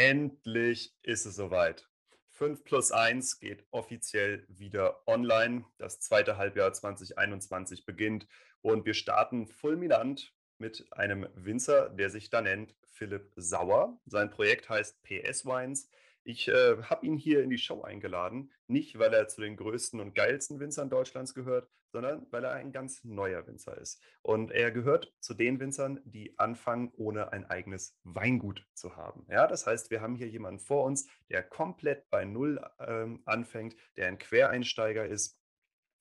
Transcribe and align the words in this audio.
Endlich 0.00 0.94
ist 1.02 1.26
es 1.26 1.34
soweit. 1.34 1.88
5 2.28 2.62
plus 2.62 2.92
1 2.92 3.40
geht 3.40 3.66
offiziell 3.72 4.46
wieder 4.46 5.02
online. 5.08 5.64
Das 5.76 5.98
zweite 5.98 6.36
Halbjahr 6.36 6.72
2021 6.72 7.84
beginnt 7.84 8.28
und 8.62 8.86
wir 8.86 8.94
starten 8.94 9.48
fulminant 9.48 10.32
mit 10.56 10.86
einem 10.92 11.26
Winzer, 11.34 11.88
der 11.88 12.10
sich 12.10 12.30
da 12.30 12.42
nennt 12.42 12.76
Philipp 12.84 13.32
Sauer. 13.34 14.00
Sein 14.06 14.30
Projekt 14.30 14.68
heißt 14.68 15.02
PS 15.02 15.44
Wines. 15.44 15.90
Ich 16.28 16.46
äh, 16.46 16.82
habe 16.82 17.06
ihn 17.06 17.16
hier 17.16 17.42
in 17.42 17.48
die 17.48 17.56
Show 17.56 17.80
eingeladen, 17.80 18.52
nicht 18.66 18.98
weil 18.98 19.14
er 19.14 19.28
zu 19.28 19.40
den 19.40 19.56
größten 19.56 19.98
und 19.98 20.14
geilsten 20.14 20.60
Winzern 20.60 20.90
Deutschlands 20.90 21.32
gehört, 21.32 21.70
sondern 21.90 22.26
weil 22.30 22.44
er 22.44 22.52
ein 22.52 22.70
ganz 22.70 23.02
neuer 23.02 23.46
Winzer 23.46 23.78
ist. 23.78 24.02
Und 24.20 24.50
er 24.50 24.70
gehört 24.70 25.10
zu 25.20 25.32
den 25.32 25.58
Winzern, 25.58 26.00
die 26.04 26.38
anfangen, 26.38 26.92
ohne 26.98 27.32
ein 27.32 27.46
eigenes 27.46 27.96
Weingut 28.04 28.66
zu 28.74 28.94
haben. 28.94 29.24
Ja, 29.30 29.46
das 29.46 29.66
heißt, 29.66 29.90
wir 29.90 30.02
haben 30.02 30.16
hier 30.16 30.28
jemanden 30.28 30.60
vor 30.60 30.84
uns, 30.84 31.08
der 31.30 31.42
komplett 31.42 32.10
bei 32.10 32.26
Null 32.26 32.60
ähm, 32.78 33.22
anfängt, 33.24 33.74
der 33.96 34.08
ein 34.08 34.18
Quereinsteiger 34.18 35.06
ist, 35.06 35.37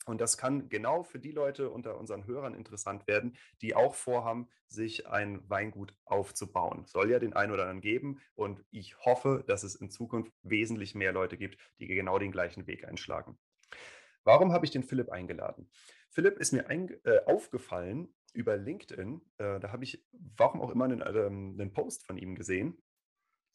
und 0.08 0.22
das 0.22 0.38
kann 0.38 0.70
genau 0.70 1.04
für 1.04 1.20
die 1.20 1.32
Leute 1.32 1.70
unter 1.70 1.98
unseren 1.98 2.26
Hörern 2.26 2.54
interessant 2.54 3.08
werden, 3.08 3.36
die 3.62 3.76
auch 3.76 3.96
vorhaben, 3.96 4.48
sich 4.68 5.08
ein 5.08 5.42
Weingut 5.50 5.96
aufzubauen. 6.06 6.86
Soll 6.86 7.12
ja 7.12 7.20
den 7.20 7.34
einen 7.34 7.52
oder 7.52 7.64
anderen 7.64 7.82
geben 7.82 8.22
und 8.36 8.64
ich 8.72 8.98
hoffe, 9.06 9.44
dass 9.48 9.64
es 9.64 9.76
in 9.76 9.90
Zukunft 9.90 10.34
wesentlich 10.44 10.96
mehr 10.96 11.12
Leute 11.12 11.38
gibt, 11.38 11.58
die 11.80 11.88
genau 11.88 12.20
den 12.20 12.32
gleichen 12.32 12.68
Weg 12.68 12.88
einschlagen. 12.88 13.38
Warum 14.24 14.52
habe 14.52 14.66
ich 14.66 14.72
den 14.72 14.84
Philipp 14.84 15.10
eingeladen? 15.10 15.70
Philipp 16.10 16.38
ist 16.38 16.52
mir 16.52 16.68
ein, 16.68 16.90
äh, 17.06 17.20
aufgefallen 17.26 18.14
über 18.34 18.58
LinkedIn. 18.58 19.22
Äh, 19.38 19.60
da 19.60 19.72
habe 19.72 19.84
ich, 19.84 20.06
warum 20.12 20.62
auch 20.62 20.70
immer, 20.70 20.86
einen, 20.86 21.02
äh, 21.02 21.06
einen 21.06 21.72
Post 21.74 22.06
von 22.06 22.18
ihm 22.18 22.36
gesehen, 22.36 22.78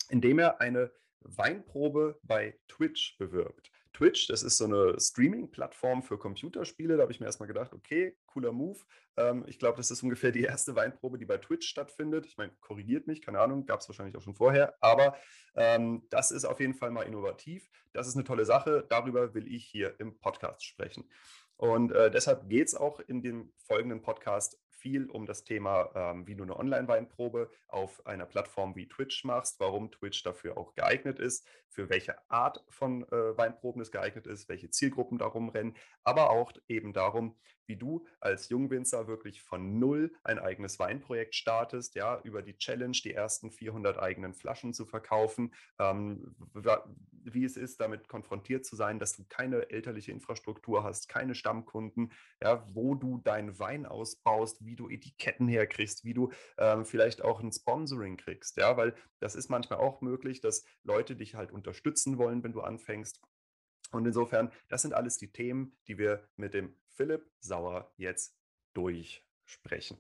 in 0.09 0.21
dem 0.21 0.39
er 0.39 0.61
eine 0.61 0.93
Weinprobe 1.21 2.19
bei 2.23 2.59
Twitch 2.69 3.17
bewirbt. 3.19 3.71
Twitch, 3.93 4.27
das 4.29 4.43
ist 4.43 4.57
so 4.57 4.65
eine 4.65 4.99
Streaming-Plattform 4.99 6.03
für 6.03 6.19
Computerspiele. 6.19 6.97
Da 6.97 7.03
habe 7.03 7.13
ich 7.13 7.21
mir 7.21 7.27
erstmal 7.27 7.47
gedacht, 7.47 7.73
okay, 7.73 8.17
cooler 8.27 8.53
Move. 8.53 8.79
Ähm, 9.17 9.45
ich 9.47 9.59
glaube, 9.59 9.77
das 9.77 9.91
ist 9.91 10.03
ungefähr 10.03 10.33
die 10.33 10.43
erste 10.43 10.75
Weinprobe, 10.75 11.19
die 11.19 11.27
bei 11.27 11.39
Twitch 11.39 11.69
stattfindet. 11.69 12.27
Ich 12.27 12.37
meine, 12.37 12.53
korrigiert 12.61 13.07
mich, 13.07 13.23
keine 13.23 13.41
Ahnung, 13.41 13.67
gab 13.67 13.81
es 13.81 13.89
wahrscheinlich 13.89 14.17
auch 14.17 14.23
schon 14.23 14.35
vorher. 14.35 14.75
Aber 14.81 15.17
ähm, 15.55 16.07
das 16.11 16.31
ist 16.31 16.45
auf 16.45 16.61
jeden 16.61 16.75
Fall 16.75 16.91
mal 16.91 17.03
innovativ. 17.03 17.69
Das 17.93 18.09
ist 18.09 18.15
eine 18.15 18.25
tolle 18.25 18.45
Sache. 18.45 18.87
Darüber 18.89 19.35
will 19.35 19.47
ich 19.53 19.67
hier 19.67 19.95
im 20.01 20.19
Podcast 20.19 20.65
sprechen. 20.65 21.11
Und 21.57 21.93
äh, 21.93 22.11
deshalb 22.11 22.49
geht 22.49 22.69
es 22.69 22.75
auch 22.75 22.99
in 23.01 23.23
dem 23.23 23.53
folgenden 23.67 24.03
Podcast 24.03 24.59
viel 24.83 25.09
um 25.09 25.27
das 25.27 25.45
Thema, 25.45 25.91
ähm, 25.95 26.27
wie 26.27 26.35
du 26.35 26.43
eine 26.43 26.59
Online-Weinprobe 26.59 27.51
auf 27.69 28.05
einer 28.05 28.27
Plattform 28.27 28.75
wie 28.75 28.89
Twitch 28.89 29.25
machst, 29.25 29.61
warum 29.61 29.93
Twitch 29.93 30.25
dafür 30.25 30.59
auch 30.59 30.75
geeignet 30.75 31.21
ist, 31.21 31.47
für 31.69 31.89
welche 31.89 32.17
Art 32.29 32.65
von 32.69 33.05
äh, 33.05 33.39
Weinproben 33.39 33.81
es 33.81 33.93
geeignet 33.93 34.27
ist, 34.27 34.49
welche 34.49 34.71
Zielgruppen 34.71 35.19
darum 35.19 35.49
rennen, 35.49 35.75
aber 36.03 36.31
auch 36.31 36.53
eben 36.69 36.93
darum, 36.93 37.37
wie 37.73 37.77
du 37.77 38.05
als 38.21 38.51
Jungwinzer 38.51 39.07
wirklich 39.09 39.41
von 39.41 39.79
null 39.79 40.13
ein 40.25 40.39
eigenes 40.39 40.79
Weinprojekt 40.79 41.35
startest, 41.35 41.95
ja, 41.95 42.21
über 42.23 42.43
die 42.43 42.59
Challenge, 42.59 42.97
die 43.03 43.15
ersten 43.15 43.51
400 43.51 43.99
eigenen 43.99 44.35
Flaschen 44.35 44.75
zu 44.75 44.85
verkaufen, 44.85 45.55
ähm, 45.79 46.35
wie 47.25 47.45
es 47.45 47.57
ist, 47.57 47.81
damit 47.81 48.09
konfrontiert 48.09 48.67
zu 48.67 48.77
sein, 48.77 48.99
dass 48.99 49.17
du 49.17 49.25
keine 49.27 49.71
elterliche 49.71 50.13
Infrastruktur 50.13 50.85
hast, 50.85 51.09
keine 51.09 51.35
Stammkunden, 51.35 52.13
ja, 52.43 52.63
wo 52.75 52.95
du 52.95 53.19
deinen 53.19 53.59
Wein 53.59 53.87
ausbaust, 53.87 54.63
wie 54.67 54.77
du 54.77 54.91
Etiketten 54.91 55.49
herkriegst, 55.49 56.05
wie 56.05 56.13
du 56.13 56.31
ähm, 56.59 56.85
vielleicht 56.85 57.23
auch 57.23 57.41
ein 57.41 57.53
Sponsoring 57.53 58.19
kriegst, 58.19 58.59
ja, 58.59 58.77
weil 58.77 58.95
das 59.19 59.35
ist 59.35 59.49
manchmal 59.49 59.79
auch 59.79 60.03
möglich, 60.03 60.43
dass 60.43 60.67
Leute 60.83 61.17
dich 61.17 61.37
halt 61.37 61.53
unterstützen 61.53 62.19
wollen, 62.19 62.43
wenn 62.43 62.53
du 62.53 62.61
anfängst. 62.61 63.23
Und 63.93 64.07
insofern, 64.07 64.51
das 64.69 64.83
sind 64.83 64.95
alles 64.95 65.19
die 65.19 65.33
Themen, 65.33 65.77
die 65.87 65.99
wir 65.99 66.27
mit 66.37 66.55
dem 66.55 66.75
Philipp 66.93 67.31
Sauer 67.41 67.93
jetzt 67.97 68.37
durchsprechen. 68.75 69.99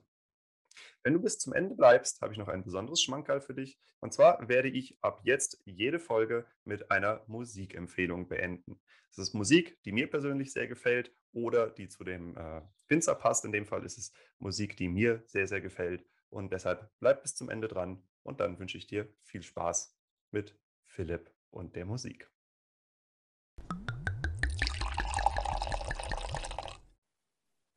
Wenn 1.02 1.14
du 1.14 1.20
bis 1.20 1.38
zum 1.38 1.52
Ende 1.52 1.74
bleibst, 1.74 2.22
habe 2.22 2.32
ich 2.32 2.38
noch 2.38 2.48
ein 2.48 2.64
besonderes 2.64 3.02
Schmankerl 3.02 3.40
für 3.40 3.54
dich. 3.54 3.78
Und 4.00 4.12
zwar 4.12 4.48
werde 4.48 4.68
ich 4.68 4.98
ab 5.02 5.20
jetzt 5.24 5.60
jede 5.64 5.98
Folge 5.98 6.46
mit 6.64 6.90
einer 6.90 7.22
Musikempfehlung 7.26 8.28
beenden. 8.28 8.80
Das 9.08 9.18
ist 9.18 9.34
Musik, 9.34 9.82
die 9.84 9.92
mir 9.92 10.08
persönlich 10.08 10.52
sehr 10.52 10.68
gefällt 10.68 11.14
oder 11.32 11.70
die 11.70 11.88
zu 11.88 12.04
dem 12.04 12.36
äh, 12.36 12.62
Winzer 12.88 13.14
passt. 13.14 13.44
In 13.44 13.52
dem 13.52 13.66
Fall 13.66 13.84
ist 13.84 13.98
es 13.98 14.12
Musik, 14.38 14.76
die 14.76 14.88
mir 14.88 15.22
sehr, 15.26 15.46
sehr 15.46 15.60
gefällt. 15.60 16.04
Und 16.30 16.52
deshalb 16.52 16.90
bleib 16.98 17.22
bis 17.22 17.34
zum 17.34 17.50
Ende 17.50 17.68
dran 17.68 18.02
und 18.22 18.40
dann 18.40 18.58
wünsche 18.58 18.78
ich 18.78 18.86
dir 18.86 19.12
viel 19.22 19.42
Spaß 19.42 19.94
mit 20.30 20.58
Philipp 20.84 21.30
und 21.50 21.76
der 21.76 21.84
Musik. 21.84 22.31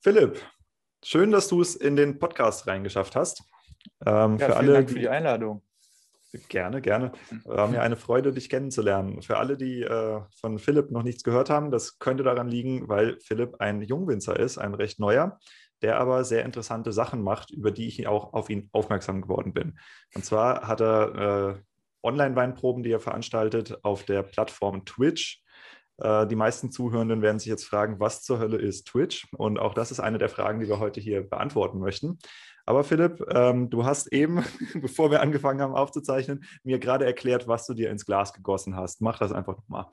Philipp, 0.05 0.39
schön, 1.03 1.31
dass 1.31 1.47
du 1.47 1.61
es 1.61 1.75
in 1.75 1.95
den 1.95 2.19
Podcast 2.19 2.67
reingeschafft 2.67 3.15
hast. 3.15 3.43
Ähm, 4.05 4.37
ja, 4.37 4.45
für 4.45 4.55
alle, 4.55 4.73
Dank 4.73 4.91
für 4.91 4.99
die 4.99 5.09
Einladung. 5.09 5.63
Gerne, 6.47 6.79
gerne. 6.79 7.11
War 7.43 7.67
mir 7.69 7.81
eine 7.81 7.95
Freude, 7.95 8.31
dich 8.31 8.47
kennenzulernen. 8.47 9.23
Für 9.23 9.37
alle, 9.37 9.57
die 9.57 9.81
äh, 9.81 10.21
von 10.39 10.59
Philipp 10.59 10.91
noch 10.91 11.01
nichts 11.01 11.23
gehört 11.23 11.49
haben, 11.49 11.71
das 11.71 11.97
könnte 11.97 12.21
daran 12.21 12.47
liegen, 12.47 12.87
weil 12.87 13.17
Philipp 13.19 13.55
ein 13.57 13.81
Jungwinzer 13.81 14.39
ist, 14.39 14.59
ein 14.59 14.75
recht 14.75 14.99
neuer, 14.99 15.39
der 15.81 15.99
aber 15.99 16.23
sehr 16.23 16.45
interessante 16.45 16.91
Sachen 16.91 17.23
macht, 17.23 17.49
über 17.49 17.71
die 17.71 17.87
ich 17.87 18.05
auch 18.05 18.33
auf 18.33 18.51
ihn 18.51 18.69
aufmerksam 18.73 19.23
geworden 19.23 19.53
bin. 19.53 19.79
Und 20.13 20.23
zwar 20.23 20.67
hat 20.67 20.81
er 20.81 21.55
äh, 21.55 21.61
Online-Weinproben, 22.03 22.83
die 22.83 22.91
er 22.91 22.99
veranstaltet, 22.99 23.83
auf 23.83 24.03
der 24.03 24.21
Plattform 24.21 24.85
Twitch. 24.85 25.41
Äh, 25.97 26.27
die 26.27 26.35
meisten 26.35 26.71
Zuhörenden 26.71 27.21
werden 27.21 27.39
sich 27.39 27.47
jetzt 27.47 27.65
fragen, 27.65 27.99
was 27.99 28.21
zur 28.21 28.39
Hölle 28.39 28.57
ist 28.57 28.87
Twitch? 28.87 29.27
Und 29.33 29.59
auch 29.59 29.73
das 29.73 29.91
ist 29.91 29.99
eine 29.99 30.17
der 30.17 30.29
Fragen, 30.29 30.59
die 30.59 30.67
wir 30.67 30.79
heute 30.79 30.99
hier 30.99 31.21
beantworten 31.21 31.79
möchten. 31.79 32.19
Aber 32.65 32.83
Philipp, 32.83 33.23
ähm, 33.29 33.69
du 33.69 33.85
hast 33.85 34.11
eben, 34.11 34.43
bevor 34.81 35.11
wir 35.11 35.21
angefangen 35.21 35.61
haben 35.61 35.75
aufzuzeichnen, 35.75 36.43
mir 36.63 36.79
gerade 36.79 37.05
erklärt, 37.05 37.47
was 37.47 37.65
du 37.65 37.73
dir 37.73 37.91
ins 37.91 38.05
Glas 38.05 38.33
gegossen 38.33 38.75
hast. 38.75 39.01
Mach 39.01 39.19
das 39.19 39.31
einfach 39.31 39.55
nochmal. 39.57 39.85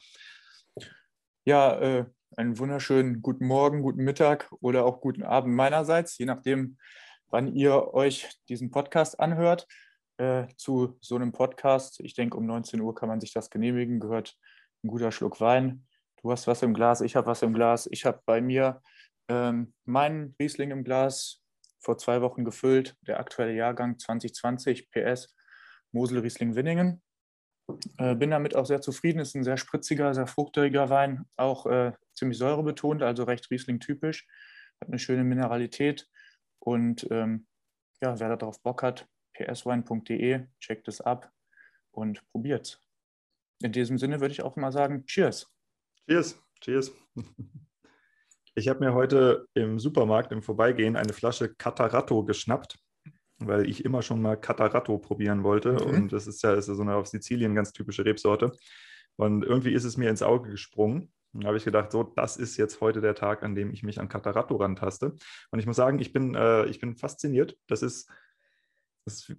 Ja, 1.44 1.78
äh, 1.80 2.04
einen 2.36 2.58
wunderschönen 2.58 3.20
guten 3.20 3.46
Morgen, 3.46 3.82
guten 3.82 4.04
Mittag 4.04 4.50
oder 4.60 4.84
auch 4.84 5.00
guten 5.00 5.22
Abend 5.22 5.54
meinerseits, 5.54 6.16
je 6.16 6.24
nachdem, 6.24 6.78
wann 7.28 7.54
ihr 7.54 7.92
euch 7.94 8.28
diesen 8.48 8.70
Podcast 8.70 9.20
anhört. 9.20 9.66
Äh, 10.18 10.46
zu 10.56 10.96
so 11.00 11.16
einem 11.16 11.32
Podcast, 11.32 12.00
ich 12.00 12.14
denke, 12.14 12.36
um 12.36 12.46
19 12.46 12.80
Uhr 12.80 12.94
kann 12.94 13.08
man 13.08 13.20
sich 13.20 13.32
das 13.32 13.50
genehmigen, 13.50 13.98
gehört 13.98 14.36
ein 14.84 14.88
guter 14.88 15.10
Schluck 15.10 15.40
Wein, 15.40 15.86
Du 16.22 16.30
hast 16.30 16.46
was 16.46 16.62
im 16.62 16.72
Glas, 16.72 17.00
ich 17.00 17.16
habe 17.16 17.26
was 17.26 17.42
im 17.42 17.52
Glas. 17.52 17.88
Ich 17.90 18.04
habe 18.04 18.22
bei 18.24 18.40
mir 18.40 18.80
ähm, 19.28 19.74
meinen 19.84 20.34
Riesling 20.38 20.70
im 20.70 20.84
Glas 20.84 21.42
vor 21.80 21.98
zwei 21.98 22.22
Wochen 22.22 22.44
gefüllt, 22.44 22.96
der 23.02 23.18
aktuelle 23.18 23.54
Jahrgang 23.54 23.98
2020 23.98 24.90
PS 24.90 25.34
Mosel 25.90 26.20
Riesling 26.20 26.54
Winningen. 26.54 27.02
Äh, 27.98 28.14
bin 28.14 28.30
damit 28.30 28.54
auch 28.54 28.66
sehr 28.66 28.80
zufrieden. 28.80 29.18
Ist 29.18 29.34
ein 29.34 29.42
sehr 29.42 29.56
spritziger, 29.56 30.14
sehr 30.14 30.28
fruchtiger 30.28 30.90
Wein, 30.90 31.24
auch 31.36 31.66
äh, 31.66 31.92
ziemlich 32.14 32.38
säurebetont, 32.38 33.02
also 33.02 33.24
recht 33.24 33.50
Riesling-typisch. 33.50 34.26
Hat 34.80 34.88
eine 34.88 34.98
schöne 34.98 35.24
Mineralität 35.24 36.08
und 36.60 37.06
ähm, 37.10 37.46
ja, 38.00 38.18
wer 38.18 38.36
darauf 38.36 38.62
Bock 38.62 38.82
hat, 38.82 39.08
pswine.de, 39.34 40.46
checkt 40.60 40.88
es 40.88 41.00
ab 41.00 41.32
und 41.90 42.24
probiert's. 42.30 42.80
In 43.60 43.72
diesem 43.72 43.98
Sinne 43.98 44.20
würde 44.20 44.32
ich 44.32 44.42
auch 44.42 44.56
mal 44.56 44.72
sagen, 44.72 45.04
Cheers. 45.06 45.52
Cheers, 46.08 46.40
cheers. 46.60 46.92
Ich 48.54 48.68
habe 48.68 48.80
mir 48.80 48.92
heute 48.92 49.46
im 49.54 49.78
Supermarkt 49.78 50.30
im 50.30 50.42
Vorbeigehen 50.42 50.94
eine 50.94 51.14
Flasche 51.14 51.54
Catarato 51.54 52.22
geschnappt, 52.22 52.78
weil 53.38 53.66
ich 53.66 53.82
immer 53.82 54.02
schon 54.02 54.20
mal 54.20 54.36
Catarato 54.36 54.98
probieren 54.98 55.42
wollte. 55.42 55.72
Mhm. 55.72 55.80
Und 55.80 56.12
das 56.12 56.26
ist 56.26 56.42
ja, 56.42 56.52
ist 56.52 56.68
ja 56.68 56.74
so 56.74 56.82
eine 56.82 56.96
auf 56.96 57.06
Sizilien 57.06 57.54
ganz 57.54 57.72
typische 57.72 58.04
Rebsorte. 58.04 58.52
Und 59.16 59.42
irgendwie 59.42 59.72
ist 59.72 59.84
es 59.84 59.96
mir 59.96 60.10
ins 60.10 60.20
Auge 60.20 60.50
gesprungen. 60.50 61.10
Da 61.32 61.46
habe 61.46 61.56
ich 61.56 61.64
gedacht, 61.64 61.92
so, 61.92 62.02
das 62.02 62.36
ist 62.36 62.58
jetzt 62.58 62.82
heute 62.82 63.00
der 63.00 63.14
Tag, 63.14 63.42
an 63.42 63.54
dem 63.54 63.70
ich 63.70 63.82
mich 63.82 63.98
an 63.98 64.10
Catarato 64.10 64.56
rantaste. 64.56 65.16
Und 65.50 65.58
ich 65.58 65.64
muss 65.64 65.76
sagen, 65.76 65.98
ich 65.98 66.12
bin, 66.12 66.34
äh, 66.34 66.66
ich 66.66 66.78
bin 66.78 66.94
fasziniert. 66.94 67.56
Das 67.68 67.80
ist 67.80 68.10
das 69.04 69.14
ist 69.14 69.36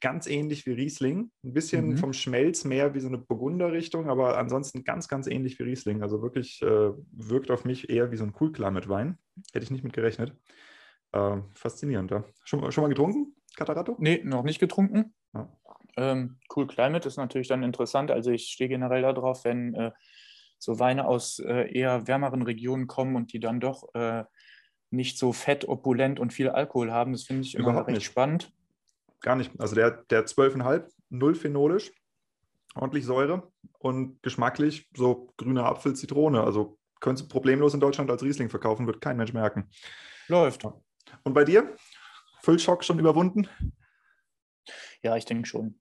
ganz 0.00 0.26
ähnlich 0.26 0.66
wie 0.66 0.72
Riesling. 0.72 1.30
Ein 1.44 1.52
bisschen 1.52 1.90
mhm. 1.90 1.96
vom 1.98 2.12
Schmelz 2.12 2.64
mehr 2.64 2.94
wie 2.94 3.00
so 3.00 3.08
eine 3.08 3.18
Burgunder-Richtung, 3.18 4.08
aber 4.08 4.38
ansonsten 4.38 4.84
ganz, 4.84 5.08
ganz 5.08 5.26
ähnlich 5.26 5.58
wie 5.58 5.64
Riesling. 5.64 6.02
Also 6.02 6.22
wirklich 6.22 6.62
äh, 6.62 6.90
wirkt 7.12 7.50
auf 7.50 7.64
mich 7.64 7.90
eher 7.90 8.10
wie 8.10 8.16
so 8.16 8.24
ein 8.24 8.34
Cool 8.38 8.52
Climate 8.52 8.88
Wein. 8.88 9.18
Hätte 9.52 9.64
ich 9.64 9.70
nicht 9.70 9.84
mit 9.84 9.92
gerechnet. 9.92 10.36
Äh, 11.12 11.38
faszinierend. 11.54 12.10
Ja. 12.10 12.24
Schon, 12.44 12.70
schon 12.72 12.82
mal 12.82 12.88
getrunken, 12.88 13.34
Catarato? 13.56 13.96
Nee, 13.98 14.20
noch 14.24 14.42
nicht 14.42 14.58
getrunken. 14.58 15.14
Ja. 15.32 15.48
Ähm, 15.96 16.38
cool 16.54 16.66
Climate 16.66 17.06
ist 17.06 17.16
natürlich 17.16 17.48
dann 17.48 17.62
interessant. 17.62 18.10
Also 18.10 18.30
ich 18.30 18.48
stehe 18.48 18.68
generell 18.68 19.02
darauf, 19.02 19.44
wenn 19.44 19.74
äh, 19.74 19.92
so 20.58 20.78
Weine 20.78 21.06
aus 21.06 21.38
äh, 21.38 21.72
eher 21.72 22.06
wärmeren 22.06 22.42
Regionen 22.42 22.86
kommen 22.86 23.16
und 23.16 23.32
die 23.32 23.40
dann 23.40 23.60
doch 23.60 23.94
äh, 23.94 24.24
nicht 24.90 25.18
so 25.18 25.32
fett, 25.32 25.68
opulent 25.68 26.20
und 26.20 26.32
viel 26.32 26.48
Alkohol 26.48 26.92
haben. 26.92 27.12
Das 27.12 27.24
finde 27.24 27.42
ich 27.42 27.54
immer 27.54 27.70
Überhaupt 27.70 27.88
recht 27.88 27.96
nicht. 27.96 28.06
spannend. 28.06 28.52
Gar 29.24 29.36
nicht. 29.36 29.58
Also 29.58 29.74
der, 29.74 29.90
der 30.10 30.26
12,5, 30.26 30.86
null 31.08 31.34
phenolisch. 31.34 31.90
ordentlich 32.74 33.06
Säure 33.06 33.50
und 33.78 34.22
geschmacklich 34.22 34.90
so 34.94 35.32
grüner 35.38 35.64
Apfel, 35.64 35.96
Zitrone. 35.96 36.42
Also 36.42 36.78
könntest 37.00 37.30
du 37.30 37.32
problemlos 37.32 37.72
in 37.72 37.80
Deutschland 37.80 38.10
als 38.10 38.22
Riesling 38.22 38.50
verkaufen, 38.50 38.86
wird 38.86 39.00
kein 39.00 39.16
Mensch 39.16 39.32
merken. 39.32 39.70
Läuft. 40.28 40.66
Und 41.22 41.32
bei 41.32 41.44
dir? 41.44 41.74
Füllschock 42.42 42.84
schon 42.84 42.98
überwunden? 42.98 43.48
Ja, 45.02 45.16
ich 45.16 45.24
denke 45.24 45.48
schon. 45.48 45.80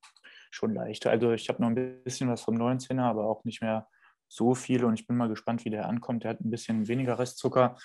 Schon 0.50 0.74
leicht. 0.74 1.06
Also 1.06 1.34
ich 1.34 1.50
habe 1.50 1.62
noch 1.62 1.68
ein 1.68 2.02
bisschen 2.06 2.30
was 2.30 2.44
vom 2.44 2.56
19er, 2.56 3.02
aber 3.02 3.26
auch 3.26 3.44
nicht 3.44 3.62
mehr 3.62 3.90
so 4.30 4.56
viel 4.56 4.86
und 4.86 4.94
ich 4.94 5.06
bin 5.06 5.18
mal 5.18 5.28
gespannt, 5.28 5.66
wie 5.66 5.70
der 5.70 5.90
ankommt. 5.90 6.24
Der 6.24 6.30
hat 6.32 6.40
ein 6.40 6.50
bisschen 6.50 6.88
weniger 6.88 7.20
Restzucker 7.20 7.76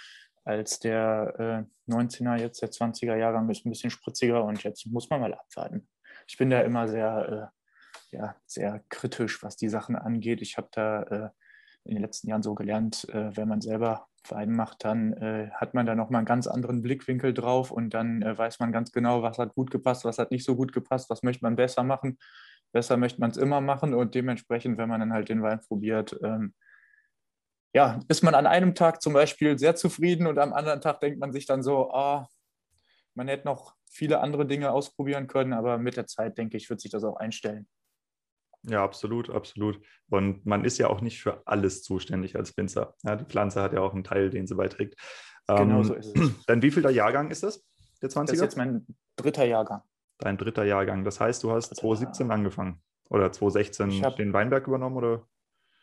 als 0.48 0.78
der 0.78 1.66
äh, 1.88 1.92
19er, 1.92 2.36
jetzt 2.36 2.62
der 2.62 2.70
20er 2.70 3.16
Jahrgang 3.16 3.50
ist 3.50 3.66
ein 3.66 3.70
bisschen 3.70 3.90
spritziger 3.90 4.42
und 4.44 4.62
jetzt 4.62 4.86
muss 4.86 5.10
man 5.10 5.20
mal 5.20 5.34
abwarten. 5.34 5.86
Ich 6.26 6.38
bin 6.38 6.48
da 6.48 6.62
immer 6.62 6.88
sehr, 6.88 7.52
äh, 8.12 8.16
ja, 8.16 8.34
sehr 8.46 8.82
kritisch, 8.88 9.42
was 9.42 9.56
die 9.56 9.68
Sachen 9.68 9.94
angeht. 9.94 10.40
Ich 10.40 10.56
habe 10.56 10.68
da 10.72 11.02
äh, 11.02 11.28
in 11.84 11.96
den 11.96 12.02
letzten 12.02 12.28
Jahren 12.28 12.42
so 12.42 12.54
gelernt, 12.54 13.06
äh, 13.10 13.36
wenn 13.36 13.46
man 13.46 13.60
selber 13.60 14.06
Wein 14.28 14.52
macht, 14.52 14.84
dann 14.84 15.12
äh, 15.14 15.50
hat 15.52 15.74
man 15.74 15.84
da 15.84 15.94
nochmal 15.94 16.20
einen 16.20 16.26
ganz 16.26 16.46
anderen 16.46 16.80
Blickwinkel 16.80 17.34
drauf 17.34 17.70
und 17.70 17.92
dann 17.92 18.22
äh, 18.22 18.36
weiß 18.36 18.58
man 18.58 18.72
ganz 18.72 18.90
genau, 18.90 19.22
was 19.22 19.36
hat 19.36 19.54
gut 19.54 19.70
gepasst, 19.70 20.06
was 20.06 20.18
hat 20.18 20.30
nicht 20.30 20.44
so 20.44 20.56
gut 20.56 20.72
gepasst, 20.72 21.10
was 21.10 21.22
möchte 21.22 21.44
man 21.44 21.56
besser 21.56 21.82
machen. 21.82 22.18
Besser 22.72 22.96
möchte 22.96 23.20
man 23.20 23.30
es 23.30 23.36
immer 23.36 23.60
machen 23.60 23.92
und 23.92 24.14
dementsprechend, 24.14 24.78
wenn 24.78 24.88
man 24.88 25.00
dann 25.00 25.12
halt 25.12 25.28
den 25.28 25.42
Wein 25.42 25.60
probiert, 25.60 26.18
ähm, 26.22 26.54
ja, 27.74 28.00
ist 28.08 28.22
man 28.22 28.34
an 28.34 28.46
einem 28.46 28.74
Tag 28.74 29.02
zum 29.02 29.12
Beispiel 29.12 29.58
sehr 29.58 29.76
zufrieden 29.76 30.26
und 30.26 30.38
am 30.38 30.52
anderen 30.52 30.80
Tag 30.80 31.00
denkt 31.00 31.20
man 31.20 31.32
sich 31.32 31.46
dann 31.46 31.62
so, 31.62 31.90
ah, 31.92 32.28
man 33.14 33.28
hätte 33.28 33.46
noch 33.46 33.74
viele 33.90 34.20
andere 34.20 34.46
Dinge 34.46 34.72
ausprobieren 34.72 35.26
können, 35.26 35.52
aber 35.52 35.78
mit 35.78 35.96
der 35.96 36.06
Zeit, 36.06 36.38
denke 36.38 36.56
ich, 36.56 36.70
wird 36.70 36.80
sich 36.80 36.90
das 36.90 37.04
auch 37.04 37.16
einstellen. 37.16 37.68
Ja, 38.62 38.82
absolut, 38.82 39.30
absolut. 39.30 39.80
Und 40.10 40.44
man 40.44 40.64
ist 40.64 40.78
ja 40.78 40.88
auch 40.88 41.00
nicht 41.00 41.20
für 41.20 41.42
alles 41.46 41.82
zuständig 41.82 42.36
als 42.36 42.56
Winzer. 42.56 42.94
Ja, 43.04 43.16
die 43.16 43.24
Pflanze 43.24 43.62
hat 43.62 43.72
ja 43.72 43.80
auch 43.80 43.94
einen 43.94 44.04
Teil, 44.04 44.30
den 44.30 44.46
sie 44.46 44.54
beiträgt. 44.54 44.96
Genau 45.46 45.78
ähm, 45.78 45.84
so 45.84 45.94
ist 45.94 46.16
es. 46.16 46.32
Dann 46.46 46.62
wie 46.62 46.70
viel 46.70 46.82
der 46.82 46.92
Jahrgang 46.92 47.30
ist 47.30 47.42
das? 47.42 47.64
Der 48.02 48.10
20er? 48.10 48.24
Das 48.26 48.32
ist 48.32 48.40
jetzt 48.40 48.56
mein 48.56 48.86
dritter 49.16 49.44
Jahrgang. 49.44 49.82
Dein 50.18 50.36
dritter 50.36 50.64
Jahrgang. 50.64 51.04
Das 51.04 51.20
heißt, 51.20 51.42
du 51.44 51.52
hast 51.52 51.74
2017 51.76 52.30
angefangen 52.30 52.82
oder 53.08 53.32
2016 53.32 54.04
hab, 54.04 54.16
den 54.16 54.32
Weinberg 54.32 54.66
übernommen 54.66 54.96
oder? 54.96 55.26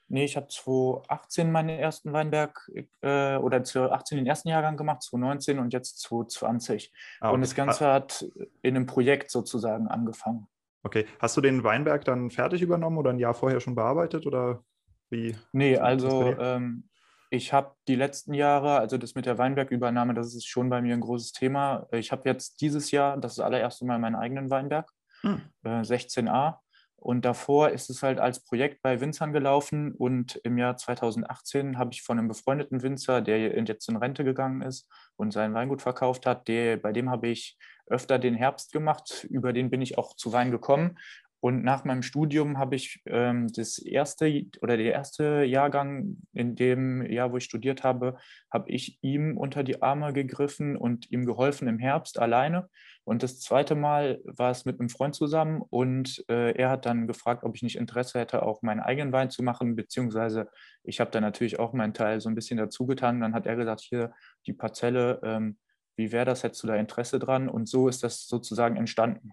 Nee, 0.08 0.26
ich 0.26 0.38
habe 0.38 0.48
2018 0.48 1.52
meinen 1.52 1.70
ersten 1.70 2.14
Weinberg 2.14 2.70
äh, 3.02 3.38
oder 3.38 3.64
2018 3.64 4.18
den 4.20 4.28
ersten 4.28 4.50
Jahrgang 4.50 4.78
gemacht, 4.78 5.02
2019 5.02 5.60
und 5.60 5.74
jetzt 5.74 6.00
2020. 6.02 6.94
Ah, 7.20 7.28
okay. 7.28 7.34
Und 7.34 7.42
das 7.42 7.56
Ganze 7.56 7.92
hat 7.92 8.26
in 8.62 8.76
einem 8.76 8.86
Projekt 8.86 9.32
sozusagen 9.32 9.88
angefangen. 9.88 10.48
Okay. 10.84 11.08
Hast 11.20 11.36
du 11.36 11.42
den 11.42 11.64
Weinberg 11.64 12.06
dann 12.06 12.30
fertig 12.30 12.62
übernommen 12.62 12.98
oder 12.98 13.10
ein 13.10 13.18
Jahr 13.18 13.34
vorher 13.34 13.60
schon 13.60 13.74
bearbeitet 13.74 14.28
oder 14.28 14.64
wie? 15.10 15.36
Nee, 15.52 15.78
also 15.78 16.36
ähm, 16.38 16.88
ich 17.32 17.54
habe 17.54 17.76
die 17.88 17.96
letzten 17.96 18.36
Jahre, 18.36 18.78
also 18.78 19.00
das 19.00 19.16
mit 19.16 19.26
der 19.26 19.40
Weinbergübernahme, 19.40 20.14
das 20.14 20.36
ist 20.36 20.46
schon 20.48 20.70
bei 20.70 20.82
mir 20.82 20.94
ein 20.94 21.02
großes 21.02 21.32
Thema. 21.32 21.88
Ich 21.92 22.12
habe 22.12 22.30
jetzt 22.30 22.62
dieses 22.62 22.92
Jahr, 22.92 23.18
das 23.18 23.34
ist 23.34 23.40
das 23.40 23.46
allererste 23.46 23.86
Mal 23.86 23.98
meinen 23.98 24.16
eigenen 24.16 24.52
Weinberg, 24.52 24.92
hm. 25.22 25.42
äh, 25.64 25.82
16a. 25.82 26.60
Und 26.98 27.24
davor 27.24 27.70
ist 27.70 27.90
es 27.90 28.02
halt 28.02 28.20
als 28.20 28.40
Projekt 28.44 28.82
bei 28.82 29.00
Winzern 29.00 29.32
gelaufen. 29.32 29.94
Und 29.94 30.38
im 30.44 30.58
Jahr 30.58 30.76
2018 30.76 31.78
habe 31.78 31.92
ich 31.94 32.02
von 32.02 32.18
einem 32.18 32.28
befreundeten 32.28 32.82
Winzer, 32.82 33.22
der 33.22 33.40
jetzt 33.40 33.90
in 33.90 33.96
Rente 33.96 34.24
gegangen 34.24 34.62
ist 34.62 34.90
und 35.16 35.32
sein 35.32 35.54
Weingut 35.54 35.82
verkauft 35.82 36.26
hat, 36.26 36.48
der, 36.48 36.78
bei 36.78 36.92
dem 36.92 37.10
habe 37.10 37.28
ich 37.28 37.58
öfter 37.88 38.18
den 38.18 38.36
Herbst 38.36 38.72
gemacht. 38.72 39.26
Über 39.30 39.54
den 39.54 39.70
bin 39.70 39.82
ich 39.82 39.98
auch 39.98 40.16
zu 40.16 40.34
Wein 40.34 40.52
gekommen. 40.52 40.98
Und 41.40 41.64
nach 41.64 41.84
meinem 41.84 42.02
Studium 42.02 42.58
habe 42.58 42.76
ich 42.76 43.02
ähm, 43.06 43.48
das 43.54 43.78
erste 43.78 44.46
oder 44.62 44.78
der 44.78 44.92
erste 44.92 45.44
Jahrgang 45.44 46.18
in 46.34 46.56
dem 46.56 47.06
Jahr, 47.06 47.32
wo 47.32 47.38
ich 47.38 47.44
studiert 47.44 47.84
habe, 47.84 48.18
habe 48.52 48.72
ich 48.72 48.98
ihm 49.02 49.38
unter 49.38 49.64
die 49.64 49.82
Arme 49.82 50.12
gegriffen 50.12 50.76
und 50.76 51.12
ihm 51.12 51.26
geholfen 51.26 51.68
im 51.68 51.78
Herbst 51.78 52.20
alleine. 52.20 52.68
Und 53.04 53.22
das 53.22 53.40
zweite 53.40 53.76
Mal 53.76 54.20
war 54.24 54.50
es 54.50 54.66
mit 54.66 54.80
einem 54.80 54.90
Freund 54.90 55.14
zusammen 55.14 55.62
und 55.62 56.26
äh, 56.28 56.54
er 56.54 56.72
hat 56.72 56.88
dann 56.88 57.06
gefragt, 57.06 57.44
ob 57.44 57.56
ich 57.56 57.62
nicht 57.62 57.78
Interesse 57.78 58.20
hätte, 58.20 58.42
auch 58.42 58.64
meinen 58.64 58.80
eigenen 58.80 59.12
Wein 59.12 59.30
zu 59.30 59.44
machen, 59.44 59.76
beziehungsweise 59.76 60.50
ich 60.84 61.00
habe 61.00 61.12
da 61.12 61.22
natürlich 61.22 61.60
auch 61.60 61.74
meinen 61.74 61.94
Teil 61.94 62.20
so 62.20 62.30
ein 62.30 62.36
bisschen 62.36 62.58
dazu 62.58 62.88
getan. 62.88 63.22
Dann 63.22 63.36
hat 63.36 63.46
er 63.46 63.56
gesagt, 63.56 63.82
hier 63.82 64.12
die 64.48 64.54
Parzelle, 64.54 65.20
ähm, 65.24 65.58
wie 65.96 66.12
wäre 66.12 66.26
das, 66.26 66.44
hättest 66.44 66.64
du 66.64 66.68
da 66.68 66.76
Interesse 66.76 67.20
dran? 67.20 67.48
Und 67.48 67.70
so 67.70 67.88
ist 67.88 68.04
das 68.04 68.26
sozusagen 68.26 68.76
entstanden. 68.76 69.32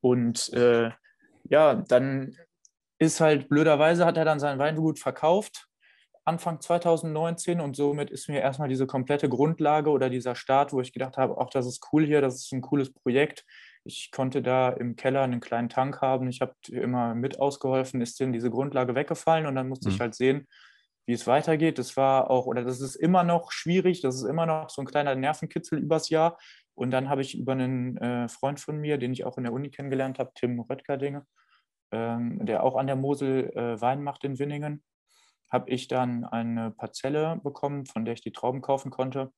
Und 0.00 0.52
äh, 0.52 0.90
ja, 1.44 1.74
dann 1.74 2.36
ist 2.98 3.20
halt 3.20 3.48
blöderweise, 3.48 4.04
hat 4.04 4.16
er 4.16 4.24
dann 4.24 4.40
sein 4.40 4.58
Weingut 4.58 4.98
verkauft 4.98 5.68
Anfang 6.26 6.60
2019 6.60 7.60
und 7.60 7.76
somit 7.76 8.10
ist 8.10 8.28
mir 8.28 8.40
erstmal 8.40 8.68
diese 8.68 8.88
komplette 8.88 9.28
Grundlage 9.28 9.90
oder 9.90 10.10
dieser 10.10 10.34
Start, 10.34 10.72
wo 10.72 10.80
ich 10.80 10.92
gedacht 10.92 11.16
habe, 11.16 11.38
auch 11.38 11.50
das 11.50 11.66
ist 11.66 11.88
cool 11.92 12.04
hier, 12.04 12.20
das 12.20 12.34
ist 12.34 12.52
ein 12.52 12.62
cooles 12.62 12.92
Projekt. 12.92 13.44
Ich 13.84 14.10
konnte 14.10 14.42
da 14.42 14.70
im 14.70 14.96
Keller 14.96 15.22
einen 15.22 15.38
kleinen 15.38 15.68
Tank 15.68 16.00
haben, 16.02 16.28
ich 16.28 16.40
habe 16.40 16.54
immer 16.68 17.14
mit 17.14 17.38
ausgeholfen, 17.38 18.00
ist 18.00 18.18
denn 18.18 18.32
diese 18.32 18.50
Grundlage 18.50 18.96
weggefallen 18.96 19.46
und 19.46 19.54
dann 19.54 19.68
musste 19.68 19.88
mhm. 19.88 19.94
ich 19.94 20.00
halt 20.00 20.16
sehen, 20.16 20.48
wie 21.06 21.12
es 21.12 21.28
weitergeht. 21.28 21.78
Das 21.78 21.96
war 21.96 22.28
auch, 22.28 22.46
oder 22.46 22.64
das 22.64 22.80
ist 22.80 22.96
immer 22.96 23.22
noch 23.22 23.52
schwierig, 23.52 24.00
das 24.00 24.16
ist 24.16 24.24
immer 24.24 24.46
noch 24.46 24.68
so 24.68 24.82
ein 24.82 24.86
kleiner 24.86 25.14
Nervenkitzel 25.14 25.78
übers 25.78 26.08
Jahr. 26.08 26.38
Und 26.76 26.90
dann 26.90 27.08
habe 27.08 27.22
ich 27.22 27.36
über 27.36 27.52
einen 27.52 27.96
äh, 27.96 28.28
Freund 28.28 28.60
von 28.60 28.78
mir, 28.78 28.98
den 28.98 29.12
ich 29.12 29.24
auch 29.24 29.38
in 29.38 29.44
der 29.44 29.52
Uni 29.52 29.70
kennengelernt 29.70 30.18
habe, 30.18 30.30
Tim 30.34 30.60
Röttgerdinge, 30.60 31.26
ähm, 31.90 32.44
der 32.44 32.62
auch 32.62 32.76
an 32.76 32.86
der 32.86 32.96
Mosel 32.96 33.50
äh, 33.56 33.80
Wein 33.80 34.02
macht 34.02 34.24
in 34.24 34.38
Winningen, 34.38 34.84
habe 35.50 35.70
ich 35.70 35.88
dann 35.88 36.24
eine 36.24 36.70
Parzelle 36.70 37.40
bekommen, 37.42 37.86
von 37.86 38.04
der 38.04 38.14
ich 38.14 38.20
die 38.20 38.32
Trauben 38.32 38.60
kaufen 38.60 38.90
konnte. 38.90 39.32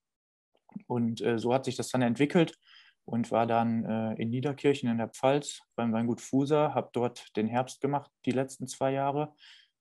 Und 0.88 1.20
äh, 1.20 1.38
so 1.38 1.54
hat 1.54 1.64
sich 1.64 1.76
das 1.76 1.88
dann 1.90 2.02
entwickelt 2.02 2.58
und 3.04 3.30
war 3.30 3.46
dann 3.46 3.84
äh, 3.84 4.14
in 4.20 4.30
Niederkirchen 4.30 4.90
in 4.90 4.98
der 4.98 5.08
Pfalz 5.08 5.62
beim 5.76 5.92
Weingut 5.92 6.20
Fuser, 6.20 6.74
habe 6.74 6.90
dort 6.92 7.36
den 7.36 7.46
Herbst 7.46 7.80
gemacht, 7.80 8.10
die 8.26 8.32
letzten 8.32 8.66
zwei 8.66 8.92
Jahre. 8.92 9.32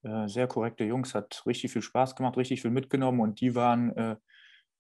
Äh, 0.04 0.28
sehr 0.28 0.48
korrekte 0.48 0.84
Jungs, 0.84 1.16
hat 1.16 1.44
richtig 1.48 1.72
viel 1.72 1.82
Spaß 1.82 2.16
gemacht, 2.16 2.38
richtig 2.38 2.62
viel 2.62 2.72
mitgenommen 2.72 3.20
und 3.20 3.42
die 3.42 3.56
waren 3.56 3.96
äh, 3.98 4.16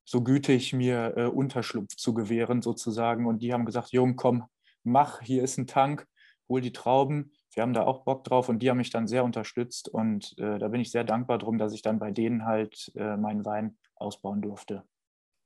so 0.07 0.23
gütig, 0.23 0.73
mir 0.73 1.13
äh, 1.17 1.25
Unterschlupf 1.25 1.95
zu 1.95 2.13
gewähren 2.13 2.61
sozusagen. 2.61 3.25
Und 3.27 3.41
die 3.41 3.53
haben 3.53 3.65
gesagt, 3.65 3.91
Jung, 3.91 4.15
komm, 4.15 4.45
mach, 4.83 5.21
hier 5.21 5.43
ist 5.43 5.57
ein 5.57 5.67
Tank, 5.67 6.07
hol 6.47 6.61
die 6.61 6.71
Trauben 6.71 7.31
wir 7.57 7.63
haben 7.63 7.73
da 7.73 7.85
auch 7.85 8.03
Bock 8.03 8.23
drauf 8.23 8.49
und 8.49 8.59
die 8.59 8.69
haben 8.69 8.77
mich 8.77 8.91
dann 8.91 9.07
sehr 9.07 9.23
unterstützt 9.23 9.89
und 9.89 10.35
äh, 10.37 10.59
da 10.59 10.67
bin 10.67 10.79
ich 10.79 10.91
sehr 10.91 11.03
dankbar 11.03 11.39
drum, 11.39 11.57
dass 11.57 11.73
ich 11.73 11.81
dann 11.81 11.97
bei 11.97 12.11
denen 12.11 12.45
halt 12.45 12.91
äh, 12.95 13.17
meinen 13.17 13.45
Wein 13.45 13.77
ausbauen 13.95 14.43
durfte. 14.43 14.83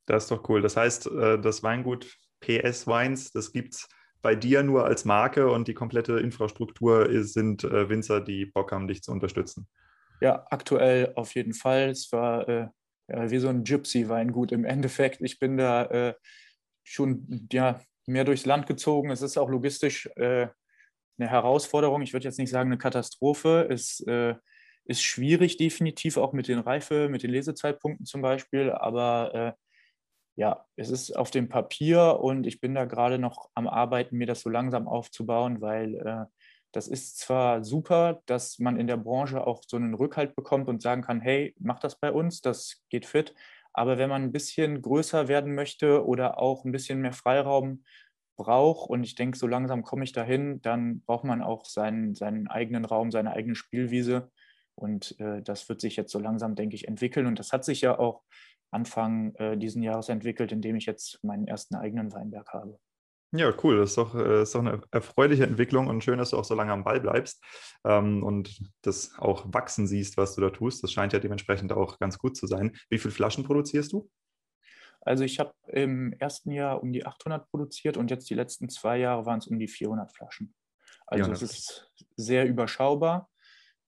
Das 0.07 0.23
ist 0.23 0.31
doch 0.31 0.47
cool. 0.49 0.61
Das 0.61 0.75
heißt, 0.75 1.07
äh, 1.07 1.39
das 1.39 1.63
Weingut 1.63 2.17
PS 2.41 2.85
Weins, 2.85 3.31
das 3.31 3.53
gibt 3.53 3.75
es 3.75 3.87
bei 4.21 4.35
dir 4.35 4.61
nur 4.61 4.83
als 4.83 5.05
Marke 5.05 5.49
und 5.49 5.69
die 5.69 5.73
komplette 5.73 6.19
Infrastruktur 6.19 7.09
ist, 7.09 7.33
sind 7.33 7.63
äh, 7.63 7.87
Winzer, 7.87 8.19
die 8.19 8.45
Bock 8.45 8.73
haben, 8.73 8.89
dich 8.89 9.01
zu 9.01 9.13
unterstützen. 9.13 9.69
Ja, 10.19 10.45
aktuell 10.49 11.13
auf 11.15 11.33
jeden 11.33 11.53
Fall. 11.53 11.91
Es 11.91 12.11
war 12.11 12.47
äh, 12.49 12.67
wie 13.13 13.39
so 13.39 13.49
ein 13.49 13.63
Gypsy-Weingut 13.63 14.51
im 14.51 14.65
Endeffekt. 14.65 15.21
Ich 15.21 15.39
bin 15.39 15.57
da 15.57 15.85
äh, 15.85 16.13
schon 16.83 17.47
ja, 17.51 17.79
mehr 18.07 18.23
durchs 18.23 18.45
Land 18.45 18.67
gezogen. 18.67 19.11
Es 19.11 19.21
ist 19.21 19.37
auch 19.37 19.49
logistisch 19.49 20.09
eine 21.21 21.29
Herausforderung. 21.29 22.01
Ich 22.01 22.13
würde 22.13 22.25
jetzt 22.25 22.39
nicht 22.39 22.49
sagen 22.49 22.69
eine 22.69 22.77
Katastrophe. 22.77 23.67
Es 23.69 23.99
äh, 24.01 24.35
ist 24.85 25.03
schwierig, 25.03 25.57
definitiv 25.57 26.17
auch 26.17 26.33
mit 26.33 26.47
den 26.47 26.59
Reife, 26.59 27.09
mit 27.09 27.23
den 27.23 27.31
Lesezeitpunkten 27.31 28.05
zum 28.05 28.21
Beispiel. 28.21 28.71
Aber 28.71 29.33
äh, 29.33 29.53
ja, 30.35 30.65
es 30.75 30.89
ist 30.89 31.15
auf 31.15 31.31
dem 31.31 31.49
Papier 31.49 32.19
und 32.19 32.47
ich 32.47 32.59
bin 32.59 32.73
da 32.73 32.85
gerade 32.85 33.19
noch 33.19 33.49
am 33.53 33.67
Arbeiten, 33.67 34.17
mir 34.17 34.27
das 34.27 34.41
so 34.41 34.49
langsam 34.49 34.87
aufzubauen, 34.87 35.61
weil 35.61 35.95
äh, 35.95 36.25
das 36.71 36.87
ist 36.87 37.19
zwar 37.19 37.63
super, 37.63 38.21
dass 38.25 38.59
man 38.59 38.77
in 38.77 38.87
der 38.87 38.97
Branche 38.97 39.45
auch 39.45 39.63
so 39.67 39.77
einen 39.77 39.93
Rückhalt 39.93 40.35
bekommt 40.35 40.69
und 40.69 40.81
sagen 40.81 41.01
kann, 41.01 41.19
hey, 41.19 41.53
mach 41.59 41.79
das 41.79 41.99
bei 41.99 42.11
uns, 42.11 42.41
das 42.41 42.83
geht 42.89 43.05
fit. 43.05 43.35
Aber 43.73 43.97
wenn 43.97 44.09
man 44.09 44.23
ein 44.23 44.31
bisschen 44.31 44.81
größer 44.81 45.27
werden 45.27 45.55
möchte 45.55 46.05
oder 46.05 46.39
auch 46.39 46.65
ein 46.65 46.71
bisschen 46.71 47.01
mehr 47.01 47.13
Freiraum 47.13 47.83
brauche 48.37 48.87
und 48.91 49.03
ich 49.03 49.15
denke, 49.15 49.37
so 49.37 49.47
langsam 49.47 49.83
komme 49.83 50.03
ich 50.03 50.13
dahin, 50.13 50.61
dann 50.61 51.01
braucht 51.01 51.25
man 51.25 51.41
auch 51.41 51.65
seinen, 51.65 52.15
seinen 52.15 52.47
eigenen 52.47 52.85
Raum, 52.85 53.11
seine 53.11 53.33
eigene 53.33 53.55
Spielwiese. 53.55 54.31
Und 54.75 55.19
äh, 55.19 55.41
das 55.41 55.69
wird 55.69 55.81
sich 55.81 55.95
jetzt 55.95 56.11
so 56.11 56.19
langsam, 56.19 56.55
denke 56.55 56.75
ich, 56.75 56.87
entwickeln. 56.87 57.27
Und 57.27 57.39
das 57.39 57.53
hat 57.53 57.65
sich 57.65 57.81
ja 57.81 57.97
auch 57.99 58.23
Anfang 58.71 59.35
äh, 59.35 59.57
diesen 59.57 59.83
Jahres 59.83 60.09
entwickelt, 60.09 60.51
indem 60.51 60.75
ich 60.75 60.85
jetzt 60.85 61.23
meinen 61.23 61.47
ersten 61.47 61.75
eigenen 61.75 62.13
Weinberg 62.13 62.53
habe. 62.53 62.79
Ja, 63.33 63.53
cool. 63.63 63.77
Das 63.77 63.91
ist 63.91 63.97
doch, 63.97 64.13
äh, 64.13 64.41
ist 64.43 64.53
doch 64.55 64.59
eine 64.59 64.81
erfreuliche 64.91 65.45
Entwicklung 65.45 65.87
und 65.87 66.03
schön, 66.03 66.17
dass 66.17 66.31
du 66.31 66.37
auch 66.37 66.43
so 66.43 66.53
lange 66.53 66.73
am 66.73 66.83
Ball 66.83 66.99
bleibst 66.99 67.41
ähm, 67.85 68.23
und 68.23 68.61
das 68.81 69.17
auch 69.17 69.45
wachsen 69.53 69.87
siehst, 69.87 70.17
was 70.17 70.35
du 70.35 70.41
da 70.41 70.49
tust. 70.49 70.83
Das 70.83 70.91
scheint 70.91 71.13
ja 71.13 71.19
dementsprechend 71.19 71.71
auch 71.71 71.97
ganz 71.99 72.17
gut 72.17 72.35
zu 72.35 72.45
sein. 72.45 72.75
Wie 72.89 72.97
viele 72.97 73.13
Flaschen 73.13 73.45
produzierst 73.45 73.93
du? 73.93 74.09
Also 74.99 75.23
ich 75.23 75.39
habe 75.39 75.53
im 75.67 76.13
ersten 76.13 76.51
Jahr 76.51 76.83
um 76.83 76.91
die 76.91 77.05
800 77.05 77.49
produziert 77.49 77.97
und 77.97 78.11
jetzt 78.11 78.29
die 78.29 78.35
letzten 78.35 78.69
zwei 78.69 78.97
Jahre 78.97 79.25
waren 79.25 79.39
es 79.39 79.47
um 79.47 79.57
die 79.57 79.67
400 79.67 80.11
Flaschen. 80.11 80.53
Also 81.07 81.31
es 81.31 81.41
ist 81.41 81.91
sehr 82.15 82.45
überschaubar. 82.45 83.29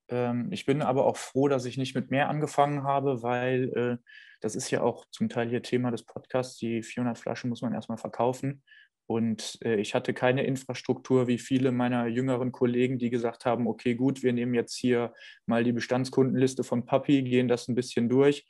Ähm, 0.09 0.51
ich 0.51 0.65
bin 0.65 0.81
aber 0.81 1.05
auch 1.05 1.17
froh, 1.17 1.47
dass 1.47 1.65
ich 1.65 1.77
nicht 1.77 1.95
mit 1.95 2.11
mehr 2.11 2.29
angefangen 2.29 2.83
habe, 2.83 3.23
weil 3.23 3.69
äh, 3.75 3.97
das 4.41 4.55
ist 4.55 4.71
ja 4.71 4.81
auch 4.81 5.05
zum 5.11 5.29
Teil 5.29 5.49
hier 5.49 5.61
Thema 5.61 5.91
des 5.91 6.03
Podcasts. 6.03 6.57
Die 6.57 6.83
400 6.83 7.17
Flaschen 7.17 7.49
muss 7.49 7.61
man 7.61 7.73
erstmal 7.73 7.97
verkaufen. 7.97 8.63
Und 9.05 9.57
äh, 9.63 9.75
ich 9.75 9.95
hatte 9.95 10.13
keine 10.13 10.43
Infrastruktur 10.43 11.27
wie 11.27 11.37
viele 11.37 11.71
meiner 11.71 12.07
jüngeren 12.07 12.51
Kollegen, 12.51 12.97
die 12.97 13.09
gesagt 13.09 13.45
haben, 13.45 13.67
okay, 13.67 13.95
gut, 13.95 14.23
wir 14.23 14.33
nehmen 14.33 14.53
jetzt 14.53 14.75
hier 14.75 15.13
mal 15.45 15.63
die 15.63 15.73
Bestandskundenliste 15.73 16.63
von 16.63 16.85
Papi, 16.85 17.23
gehen 17.23 17.47
das 17.47 17.67
ein 17.67 17.75
bisschen 17.75 18.07
durch, 18.09 18.45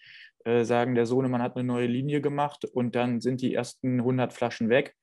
äh, 0.46 0.64
sagen, 0.64 0.96
der 0.96 1.06
Sohnemann 1.06 1.42
hat 1.42 1.56
eine 1.56 1.64
neue 1.64 1.88
Linie 1.88 2.22
gemacht 2.22 2.66
und 2.66 2.96
dann 2.96 3.20
sind 3.20 3.42
die 3.42 3.54
ersten 3.54 4.00
100 4.00 4.32
Flaschen 4.34 4.70
weg. 4.70 4.96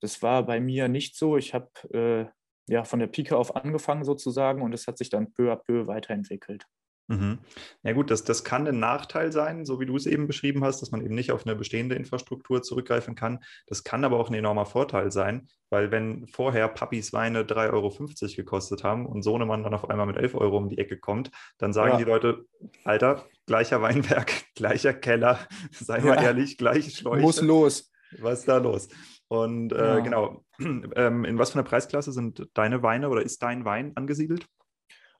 Das 0.00 0.22
war 0.22 0.44
bei 0.46 0.60
mir 0.60 0.88
nicht 0.88 1.16
so. 1.16 1.36
Ich 1.36 1.54
habe 1.54 1.70
äh, 1.92 2.72
ja 2.72 2.84
von 2.84 2.98
der 2.98 3.06
Pike 3.06 3.36
auf 3.36 3.56
angefangen 3.56 4.04
sozusagen 4.04 4.62
und 4.62 4.72
es 4.72 4.86
hat 4.86 4.98
sich 4.98 5.10
dann 5.10 5.32
peu 5.32 5.52
à 5.52 5.56
peu 5.56 5.86
weiterentwickelt. 5.86 6.64
Mhm. 7.06 7.38
Ja 7.82 7.92
gut, 7.92 8.10
das, 8.10 8.24
das 8.24 8.44
kann 8.44 8.66
ein 8.66 8.78
Nachteil 8.78 9.30
sein, 9.30 9.66
so 9.66 9.78
wie 9.78 9.86
du 9.86 9.96
es 9.96 10.06
eben 10.06 10.26
beschrieben 10.26 10.64
hast, 10.64 10.80
dass 10.80 10.90
man 10.90 11.04
eben 11.04 11.14
nicht 11.14 11.32
auf 11.32 11.46
eine 11.46 11.54
bestehende 11.54 11.96
Infrastruktur 11.96 12.62
zurückgreifen 12.62 13.14
kann. 13.14 13.44
Das 13.66 13.84
kann 13.84 14.04
aber 14.04 14.18
auch 14.18 14.30
ein 14.30 14.34
enormer 14.34 14.64
Vorteil 14.64 15.12
sein, 15.12 15.48
weil 15.68 15.90
wenn 15.90 16.26
vorher 16.28 16.68
Papis 16.68 17.12
Weine 17.12 17.42
3,50 17.42 17.72
Euro 17.72 17.92
gekostet 18.36 18.84
haben 18.84 19.06
und 19.06 19.22
Sohnemann 19.22 19.62
dann 19.62 19.74
auf 19.74 19.90
einmal 19.90 20.06
mit 20.06 20.16
11 20.16 20.34
Euro 20.34 20.56
um 20.56 20.68
die 20.70 20.78
Ecke 20.78 20.96
kommt, 20.96 21.30
dann 21.58 21.74
sagen 21.74 21.92
ja. 21.92 21.98
die 21.98 22.04
Leute, 22.04 22.46
Alter, 22.84 23.26
gleicher 23.46 23.82
Weinberg, 23.82 24.32
gleicher 24.54 24.94
Keller, 24.94 25.38
sei 25.72 25.98
ja. 25.98 26.04
mal 26.04 26.22
ehrlich, 26.22 26.56
gleiche 26.56 26.90
Schläuche. 26.90 27.22
Muss 27.22 27.42
los. 27.42 27.90
Was 28.18 28.40
ist 28.40 28.48
da 28.48 28.58
los? 28.58 28.88
Und 29.28 29.72
äh, 29.72 29.96
ja. 29.96 30.00
genau, 30.00 30.44
ähm, 30.58 31.24
in 31.24 31.38
was 31.38 31.50
für 31.50 31.58
einer 31.58 31.68
Preisklasse 31.68 32.12
sind 32.12 32.48
deine 32.54 32.82
Weine 32.82 33.08
oder 33.08 33.22
ist 33.22 33.42
dein 33.42 33.64
Wein 33.64 33.92
angesiedelt? 33.94 34.46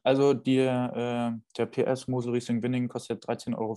Also 0.05 0.35
die, 0.35 0.59
äh, 0.59 1.33
der 1.57 1.67
PS 1.67 2.09
Mosel 2.09 2.33
Riesling 2.33 2.63
Winning 2.63 2.89
kostet 2.89 3.25
13,50 3.25 3.57
Euro 3.57 3.77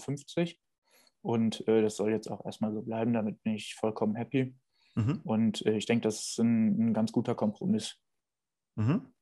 und 1.22 1.68
äh, 1.68 1.82
das 1.82 1.96
soll 1.96 2.12
jetzt 2.12 2.30
auch 2.30 2.46
erstmal 2.46 2.74
so 2.74 2.82
bleiben, 2.82 3.14
damit 3.14 3.42
bin 3.44 3.56
ich 3.56 3.76
vollkommen 3.76 4.16
happy. 4.16 4.54
Mhm. 4.96 5.22
Und 5.24 5.66
äh, 5.66 5.78
ich 5.78 5.86
denke, 5.86 6.04
das 6.04 6.20
ist 6.20 6.40
ein, 6.40 6.90
ein, 6.90 6.94
ganz 6.94 7.14
guter 7.14 7.34
Kompromiss. 7.34 7.96
Mhm. 8.76 9.14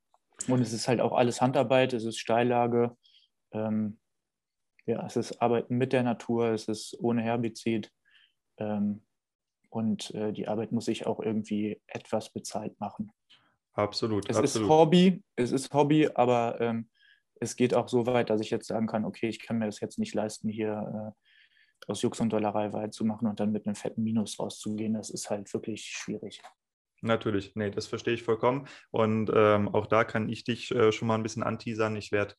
Und 0.47 0.61
es 0.61 0.73
ist 0.73 0.87
halt 0.87 0.99
auch 0.99 1.13
alles 1.13 1.41
Handarbeit, 1.41 1.93
es 1.93 2.05
ist 2.05 2.17
Steillage, 2.17 2.97
ähm, 3.51 3.99
ja, 4.87 5.05
es 5.05 5.15
ist 5.15 5.41
Arbeiten 5.41 5.77
mit 5.77 5.93
der 5.93 6.03
Natur, 6.03 6.49
es 6.49 6.67
ist 6.67 6.97
ohne 6.99 7.21
Herbizid. 7.21 7.91
Ähm, 8.57 9.05
und 9.69 10.13
äh, 10.15 10.33
die 10.33 10.47
Arbeit 10.47 10.71
muss 10.71 10.87
ich 10.87 11.05
auch 11.05 11.19
irgendwie 11.19 11.81
etwas 11.87 12.31
bezahlt 12.31 12.79
machen. 12.79 13.11
Absolut. 13.73 14.29
Es 14.29 14.37
absolut. 14.37 14.65
ist 14.65 14.69
Hobby, 14.69 15.23
es 15.35 15.51
ist 15.51 15.73
Hobby, 15.73 16.09
aber 16.13 16.59
ähm, 16.61 16.89
es 17.39 17.55
geht 17.55 17.73
auch 17.73 17.87
so 17.87 18.05
weit, 18.05 18.29
dass 18.29 18.41
ich 18.41 18.49
jetzt 18.49 18.67
sagen 18.67 18.87
kann, 18.87 19.05
okay, 19.05 19.27
ich 19.27 19.39
kann 19.39 19.57
mir 19.57 19.65
das 19.65 19.79
jetzt 19.79 19.99
nicht 19.99 20.13
leisten, 20.13 20.49
hier 20.49 21.13
äh, 21.15 21.91
aus 21.91 22.01
Jux 22.01 22.19
und 22.19 22.31
Dollerei 22.31 22.73
weit 22.73 22.93
zu 22.93 23.05
machen 23.05 23.27
und 23.27 23.39
dann 23.39 23.51
mit 23.51 23.65
einem 23.65 23.75
fetten 23.75 24.03
Minus 24.03 24.39
rauszugehen. 24.39 24.93
Das 24.93 25.09
ist 25.09 25.29
halt 25.29 25.53
wirklich 25.53 25.85
schwierig. 25.85 26.41
Natürlich, 27.01 27.55
nee, 27.55 27.69
das 27.69 27.87
verstehe 27.87 28.13
ich 28.13 28.23
vollkommen. 28.23 28.67
Und 28.91 29.31
ähm, 29.33 29.67
auch 29.67 29.85
da 29.85 30.03
kann 30.03 30.29
ich 30.29 30.43
dich 30.43 30.71
äh, 30.71 30.91
schon 30.91 31.07
mal 31.07 31.15
ein 31.15 31.23
bisschen 31.23 31.43
anteasern. 31.43 31.95
Ich 31.95 32.11
werde 32.11 32.33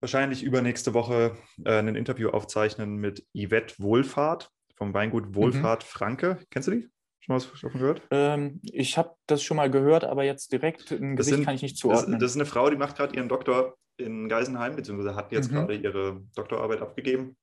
wahrscheinlich 0.00 0.42
übernächste 0.42 0.94
Woche 0.94 1.36
äh, 1.64 1.78
ein 1.78 1.96
Interview 1.96 2.30
aufzeichnen 2.30 2.96
mit 2.96 3.26
Yvette 3.34 3.74
Wohlfahrt 3.78 4.50
vom 4.76 4.94
Weingut 4.94 5.30
mhm. 5.30 5.34
Wohlfahrt 5.34 5.82
mhm. 5.82 5.88
Franke. 5.88 6.38
Kennst 6.50 6.68
du 6.68 6.72
die? 6.72 6.88
Schon 7.20 7.34
was 7.34 7.50
davon 7.50 7.80
gehört? 7.80 8.02
Ähm, 8.10 8.60
ich 8.62 8.96
habe 8.96 9.14
das 9.26 9.42
schon 9.42 9.56
mal 9.56 9.70
gehört, 9.70 10.04
aber 10.04 10.24
jetzt 10.24 10.52
direkt 10.52 10.92
ein 10.92 11.16
Gesicht 11.16 11.36
sind, 11.36 11.44
kann 11.44 11.54
ich 11.56 11.62
nicht 11.62 11.76
zuordnen. 11.76 12.12
Das, 12.12 12.20
das, 12.20 12.30
ist 12.30 12.36
eine 12.36 12.46
Frau, 12.46 12.70
die 12.70 12.76
macht 12.76 12.96
gerade 12.96 13.14
ihren 13.16 13.28
Doktor 13.28 13.76
in 13.98 14.28
Geisenheim, 14.28 14.76
beziehungsweise 14.76 15.14
hat 15.14 15.32
jetzt 15.32 15.50
mhm. 15.50 15.54
gerade 15.54 15.74
ihre 15.74 16.22
Doktorarbeit 16.34 16.80
abgegeben, 16.80 17.36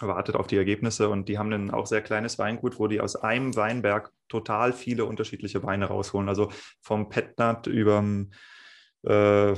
wartet 0.00 0.34
auf 0.34 0.46
die 0.46 0.56
Ergebnisse 0.56 1.08
und 1.08 1.28
die 1.28 1.38
haben 1.38 1.52
ein 1.52 1.70
auch 1.70 1.86
sehr 1.86 2.02
kleines 2.02 2.38
Weingut, 2.38 2.78
wo 2.78 2.88
die 2.88 3.00
aus 3.00 3.16
einem 3.16 3.54
Weinberg 3.54 4.12
total 4.28 4.72
viele 4.72 5.04
unterschiedliche 5.04 5.62
Weine 5.62 5.86
rausholen. 5.86 6.28
Also 6.28 6.50
vom 6.80 7.08
Petnat 7.08 7.66
über 7.66 8.02
äh, 9.04 9.54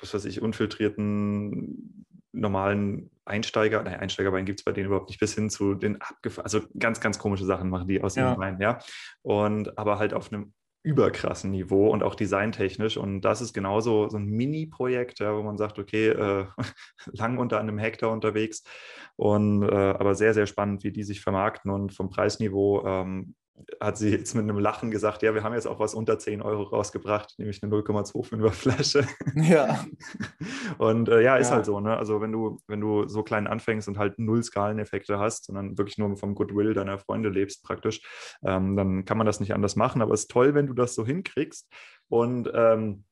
was 0.00 0.14
weiß 0.14 0.24
ich, 0.24 0.42
unfiltrierten 0.42 2.06
normalen 2.32 3.10
Einsteiger, 3.24 3.82
nein, 3.82 3.98
Einsteigerwein 3.98 4.44
gibt 4.44 4.60
es 4.60 4.64
bei 4.64 4.72
denen 4.72 4.86
überhaupt 4.86 5.08
nicht, 5.08 5.20
bis 5.20 5.34
hin 5.34 5.50
zu 5.50 5.74
den 5.74 6.00
abgefahren, 6.00 6.44
also 6.44 6.60
ganz, 6.78 7.00
ganz 7.00 7.18
komische 7.18 7.44
Sachen 7.44 7.70
machen 7.70 7.88
die 7.88 8.02
aus 8.02 8.14
ja. 8.14 8.34
dem 8.34 8.40
Wein, 8.40 8.60
ja. 8.60 8.78
Und 9.22 9.78
aber 9.78 9.98
halt 9.98 10.14
auf 10.14 10.32
einem 10.32 10.52
überkrassen 10.86 11.50
Niveau 11.50 11.90
und 11.90 12.04
auch 12.04 12.14
designtechnisch. 12.14 12.96
Und 12.96 13.22
das 13.22 13.40
ist 13.40 13.52
genauso 13.52 14.08
so 14.08 14.16
ein 14.18 14.26
Mini-Projekt, 14.26 15.18
ja, 15.18 15.36
wo 15.36 15.42
man 15.42 15.58
sagt, 15.58 15.80
okay, 15.80 16.10
äh, 16.10 16.46
lang 17.06 17.38
unter 17.38 17.58
einem 17.58 17.76
Hektar 17.76 18.12
unterwegs 18.12 18.62
und 19.16 19.64
äh, 19.64 19.74
aber 19.74 20.14
sehr, 20.14 20.32
sehr 20.32 20.46
spannend, 20.46 20.84
wie 20.84 20.92
die 20.92 21.02
sich 21.02 21.20
vermarkten 21.20 21.72
und 21.72 21.92
vom 21.92 22.08
Preisniveau 22.08 22.86
ähm, 22.86 23.34
hat 23.80 23.96
sie 23.96 24.10
jetzt 24.10 24.34
mit 24.34 24.44
einem 24.44 24.58
Lachen 24.58 24.90
gesagt, 24.90 25.22
ja, 25.22 25.34
wir 25.34 25.42
haben 25.42 25.54
jetzt 25.54 25.66
auch 25.66 25.78
was 25.78 25.94
unter 25.94 26.18
10 26.18 26.42
Euro 26.42 26.62
rausgebracht, 26.64 27.34
nämlich 27.38 27.62
eine 27.62 27.72
0,25er 27.72 28.50
Flasche. 28.50 29.06
Ja. 29.34 29.84
Und 30.78 31.08
äh, 31.08 31.22
ja, 31.22 31.36
ist 31.36 31.48
ja. 31.48 31.56
halt 31.56 31.66
so, 31.66 31.80
ne? 31.80 31.96
Also 31.96 32.20
wenn 32.20 32.32
du, 32.32 32.58
wenn 32.66 32.80
du 32.80 33.08
so 33.08 33.22
klein 33.22 33.46
anfängst 33.46 33.88
und 33.88 33.98
halt 33.98 34.18
null 34.18 34.42
Skaleneffekte 34.42 35.18
hast, 35.18 35.46
sondern 35.46 35.78
wirklich 35.78 35.98
nur 35.98 36.16
vom 36.16 36.34
Goodwill 36.34 36.74
deiner 36.74 36.98
Freunde 36.98 37.28
lebst 37.28 37.64
praktisch, 37.64 38.02
ähm, 38.44 38.76
dann 38.76 39.04
kann 39.04 39.18
man 39.18 39.26
das 39.26 39.40
nicht 39.40 39.54
anders 39.54 39.76
machen. 39.76 40.02
Aber 40.02 40.14
es 40.14 40.22
ist 40.22 40.30
toll, 40.30 40.54
wenn 40.54 40.66
du 40.66 40.74
das 40.74 40.94
so 40.94 41.06
hinkriegst. 41.06 41.68
Und 42.08 42.50
ähm, 42.54 43.04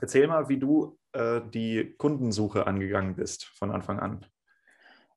erzähl 0.00 0.26
mal, 0.26 0.48
wie 0.48 0.58
du 0.58 0.98
äh, 1.12 1.40
die 1.52 1.94
Kundensuche 1.98 2.66
angegangen 2.66 3.16
bist 3.16 3.44
von 3.44 3.70
Anfang 3.70 3.98
an. 4.00 4.26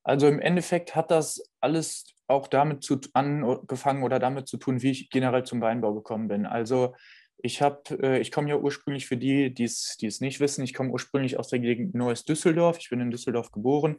Also 0.04 0.28
im 0.28 0.40
Endeffekt 0.40 0.96
hat 0.96 1.10
das 1.12 1.44
alles 1.62 2.15
auch 2.28 2.48
damit 2.48 2.84
zu, 2.84 3.00
angefangen 3.14 4.04
oder 4.04 4.20
damit 4.20 4.48
zu 4.48 4.58
tun, 4.58 4.82
wie 4.82 4.92
ich 4.92 5.10
generell 5.10 5.44
zum 5.44 5.62
Weinbau 5.62 5.94
gekommen 5.94 6.28
bin. 6.28 6.46
Also 6.46 6.96
ich 7.38 7.62
habe, 7.62 7.84
äh, 8.02 8.20
ich 8.20 8.32
komme 8.32 8.50
ja 8.50 8.58
ursprünglich 8.58 9.06
für 9.06 9.18
die, 9.18 9.54
die 9.54 9.64
es 9.66 10.22
nicht 10.22 10.40
wissen, 10.40 10.64
ich 10.64 10.74
komme 10.74 10.90
ursprünglich 10.90 11.38
aus 11.38 11.50
der 11.50 11.60
Gegend 11.60 11.94
Neues 11.94 12.26
Düsseldorf. 12.26 12.78
Ich 12.80 12.90
bin 12.90 13.00
in 13.00 13.12
Düsseldorf 13.12 13.52
geboren. 13.52 13.98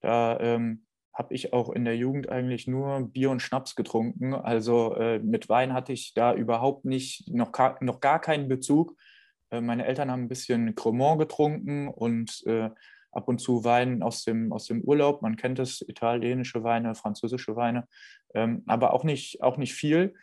Da 0.00 0.38
ähm, 0.40 0.84
habe 1.12 1.34
ich 1.34 1.52
auch 1.52 1.70
in 1.70 1.84
der 1.84 1.96
Jugend 1.96 2.28
eigentlich 2.28 2.66
nur 2.66 3.00
Bier 3.00 3.30
und 3.30 3.40
Schnaps 3.40 3.74
getrunken. 3.74 4.34
Also 4.34 4.94
äh, 4.96 5.18
mit 5.20 5.48
Wein 5.48 5.72
hatte 5.72 5.92
ich 5.92 6.12
da 6.14 6.34
überhaupt 6.34 6.84
nicht, 6.84 7.32
noch, 7.32 7.52
gar, 7.52 7.82
noch 7.82 8.00
gar 8.00 8.20
keinen 8.20 8.48
Bezug. 8.48 8.96
Äh, 9.50 9.60
meine 9.60 9.86
Eltern 9.86 10.10
haben 10.10 10.24
ein 10.24 10.28
bisschen 10.28 10.74
Cremant 10.74 11.20
getrunken 11.20 11.88
und 11.88 12.42
äh, 12.46 12.70
ab 13.14 13.28
und 13.28 13.38
zu 13.38 13.64
Wein 13.64 14.02
aus 14.02 14.24
dem, 14.24 14.52
aus 14.52 14.66
dem 14.66 14.82
Urlaub. 14.82 15.22
Man 15.22 15.36
kennt 15.36 15.58
es, 15.58 15.82
italienische 15.82 16.64
Weine, 16.64 16.94
französische 16.94 17.56
Weine, 17.56 17.86
ähm, 18.34 18.62
aber 18.66 18.92
auch 18.92 19.04
nicht, 19.04 19.42
auch 19.42 19.56
nicht 19.56 19.74
viel. 19.74 20.14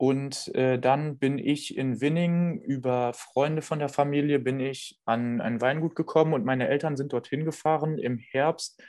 Und 0.00 0.54
äh, 0.54 0.78
dann 0.78 1.18
bin 1.18 1.38
ich 1.38 1.76
in 1.76 2.00
Winning 2.00 2.60
über 2.60 3.12
Freunde 3.14 3.62
von 3.62 3.80
der 3.80 3.88
Familie 3.88 4.38
bin 4.38 4.60
ich 4.60 5.00
an 5.04 5.40
ein 5.40 5.60
Weingut 5.60 5.96
gekommen 5.96 6.34
und 6.34 6.44
meine 6.44 6.68
Eltern 6.68 6.96
sind 6.96 7.12
dorthin 7.12 7.44
gefahren 7.44 7.98
im 7.98 8.18
Herbst 8.18 8.80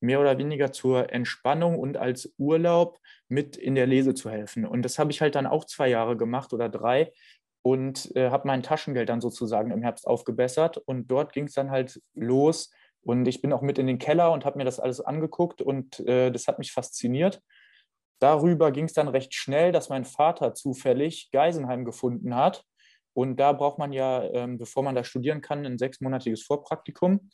mehr 0.00 0.20
oder 0.20 0.38
weniger 0.38 0.70
zur 0.70 1.12
Entspannung 1.12 1.78
und 1.78 1.96
als 1.96 2.34
Urlaub 2.38 2.98
mit 3.28 3.56
in 3.56 3.74
der 3.74 3.86
Lese 3.86 4.14
zu 4.14 4.30
helfen. 4.30 4.66
Und 4.66 4.82
das 4.82 4.98
habe 4.98 5.10
ich 5.10 5.20
halt 5.20 5.34
dann 5.34 5.46
auch 5.46 5.64
zwei 5.64 5.88
Jahre 5.88 6.16
gemacht 6.16 6.52
oder 6.52 6.68
drei 6.68 7.12
und 7.62 8.14
äh, 8.14 8.30
habe 8.30 8.46
mein 8.46 8.62
Taschengeld 8.62 9.08
dann 9.08 9.20
sozusagen 9.20 9.70
im 9.70 9.82
Herbst 9.82 10.06
aufgebessert. 10.06 10.76
Und 10.76 11.08
dort 11.08 11.32
ging 11.32 11.44
es 11.44 11.54
dann 11.54 11.70
halt 11.70 12.00
los, 12.14 12.70
und 13.02 13.26
ich 13.26 13.40
bin 13.40 13.52
auch 13.52 13.62
mit 13.62 13.78
in 13.78 13.86
den 13.86 13.98
Keller 13.98 14.32
und 14.32 14.44
habe 14.44 14.58
mir 14.58 14.64
das 14.64 14.80
alles 14.80 15.00
angeguckt 15.00 15.62
und 15.62 16.00
äh, 16.00 16.30
das 16.30 16.46
hat 16.46 16.58
mich 16.58 16.72
fasziniert. 16.72 17.42
Darüber 18.20 18.72
ging 18.72 18.86
es 18.86 18.92
dann 18.92 19.08
recht 19.08 19.34
schnell, 19.34 19.72
dass 19.72 19.88
mein 19.88 20.04
Vater 20.04 20.54
zufällig 20.54 21.30
Geisenheim 21.30 21.84
gefunden 21.84 22.34
hat. 22.34 22.64
Und 23.14 23.36
da 23.36 23.52
braucht 23.52 23.78
man 23.78 23.92
ja, 23.92 24.22
ähm, 24.24 24.58
bevor 24.58 24.82
man 24.82 24.94
da 24.94 25.04
studieren 25.04 25.40
kann, 25.40 25.64
ein 25.64 25.78
sechsmonatiges 25.78 26.42
Vorpraktikum. 26.42 27.30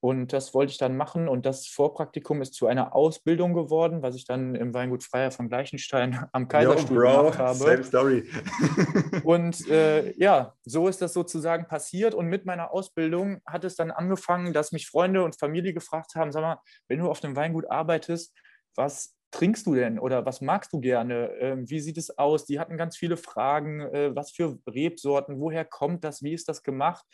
Und 0.00 0.32
das 0.32 0.54
wollte 0.54 0.70
ich 0.70 0.78
dann 0.78 0.96
machen. 0.96 1.28
Und 1.28 1.44
das 1.44 1.66
Vorpraktikum 1.66 2.40
ist 2.40 2.54
zu 2.54 2.66
einer 2.66 2.94
Ausbildung 2.94 3.52
geworden, 3.52 4.00
was 4.00 4.14
ich 4.14 4.24
dann 4.24 4.54
im 4.54 4.72
Weingut 4.72 5.02
Freier 5.02 5.32
von 5.32 5.48
Gleichenstein 5.48 6.24
am 6.32 6.46
Kaiserstuhl 6.46 7.04
Yo, 7.04 7.16
gemacht 7.18 7.38
habe. 7.38 7.58
Same 7.58 7.84
story. 7.84 8.30
und 9.24 9.68
äh, 9.68 10.12
ja, 10.16 10.54
so 10.62 10.86
ist 10.86 11.02
das 11.02 11.12
sozusagen 11.12 11.66
passiert. 11.66 12.14
Und 12.14 12.26
mit 12.26 12.46
meiner 12.46 12.72
Ausbildung 12.72 13.40
hat 13.44 13.64
es 13.64 13.74
dann 13.74 13.90
angefangen, 13.90 14.52
dass 14.52 14.70
mich 14.70 14.86
Freunde 14.86 15.24
und 15.24 15.38
Familie 15.38 15.72
gefragt 15.72 16.14
haben: 16.14 16.30
Sag 16.30 16.42
mal, 16.42 16.60
wenn 16.86 17.00
du 17.00 17.10
auf 17.10 17.20
dem 17.20 17.34
Weingut 17.34 17.68
arbeitest, 17.68 18.32
was 18.76 19.16
trinkst 19.30 19.66
du 19.66 19.74
denn 19.74 19.98
oder 19.98 20.24
was 20.24 20.40
magst 20.40 20.72
du 20.72 20.80
gerne? 20.80 21.32
Ähm, 21.40 21.68
wie 21.68 21.80
sieht 21.80 21.98
es 21.98 22.16
aus? 22.16 22.46
Die 22.46 22.60
hatten 22.60 22.76
ganz 22.76 22.96
viele 22.96 23.16
Fragen. 23.16 23.80
Äh, 23.80 24.14
was 24.14 24.30
für 24.30 24.58
Rebsorten? 24.66 25.40
Woher 25.40 25.64
kommt 25.64 26.04
das? 26.04 26.22
Wie 26.22 26.32
ist 26.32 26.48
das 26.48 26.62
gemacht? 26.62 27.04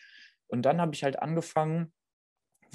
Und 0.49 0.63
dann 0.63 0.81
habe 0.81 0.95
ich 0.95 1.03
halt 1.03 1.21
angefangen, 1.21 1.93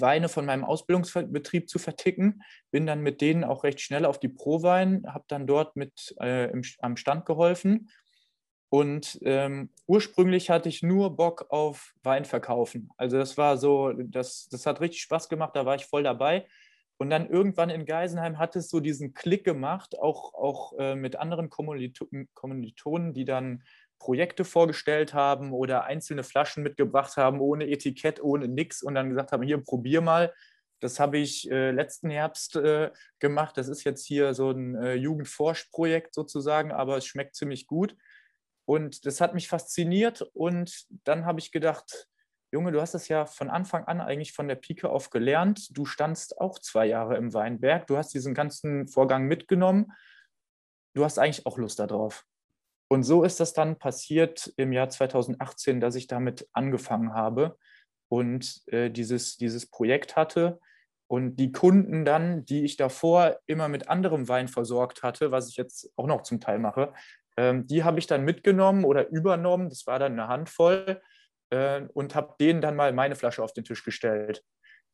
Weine 0.00 0.28
von 0.28 0.46
meinem 0.46 0.64
Ausbildungsbetrieb 0.64 1.68
zu 1.68 1.78
verticken. 1.78 2.42
Bin 2.70 2.86
dann 2.86 3.00
mit 3.00 3.20
denen 3.20 3.44
auch 3.44 3.64
recht 3.64 3.80
schnell 3.80 4.04
auf 4.04 4.18
die 4.18 4.28
Prowein, 4.28 5.04
habe 5.06 5.24
dann 5.28 5.46
dort 5.46 5.76
mit 5.76 6.14
äh, 6.20 6.50
im, 6.50 6.62
am 6.80 6.96
Stand 6.96 7.26
geholfen. 7.26 7.90
Und 8.72 9.18
ähm, 9.22 9.70
ursprünglich 9.86 10.48
hatte 10.48 10.68
ich 10.68 10.82
nur 10.82 11.16
Bock 11.16 11.46
auf 11.50 11.92
Wein 12.04 12.24
verkaufen. 12.24 12.90
Also 12.96 13.18
das 13.18 13.36
war 13.36 13.56
so, 13.56 13.92
das, 13.92 14.48
das 14.48 14.64
hat 14.64 14.80
richtig 14.80 15.02
Spaß 15.02 15.28
gemacht, 15.28 15.56
da 15.56 15.66
war 15.66 15.74
ich 15.74 15.86
voll 15.86 16.04
dabei. 16.04 16.46
Und 16.96 17.10
dann 17.10 17.28
irgendwann 17.28 17.70
in 17.70 17.86
Geisenheim 17.86 18.38
hat 18.38 18.54
es 18.56 18.68
so 18.68 18.78
diesen 18.78 19.14
Klick 19.14 19.42
gemacht, 19.42 19.98
auch, 19.98 20.34
auch 20.34 20.78
äh, 20.78 20.94
mit 20.94 21.16
anderen 21.16 21.48
Kommilitonen, 21.48 23.14
die 23.14 23.24
dann 23.24 23.64
Projekte 24.00 24.44
vorgestellt 24.44 25.14
haben 25.14 25.52
oder 25.52 25.84
einzelne 25.84 26.24
Flaschen 26.24 26.64
mitgebracht 26.64 27.16
haben, 27.16 27.40
ohne 27.40 27.68
Etikett, 27.68 28.20
ohne 28.20 28.48
nix 28.48 28.82
und 28.82 28.96
dann 28.96 29.10
gesagt 29.10 29.30
haben, 29.30 29.44
hier, 29.44 29.58
probier 29.58 30.00
mal. 30.00 30.34
Das 30.80 30.98
habe 30.98 31.18
ich 31.18 31.48
äh, 31.50 31.70
letzten 31.70 32.10
Herbst 32.10 32.56
äh, 32.56 32.90
gemacht. 33.20 33.56
Das 33.58 33.68
ist 33.68 33.84
jetzt 33.84 34.06
hier 34.06 34.34
so 34.34 34.50
ein 34.50 34.74
äh, 34.74 34.94
Jugendforschprojekt 34.94 36.14
sozusagen, 36.14 36.72
aber 36.72 36.96
es 36.96 37.06
schmeckt 37.06 37.36
ziemlich 37.36 37.66
gut. 37.66 37.94
Und 38.64 39.04
das 39.04 39.20
hat 39.20 39.34
mich 39.34 39.46
fasziniert 39.46 40.22
und 40.32 40.86
dann 41.04 41.26
habe 41.26 41.38
ich 41.38 41.52
gedacht, 41.52 42.08
Junge, 42.52 42.72
du 42.72 42.80
hast 42.80 42.94
das 42.94 43.08
ja 43.08 43.26
von 43.26 43.50
Anfang 43.50 43.84
an 43.84 44.00
eigentlich 44.00 44.32
von 44.32 44.48
der 44.48 44.56
Pike 44.56 44.88
auf 44.88 45.10
gelernt. 45.10 45.76
Du 45.76 45.84
standst 45.84 46.40
auch 46.40 46.58
zwei 46.58 46.86
Jahre 46.86 47.16
im 47.16 47.32
Weinberg. 47.32 47.86
Du 47.86 47.96
hast 47.96 48.12
diesen 48.14 48.34
ganzen 48.34 48.88
Vorgang 48.88 49.26
mitgenommen. 49.26 49.92
Du 50.94 51.04
hast 51.04 51.18
eigentlich 51.18 51.46
auch 51.46 51.58
Lust 51.58 51.78
darauf. 51.78 52.24
Und 52.90 53.04
so 53.04 53.22
ist 53.22 53.38
das 53.38 53.52
dann 53.52 53.78
passiert 53.78 54.52
im 54.56 54.72
Jahr 54.72 54.88
2018, 54.88 55.80
dass 55.80 55.94
ich 55.94 56.08
damit 56.08 56.48
angefangen 56.52 57.14
habe 57.14 57.56
und 58.08 58.62
äh, 58.66 58.90
dieses, 58.90 59.36
dieses 59.36 59.70
Projekt 59.70 60.16
hatte. 60.16 60.58
Und 61.06 61.36
die 61.36 61.52
Kunden 61.52 62.04
dann, 62.04 62.44
die 62.44 62.64
ich 62.64 62.76
davor 62.76 63.38
immer 63.46 63.68
mit 63.68 63.88
anderem 63.88 64.28
Wein 64.28 64.48
versorgt 64.48 65.04
hatte, 65.04 65.30
was 65.30 65.48
ich 65.48 65.56
jetzt 65.56 65.92
auch 65.96 66.06
noch 66.06 66.22
zum 66.22 66.40
Teil 66.40 66.58
mache, 66.58 66.92
ähm, 67.36 67.66
die 67.66 67.84
habe 67.84 68.00
ich 68.00 68.08
dann 68.08 68.24
mitgenommen 68.24 68.84
oder 68.84 69.08
übernommen, 69.08 69.68
das 69.68 69.86
war 69.86 70.00
dann 70.00 70.12
eine 70.12 70.26
Handvoll, 70.26 71.00
äh, 71.50 71.82
und 71.94 72.14
habe 72.16 72.34
denen 72.40 72.60
dann 72.60 72.74
mal 72.74 72.92
meine 72.92 73.14
Flasche 73.14 73.42
auf 73.42 73.52
den 73.52 73.64
Tisch 73.64 73.84
gestellt. 73.84 74.44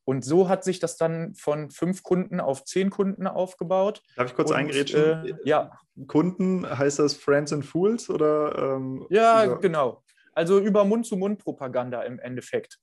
Und 0.07 0.23
so 0.23 0.47
hat 0.47 0.63
sich 0.63 0.79
das 0.79 0.95
dann 0.95 1.35
von 1.35 1.69
fünf 1.69 2.01
Kunden 2.01 2.39
auf 2.39 2.63
zehn 2.63 2.89
Kunden 2.89 3.27
aufgebaut. 3.27 4.01
Darf 4.15 4.27
ich 4.27 4.35
kurz 4.35 4.51
eingerätschen? 4.51 5.01
Äh, 5.01 5.33
ja. 5.43 5.77
Kunden 6.07 6.65
heißt 6.65 6.99
das 6.99 7.15
Friends 7.15 7.51
and 7.51 7.65
Fools 7.65 8.09
oder? 8.09 8.77
Ähm, 8.77 9.05
ja, 9.09 9.43
über... 9.43 9.59
genau. 9.59 10.03
Also 10.31 10.59
über 10.59 10.85
Mund-zu-Mund-Propaganda 10.85 12.03
im 12.03 12.19
Endeffekt. 12.19 12.79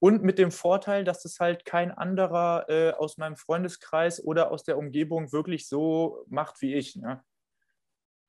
Und 0.00 0.24
mit 0.24 0.40
dem 0.40 0.50
Vorteil, 0.50 1.04
dass 1.04 1.24
es 1.24 1.38
halt 1.38 1.64
kein 1.64 1.92
anderer 1.92 2.64
äh, 2.68 2.90
aus 2.90 3.18
meinem 3.18 3.36
Freundeskreis 3.36 4.24
oder 4.24 4.50
aus 4.50 4.64
der 4.64 4.78
Umgebung 4.78 5.30
wirklich 5.30 5.68
so 5.68 6.24
macht 6.26 6.60
wie 6.60 6.74
ich. 6.74 6.96
Ne? 6.96 7.22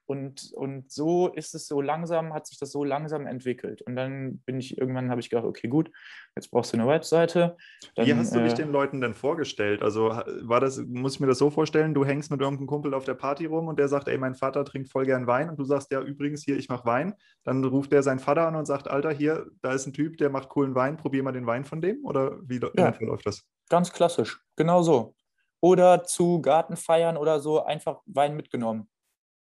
Und, 0.10 0.54
und 0.54 0.92
so 0.92 1.28
ist 1.28 1.54
es 1.54 1.68
so 1.68 1.82
langsam, 1.82 2.34
hat 2.34 2.48
sich 2.48 2.58
das 2.58 2.72
so 2.72 2.84
langsam 2.84 3.28
entwickelt. 3.28 3.84
Und 3.84 3.96
dann 3.96 4.40
bin 4.40 4.58
ich 4.58 4.76
irgendwann, 4.76 5.12
habe 5.12 5.22
ich 5.22 5.30
gedacht, 5.30 5.46
okay, 5.46 5.68
gut, 5.68 5.92
jetzt 6.36 6.50
brauchst 6.50 6.74
du 6.74 6.78
eine 6.78 6.88
Webseite. 6.88 7.58
Dann, 7.94 8.08
Wie 8.08 8.16
hast 8.16 8.34
du 8.34 8.42
dich 8.42 8.54
äh, 8.54 8.56
den 8.56 8.72
Leuten 8.72 9.02
denn 9.02 9.14
vorgestellt? 9.14 9.84
Also 9.84 10.10
war 10.42 10.62
das, 10.62 10.80
muss 10.80 11.14
ich 11.14 11.20
mir 11.20 11.28
das 11.28 11.38
so 11.38 11.52
vorstellen, 11.52 11.94
du 11.94 12.06
hängst 12.06 12.32
mit 12.32 12.42
irgendeinem 12.42 12.66
Kumpel 12.66 12.96
auf 12.96 13.06
der 13.06 13.14
Party 13.14 13.46
rum 13.46 13.68
und 13.68 13.78
der 13.78 13.88
sagt, 13.88 14.08
ey, 14.08 14.18
mein 14.18 14.34
Vater 14.34 14.66
trinkt 14.66 14.92
voll 14.92 15.06
gern 15.06 15.28
Wein 15.28 15.48
und 15.48 15.60
du 15.60 15.64
sagst, 15.64 15.92
ja, 15.92 16.02
übrigens 16.02 16.44
hier, 16.44 16.58
ich 16.58 16.70
mache 16.70 16.88
Wein. 16.88 17.14
Dann 17.44 17.64
ruft 17.64 17.92
der 17.92 18.02
seinen 18.02 18.18
Vater 18.18 18.48
an 18.48 18.56
und 18.56 18.66
sagt, 18.66 18.88
Alter, 18.88 19.12
hier, 19.12 19.46
da 19.62 19.74
ist 19.74 19.86
ein 19.86 19.94
Typ, 19.94 20.18
der 20.18 20.32
macht 20.32 20.50
coolen 20.50 20.74
Wein, 20.74 20.98
probier 20.98 21.22
mal 21.22 21.34
den 21.34 21.46
Wein 21.46 21.66
von 21.66 21.82
dem. 21.82 22.04
Oder 22.04 22.40
wie 22.42 22.60
ja, 22.76 22.96
läuft 23.00 23.28
das? 23.28 23.44
Ganz 23.70 23.94
klassisch, 23.94 24.42
genau 24.56 24.82
so. 24.82 25.14
Oder 25.62 26.04
zu 26.04 26.42
Gartenfeiern 26.42 27.16
oder 27.16 27.40
so 27.40 27.64
einfach 27.64 28.02
Wein 28.08 28.36
mitgenommen. 28.36 28.90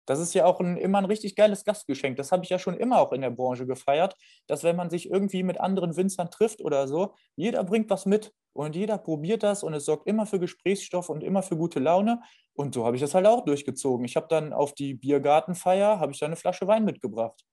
Das 0.09 0.19
ist 0.19 0.33
ja 0.33 0.45
auch 0.45 0.59
ein, 0.59 0.75
immer 0.75 0.97
ein 0.97 1.05
richtig 1.05 1.35
geiles 1.35 1.63
Gastgeschenk. 1.63 2.17
Das 2.17 2.31
habe 2.31 2.43
ich 2.43 2.49
ja 2.49 2.57
schon 2.57 2.75
immer 2.75 2.99
auch 2.99 3.13
in 3.13 3.21
der 3.21 3.29
Branche 3.29 3.67
gefeiert, 3.67 4.15
dass 4.47 4.63
wenn 4.63 4.75
man 4.75 4.89
sich 4.89 5.11
irgendwie 5.11 5.43
mit 5.43 5.59
anderen 5.59 5.95
Winzern 5.95 6.31
trifft 6.31 6.61
oder 6.61 6.87
so, 6.87 7.13
jeder 7.35 7.63
bringt 7.63 7.91
was 7.91 8.07
mit 8.07 8.33
und 8.53 8.75
jeder 8.75 8.97
probiert 8.97 9.43
das 9.43 9.61
und 9.61 9.75
es 9.75 9.85
sorgt 9.85 10.07
immer 10.07 10.25
für 10.25 10.39
Gesprächsstoff 10.39 11.09
und 11.09 11.23
immer 11.23 11.43
für 11.43 11.57
gute 11.57 11.79
Laune. 11.79 12.21
Und 12.53 12.73
so 12.73 12.87
habe 12.87 12.95
ich 12.95 13.03
das 13.03 13.13
halt 13.13 13.27
auch 13.27 13.45
durchgezogen. 13.45 14.03
Ich 14.03 14.15
habe 14.15 14.25
dann 14.27 14.51
auf 14.51 14.73
die 14.73 14.95
Biergartenfeier, 14.95 15.99
habe 15.99 16.11
ich 16.11 16.17
dann 16.17 16.29
eine 16.29 16.37
Flasche 16.37 16.65
Wein 16.65 16.85
mitgebracht. 16.85 17.45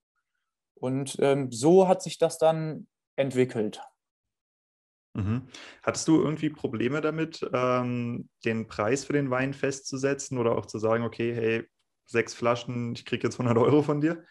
Und 0.73 1.15
ähm, 1.19 1.51
so 1.51 1.87
hat 1.87 2.01
sich 2.01 2.17
das 2.17 2.39
dann 2.39 2.87
entwickelt. 3.17 3.83
Mhm. 5.13 5.47
Hattest 5.83 6.07
du 6.07 6.19
irgendwie 6.19 6.49
Probleme 6.49 7.01
damit, 7.01 7.47
ähm, 7.53 8.29
den 8.45 8.67
Preis 8.67 9.05
für 9.05 9.13
den 9.13 9.29
Wein 9.29 9.53
festzusetzen 9.53 10.39
oder 10.39 10.57
auch 10.57 10.65
zu 10.65 10.79
sagen, 10.79 11.03
okay, 11.03 11.35
hey, 11.35 11.67
sechs 12.07 12.33
Flaschen, 12.33 12.93
ich 12.93 13.05
kriege 13.05 13.27
jetzt 13.27 13.39
100 13.39 13.57
Euro 13.57 13.83
von 13.83 14.01
dir? 14.01 14.23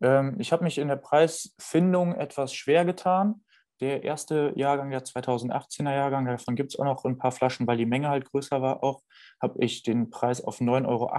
Ähm, 0.00 0.36
ich 0.38 0.52
habe 0.52 0.64
mich 0.64 0.78
in 0.78 0.88
der 0.88 0.96
Preisfindung 0.96 2.14
etwas 2.14 2.52
schwer 2.52 2.84
getan. 2.84 3.42
Der 3.80 4.04
erste 4.04 4.52
Jahrgang, 4.56 4.90
der 4.90 5.04
2018er 5.04 5.94
Jahrgang, 5.94 6.24
davon 6.24 6.56
gibt 6.56 6.72
es 6.72 6.78
auch 6.78 6.84
noch 6.84 7.04
ein 7.04 7.18
paar 7.18 7.30
Flaschen, 7.30 7.66
weil 7.66 7.76
die 7.76 7.84
Menge 7.84 8.08
halt 8.08 8.24
größer 8.24 8.62
war 8.62 8.82
auch, 8.82 9.02
habe 9.40 9.62
ich 9.62 9.82
den 9.82 10.08
Preis 10.08 10.42
auf 10.42 10.60
9,80 10.60 10.86
Euro 10.86 11.10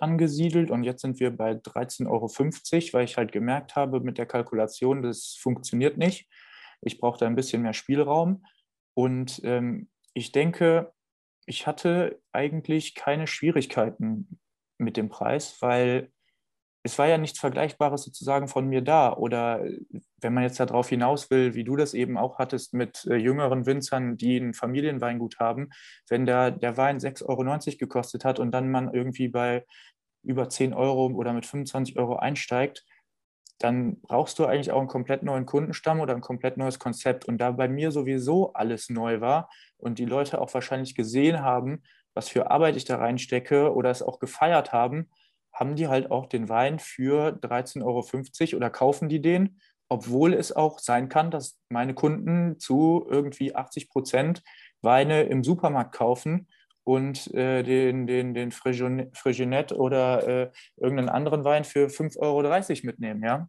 angesiedelt 0.00 0.70
und 0.70 0.82
jetzt 0.82 1.02
sind 1.02 1.20
wir 1.20 1.36
bei 1.36 1.52
13,50 1.52 2.06
Euro, 2.08 2.94
weil 2.94 3.04
ich 3.04 3.18
halt 3.18 3.32
gemerkt 3.32 3.76
habe 3.76 4.00
mit 4.00 4.16
der 4.16 4.24
Kalkulation, 4.24 5.02
das 5.02 5.36
funktioniert 5.38 5.98
nicht. 5.98 6.26
Ich 6.80 6.98
brauche 6.98 7.18
da 7.18 7.26
ein 7.26 7.36
bisschen 7.36 7.60
mehr 7.60 7.74
Spielraum 7.74 8.46
und 8.94 9.42
ähm, 9.44 9.90
ich 10.14 10.32
denke, 10.32 10.92
ich 11.44 11.66
hatte 11.66 12.18
eigentlich 12.32 12.94
keine 12.94 13.26
Schwierigkeiten 13.26 14.40
mit 14.78 14.96
dem 14.96 15.08
Preis, 15.08 15.56
weil 15.60 16.10
es 16.86 16.98
war 16.98 17.08
ja 17.08 17.18
nichts 17.18 17.40
Vergleichbares 17.40 18.02
sozusagen 18.02 18.46
von 18.46 18.68
mir 18.68 18.80
da. 18.80 19.12
Oder 19.12 19.64
wenn 20.20 20.32
man 20.32 20.44
jetzt 20.44 20.60
darauf 20.60 20.88
hinaus 20.88 21.30
will, 21.30 21.54
wie 21.54 21.64
du 21.64 21.74
das 21.74 21.94
eben 21.94 22.16
auch 22.16 22.38
hattest 22.38 22.74
mit 22.74 23.04
äh, 23.06 23.16
jüngeren 23.16 23.66
Winzern, 23.66 24.16
die 24.16 24.38
ein 24.38 24.54
Familienweingut 24.54 25.40
haben, 25.40 25.70
wenn 26.08 26.26
der, 26.26 26.52
der 26.52 26.76
Wein 26.76 26.98
6,90 26.98 27.26
Euro 27.26 27.76
gekostet 27.78 28.24
hat 28.24 28.38
und 28.38 28.52
dann 28.52 28.70
man 28.70 28.94
irgendwie 28.94 29.28
bei 29.28 29.64
über 30.22 30.48
10 30.48 30.74
Euro 30.74 31.06
oder 31.06 31.32
mit 31.32 31.44
25 31.44 31.98
Euro 31.98 32.16
einsteigt, 32.16 32.84
dann 33.58 34.00
brauchst 34.02 34.38
du 34.38 34.44
eigentlich 34.44 34.70
auch 34.70 34.80
einen 34.80 34.88
komplett 34.88 35.22
neuen 35.22 35.46
Kundenstamm 35.46 36.00
oder 36.00 36.14
ein 36.14 36.20
komplett 36.20 36.56
neues 36.56 36.78
Konzept. 36.78 37.24
Und 37.26 37.38
da 37.38 37.50
bei 37.50 37.68
mir 37.68 37.90
sowieso 37.90 38.52
alles 38.52 38.90
neu 38.90 39.20
war 39.20 39.48
und 39.76 39.98
die 39.98 40.04
Leute 40.04 40.40
auch 40.40 40.52
wahrscheinlich 40.54 40.94
gesehen 40.94 41.40
haben, 41.40 41.82
was 42.16 42.28
für 42.28 42.50
Arbeit 42.50 42.76
ich 42.76 42.84
da 42.84 42.96
reinstecke 42.96 43.74
oder 43.74 43.90
es 43.90 44.02
auch 44.02 44.18
gefeiert 44.18 44.72
haben, 44.72 45.10
haben 45.52 45.76
die 45.76 45.88
halt 45.88 46.10
auch 46.10 46.26
den 46.26 46.48
Wein 46.48 46.78
für 46.78 47.38
13,50 47.40 47.82
Euro 47.84 48.56
oder 48.56 48.70
kaufen 48.70 49.08
die 49.08 49.20
den, 49.20 49.60
obwohl 49.88 50.34
es 50.34 50.50
auch 50.54 50.78
sein 50.78 51.08
kann, 51.08 51.30
dass 51.30 51.58
meine 51.68 51.94
Kunden 51.94 52.58
zu 52.58 53.06
irgendwie 53.08 53.54
80 53.54 53.88
Prozent 53.88 54.42
Weine 54.82 55.22
im 55.24 55.44
Supermarkt 55.44 55.94
kaufen 55.94 56.48
und 56.84 57.32
äh, 57.34 57.62
den, 57.62 58.06
den, 58.06 58.34
den 58.34 58.50
Friginet 58.52 59.72
oder 59.72 60.26
äh, 60.26 60.50
irgendeinen 60.76 61.08
anderen 61.08 61.44
Wein 61.44 61.64
für 61.64 61.88
5,30 61.88 62.18
Euro 62.20 62.86
mitnehmen, 62.86 63.22
ja. 63.22 63.48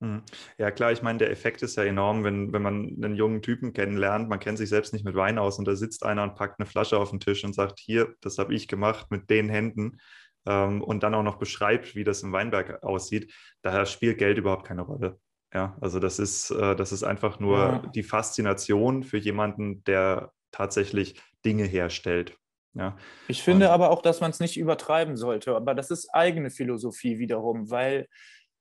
Mhm. 0.00 0.22
Ja, 0.58 0.70
klar, 0.70 0.92
ich 0.92 1.02
meine, 1.02 1.18
der 1.18 1.30
Effekt 1.30 1.62
ist 1.62 1.76
ja 1.76 1.84
enorm, 1.84 2.24
wenn, 2.24 2.52
wenn 2.52 2.62
man 2.62 2.96
einen 3.02 3.14
jungen 3.14 3.42
Typen 3.42 3.72
kennenlernt, 3.72 4.28
man 4.28 4.40
kennt 4.40 4.58
sich 4.58 4.68
selbst 4.68 4.92
nicht 4.92 5.04
mit 5.04 5.14
Wein 5.14 5.38
aus 5.38 5.58
und 5.58 5.66
da 5.66 5.76
sitzt 5.76 6.04
einer 6.04 6.22
und 6.22 6.34
packt 6.34 6.58
eine 6.58 6.66
Flasche 6.66 6.98
auf 6.98 7.10
den 7.10 7.20
Tisch 7.20 7.44
und 7.44 7.54
sagt, 7.54 7.80
hier, 7.80 8.14
das 8.20 8.38
habe 8.38 8.54
ich 8.54 8.68
gemacht 8.68 9.10
mit 9.10 9.30
den 9.30 9.48
Händen 9.48 9.98
ähm, 10.46 10.82
und 10.82 11.02
dann 11.02 11.14
auch 11.14 11.22
noch 11.22 11.36
beschreibt, 11.36 11.94
wie 11.94 12.04
das 12.04 12.22
im 12.22 12.32
Weinberg 12.32 12.82
aussieht, 12.82 13.32
daher 13.62 13.86
spielt 13.86 14.18
Geld 14.18 14.38
überhaupt 14.38 14.66
keine 14.66 14.82
Rolle. 14.82 15.18
Ja, 15.52 15.76
also 15.80 16.00
das 16.00 16.18
ist, 16.18 16.50
äh, 16.50 16.74
das 16.74 16.90
ist 16.90 17.04
einfach 17.04 17.38
nur 17.38 17.58
ja. 17.58 17.78
die 17.94 18.02
Faszination 18.02 19.04
für 19.04 19.18
jemanden, 19.18 19.84
der 19.84 20.32
tatsächlich 20.50 21.20
Dinge 21.44 21.64
herstellt. 21.64 22.36
Ja. 22.74 22.96
Ich 23.28 23.42
finde 23.42 23.66
und, 23.66 23.72
aber 23.72 23.90
auch, 23.90 24.02
dass 24.02 24.20
man 24.20 24.32
es 24.32 24.40
nicht 24.40 24.56
übertreiben 24.56 25.16
sollte, 25.16 25.54
aber 25.54 25.74
das 25.74 25.90
ist 25.90 26.08
eigene 26.12 26.50
Philosophie 26.50 27.20
wiederum, 27.20 27.70
weil 27.70 28.08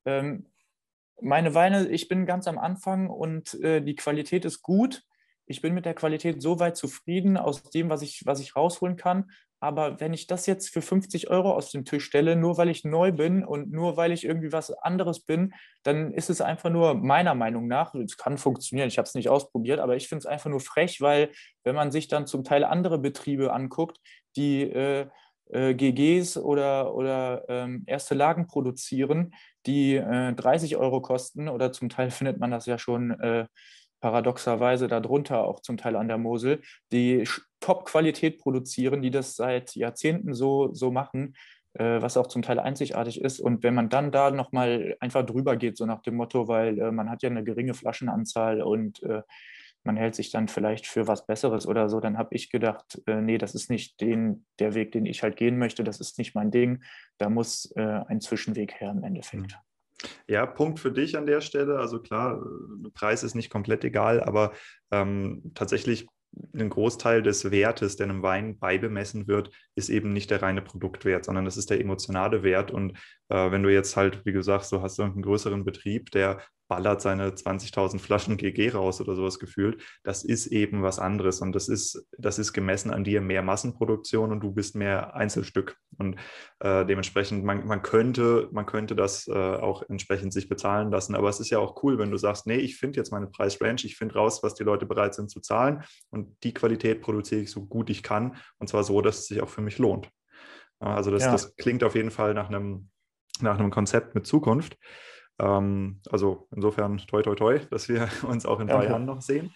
ähm, 0.06 0.46
meine 1.22 1.54
Weine, 1.54 1.88
ich 1.88 2.08
bin 2.08 2.26
ganz 2.26 2.48
am 2.48 2.58
Anfang 2.58 3.10
und 3.10 3.54
äh, 3.62 3.82
die 3.82 3.96
Qualität 3.96 4.46
ist 4.46 4.62
gut. 4.62 5.04
Ich 5.46 5.62
bin 5.62 5.74
mit 5.74 5.86
der 5.86 5.94
Qualität 5.94 6.42
so 6.42 6.60
weit 6.60 6.78
zufrieden 6.78 7.38
aus 7.38 7.64
dem, 7.64 7.90
was 7.90 8.02
ich, 8.02 8.24
was 8.26 8.40
ich 8.40 8.56
rausholen 8.56 8.96
kann. 8.96 9.30
Aber 9.64 10.02
wenn 10.02 10.12
ich 10.12 10.28
das 10.28 10.46
jetzt 10.46 10.74
für 10.74 10.82
50 10.82 11.30
Euro 11.30 11.54
aus 11.54 11.72
dem 11.72 11.86
Tisch 11.86 12.04
stelle, 12.04 12.36
nur 12.36 12.58
weil 12.58 12.68
ich 12.68 12.84
neu 12.84 13.14
bin 13.14 13.46
und 13.46 13.72
nur 13.72 13.96
weil 13.96 14.12
ich 14.12 14.26
irgendwie 14.26 14.52
was 14.52 14.72
anderes 14.72 15.22
bin, 15.22 15.54
dann 15.84 16.12
ist 16.12 16.30
es 16.30 16.42
einfach 16.42 16.70
nur 16.70 16.96
meiner 16.96 17.34
Meinung 17.34 17.68
nach, 17.68 17.96
es 17.96 18.18
kann 18.18 18.38
funktionieren, 18.38 18.90
ich 18.90 18.98
habe 18.98 19.08
es 19.08 19.16
nicht 19.16 19.30
ausprobiert, 19.30 19.80
aber 19.80 19.96
ich 19.96 20.10
finde 20.10 20.20
es 20.20 20.26
einfach 20.26 20.50
nur 20.50 20.60
frech, 20.60 21.00
weil 21.00 21.32
wenn 21.64 21.76
man 21.76 21.92
sich 21.94 22.10
dann 22.10 22.28
zum 22.28 22.44
Teil 22.44 22.66
andere 22.66 23.00
Betriebe 23.00 23.54
anguckt, 23.54 24.00
die 24.36 24.64
äh, 24.64 25.08
äh, 25.54 25.74
GGs 25.74 26.38
oder, 26.38 26.96
oder 26.96 27.46
ähm, 27.48 27.84
erste 27.86 28.16
Lagen 28.16 28.48
produzieren, 28.48 29.34
die 29.66 29.96
äh, 29.96 30.34
30 30.34 30.78
Euro 30.78 31.02
kosten 31.02 31.48
oder 31.48 31.72
zum 31.72 31.90
Teil 31.90 32.12
findet 32.12 32.40
man 32.40 32.52
das 32.52 32.66
ja 32.66 32.78
schon 32.78 33.12
äh, 33.12 33.46
paradoxerweise 34.02 34.88
darunter, 34.88 35.46
auch 35.46 35.62
zum 35.62 35.78
Teil 35.78 35.96
an 35.96 36.10
der 36.10 36.18
Mosel, 36.18 36.62
die 36.92 37.24
Top-Qualität 37.62 38.40
produzieren, 38.40 39.02
die 39.02 39.12
das 39.12 39.36
seit 39.36 39.76
Jahrzehnten 39.76 40.34
so, 40.34 40.74
so 40.74 40.92
machen. 40.92 41.36
äh, 41.74 42.02
was 42.02 42.18
auch 42.18 42.28
zum 42.28 42.42
Teil 42.42 42.60
einzigartig 42.60 43.22
ist. 43.22 43.40
Und 43.40 43.64
wenn 43.64 43.74
man 43.74 43.90
dann 43.90 44.12
da 44.12 44.32
nochmal 44.32 44.96
einfach 45.00 45.26
drüber 45.26 45.56
geht, 45.56 45.78
so 45.78 45.86
nach 45.86 46.02
dem 46.02 46.16
Motto, 46.16 46.48
weil 46.48 46.80
äh, 46.80 46.92
man 46.92 47.10
hat 47.10 47.24
ja 47.24 47.30
eine 47.30 47.44
geringe 47.44 47.74
Flaschenanzahl 47.74 48.62
und 48.62 49.02
äh, 49.04 49.22
man 49.84 49.98
hält 49.98 50.16
sich 50.16 50.32
dann 50.32 50.48
vielleicht 50.48 50.88
für 50.88 51.08
was 51.08 51.26
Besseres 51.26 51.68
oder 51.68 51.90
so, 51.90 52.00
dann 52.00 52.18
habe 52.18 52.36
ich 52.36 52.50
gedacht, 52.50 53.02
äh, 53.08 53.22
nee, 53.22 53.38
das 53.38 53.56
ist 53.56 53.70
nicht 53.70 54.00
den, 54.02 54.46
der 54.60 54.74
Weg, 54.74 54.92
den 54.92 55.06
ich 55.06 55.24
halt 55.24 55.36
gehen 55.36 55.58
möchte, 55.58 55.84
das 55.84 56.00
ist 56.00 56.18
nicht 56.18 56.36
mein 56.36 56.52
Ding. 56.52 56.84
Da 57.18 57.30
muss 57.30 57.72
äh, 57.76 57.82
ein 57.82 58.22
Zwischenweg 58.22 58.74
her 58.80 58.92
im 58.92 59.04
Endeffekt. 59.04 59.52
Mhm. 59.52 60.10
Ja, 60.28 60.46
Punkt 60.46 60.80
für 60.80 60.92
dich 60.92 61.18
an 61.18 61.26
der 61.26 61.42
Stelle. 61.42 61.80
Also 61.80 62.02
klar, 62.02 62.42
äh, 62.42 62.90
Preis 62.94 63.24
ist 63.24 63.36
nicht 63.36 63.50
komplett 63.50 63.84
egal, 63.84 64.22
aber 64.22 64.54
ähm, 64.92 65.52
tatsächlich 65.54 66.08
ein 66.54 66.70
Großteil 66.70 67.22
des 67.22 67.52
Wertes, 67.52 67.96
der 67.96 68.10
einem 68.10 68.24
Wein 68.24 68.58
beibemessen 68.58 69.28
wird, 69.28 69.52
ist 69.76 69.90
eben 69.90 70.14
nicht 70.14 70.32
der 70.32 70.42
reine 70.42 70.62
Produktwert, 70.62 71.26
sondern 71.26 71.46
das 71.46 71.58
ist 71.58 71.70
der 71.70 71.80
emotionale 71.80 72.44
Wert. 72.44 72.72
Und 72.72 72.98
äh, 73.30 73.52
wenn 73.52 73.64
du 73.64 73.72
jetzt 73.72 73.96
halt, 73.96 74.26
wie 74.26 74.32
gesagt, 74.32 74.66
so 74.66 74.82
hast 74.82 74.98
du 74.98 75.04
einen 75.04 75.22
größeren 75.22 75.64
Betrieb, 75.64 76.12
der 76.12 76.42
ballert 76.74 77.02
seine 77.02 77.30
20.000 77.30 78.00
Flaschen 78.00 78.36
GG 78.36 78.72
raus 78.72 79.00
oder 79.00 79.16
sowas 79.16 79.38
gefühlt. 79.38 79.84
Das 80.02 80.24
ist 80.24 80.48
eben 80.48 80.82
was 80.82 80.98
anderes 80.98 81.40
und 81.40 81.54
das 81.54 81.70
ist, 81.70 82.08
das 82.18 82.40
ist 82.40 82.52
gemessen 82.52 82.90
an 82.90 83.04
dir 83.04 83.22
mehr 83.22 83.44
Massenproduktion 83.44 84.32
und 84.32 84.40
du 84.40 84.52
bist 84.52 84.76
mehr 84.76 85.14
Einzelstück. 85.14 85.78
Und 86.00 86.16
äh, 86.62 86.84
dementsprechend, 86.84 87.44
man, 87.44 87.68
man, 87.68 87.84
könnte, 87.84 88.50
man 88.52 88.66
könnte 88.66 88.96
das 88.96 89.28
äh, 89.28 89.34
auch 89.34 89.84
entsprechend 89.88 90.34
sich 90.34 90.50
bezahlen 90.50 90.90
lassen. 90.90 91.14
Aber 91.14 91.30
es 91.30 91.40
ist 91.40 91.52
ja 91.52 91.60
auch 91.60 91.84
cool, 91.84 92.00
wenn 92.00 92.10
du 92.10 92.18
sagst, 92.18 92.48
nee, 92.48 92.56
ich 92.56 92.76
finde 92.78 92.98
jetzt 92.98 93.12
meine 93.12 93.28
Preisrange, 93.28 93.84
ich 93.84 93.96
finde 93.96 94.16
raus, 94.16 94.42
was 94.42 94.56
die 94.56 94.64
Leute 94.64 94.88
bereit 94.88 95.14
sind 95.14 95.30
zu 95.30 95.42
zahlen 95.42 95.84
und 96.10 96.44
die 96.44 96.56
Qualität 96.56 97.02
produziere 97.02 97.42
ich 97.42 97.52
so 97.52 97.68
gut 97.68 97.92
ich 97.92 98.02
kann 98.02 98.38
und 98.58 98.68
zwar 98.68 98.84
so, 98.84 99.00
dass 99.02 99.20
es 99.20 99.28
sich 99.28 99.44
auch 99.44 99.50
für 99.50 99.62
mich 99.62 99.78
lohnt. 99.78 100.10
Also 100.80 101.12
das, 101.12 101.22
ja. 101.22 101.32
das 101.32 101.56
klingt 101.56 101.84
auf 101.84 101.94
jeden 101.94 102.10
Fall 102.10 102.34
nach 102.34 102.50
einem, 102.50 102.90
nach 103.42 103.60
einem 103.60 103.70
Konzept 103.70 104.16
mit 104.16 104.26
Zukunft. 104.26 104.76
Ähm, 105.40 106.00
also 106.10 106.48
insofern 106.56 106.98
toi 106.98 107.22
toi 107.22 107.36
toi, 107.36 107.60
dass 107.70 107.90
wir 107.90 108.08
uns 108.28 108.46
auch 108.46 108.60
in 108.60 108.68
drei 108.68 108.86
Jahren 108.86 109.06
noch 109.06 109.22
sehen. 109.22 109.54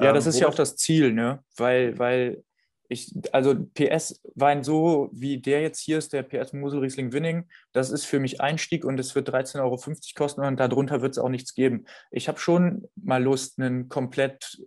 Ja, 0.00 0.12
das 0.12 0.26
ähm, 0.26 0.30
ist 0.30 0.40
ja 0.40 0.48
auch 0.48 0.54
das 0.54 0.76
Ziel, 0.76 1.12
ne? 1.12 1.42
Weil, 1.56 1.98
weil 1.98 2.44
ich, 2.88 3.14
also 3.32 3.54
PS-Wein 3.54 4.62
so 4.62 5.08
wie 5.12 5.38
der 5.38 5.62
jetzt 5.62 5.80
hier 5.80 5.98
ist, 5.98 6.12
der 6.12 6.22
PS 6.22 6.52
Mosel 6.52 6.80
Riesling 6.80 7.12
Winning, 7.12 7.48
das 7.72 7.90
ist 7.90 8.04
für 8.04 8.20
mich 8.20 8.40
Einstieg 8.40 8.84
und 8.84 9.00
es 9.00 9.14
wird 9.14 9.28
13,50 9.28 9.60
Euro 9.60 9.80
kosten 10.14 10.42
und 10.42 10.60
darunter 10.60 11.02
wird 11.02 11.12
es 11.12 11.18
auch 11.18 11.28
nichts 11.28 11.54
geben. 11.54 11.86
Ich 12.10 12.28
habe 12.28 12.38
schon 12.38 12.86
mal 12.94 13.22
Lust, 13.22 13.58
einen 13.58 13.88
komplett 13.88 14.58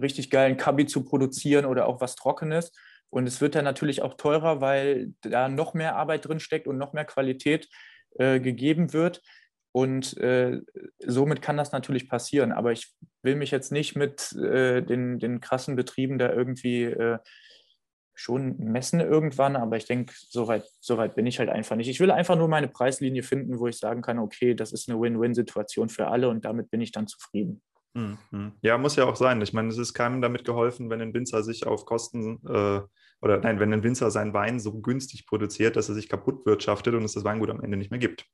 richtig 0.00 0.30
geilen 0.30 0.56
Kabi 0.56 0.86
zu 0.86 1.04
produzieren 1.04 1.64
oder 1.64 1.86
auch 1.86 2.00
was 2.00 2.16
Trockenes. 2.16 2.72
Und 3.10 3.26
es 3.26 3.40
wird 3.40 3.54
dann 3.54 3.64
natürlich 3.64 4.02
auch 4.02 4.14
teurer, 4.14 4.60
weil 4.60 5.12
da 5.20 5.48
noch 5.48 5.74
mehr 5.74 5.96
Arbeit 5.96 6.26
drin 6.26 6.40
steckt 6.40 6.66
und 6.66 6.78
noch 6.78 6.94
mehr 6.94 7.04
Qualität 7.04 7.68
äh, 8.18 8.40
gegeben 8.40 8.92
wird. 8.92 9.22
Und 9.72 10.16
äh, 10.18 10.60
somit 10.98 11.40
kann 11.40 11.56
das 11.56 11.72
natürlich 11.72 12.08
passieren. 12.08 12.52
Aber 12.52 12.72
ich 12.72 12.94
will 13.22 13.36
mich 13.36 13.50
jetzt 13.50 13.72
nicht 13.72 13.96
mit 13.96 14.32
äh, 14.32 14.82
den, 14.82 15.18
den 15.18 15.40
krassen 15.40 15.76
Betrieben 15.76 16.18
da 16.18 16.30
irgendwie 16.30 16.84
äh, 16.84 17.18
schon 18.14 18.58
messen 18.58 19.00
irgendwann. 19.00 19.56
Aber 19.56 19.76
ich 19.76 19.86
denke, 19.86 20.12
soweit 20.16 20.64
so 20.80 20.98
weit 20.98 21.14
bin 21.14 21.26
ich 21.26 21.38
halt 21.38 21.48
einfach 21.48 21.76
nicht. 21.76 21.88
Ich 21.88 22.00
will 22.00 22.10
einfach 22.10 22.36
nur 22.36 22.48
meine 22.48 22.68
Preislinie 22.68 23.22
finden, 23.22 23.58
wo 23.58 23.66
ich 23.66 23.78
sagen 23.78 24.02
kann, 24.02 24.18
okay, 24.18 24.54
das 24.54 24.72
ist 24.72 24.90
eine 24.90 25.00
Win-Win-Situation 25.00 25.88
für 25.88 26.08
alle 26.08 26.28
und 26.28 26.44
damit 26.44 26.70
bin 26.70 26.82
ich 26.82 26.92
dann 26.92 27.06
zufrieden. 27.06 27.62
Mhm. 27.94 28.52
Ja, 28.62 28.78
muss 28.78 28.96
ja 28.96 29.04
auch 29.04 29.16
sein. 29.16 29.40
Ich 29.42 29.52
meine, 29.52 29.68
es 29.68 29.78
ist 29.78 29.94
keinem 29.94 30.22
damit 30.22 30.44
geholfen, 30.44 30.90
wenn 30.90 31.00
ein 31.00 31.14
Winzer 31.14 31.42
sich 31.42 31.66
auf 31.66 31.84
Kosten 31.84 32.40
äh, 32.46 32.80
oder 33.20 33.38
nein, 33.38 33.60
wenn 33.60 33.72
ein 33.72 33.82
Winzer 33.82 34.10
seinen 34.10 34.34
Wein 34.34 34.60
so 34.60 34.80
günstig 34.80 35.26
produziert, 35.26 35.76
dass 35.76 35.88
er 35.88 35.94
sich 35.94 36.08
kaputt 36.08 36.44
wirtschaftet 36.46 36.94
und 36.94 37.04
es 37.04 37.12
das 37.12 37.24
Weingut 37.24 37.50
am 37.50 37.62
Ende 37.62 37.76
nicht 37.76 37.90
mehr 37.90 38.00
gibt. 38.00 38.26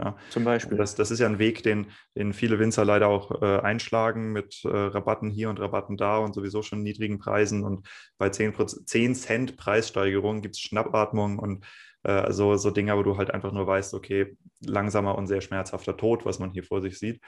Ja. 0.00 0.16
Zum 0.30 0.44
Beispiel. 0.44 0.78
Das, 0.78 0.94
das, 0.94 1.10
ist 1.10 1.18
ja 1.18 1.26
ein 1.26 1.40
Weg, 1.40 1.64
den, 1.64 1.88
den 2.16 2.32
viele 2.32 2.60
Winzer 2.60 2.84
leider 2.84 3.08
auch 3.08 3.42
äh, 3.42 3.58
einschlagen 3.60 4.32
mit 4.32 4.64
äh, 4.64 4.68
Rabatten 4.68 5.28
hier 5.28 5.50
und 5.50 5.58
Rabatten 5.58 5.96
da 5.96 6.18
und 6.18 6.34
sowieso 6.34 6.62
schon 6.62 6.82
niedrigen 6.82 7.18
Preisen. 7.18 7.64
Und 7.64 7.88
bei 8.16 8.30
10, 8.30 8.54
10 8.86 9.14
Cent 9.16 9.56
Preissteigerung 9.56 10.40
gibt 10.40 10.54
es 10.54 10.60
Schnappatmung 10.60 11.40
und 11.40 11.66
äh, 12.04 12.32
so, 12.32 12.54
so 12.56 12.70
Dinge, 12.70 12.96
wo 12.96 13.02
du 13.02 13.16
halt 13.16 13.32
einfach 13.32 13.50
nur 13.50 13.66
weißt, 13.66 13.94
okay, 13.94 14.36
langsamer 14.60 15.18
und 15.18 15.26
sehr 15.26 15.40
schmerzhafter 15.40 15.96
Tod, 15.96 16.24
was 16.24 16.38
man 16.38 16.52
hier 16.52 16.62
vor 16.62 16.80
sich 16.80 16.96
sieht. 16.98 17.20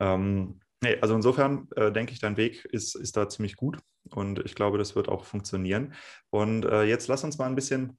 Ähm, 0.00 0.60
nee, 0.82 0.98
also 1.00 1.14
insofern 1.14 1.68
äh, 1.76 1.92
denke 1.92 2.12
ich, 2.12 2.18
dein 2.18 2.36
Weg 2.36 2.64
ist, 2.64 2.96
ist 2.96 3.16
da 3.16 3.28
ziemlich 3.28 3.54
gut 3.54 3.78
und 4.10 4.40
ich 4.44 4.56
glaube, 4.56 4.78
das 4.78 4.96
wird 4.96 5.08
auch 5.08 5.24
funktionieren. 5.24 5.94
Und 6.30 6.64
äh, 6.64 6.82
jetzt 6.82 7.06
lass 7.06 7.22
uns 7.22 7.38
mal 7.38 7.46
ein 7.46 7.54
bisschen 7.54 7.98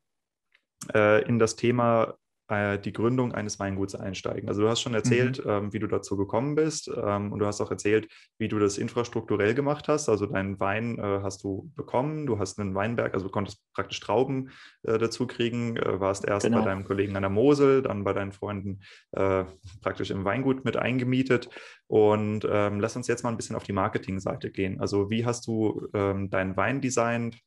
äh, 0.93 1.25
in 1.25 1.39
das 1.39 1.55
Thema 1.55 2.15
äh, 2.47 2.77
die 2.77 2.93
Gründung 2.93 3.33
eines 3.33 3.59
Weinguts 3.59 3.95
einsteigen. 3.95 4.47
Also 4.47 4.61
du 4.61 4.69
hast 4.69 4.81
schon 4.81 4.93
erzählt, 4.93 5.43
mhm. 5.43 5.51
ähm, 5.51 5.73
wie 5.73 5.79
du 5.79 5.87
dazu 5.87 6.15
gekommen 6.15 6.55
bist 6.55 6.89
ähm, 6.95 7.31
und 7.31 7.39
du 7.39 7.45
hast 7.45 7.61
auch 7.61 7.71
erzählt, 7.71 8.07
wie 8.37 8.47
du 8.47 8.59
das 8.59 8.77
infrastrukturell 8.77 9.55
gemacht 9.55 9.87
hast. 9.87 10.09
Also 10.09 10.27
deinen 10.27 10.59
Wein 10.59 10.99
äh, 10.99 11.19
hast 11.23 11.43
du 11.43 11.71
bekommen, 11.75 12.25
du 12.27 12.37
hast 12.37 12.59
einen 12.59 12.75
Weinberg, 12.75 13.13
also 13.13 13.25
du 13.25 13.31
konntest 13.31 13.63
praktisch 13.73 13.99
Trauben 13.99 14.51
äh, 14.83 14.97
dazu 14.97 15.27
kriegen, 15.27 15.77
äh, 15.77 15.99
warst 15.99 16.25
erst 16.25 16.45
genau. 16.45 16.59
bei 16.59 16.65
deinem 16.65 16.83
Kollegen 16.83 17.15
an 17.15 17.23
der 17.23 17.31
Mosel, 17.31 17.81
dann 17.81 18.03
bei 18.03 18.13
deinen 18.13 18.31
Freunden 18.31 18.81
äh, 19.11 19.45
praktisch 19.81 20.11
im 20.11 20.23
Weingut 20.23 20.65
mit 20.65 20.77
eingemietet. 20.77 21.49
Und 21.87 22.47
ähm, 22.49 22.79
lass 22.79 22.95
uns 22.95 23.07
jetzt 23.07 23.23
mal 23.23 23.29
ein 23.29 23.37
bisschen 23.37 23.55
auf 23.55 23.63
die 23.63 23.73
Marketingseite 23.73 24.51
gehen. 24.51 24.79
Also 24.79 25.09
wie 25.09 25.25
hast 25.25 25.47
du 25.47 25.87
ähm, 25.93 26.29
deinen 26.29 26.55
Wein 26.57 26.81
designt? 26.81 27.39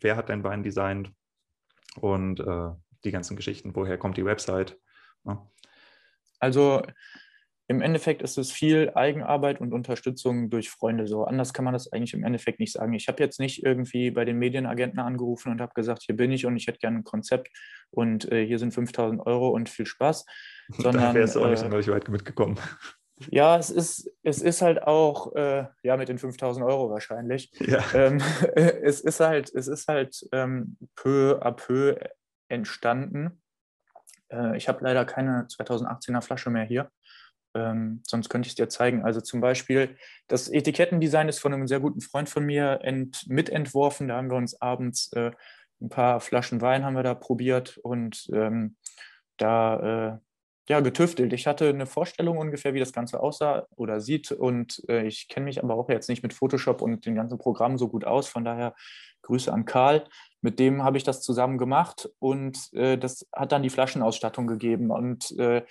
Wer 0.00 0.16
hat 0.16 0.28
deinen 0.28 0.44
Wein 0.44 0.62
designt? 0.62 1.12
Und 2.00 2.40
äh, 2.40 2.70
die 3.04 3.10
ganzen 3.10 3.36
Geschichten, 3.36 3.74
woher 3.74 3.98
kommt 3.98 4.16
die 4.16 4.24
Website. 4.24 4.78
Ja. 5.24 5.46
Also 6.38 6.82
im 7.68 7.80
Endeffekt 7.80 8.20
ist 8.22 8.36
es 8.36 8.52
viel 8.52 8.90
Eigenarbeit 8.94 9.60
und 9.60 9.72
Unterstützung 9.72 10.50
durch 10.50 10.68
Freunde. 10.68 11.06
So 11.06 11.24
anders 11.24 11.54
kann 11.54 11.64
man 11.64 11.72
das 11.72 11.90
eigentlich 11.92 12.12
im 12.12 12.24
Endeffekt 12.24 12.60
nicht 12.60 12.72
sagen. 12.72 12.92
Ich 12.92 13.08
habe 13.08 13.22
jetzt 13.22 13.40
nicht 13.40 13.64
irgendwie 13.64 14.10
bei 14.10 14.24
den 14.24 14.38
Medienagenten 14.38 14.98
angerufen 14.98 15.50
und 15.50 15.60
habe 15.60 15.72
gesagt, 15.74 16.02
hier 16.02 16.16
bin 16.16 16.32
ich 16.32 16.44
und 16.44 16.56
ich 16.56 16.66
hätte 16.66 16.80
gerne 16.80 16.98
ein 16.98 17.04
Konzept 17.04 17.48
und 17.90 18.30
äh, 18.30 18.44
hier 18.44 18.58
sind 18.58 18.74
5000 18.74 19.24
Euro 19.24 19.48
und 19.48 19.68
viel 19.68 19.86
Spaß. 19.86 20.26
Sondern, 20.76 21.02
da 21.02 21.14
wärst 21.14 21.36
du 21.36 21.40
auch 21.40 21.46
nicht 21.46 21.60
äh, 21.60 21.62
sonderlich 21.62 21.88
weit 21.88 22.08
mitgekommen. 22.08 22.58
Ja, 23.30 23.56
es 23.56 23.70
ist, 23.70 24.10
es 24.24 24.42
ist 24.42 24.62
halt 24.62 24.82
auch, 24.82 25.32
äh, 25.36 25.66
ja, 25.84 25.96
mit 25.96 26.08
den 26.08 26.18
5000 26.18 26.66
Euro 26.66 26.90
wahrscheinlich. 26.90 27.52
Ja. 27.60 27.84
Ähm, 27.94 28.20
es 28.56 29.00
ist 29.00 29.20
halt, 29.20 29.54
es 29.54 29.68
ist 29.68 29.86
halt 29.86 30.26
ähm, 30.32 30.76
peu 30.96 31.38
à 31.40 31.52
peu 31.52 31.94
entstanden. 32.52 33.42
Äh, 34.30 34.56
ich 34.56 34.68
habe 34.68 34.84
leider 34.84 35.04
keine 35.04 35.46
2018er 35.46 36.22
Flasche 36.22 36.50
mehr 36.50 36.64
hier. 36.64 36.90
Ähm, 37.54 38.02
sonst 38.06 38.28
könnte 38.28 38.46
ich 38.46 38.52
es 38.52 38.56
dir 38.56 38.68
zeigen. 38.68 39.04
Also 39.04 39.20
zum 39.20 39.40
Beispiel, 39.40 39.96
das 40.28 40.48
Etikettendesign 40.48 41.28
ist 41.28 41.38
von 41.38 41.52
einem 41.52 41.66
sehr 41.66 41.80
guten 41.80 42.00
Freund 42.00 42.28
von 42.28 42.44
mir 42.44 42.80
ent, 42.82 43.26
mitentworfen. 43.28 44.08
Da 44.08 44.16
haben 44.16 44.30
wir 44.30 44.36
uns 44.36 44.60
abends 44.60 45.12
äh, 45.12 45.32
ein 45.80 45.88
paar 45.88 46.20
Flaschen 46.20 46.60
Wein 46.60 46.84
haben 46.84 46.94
wir 46.94 47.02
da 47.02 47.14
probiert 47.14 47.78
und 47.78 48.30
ähm, 48.32 48.76
da 49.36 50.14
äh, 50.14 50.18
ja, 50.68 50.80
getüftelt. 50.80 51.32
Ich 51.32 51.46
hatte 51.46 51.68
eine 51.68 51.86
Vorstellung 51.86 52.38
ungefähr, 52.38 52.72
wie 52.72 52.78
das 52.78 52.92
Ganze 52.92 53.20
aussah 53.20 53.66
oder 53.74 54.00
sieht 54.00 54.30
und 54.30 54.82
äh, 54.88 55.06
ich 55.06 55.28
kenne 55.28 55.44
mich 55.44 55.62
aber 55.62 55.74
auch 55.74 55.88
jetzt 55.88 56.08
nicht 56.08 56.22
mit 56.22 56.32
Photoshop 56.32 56.82
und 56.82 57.04
den 57.04 57.16
ganzen 57.16 57.38
Programmen 57.38 57.78
so 57.78 57.88
gut 57.88 58.04
aus. 58.04 58.28
Von 58.28 58.44
daher 58.44 58.74
Grüße 59.22 59.52
an 59.52 59.64
Karl. 59.64 60.04
Mit 60.42 60.58
dem 60.58 60.82
habe 60.82 60.98
ich 60.98 61.04
das 61.04 61.22
zusammen 61.22 61.56
gemacht 61.56 62.10
und 62.18 62.72
äh, 62.74 62.98
das 62.98 63.26
hat 63.32 63.52
dann 63.52 63.62
die 63.62 63.70
Flaschenausstattung 63.70 64.46
gegeben. 64.46 64.90
Und 64.90 65.30
äh, 65.38 65.64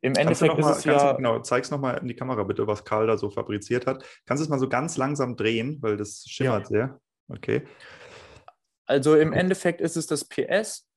im 0.00 0.14
Endeffekt 0.16 0.58
mal, 0.58 0.70
ist 0.72 0.78
es 0.78 0.84
ja. 0.84 1.12
Du, 1.12 1.18
genau, 1.18 1.38
zeig's 1.40 1.70
nochmal 1.70 1.98
in 1.98 2.08
die 2.08 2.16
Kamera 2.16 2.42
bitte, 2.42 2.66
was 2.66 2.84
Karl 2.84 3.06
da 3.06 3.16
so 3.16 3.30
fabriziert 3.30 3.86
hat. 3.86 4.04
Kannst 4.26 4.40
du 4.40 4.44
es 4.44 4.48
mal 4.48 4.58
so 4.58 4.68
ganz 4.68 4.96
langsam 4.96 5.36
drehen, 5.36 5.78
weil 5.80 5.96
das 5.96 6.24
schimmert 6.26 6.64
ja. 6.64 6.68
sehr. 6.68 7.00
Okay. 7.28 7.62
Also 8.86 9.14
im 9.14 9.32
Endeffekt 9.32 9.80
ist 9.80 9.96
es 9.96 10.06
das 10.06 10.24
PS 10.24 10.88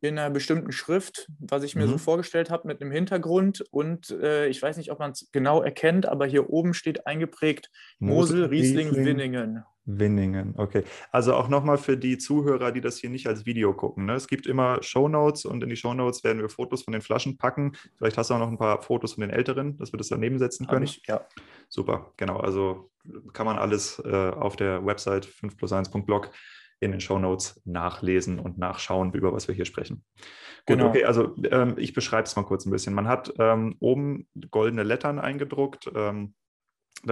in 0.00 0.18
einer 0.18 0.30
bestimmten 0.30 0.72
Schrift, 0.72 1.28
was 1.38 1.62
ich 1.62 1.74
mir 1.74 1.86
mhm. 1.86 1.92
so 1.92 1.98
vorgestellt 1.98 2.50
habe 2.50 2.68
mit 2.68 2.80
einem 2.80 2.92
Hintergrund. 2.92 3.64
Und 3.70 4.10
äh, 4.10 4.46
ich 4.46 4.60
weiß 4.62 4.76
nicht, 4.76 4.92
ob 4.92 4.98
man 4.98 5.10
es 5.12 5.28
genau 5.32 5.62
erkennt, 5.62 6.06
aber 6.06 6.26
hier 6.26 6.50
oben 6.50 6.74
steht 6.74 7.06
eingeprägt 7.06 7.70
Mosel, 7.98 8.44
Riesling, 8.44 8.88
Riesling, 8.88 9.04
Winningen. 9.06 9.64
Winningen, 9.86 10.54
okay. 10.56 10.82
Also 11.12 11.34
auch 11.34 11.48
nochmal 11.48 11.78
für 11.78 11.96
die 11.96 12.18
Zuhörer, 12.18 12.72
die 12.72 12.80
das 12.80 12.98
hier 12.98 13.08
nicht 13.08 13.28
als 13.28 13.46
Video 13.46 13.72
gucken. 13.72 14.06
Ne? 14.06 14.14
Es 14.14 14.26
gibt 14.26 14.46
immer 14.46 14.82
Shownotes 14.82 15.44
und 15.44 15.62
in 15.62 15.70
die 15.70 15.76
Shownotes 15.76 16.24
werden 16.24 16.42
wir 16.42 16.48
Fotos 16.48 16.82
von 16.82 16.92
den 16.92 17.02
Flaschen 17.02 17.38
packen. 17.38 17.72
Vielleicht 17.96 18.18
hast 18.18 18.30
du 18.30 18.34
auch 18.34 18.40
noch 18.40 18.48
ein 18.48 18.58
paar 18.58 18.82
Fotos 18.82 19.14
von 19.14 19.22
den 19.22 19.30
älteren, 19.30 19.78
dass 19.78 19.92
wir 19.92 19.98
das 19.98 20.08
daneben 20.08 20.38
setzen 20.38 20.66
können. 20.66 20.84
Ich, 20.84 21.02
ja. 21.06 21.24
Super, 21.68 22.12
genau. 22.16 22.38
Also 22.38 22.90
kann 23.32 23.46
man 23.46 23.58
alles 23.58 24.00
äh, 24.04 24.30
auf 24.30 24.56
der 24.56 24.84
Website 24.84 25.24
5 25.24 25.56
plus 25.56 25.72
1.blog 25.72 26.30
in 26.80 26.90
den 26.90 27.00
Shownotes 27.00 27.62
nachlesen 27.64 28.38
und 28.38 28.58
nachschauen, 28.58 29.12
über 29.12 29.32
was 29.32 29.48
wir 29.48 29.54
hier 29.54 29.64
sprechen. 29.64 30.04
Gut, 30.66 30.78
genau. 30.78 30.88
okay, 30.88 31.04
also 31.04 31.34
ähm, 31.50 31.74
ich 31.78 31.94
beschreibe 31.94 32.24
es 32.24 32.36
mal 32.36 32.42
kurz 32.42 32.66
ein 32.66 32.70
bisschen. 32.70 32.92
Man 32.92 33.08
hat 33.08 33.32
ähm, 33.38 33.76
oben 33.78 34.28
goldene 34.50 34.82
Lettern 34.82 35.18
eingedruckt. 35.18 35.90
Ähm, 35.94 36.34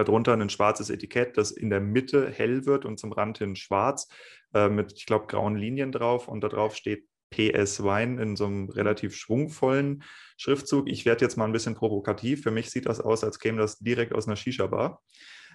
darunter 0.02 0.32
ein 0.32 0.50
schwarzes 0.50 0.90
Etikett, 0.90 1.36
das 1.36 1.52
in 1.52 1.70
der 1.70 1.80
Mitte 1.80 2.30
hell 2.30 2.66
wird 2.66 2.84
und 2.84 2.98
zum 2.98 3.12
Rand 3.12 3.38
hin 3.38 3.54
schwarz 3.54 4.08
äh, 4.52 4.68
mit, 4.68 4.92
ich 4.96 5.06
glaube, 5.06 5.26
grauen 5.26 5.56
Linien 5.56 5.92
drauf 5.92 6.26
und 6.26 6.42
da 6.42 6.48
drauf 6.48 6.74
steht 6.74 7.06
PS 7.30 7.82
Wein 7.82 8.18
in 8.18 8.36
so 8.36 8.46
einem 8.46 8.68
relativ 8.68 9.16
schwungvollen 9.16 10.02
Schriftzug. 10.36 10.88
Ich 10.88 11.04
werde 11.04 11.24
jetzt 11.24 11.36
mal 11.36 11.44
ein 11.44 11.52
bisschen 11.52 11.74
provokativ. 11.74 12.42
Für 12.42 12.50
mich 12.50 12.70
sieht 12.70 12.86
das 12.86 13.00
aus, 13.00 13.24
als 13.24 13.38
käme 13.38 13.58
das 13.58 13.78
direkt 13.78 14.14
aus 14.14 14.26
einer 14.26 14.36
Shisha-Bar. 14.36 15.02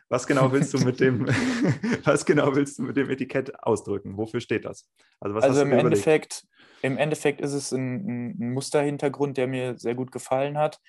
Was 0.09 0.25
genau 0.25 0.51
willst 0.51 0.73
du 0.73 0.79
mit 0.79 0.99
dem, 0.99 1.27
was 2.03 2.25
genau 2.25 2.55
willst 2.55 2.79
du 2.79 2.83
mit 2.83 2.97
dem 2.97 3.09
Etikett 3.09 3.63
ausdrücken? 3.63 4.17
Wofür 4.17 4.41
steht 4.41 4.65
das? 4.65 4.89
Also, 5.19 5.37
also 5.37 5.61
im 5.61 5.71
Endeffekt, 5.71 6.45
im 6.81 6.97
Endeffekt 6.97 7.41
ist 7.41 7.53
es 7.53 7.71
ein, 7.71 8.35
ein 8.39 8.53
Musterhintergrund, 8.53 9.37
der 9.37 9.47
mir 9.47 9.77
sehr 9.77 9.95
gut 9.95 10.11
gefallen 10.11 10.57
hat. 10.57 10.79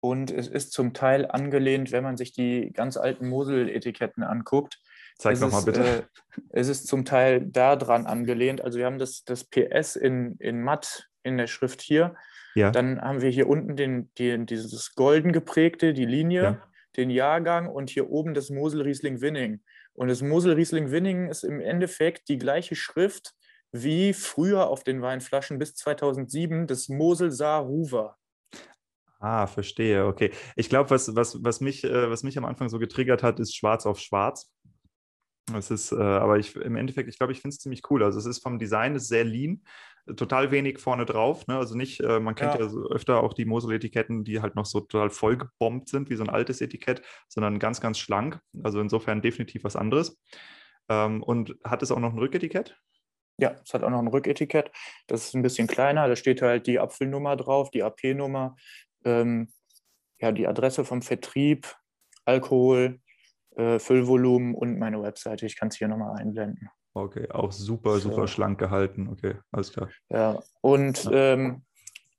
Und 0.00 0.30
es 0.30 0.46
ist 0.46 0.72
zum 0.72 0.94
Teil 0.94 1.26
angelehnt, 1.26 1.90
wenn 1.90 2.04
man 2.04 2.16
sich 2.16 2.32
die 2.32 2.72
ganz 2.72 2.96
alten 2.96 3.28
Mosel-Etiketten 3.28 4.22
anguckt. 4.22 4.78
Zeig 5.18 5.40
nochmal 5.40 5.64
bitte. 5.64 5.84
Äh, 5.84 6.02
es 6.50 6.68
ist 6.68 6.86
zum 6.86 7.04
Teil 7.04 7.44
daran 7.44 8.06
angelehnt. 8.06 8.60
Also 8.60 8.78
wir 8.78 8.86
haben 8.86 8.98
das, 8.98 9.24
das 9.24 9.44
PS 9.44 9.96
in, 9.96 10.36
in 10.38 10.62
matt 10.62 11.08
in 11.24 11.36
der 11.36 11.48
Schrift 11.48 11.82
hier. 11.82 12.14
Ja. 12.54 12.70
Dann 12.70 13.00
haben 13.00 13.20
wir 13.20 13.30
hier 13.30 13.48
unten 13.48 13.76
den, 13.76 14.12
den, 14.18 14.46
dieses 14.46 14.94
golden 14.94 15.32
geprägte, 15.32 15.92
die 15.92 16.06
Linie, 16.06 16.42
ja. 16.42 16.62
den 16.96 17.10
Jahrgang 17.10 17.68
und 17.68 17.90
hier 17.90 18.10
oben 18.10 18.34
das 18.34 18.50
Mosel 18.50 18.82
Riesling 18.82 19.20
Winning. 19.20 19.60
Und 19.94 20.08
das 20.08 20.22
Mosel 20.22 20.54
Riesling 20.54 20.92
Winning 20.92 21.28
ist 21.28 21.42
im 21.42 21.60
Endeffekt 21.60 22.28
die 22.28 22.38
gleiche 22.38 22.76
Schrift 22.76 23.34
wie 23.72 24.12
früher 24.12 24.68
auf 24.68 24.84
den 24.84 25.02
Weinflaschen 25.02 25.58
bis 25.58 25.74
2007 25.74 26.66
das 26.68 26.88
Mosel 26.88 27.32
Saar 27.32 27.62
Ruwer. 27.62 28.16
Ah, 29.20 29.46
verstehe. 29.46 30.06
Okay. 30.06 30.30
Ich 30.54 30.68
glaube, 30.68 30.90
was, 30.90 31.14
was, 31.16 31.42
was, 31.42 31.60
mich, 31.60 31.84
äh, 31.84 32.10
was 32.10 32.22
mich 32.22 32.38
am 32.38 32.44
Anfang 32.44 32.68
so 32.68 32.78
getriggert 32.78 33.22
hat, 33.22 33.40
ist 33.40 33.56
Schwarz 33.56 33.84
auf 33.84 33.98
Schwarz. 33.98 34.52
Es 35.54 35.70
ist, 35.70 35.92
äh, 35.92 35.96
aber 35.96 36.38
ich, 36.38 36.54
im 36.56 36.76
Endeffekt, 36.76 37.08
ich 37.08 37.18
glaube, 37.18 37.32
ich 37.32 37.40
finde 37.40 37.54
es 37.54 37.60
ziemlich 37.60 37.82
cool. 37.90 38.04
Also 38.04 38.18
es 38.18 38.26
ist 38.26 38.42
vom 38.42 38.58
Design 38.58 38.94
ist 38.94 39.08
sehr 39.08 39.24
lean, 39.24 39.62
total 40.16 40.50
wenig 40.50 40.78
vorne 40.78 41.04
drauf. 41.04 41.46
Ne? 41.46 41.56
Also 41.56 41.74
nicht, 41.74 42.00
äh, 42.00 42.20
man 42.20 42.34
kennt 42.34 42.54
ja, 42.54 42.60
ja 42.60 42.68
so 42.68 42.88
öfter 42.90 43.22
auch 43.22 43.34
die 43.34 43.44
Mosel-Etiketten, 43.44 44.24
die 44.24 44.40
halt 44.40 44.54
noch 44.54 44.66
so 44.66 44.80
total 44.80 45.10
vollgebombt 45.10 45.88
sind, 45.88 46.10
wie 46.10 46.16
so 46.16 46.22
ein 46.22 46.30
altes 46.30 46.60
Etikett, 46.60 47.02
sondern 47.28 47.58
ganz, 47.58 47.80
ganz 47.80 47.98
schlank. 47.98 48.40
Also 48.62 48.80
insofern 48.80 49.22
definitiv 49.22 49.64
was 49.64 49.76
anderes. 49.76 50.20
Ähm, 50.88 51.22
und 51.22 51.56
hat 51.64 51.82
es 51.82 51.90
auch 51.90 52.00
noch 52.00 52.12
ein 52.12 52.18
Rücketikett? 52.18 52.76
Ja, 53.40 53.54
es 53.64 53.72
hat 53.72 53.84
auch 53.84 53.90
noch 53.90 54.00
ein 54.00 54.08
Rücketikett. 54.08 54.72
Das 55.06 55.26
ist 55.26 55.34
ein 55.34 55.42
bisschen 55.42 55.68
kleiner. 55.68 56.08
Da 56.08 56.16
steht 56.16 56.42
halt 56.42 56.66
die 56.66 56.80
Apfelnummer 56.80 57.36
drauf, 57.36 57.70
die 57.70 57.84
AP-Nummer, 57.84 58.56
ähm, 59.04 59.48
ja, 60.20 60.32
die 60.32 60.46
Adresse 60.46 60.84
vom 60.84 61.02
Vertrieb, 61.02 61.74
Alkohol, 62.24 63.00
äh, 63.56 63.78
Füllvolumen 63.78 64.54
und 64.54 64.78
meine 64.78 65.02
Webseite. 65.02 65.46
Ich 65.46 65.56
kann 65.56 65.68
es 65.68 65.76
hier 65.76 65.88
nochmal 65.88 66.16
einblenden. 66.18 66.70
Okay, 66.94 67.30
auch 67.30 67.52
super, 67.52 67.98
super 67.98 68.22
so. 68.22 68.26
schlank 68.26 68.58
gehalten. 68.58 69.08
Okay, 69.08 69.36
alles 69.52 69.72
klar. 69.72 69.88
Ja, 70.08 70.40
und 70.60 71.04
ja, 71.04 71.12
ähm, 71.12 71.62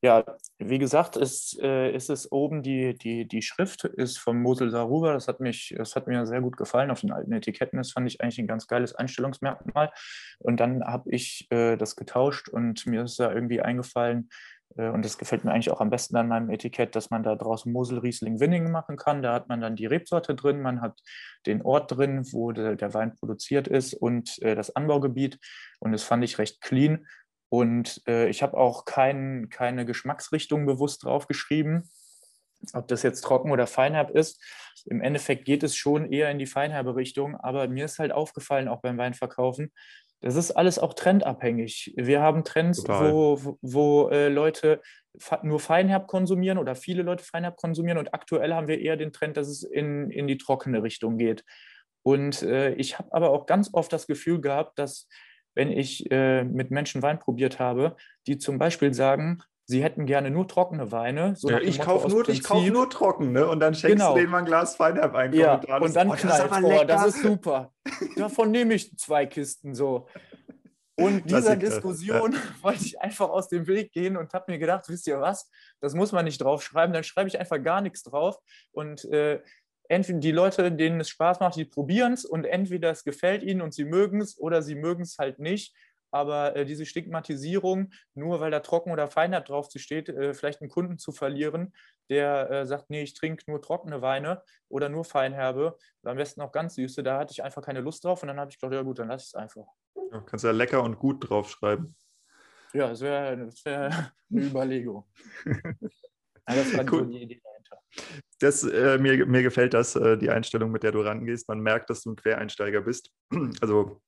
ja 0.01 0.23
wie 0.57 0.79
gesagt, 0.79 1.17
ist, 1.17 1.59
äh, 1.61 1.91
ist 1.91 2.09
es 2.09 2.31
oben 2.31 2.63
die, 2.63 2.97
die, 2.97 3.27
die 3.27 3.41
Schrift 3.41 3.83
ist 3.83 4.17
vom 4.17 4.41
Mosel 4.41 4.69
Saruba. 4.69 5.13
Das 5.13 5.27
hat, 5.27 5.39
mich, 5.41 5.73
das 5.77 5.95
hat 5.95 6.07
mir 6.07 6.25
sehr 6.25 6.41
gut 6.41 6.55
gefallen 6.55 6.91
auf 6.91 7.01
den 7.01 7.11
alten 7.11 7.33
Etiketten. 7.33 7.77
Das 7.77 7.91
fand 7.91 8.07
ich 8.07 8.21
eigentlich 8.21 8.39
ein 8.39 8.47
ganz 8.47 8.67
geiles 8.67 8.95
Einstellungsmerkmal. 8.95 9.91
Und 10.39 10.59
dann 10.59 10.83
habe 10.83 11.09
ich 11.11 11.47
äh, 11.51 11.75
das 11.75 11.95
getauscht 11.95 12.47
und 12.47 12.85
mir 12.85 13.03
ist 13.03 13.19
da 13.19 13.33
irgendwie 13.33 13.61
eingefallen, 13.61 14.29
äh, 14.29 14.58
und 14.75 15.03
das 15.03 15.17
gefällt 15.17 15.43
mir 15.43 15.51
eigentlich 15.51 15.71
auch 15.71 15.81
am 15.81 15.89
besten 15.89 16.15
an 16.15 16.27
meinem 16.27 16.49
Etikett, 16.49 16.95
dass 16.95 17.09
man 17.09 17.23
da 17.23 17.35
draußen 17.35 17.71
Mosel, 17.71 17.99
Riesling, 17.99 18.39
Winning 18.39 18.71
machen 18.71 18.97
kann. 18.97 19.21
Da 19.21 19.33
hat 19.33 19.49
man 19.49 19.61
dann 19.61 19.75
die 19.75 19.87
Rebsorte 19.87 20.35
drin, 20.35 20.61
man 20.61 20.81
hat 20.81 20.99
den 21.45 21.61
Ort 21.63 21.95
drin, 21.95 22.25
wo 22.31 22.51
der 22.51 22.93
Wein 22.93 23.15
produziert 23.15 23.67
ist 23.67 23.93
und 23.93 24.41
äh, 24.41 24.55
das 24.55 24.75
Anbaugebiet. 24.75 25.39
Und 25.79 25.91
das 25.91 26.03
fand 26.03 26.23
ich 26.23 26.37
recht 26.37 26.61
clean. 26.61 27.07
Und 27.49 28.01
äh, 28.07 28.29
ich 28.29 28.43
habe 28.43 28.57
auch 28.57 28.85
kein, 28.85 29.49
keine 29.49 29.85
Geschmacksrichtung 29.85 30.67
bewusst 30.67 31.03
draufgeschrieben, 31.03 31.89
ob 32.73 32.87
das 32.87 33.01
jetzt 33.01 33.21
trocken 33.21 33.51
oder 33.51 33.65
feinherb 33.65 34.11
ist. 34.11 34.39
Im 34.85 35.01
Endeffekt 35.01 35.45
geht 35.45 35.63
es 35.63 35.75
schon 35.75 36.11
eher 36.11 36.29
in 36.29 36.37
die 36.37 36.45
feinherbe 36.45 36.95
Richtung, 36.95 37.35
aber 37.35 37.67
mir 37.67 37.85
ist 37.85 37.99
halt 37.99 38.11
aufgefallen, 38.11 38.67
auch 38.67 38.81
beim 38.81 38.97
Weinverkaufen, 38.97 39.71
das 40.21 40.35
ist 40.35 40.51
alles 40.51 40.79
auch 40.79 40.93
trendabhängig. 40.93 41.93
Wir 41.95 42.21
haben 42.21 42.43
Trends, 42.43 42.83
Total. 42.83 43.13
wo, 43.13 43.57
wo 43.61 44.09
äh, 44.09 44.27
Leute 44.27 44.81
nur 45.43 45.59
Feinherb 45.59 46.07
konsumieren 46.07 46.57
oder 46.57 46.75
viele 46.75 47.03
Leute 47.03 47.23
Feinherb 47.23 47.57
konsumieren 47.57 47.97
und 47.97 48.13
aktuell 48.13 48.53
haben 48.53 48.67
wir 48.67 48.79
eher 48.79 48.97
den 48.97 49.11
Trend, 49.11 49.37
dass 49.37 49.47
es 49.47 49.63
in, 49.63 50.11
in 50.11 50.27
die 50.27 50.37
trockene 50.37 50.83
Richtung 50.83 51.17
geht. 51.17 51.43
Und 52.03 52.41
äh, 52.43 52.73
ich 52.73 52.97
habe 52.99 53.11
aber 53.13 53.31
auch 53.31 53.45
ganz 53.45 53.69
oft 53.73 53.91
das 53.91 54.07
Gefühl 54.07 54.41
gehabt, 54.41 54.77
dass 54.79 55.07
wenn 55.55 55.71
ich 55.71 56.09
äh, 56.11 56.43
mit 56.43 56.71
Menschen 56.71 57.01
Wein 57.01 57.19
probiert 57.19 57.59
habe, 57.59 57.95
die 58.27 58.37
zum 58.37 58.57
Beispiel 58.59 58.93
sagen, 58.93 59.39
sie 59.69 59.83
hätten 59.83 60.07
gerne 60.07 60.31
nur 60.31 60.47
trockene 60.47 60.91
Weine. 60.91 61.35
So 61.35 61.47
ja, 61.47 61.59
ich 61.59 61.79
kaufe 61.79 62.07
nur, 62.07 62.23
kauf 62.23 62.65
nur 62.65 62.89
trocken, 62.89 63.31
ne? 63.33 63.47
Und 63.47 63.59
dann 63.59 63.75
schenkst 63.75 63.97
genau. 63.97 64.13
du 64.13 64.19
denen 64.19 64.31
mal 64.31 64.39
ein 64.39 64.45
Glas 64.45 64.79
Weinherb 64.79 65.13
ein. 65.13 65.31
Ja, 65.31 65.61
und 65.79 65.95
dann 65.95 66.09
oh, 66.09 66.15
knallt, 66.15 66.51
das, 66.51 66.63
oh, 66.63 66.83
das 66.85 67.05
ist 67.05 67.21
super. 67.21 67.71
Davon 68.15 68.49
nehme 68.49 68.73
ich 68.73 68.97
zwei 68.97 69.27
Kisten 69.27 69.75
so. 69.75 70.07
Und 70.95 71.29
dieser 71.29 71.55
Diskussion 71.55 72.33
ja. 72.33 72.39
wollte 72.63 72.83
ich 72.83 72.99
einfach 72.99 73.29
aus 73.29 73.47
dem 73.47 73.67
Weg 73.67 73.91
gehen 73.91 74.17
und 74.17 74.33
habe 74.33 74.51
mir 74.51 74.57
gedacht, 74.57 74.85
wisst 74.89 75.05
ihr 75.05 75.21
was, 75.21 75.51
das 75.81 75.93
muss 75.93 76.11
man 76.11 76.25
nicht 76.25 76.41
draufschreiben, 76.41 76.91
dann 76.91 77.03
schreibe 77.03 77.29
ich 77.29 77.39
einfach 77.39 77.61
gar 77.61 77.81
nichts 77.81 78.01
drauf. 78.01 78.37
Und 78.71 79.05
äh, 79.05 79.39
entweder 79.87 80.19
die 80.19 80.31
Leute, 80.31 80.71
denen 80.71 80.99
es 80.99 81.09
Spaß 81.09 81.39
macht, 81.41 81.57
die 81.57 81.65
probieren 81.65 82.13
es 82.13 82.25
und 82.25 82.45
entweder 82.45 82.89
es 82.89 83.03
gefällt 83.03 83.43
ihnen 83.43 83.61
und 83.61 83.75
sie 83.75 83.85
mögen 83.85 84.19
es 84.19 84.39
oder 84.39 84.63
sie 84.63 84.75
mögen 84.75 85.03
es 85.03 85.19
halt 85.19 85.37
nicht. 85.37 85.75
Aber 86.11 86.55
äh, 86.55 86.65
diese 86.65 86.85
Stigmatisierung, 86.85 87.91
nur 88.13 88.39
weil 88.39 88.51
da 88.51 88.59
trocken 88.59 88.91
oder 88.91 89.07
Feinheit 89.07 89.49
drauf 89.49 89.69
steht, 89.75 90.09
äh, 90.09 90.33
vielleicht 90.33 90.61
einen 90.61 90.69
Kunden 90.69 90.97
zu 90.97 91.11
verlieren, 91.11 91.73
der 92.09 92.49
äh, 92.49 92.65
sagt, 92.65 92.89
nee, 92.89 93.03
ich 93.03 93.13
trinke 93.13 93.43
nur 93.47 93.61
trockene 93.61 94.01
Weine 94.01 94.41
oder 94.67 94.89
nur 94.89 95.05
Feinherbe, 95.05 95.77
oder 96.01 96.11
am 96.11 96.17
besten 96.17 96.41
auch 96.41 96.51
ganz 96.51 96.75
süße, 96.75 97.03
da 97.03 97.19
hatte 97.19 97.31
ich 97.31 97.43
einfach 97.43 97.61
keine 97.61 97.81
Lust 97.81 98.03
drauf 98.03 98.21
und 98.21 98.27
dann 98.27 98.39
habe 98.39 98.51
ich 98.51 98.59
gedacht, 98.59 98.73
ja 98.73 98.81
gut, 98.81 98.99
dann 98.99 99.09
lasse 99.09 99.23
ich 99.23 99.27
es 99.29 99.35
einfach. 99.35 99.67
Ja, 100.11 100.21
kannst 100.21 100.45
ja 100.45 100.51
lecker 100.51 100.83
und 100.83 100.97
gut 100.97 101.29
draufschreiben. 101.29 101.95
Ja, 102.73 102.89
das 102.89 103.01
wäre 103.01 103.51
wär 103.63 104.13
eine 104.31 104.45
Überlegung. 104.45 105.05
das 106.45 106.77
war 106.77 106.93
cool. 106.93 107.07
die 107.07 107.23
Idee 107.23 107.41
dahinter. 107.43 107.81
Das, 108.39 108.63
äh, 108.63 108.97
mir, 108.97 109.25
mir 109.25 109.43
gefällt 109.43 109.73
das, 109.73 109.95
äh, 109.95 110.17
die 110.17 110.29
Einstellung, 110.29 110.71
mit 110.71 110.83
der 110.83 110.91
du 110.91 111.01
rangehst. 111.01 111.47
Man 111.47 111.59
merkt, 111.59 111.89
dass 111.89 112.01
du 112.01 112.11
ein 112.11 112.15
Quereinsteiger 112.15 112.81
bist. 112.81 113.11
Also 113.61 114.01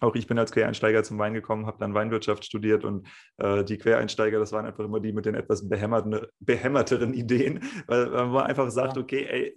auch 0.00 0.14
ich 0.14 0.26
bin 0.26 0.38
als 0.38 0.52
Quereinsteiger 0.52 1.02
zum 1.02 1.18
Wein 1.18 1.34
gekommen, 1.34 1.66
habe 1.66 1.78
dann 1.78 1.94
Weinwirtschaft 1.94 2.44
studiert 2.44 2.84
und 2.84 3.06
äh, 3.38 3.64
die 3.64 3.78
Quereinsteiger, 3.78 4.38
das 4.38 4.52
waren 4.52 4.66
einfach 4.66 4.84
immer 4.84 5.00
die 5.00 5.12
mit 5.12 5.26
den 5.26 5.34
etwas 5.34 5.68
behämmerteren 5.68 7.14
Ideen, 7.14 7.60
weil, 7.86 8.06
man 8.06 8.46
einfach 8.46 8.70
sagt, 8.70 8.96
okay, 8.96 9.26
ey, 9.28 9.56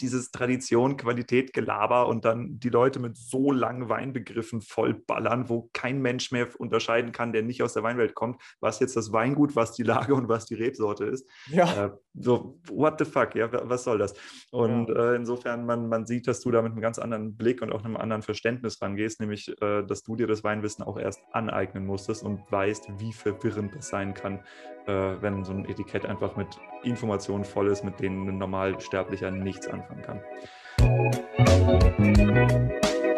dieses 0.00 0.30
Tradition, 0.30 0.96
Qualität, 0.96 1.52
Gelaber 1.52 2.08
und 2.08 2.24
dann 2.24 2.58
die 2.58 2.68
Leute 2.68 3.00
mit 3.00 3.16
so 3.16 3.52
langen 3.52 3.88
Weinbegriffen 3.88 4.60
vollballern, 4.60 5.48
wo 5.48 5.70
kein 5.72 6.00
Mensch 6.00 6.32
mehr 6.32 6.48
unterscheiden 6.58 7.12
kann, 7.12 7.32
der 7.32 7.42
nicht 7.42 7.62
aus 7.62 7.74
der 7.74 7.82
Weinwelt 7.82 8.14
kommt, 8.14 8.40
was 8.60 8.80
jetzt 8.80 8.96
das 8.96 9.12
Weingut, 9.12 9.56
was 9.56 9.72
die 9.72 9.82
Lage 9.82 10.14
und 10.14 10.28
was 10.28 10.46
die 10.46 10.54
Rebsorte 10.54 11.04
ist. 11.04 11.28
Ja. 11.46 11.86
Äh, 11.86 11.90
so, 12.14 12.60
what 12.70 12.98
the 12.98 13.04
fuck, 13.04 13.34
ja, 13.34 13.48
was 13.68 13.84
soll 13.84 13.98
das? 13.98 14.14
Und 14.50 14.88
ja. 14.88 15.12
äh, 15.12 15.16
insofern, 15.16 15.66
man, 15.66 15.88
man 15.88 16.06
sieht, 16.06 16.26
dass 16.28 16.40
du 16.40 16.50
da 16.50 16.62
mit 16.62 16.72
einem 16.72 16.80
ganz 16.80 16.98
anderen 16.98 17.36
Blick 17.36 17.62
und 17.62 17.72
auch 17.72 17.84
einem 17.84 17.96
anderen 17.96 18.22
Verständnis 18.22 18.80
rangehst, 18.80 19.20
nämlich 19.20 19.48
äh, 19.60 19.82
dass 19.82 20.02
du 20.02 20.16
dir 20.16 20.26
das 20.26 20.44
Weinwissen 20.44 20.84
auch 20.84 20.98
erst 20.98 21.20
aneignen 21.32 21.86
musstest 21.86 22.22
und 22.22 22.40
weißt, 22.50 22.88
wie 22.98 23.12
verwirrend 23.12 23.74
das 23.74 23.88
sein 23.88 24.14
kann, 24.14 24.44
äh, 24.86 25.16
wenn 25.20 25.44
so 25.44 25.52
ein 25.52 25.68
Etikett 25.68 26.06
einfach 26.06 26.36
mit 26.36 26.48
Informationen 26.82 27.44
voll 27.44 27.68
ist, 27.68 27.84
mit 27.84 28.00
denen 28.00 28.28
ein 28.28 28.38
Normalsterblicher 28.38 29.30
nichts 29.30 29.66
anfangen 29.68 30.02
kann. 30.02 30.20
Musik 31.98 33.14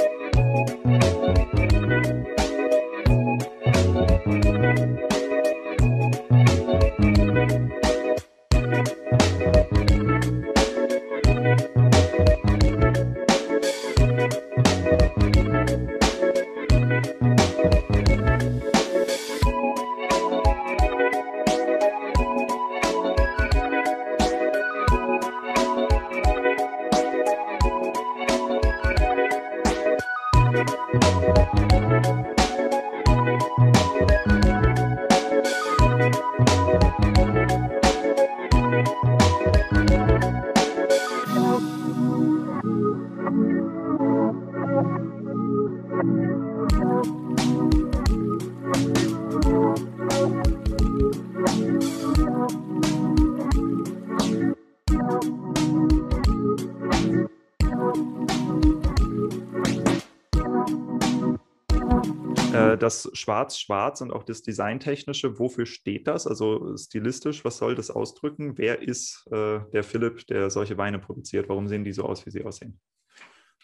Schwarz-Schwarz 63.27 64.03
und 64.03 64.13
auch 64.13 64.23
das 64.23 64.43
Designtechnische, 64.43 65.41
wofür 65.41 65.67
steht 65.67 66.07
das? 66.07 66.29
Also 66.29 66.77
stilistisch, 66.77 67.45
was 67.45 67.59
soll 67.59 67.75
das 67.75 67.91
ausdrücken? 67.91 68.57
Wer 68.57 68.83
ist 68.83 69.27
äh, 69.33 69.59
der 69.73 69.83
Philipp, 69.83 70.29
der 70.29 70.49
solche 70.49 70.79
Weine 70.79 71.01
produziert? 71.01 71.49
Warum 71.49 71.67
sehen 71.67 71.83
die 71.83 71.93
so 71.93 72.05
aus, 72.05 72.25
wie 72.25 72.31
sie 72.31 72.45
aussehen? 72.45 72.81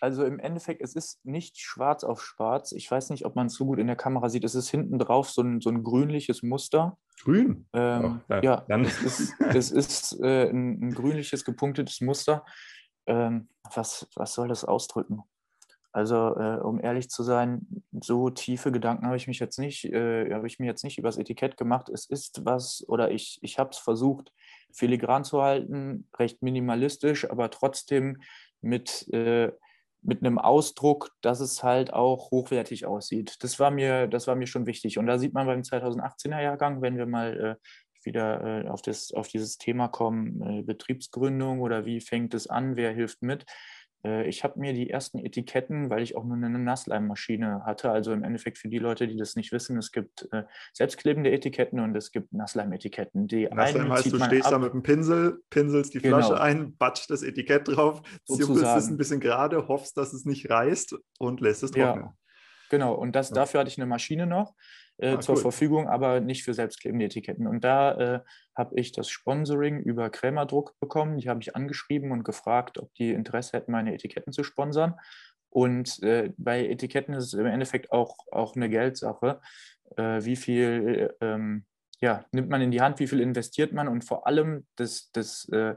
Also 0.01 0.25
im 0.25 0.41
Endeffekt, 0.41 0.83
es 0.83 0.97
ist 0.97 1.25
nicht 1.25 1.61
schwarz 1.61 2.03
auf 2.03 2.25
schwarz. 2.25 2.73
Ich 2.73 2.91
weiß 2.91 3.11
nicht, 3.11 3.25
ob 3.25 3.37
man 3.37 3.47
es 3.47 3.55
so 3.55 3.65
gut 3.65 3.79
in 3.79 3.87
der 3.87 3.95
Kamera 3.95 4.31
sieht. 4.31 4.43
Es 4.43 4.57
ist 4.57 4.69
hinten 4.69 4.99
drauf 4.99 5.31
so 5.31 5.43
ein, 5.43 5.61
so 5.61 5.71
ein 5.71 5.85
grünliches 5.85 6.43
Muster. 6.43 6.99
Grün? 7.23 7.69
Ähm, 7.73 8.21
oh, 8.29 8.33
ja, 8.35 8.43
ja 8.43 8.57
dann. 8.67 8.85
es 8.85 9.01
ist, 9.01 9.35
es 9.55 9.71
ist 9.71 10.21
äh, 10.21 10.51
ein, 10.51 10.89
ein, 10.89 10.91
grünliches, 10.93 11.45
gepunktetes 11.45 12.01
Muster. 12.01 12.45
Ähm, 13.07 13.49
was, 13.75 14.09
was 14.17 14.35
soll 14.35 14.49
das 14.49 14.65
ausdrücken? 14.65 15.23
Also, 15.93 16.37
äh, 16.37 16.59
um 16.63 16.81
ehrlich 16.81 17.11
zu 17.11 17.23
sein, 17.23 17.67
so 18.01 18.31
tiefe 18.31 18.73
Gedanken 18.73 19.07
habe 19.07 19.17
ich 19.17 19.27
mich 19.27 19.39
jetzt 19.39 19.59
nicht, 19.59 19.85
äh, 19.85 20.33
habe 20.33 20.47
ich 20.47 20.59
mir 20.59 20.67
jetzt 20.67 20.85
nicht 20.85 20.99
übers 20.99 21.19
Etikett 21.19 21.57
gemacht. 21.57 21.91
Es 21.91 22.07
ist 22.07 22.45
was, 22.45 22.85
oder 22.89 23.11
ich, 23.11 23.39
ich 23.43 23.59
habe 23.59 23.71
es 23.71 23.79
versucht, 23.79 24.33
filigran 24.73 25.25
zu 25.25 25.43
halten, 25.43 26.09
recht 26.19 26.43
minimalistisch, 26.43 27.31
aber 27.31 27.51
trotzdem 27.51 28.23
mit 28.63 29.07
äh, 29.13 29.53
mit 30.03 30.21
einem 30.21 30.39
Ausdruck, 30.39 31.13
dass 31.21 31.41
es 31.41 31.63
halt 31.63 31.93
auch 31.93 32.31
hochwertig 32.33 32.87
aussieht. 32.87 33.37
Das 33.41 33.61
war 33.61 33.71
mir, 33.71 34.09
das 34.09 34.27
war 34.27 34.35
mir 34.35 34.49
schon 34.49 34.67
wichtig. 34.67 34.99
Und 34.99 35.07
da 35.07 35.17
sieht 35.17 35.33
man 35.33 35.47
beim 35.47 35.61
2018er 35.61 36.43
Jahrgang, 36.43 36.83
wenn 36.83 36.97
wir 36.97 37.07
mal 37.07 37.59
äh, 37.63 38.05
wieder 38.05 38.65
äh, 38.65 38.69
auf, 38.69 38.83
das, 38.83 39.13
auf 39.13 39.29
dieses 39.29 39.59
Thema 39.59 39.87
kommen, 39.89 40.43
äh, 40.43 40.63
Betriebsgründung 40.63 41.61
oder 41.61 41.85
wie 41.85 42.01
fängt 42.01 42.35
es 42.35 42.49
an, 42.49 42.75
wer 42.75 42.93
hilft 42.93 43.23
mit, 43.23 43.47
ich 44.05 44.43
habe 44.43 44.59
mir 44.59 44.73
die 44.73 44.91
ersten 44.91 45.19
Etiketten, 45.19 45.89
weil 45.89 46.03
ich 46.03 46.17
auch 46.17 46.25
nur 46.25 46.37
eine 46.37 46.59
Nassleimmaschine 46.59 47.63
hatte, 47.65 47.91
also 47.91 48.13
im 48.13 48.25
Endeffekt 48.25 48.59
für 48.59 48.69
die 48.69 48.79
Leute, 48.79 49.07
die 49.07 49.17
das 49.17 49.37
nicht 49.37 49.53
wissen, 49.53 49.79
es 49.79 49.93
gibt 49.93 50.29
äh, 50.33 50.43
selbstklebende 50.73 51.31
Etiketten 51.31 51.79
und 51.79 51.97
es 51.97 52.11
gibt 52.11 52.33
Nassleimetiketten. 52.33 53.29
Die 53.29 53.47
Nassleim 53.47 53.93
heißt, 53.93 54.13
du 54.13 54.19
stehst 54.19 54.47
ab. 54.47 54.53
da 54.53 54.59
mit 54.59 54.73
dem 54.73 54.83
Pinsel, 54.83 55.43
pinselst 55.51 55.95
die 55.95 56.01
genau. 56.01 56.19
Flasche 56.19 56.41
ein, 56.41 56.77
batscht 56.77 57.11
das 57.11 57.23
Etikett 57.23 57.69
drauf, 57.69 58.03
zirkelst 58.27 58.77
es 58.77 58.89
ein 58.89 58.97
bisschen 58.97 59.21
gerade, 59.21 59.69
hoffst, 59.69 59.97
dass 59.97 60.13
es 60.13 60.25
nicht 60.25 60.51
reißt 60.51 60.97
und 61.19 61.41
lässt 61.41 61.63
es 61.63 61.71
trocknen. 61.71 62.07
Ja. 62.07 62.17
Genau, 62.71 62.95
und 62.95 63.15
das, 63.15 63.31
dafür 63.31 63.61
hatte 63.61 63.69
ich 63.69 63.77
eine 63.77 63.87
Maschine 63.87 64.27
noch 64.27 64.55
äh, 65.03 65.15
ah, 65.15 65.21
zur 65.21 65.35
cool. 65.35 65.43
Verfügung, 65.43 65.89
aber 65.89 66.21
nicht 66.21 66.45
für 66.45 66.55
selbstklebende 66.55 67.07
Etiketten. 67.07 67.47
Und 67.47 67.65
da 67.65 67.93
äh, 67.93 68.21
habe 68.57 68.79
ich 68.79 68.93
das 68.93 69.11
Sponsoring 69.11 69.81
über 69.81 70.09
Krämerdruck 70.11 70.79
bekommen. 70.79 71.19
Die 71.19 71.29
habe 71.29 71.41
ich 71.41 71.57
angeschrieben 71.57 72.13
und 72.13 72.23
gefragt, 72.23 72.79
ob 72.79 72.95
die 72.95 73.11
Interesse 73.11 73.57
hätten, 73.57 73.73
meine 73.73 73.93
Etiketten 73.93 74.33
zu 74.33 74.45
sponsern. 74.45 74.95
Und 75.51 76.03
äh, 76.03 76.33
bei 76.37 76.67
Etiketten 76.67 77.15
ist 77.15 77.27
es 77.27 77.35
im 77.35 77.47
Endeffekt 77.47 77.91
auch, 77.93 78.17
auch 78.31 78.55
eine 78.55 78.71
Geldsache. 78.71 79.41
Äh, 79.97 80.25
wie 80.25 80.37
viel 80.37 81.15
ähm, 81.21 81.65
ja, 82.01 82.25
nimmt 82.33 82.49
man 82.49 82.63
in 82.63 82.71
die 82.71 82.81
Hand, 82.81 83.01
wie 83.01 83.07
viel 83.07 83.21
investiert 83.21 83.73
man? 83.73 83.89
Und 83.89 84.05
vor 84.05 84.27
allem 84.27 84.67
das, 84.77 85.11
das 85.13 85.49
äh, 85.51 85.75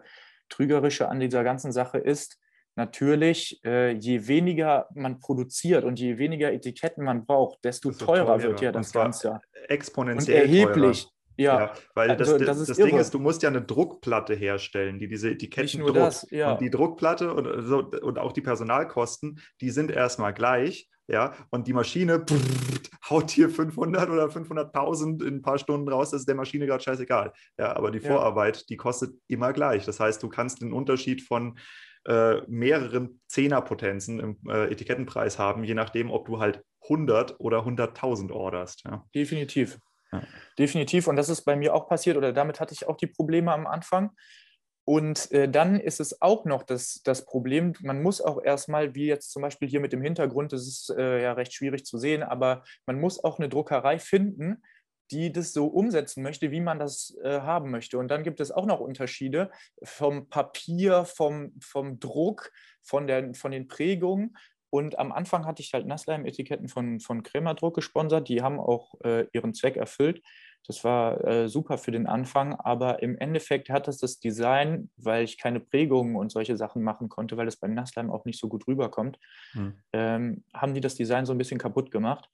Trügerische 0.50 1.10
an 1.10 1.20
dieser 1.20 1.44
ganzen 1.44 1.72
Sache 1.72 1.98
ist, 1.98 2.40
natürlich, 2.76 3.60
äh, 3.64 3.92
je 3.92 4.28
weniger 4.28 4.88
man 4.94 5.20
produziert 5.20 5.84
und 5.84 6.00
je 6.00 6.18
weniger 6.18 6.52
Etiketten 6.52 7.04
man 7.04 7.26
braucht, 7.26 7.64
desto 7.64 7.92
teurer, 7.92 8.26
teurer, 8.26 8.44
wird 8.44 8.62
ja 8.62 8.72
das 8.72 8.92
Ganze. 8.92 9.40
Exponentiell. 9.68 10.44
Und 10.44 10.50
erheblich. 10.50 11.04
Teurer. 11.04 11.12
Ja, 11.38 11.60
ja, 11.60 11.74
weil 11.96 12.12
also, 12.12 12.38
das, 12.38 12.46
das, 12.46 12.68
das 12.68 12.78
Ding 12.78 12.98
ist, 12.98 13.14
du 13.14 13.20
musst 13.20 13.44
ja 13.44 13.50
eine 13.50 13.62
Druckplatte 13.62 14.34
herstellen, 14.36 15.00
die 15.00 15.08
diese 15.10 15.32
Etiketten 15.32 15.82
druckt. 15.82 15.98
Das, 15.98 16.28
ja. 16.32 16.54
Und 16.54 16.62
die 16.62 16.70
Druckplatte 16.70 17.34
und, 17.34 17.68
so, 17.68 17.80
und 17.80 18.20
auch 18.20 18.32
die 18.32 18.42
Personalkosten, 18.42 19.42
die 19.60 19.70
sind 19.70 19.92
erstmal 19.92 20.34
gleich. 20.34 20.90
Ja, 21.08 21.34
und 21.52 21.68
die 21.68 21.74
Maschine 21.74 22.26
pff, 22.26 22.90
haut 23.10 23.30
hier 23.30 23.50
500 23.50 24.10
oder 24.10 24.26
500.000 24.26 25.24
in 25.24 25.36
ein 25.36 25.42
paar 25.42 25.60
Stunden 25.60 25.88
raus, 25.88 26.12
das 26.12 26.22
ist 26.22 26.28
der 26.28 26.36
Maschine 26.36 26.66
gerade 26.66 26.84
scheißegal. 26.84 27.32
Ja, 27.60 27.76
aber 27.76 27.92
die 27.92 28.00
Vorarbeit, 28.00 28.68
die 28.70 28.78
kostet 28.78 29.14
immer 29.28 29.54
gleich. 29.54 29.86
Das 29.86 30.00
heißt, 30.00 30.24
du 30.24 30.30
kannst 30.30 30.62
den 30.62 30.74
Unterschied 30.74 31.22
von 31.22 31.60
äh, 32.06 32.42
mehreren 32.48 33.22
Zehnerpotenzen 33.28 34.20
im 34.20 34.38
äh, 34.48 34.72
Etikettenpreis 34.72 35.40
haben, 35.40 35.64
je 35.64 35.74
nachdem, 35.74 36.12
ob 36.12 36.26
du 36.28 36.40
halt 36.40 36.64
100 36.84 37.40
oder 37.40 37.66
100.000 37.66 38.32
orderst. 38.32 38.84
Ja. 38.86 39.06
Definitiv. 39.14 39.80
Ja. 40.12 40.22
Definitiv. 40.58 41.08
Und 41.08 41.16
das 41.16 41.30
ist 41.30 41.42
bei 41.42 41.56
mir 41.56 41.74
auch 41.74 41.88
passiert 41.88 42.18
oder 42.18 42.32
damit 42.32 42.60
hatte 42.60 42.74
ich 42.74 42.88
auch 42.88 42.98
die 42.98 43.08
Probleme 43.08 43.52
am 43.52 43.68
Anfang. 43.68 44.12
Und 44.88 45.32
äh, 45.32 45.50
dann 45.50 45.80
ist 45.80 46.00
es 46.00 46.22
auch 46.22 46.46
noch 46.46 46.62
das, 46.62 47.02
das 47.04 47.26
Problem, 47.26 47.74
man 47.82 48.04
muss 48.04 48.22
auch 48.22 48.44
erstmal, 48.44 48.94
wie 48.94 49.08
jetzt 49.08 49.32
zum 49.32 49.42
Beispiel 49.42 49.68
hier 49.68 49.80
mit 49.80 49.92
dem 49.92 50.04
Hintergrund, 50.04 50.54
das 50.54 50.68
ist 50.68 50.94
äh, 50.96 51.24
ja 51.24 51.34
recht 51.34 51.54
schwierig 51.54 51.86
zu 51.86 51.98
sehen, 51.98 52.22
aber 52.22 52.64
man 52.86 53.00
muss 53.00 53.24
auch 53.24 53.40
eine 53.40 53.50
Druckerei 53.50 53.98
finden, 53.98 54.62
die 55.12 55.32
das 55.32 55.54
so 55.54 55.68
umsetzen 55.68 56.24
möchte, 56.24 56.52
wie 56.52 56.62
man 56.62 56.80
das 56.80 57.16
äh, 57.24 57.42
haben 57.42 57.72
möchte. 57.72 57.98
Und 57.98 58.10
dann 58.10 58.24
gibt 58.24 58.40
es 58.40 58.52
auch 58.52 58.66
noch 58.66 58.80
Unterschiede 58.80 59.52
vom 59.84 60.30
Papier, 60.30 61.06
vom, 61.06 61.54
vom 61.60 62.00
Druck, 62.00 62.52
von, 62.82 63.08
der, 63.08 63.34
von 63.34 63.52
den 63.52 63.68
Prägungen. 63.68 64.36
Und 64.70 65.00
am 65.00 65.12
Anfang 65.12 65.46
hatte 65.46 65.62
ich 65.62 65.74
halt 65.74 65.86
Nassleim-Etiketten 65.86 66.68
von, 66.68 67.00
von 67.00 67.24
Krämerdruck 67.24 67.76
gesponsert. 67.76 68.28
Die 68.28 68.42
haben 68.42 68.60
auch 68.60 68.96
äh, 69.04 69.28
ihren 69.32 69.54
Zweck 69.54 69.78
erfüllt. 69.78 70.22
Das 70.68 70.84
war 70.84 71.24
äh, 71.26 71.48
super 71.48 71.78
für 71.78 71.92
den 71.92 72.08
Anfang, 72.08 72.56
aber 72.56 73.04
im 73.04 73.18
Endeffekt 73.18 73.70
hat 73.70 73.88
das 73.88 73.98
das 74.00 74.20
Design, 74.20 74.90
weil 74.98 75.24
ich 75.24 75.38
keine 75.38 75.60
Prägungen 75.60 76.16
und 76.16 76.32
solche 76.32 76.58
Sachen 76.58 76.82
machen 76.82 77.08
konnte, 77.08 77.38
weil 77.38 77.48
es 77.48 77.58
beim 77.58 77.74
Nassleim 77.74 78.10
auch 78.10 78.26
nicht 78.26 78.40
so 78.40 78.48
gut 78.48 78.68
rüberkommt, 78.68 79.20
hm. 79.52 79.76
ähm, 79.94 80.44
haben 80.54 80.74
die 80.74 80.82
das 80.82 80.96
Design 80.96 81.26
so 81.26 81.34
ein 81.34 81.38
bisschen 81.38 81.60
kaputt 81.60 81.92
gemacht. 81.92 82.30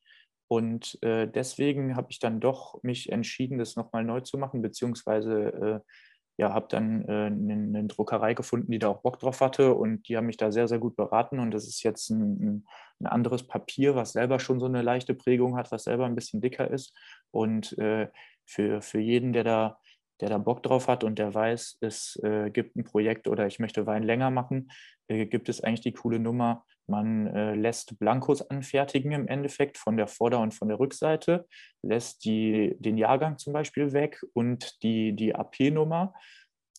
Und 0.51 1.01
äh, 1.01 1.29
deswegen 1.29 1.95
habe 1.95 2.07
ich 2.09 2.19
dann 2.19 2.41
doch 2.41 2.83
mich 2.83 3.09
entschieden, 3.09 3.57
das 3.57 3.77
nochmal 3.77 4.03
neu 4.03 4.19
zu 4.19 4.37
machen, 4.37 4.61
beziehungsweise 4.61 5.81
äh, 5.85 5.91
ja, 6.35 6.53
habe 6.53 6.65
dann 6.67 7.05
äh, 7.07 7.27
eine, 7.27 7.53
eine, 7.53 7.85
Druckerei 7.85 8.33
gefunden, 8.33 8.69
die 8.69 8.77
da 8.77 8.89
auch 8.89 9.01
Bock 9.01 9.17
drauf 9.17 9.39
hatte 9.39 9.73
und 9.73 10.09
die 10.09 10.17
haben 10.17 10.25
mich 10.25 10.35
da 10.35 10.51
sehr, 10.51 10.67
sehr 10.67 10.79
gut 10.79 10.97
beraten. 10.97 11.39
Und 11.39 11.51
das 11.51 11.69
ist 11.69 11.83
jetzt 11.83 12.09
ein, 12.09 12.65
ein 12.99 13.05
anderes 13.05 13.47
Papier, 13.47 13.95
was 13.95 14.11
selber 14.11 14.41
schon 14.41 14.59
so 14.59 14.65
eine 14.65 14.81
leichte 14.81 15.13
Prägung 15.13 15.55
hat, 15.55 15.71
was 15.71 15.85
selber 15.85 16.05
ein 16.05 16.15
bisschen 16.15 16.41
dicker 16.41 16.69
ist. 16.69 16.93
Und 17.31 17.77
äh, 17.77 18.09
für, 18.45 18.81
für 18.81 18.99
jeden, 18.99 19.31
der 19.31 19.45
da, 19.45 19.79
der 20.19 20.27
da 20.27 20.37
Bock 20.37 20.63
drauf 20.63 20.89
hat 20.89 21.05
und 21.05 21.17
der 21.17 21.33
weiß, 21.33 21.77
es 21.79 22.19
äh, 22.23 22.49
gibt 22.49 22.75
ein 22.75 22.83
Projekt 22.83 23.29
oder 23.29 23.47
ich 23.47 23.59
möchte 23.59 23.85
Wein 23.85 24.03
länger 24.03 24.31
machen, 24.31 24.69
äh, 25.07 25.27
gibt 25.27 25.47
es 25.47 25.63
eigentlich 25.63 25.79
die 25.79 25.93
coole 25.93 26.19
Nummer 26.19 26.65
man 26.91 27.25
äh, 27.27 27.55
lässt 27.55 27.97
Blankos 27.97 28.47
anfertigen 28.51 29.13
im 29.13 29.27
Endeffekt 29.27 29.79
von 29.79 29.97
der 29.97 30.07
Vorder- 30.07 30.39
und 30.39 30.53
von 30.53 30.67
der 30.67 30.79
Rückseite, 30.79 31.47
lässt 31.81 32.23
die, 32.25 32.75
den 32.77 32.97
Jahrgang 32.97 33.39
zum 33.39 33.53
Beispiel 33.53 33.93
weg 33.93 34.21
und 34.33 34.83
die, 34.83 35.15
die 35.15 35.33
AP-Nummer, 35.33 36.13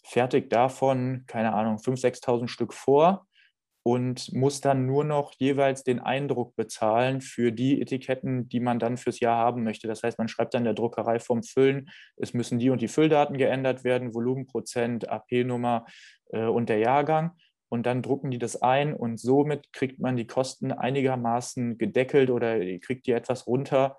fertigt 0.04 0.52
davon, 0.52 1.24
keine 1.26 1.52
Ahnung, 1.52 1.76
5.000, 1.78 2.22
6.000 2.22 2.48
Stück 2.48 2.74
vor 2.74 3.26
und 3.84 4.32
muss 4.32 4.60
dann 4.60 4.86
nur 4.86 5.04
noch 5.04 5.32
jeweils 5.38 5.82
den 5.82 5.98
Eindruck 5.98 6.54
bezahlen 6.54 7.20
für 7.20 7.50
die 7.50 7.80
Etiketten, 7.80 8.48
die 8.48 8.60
man 8.60 8.78
dann 8.78 8.96
fürs 8.96 9.18
Jahr 9.18 9.36
haben 9.36 9.64
möchte. 9.64 9.88
Das 9.88 10.02
heißt, 10.02 10.18
man 10.18 10.28
schreibt 10.28 10.54
dann 10.54 10.64
der 10.64 10.74
Druckerei 10.74 11.18
vom 11.18 11.42
Füllen, 11.42 11.90
es 12.16 12.32
müssen 12.32 12.58
die 12.58 12.70
und 12.70 12.80
die 12.80 12.88
Fülldaten 12.88 13.36
geändert 13.36 13.82
werden, 13.82 14.14
Volumenprozent, 14.14 15.08
AP-Nummer 15.08 15.86
äh, 16.30 16.44
und 16.44 16.68
der 16.68 16.78
Jahrgang 16.78 17.32
und 17.72 17.86
dann 17.86 18.02
drucken 18.02 18.30
die 18.30 18.38
das 18.38 18.60
ein 18.60 18.92
und 18.92 19.18
somit 19.18 19.72
kriegt 19.72 19.98
man 19.98 20.14
die 20.14 20.26
Kosten 20.26 20.72
einigermaßen 20.72 21.78
gedeckelt 21.78 22.28
oder 22.28 22.58
kriegt 22.80 23.06
die 23.06 23.12
etwas 23.12 23.46
runter, 23.46 23.96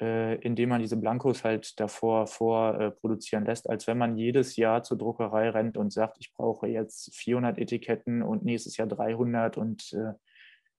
äh, 0.00 0.36
indem 0.42 0.68
man 0.68 0.80
diese 0.80 0.96
Blankos 0.96 1.42
halt 1.42 1.80
davor 1.80 2.28
vorproduzieren 2.28 3.44
äh, 3.44 3.48
lässt, 3.48 3.68
als 3.68 3.88
wenn 3.88 3.98
man 3.98 4.16
jedes 4.16 4.54
Jahr 4.54 4.84
zur 4.84 4.96
Druckerei 4.96 5.50
rennt 5.50 5.76
und 5.76 5.92
sagt, 5.92 6.18
ich 6.20 6.32
brauche 6.34 6.68
jetzt 6.68 7.16
400 7.16 7.58
Etiketten 7.58 8.22
und 8.22 8.44
nächstes 8.44 8.76
Jahr 8.76 8.86
300 8.86 9.58
und 9.58 9.92
äh, 9.92 10.12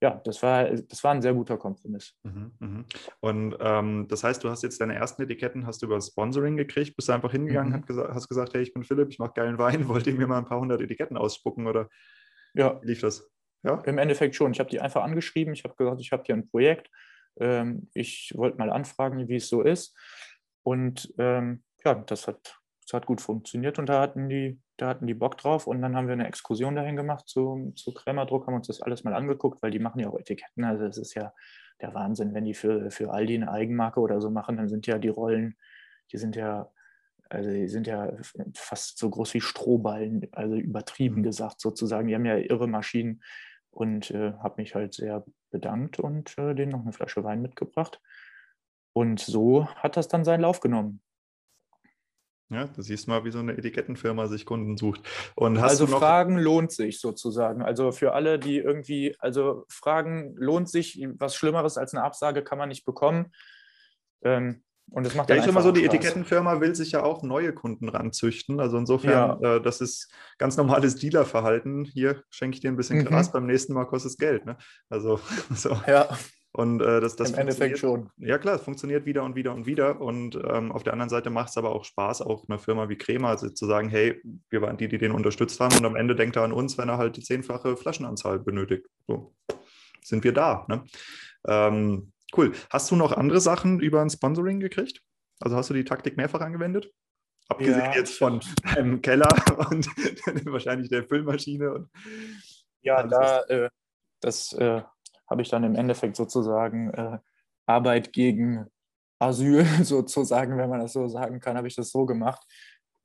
ja, 0.02 0.22
das 0.24 0.42
war, 0.42 0.70
das 0.70 1.04
war 1.04 1.12
ein 1.12 1.22
sehr 1.22 1.34
guter 1.34 1.58
Kompromiss. 1.58 2.16
Mhm, 2.24 2.52
mh. 2.60 2.84
Und 3.20 3.58
ähm, 3.60 4.08
das 4.08 4.24
heißt, 4.24 4.42
du 4.42 4.50
hast 4.50 4.64
jetzt 4.64 4.80
deine 4.80 4.96
ersten 4.96 5.22
Etiketten, 5.22 5.68
hast 5.68 5.82
du 5.82 5.88
über 5.88 6.00
Sponsoring 6.00 6.56
gekriegt, 6.56 6.96
bist 6.96 7.10
du 7.10 7.14
einfach 7.14 7.32
hingegangen, 7.32 7.84
mhm. 7.86 8.08
hast 8.14 8.30
gesagt, 8.30 8.54
hey, 8.54 8.62
ich 8.62 8.74
bin 8.74 8.86
Philipp, 8.86 9.10
ich 9.10 9.20
mache 9.20 9.34
geilen 9.36 9.58
Wein, 9.58 9.86
wollt 9.90 10.08
ihr 10.08 10.14
mir 10.14 10.28
mal 10.28 10.38
ein 10.38 10.46
paar 10.46 10.62
hundert 10.62 10.80
Etiketten 10.80 11.18
ausspucken 11.18 11.68
oder 11.68 11.90
ja. 12.54 12.80
Lief 12.84 13.02
das? 13.02 13.30
Ja? 13.64 13.82
Im 13.86 13.98
Endeffekt 13.98 14.36
schon. 14.36 14.52
Ich 14.52 14.60
habe 14.60 14.70
die 14.70 14.80
einfach 14.80 15.04
angeschrieben. 15.04 15.54
Ich 15.54 15.64
habe 15.64 15.76
gesagt, 15.76 16.02
ich 16.02 16.12
habe 16.12 16.24
hier 16.26 16.36
ein 16.36 16.50
Projekt. 16.50 16.90
Ähm, 17.40 17.90
ich 17.94 18.34
wollte 18.36 18.58
mal 18.58 18.72
anfragen, 18.72 19.28
wie 19.28 19.36
es 19.36 19.50
so 19.50 19.62
ist. 19.62 19.96
Und 20.64 21.14
ähm, 21.18 21.64
ja, 21.86 21.96
das 21.96 22.28
hat, 22.28 22.60
das 22.82 22.94
hat 22.94 23.06
gut 23.06 23.22
funktioniert 23.22 23.80
und 23.80 23.88
da 23.88 24.02
hatten, 24.02 24.28
die, 24.30 24.60
da 24.78 24.90
hatten 24.90 25.08
die 25.08 25.14
Bock 25.14 25.38
drauf. 25.38 25.68
Und 25.68 25.82
dann 25.82 25.96
haben 25.96 26.08
wir 26.08 26.14
eine 26.14 26.28
Exkursion 26.28 26.76
dahin 26.76 26.96
gemacht 26.96 27.28
zu, 27.28 27.74
zu 27.76 27.94
Krämerdruck, 27.94 28.48
haben 28.48 28.56
uns 28.56 28.68
das 28.68 28.82
alles 28.82 29.04
mal 29.04 29.14
angeguckt, 29.14 29.62
weil 29.62 29.72
die 29.72 29.80
machen 29.80 30.00
ja 30.00 30.10
auch 30.10 30.20
Etiketten. 30.20 30.64
Also 30.64 30.86
es 30.86 30.98
ist 30.98 31.14
ja 31.14 31.34
der 31.82 31.94
Wahnsinn, 31.94 32.34
wenn 32.34 32.46
die 32.46 32.54
für, 32.54 32.90
für 32.92 33.12
Aldi 33.12 33.36
eine 33.36 33.52
Eigenmarke 33.52 34.00
oder 34.00 34.20
so 34.20 34.30
machen, 34.30 34.58
dann 34.58 34.68
sind 34.68 34.88
ja 34.88 34.98
die 34.98 35.10
Rollen, 35.10 35.56
die 36.12 36.18
sind 36.18 36.36
ja 36.36 36.72
also 37.30 37.50
die 37.50 37.68
sind 37.68 37.88
ja 37.88 38.12
fast 38.56 38.98
so 38.98 39.10
groß 39.10 39.34
wie 39.34 39.42
Strohballen, 39.42 40.28
also 40.32 40.56
übertrieben 40.56 41.18
mhm. 41.18 41.24
gesagt 41.24 41.62
sozusagen. 41.62 42.08
Die 42.08 42.16
haben 42.16 42.26
ja 42.26 42.38
irre 42.38 42.68
Maschinen 42.68 43.22
und 43.72 44.12
äh, 44.12 44.34
habe 44.34 44.62
mich 44.62 44.76
halt 44.76 44.94
sehr 44.94 45.26
bedankt 45.52 46.00
und 46.00 46.38
äh, 46.38 46.56
denen 46.56 46.72
noch 46.72 46.82
eine 46.82 46.94
Flasche 46.94 47.24
Wein 47.24 47.42
mitgebracht. 47.42 48.02
Und 48.94 49.20
so 49.20 49.68
hat 49.76 49.98
das 49.98 50.08
dann 50.08 50.26
seinen 50.26 50.42
Lauf 50.42 50.60
genommen. 50.60 51.02
Ja, 52.50 52.66
du 52.66 52.82
siehst 52.82 53.10
mal, 53.10 53.26
wie 53.26 53.32
so 53.32 53.40
eine 53.40 53.58
Etikettenfirma 53.58 54.28
sich 54.28 54.46
Kunden 54.46 54.78
sucht. 54.78 55.02
Und 55.36 55.58
also 55.58 55.86
Fragen 55.86 56.38
lohnt 56.38 56.72
sich 56.72 57.02
sozusagen. 57.02 57.62
Also 57.62 57.92
für 57.92 58.14
alle, 58.14 58.40
die 58.40 58.58
irgendwie, 58.58 59.16
also 59.20 59.66
Fragen 59.68 60.34
lohnt 60.38 60.70
sich, 60.70 61.06
was 61.18 61.36
Schlimmeres 61.36 61.78
als 61.78 61.94
eine 61.94 62.04
Absage 62.04 62.44
kann 62.44 62.58
man 62.58 62.70
nicht 62.70 62.86
bekommen. 62.86 63.34
Ähm, 64.24 64.64
und 64.92 65.06
das 65.06 65.16
macht 65.16 65.30
Ja, 65.30 65.36
ich 65.36 65.52
mal 65.52 65.62
so, 65.62 65.72
die 65.72 65.84
Spaß. 65.84 65.96
Etikettenfirma 65.96 66.62
will 66.62 66.74
sich 66.76 66.92
ja 66.92 67.04
auch 67.04 67.24
neue 67.24 67.54
Kunden 67.54 67.90
ranzüchten. 67.90 68.60
Also 68.60 68.78
insofern, 68.78 69.44
äh, 69.44 69.62
das 69.62 69.82
ist 69.82 70.12
ganz 70.38 70.56
normales 70.58 70.96
Dealerverhalten. 70.96 71.86
Hier 71.86 72.24
schenke 72.30 72.56
ich 72.56 72.62
dir 72.62 72.70
ein 72.70 72.78
bisschen 72.78 73.00
Mhm. 73.00 73.06
Gras, 73.06 73.32
beim 73.32 73.46
nächsten 73.46 73.74
Mal 73.74 73.86
kostet 73.86 74.12
es 74.12 74.18
Geld. 74.18 74.46
Ne? 74.46 74.58
Also 74.90 75.20
so. 75.54 75.78
Ja, 75.88 76.08
Und 76.54 76.82
äh, 76.82 77.02
das, 77.02 77.16
das 77.16 77.32
im 77.32 77.38
Endeffekt 77.38 77.78
schon. 77.78 78.10
Ja 78.18 78.38
klar, 78.38 78.56
es 78.56 78.62
funktioniert 78.62 79.06
wieder 79.06 79.24
und 79.24 79.36
wieder 79.36 79.54
und 79.54 79.66
wieder. 79.66 80.00
Und 80.02 80.36
ähm, 80.50 80.72
auf 80.72 80.84
der 80.84 80.94
anderen 80.94 81.10
Seite 81.10 81.30
macht 81.30 81.50
es 81.50 81.58
aber 81.58 81.70
auch 81.76 81.84
Spaß, 81.84 82.22
auch 82.22 82.48
einer 82.48 82.58
Firma 82.58 82.88
wie 82.90 82.98
Crema 82.98 83.30
also 83.30 83.50
zu 83.50 83.66
sagen, 83.68 83.90
hey, 83.90 84.22
wir 84.50 84.62
waren 84.62 84.78
die, 84.78 84.88
die 84.88 84.98
den 84.98 85.12
unterstützt 85.12 85.60
haben 85.60 85.78
und 85.78 85.86
am 85.86 85.96
Ende 85.96 86.16
denkt 86.16 86.36
er 86.38 86.44
an 86.44 86.54
uns, 86.54 86.78
wenn 86.78 86.90
er 86.90 86.98
halt 86.98 87.18
die 87.18 87.22
zehnfache 87.24 87.76
Flaschenanzahl 87.78 88.40
benötigt. 88.40 88.88
So 89.06 89.36
sind 90.04 90.24
wir 90.24 90.32
da. 90.32 90.66
Ne? 90.70 90.84
Ähm, 91.48 92.12
cool. 92.38 92.54
Hast 92.70 92.92
du 92.92 92.96
noch 92.96 93.12
andere 93.12 93.42
Sachen 93.42 93.80
über 93.80 94.02
ein 94.02 94.10
Sponsoring 94.10 94.60
gekriegt? 94.60 95.02
Also 95.40 95.56
hast 95.56 95.70
du 95.70 95.74
die 95.74 95.86
Taktik 95.86 96.18
mehrfach 96.18 96.42
angewendet? 96.42 96.92
Abgesehen 97.50 97.80
Ja. 97.80 97.96
jetzt 97.96 98.18
von 98.18 98.42
deinem 98.64 99.02
Keller 99.02 99.30
und 99.72 99.88
wahrscheinlich 100.52 100.90
der 100.90 101.04
Füllmaschine. 101.08 101.74
Und 101.74 101.90
Ja, 102.82 103.04
da, 103.04 103.42
äh, 103.44 103.70
das 104.22 104.54
äh, 104.54 104.82
habe 105.30 105.42
ich 105.42 105.50
dann 105.50 105.64
im 105.64 105.76
Endeffekt 105.76 106.16
sozusagen 106.16 106.92
äh, 106.94 107.20
Arbeit 107.66 108.14
gegen 108.14 108.66
Asyl 109.20 109.66
sozusagen, 109.84 110.58
wenn 110.58 110.70
man 110.70 110.80
das 110.80 110.94
so 110.94 111.08
sagen 111.08 111.40
kann, 111.40 111.58
habe 111.58 111.68
ich 111.68 111.76
das 111.76 111.92
so 111.92 112.06
gemacht. 112.06 112.44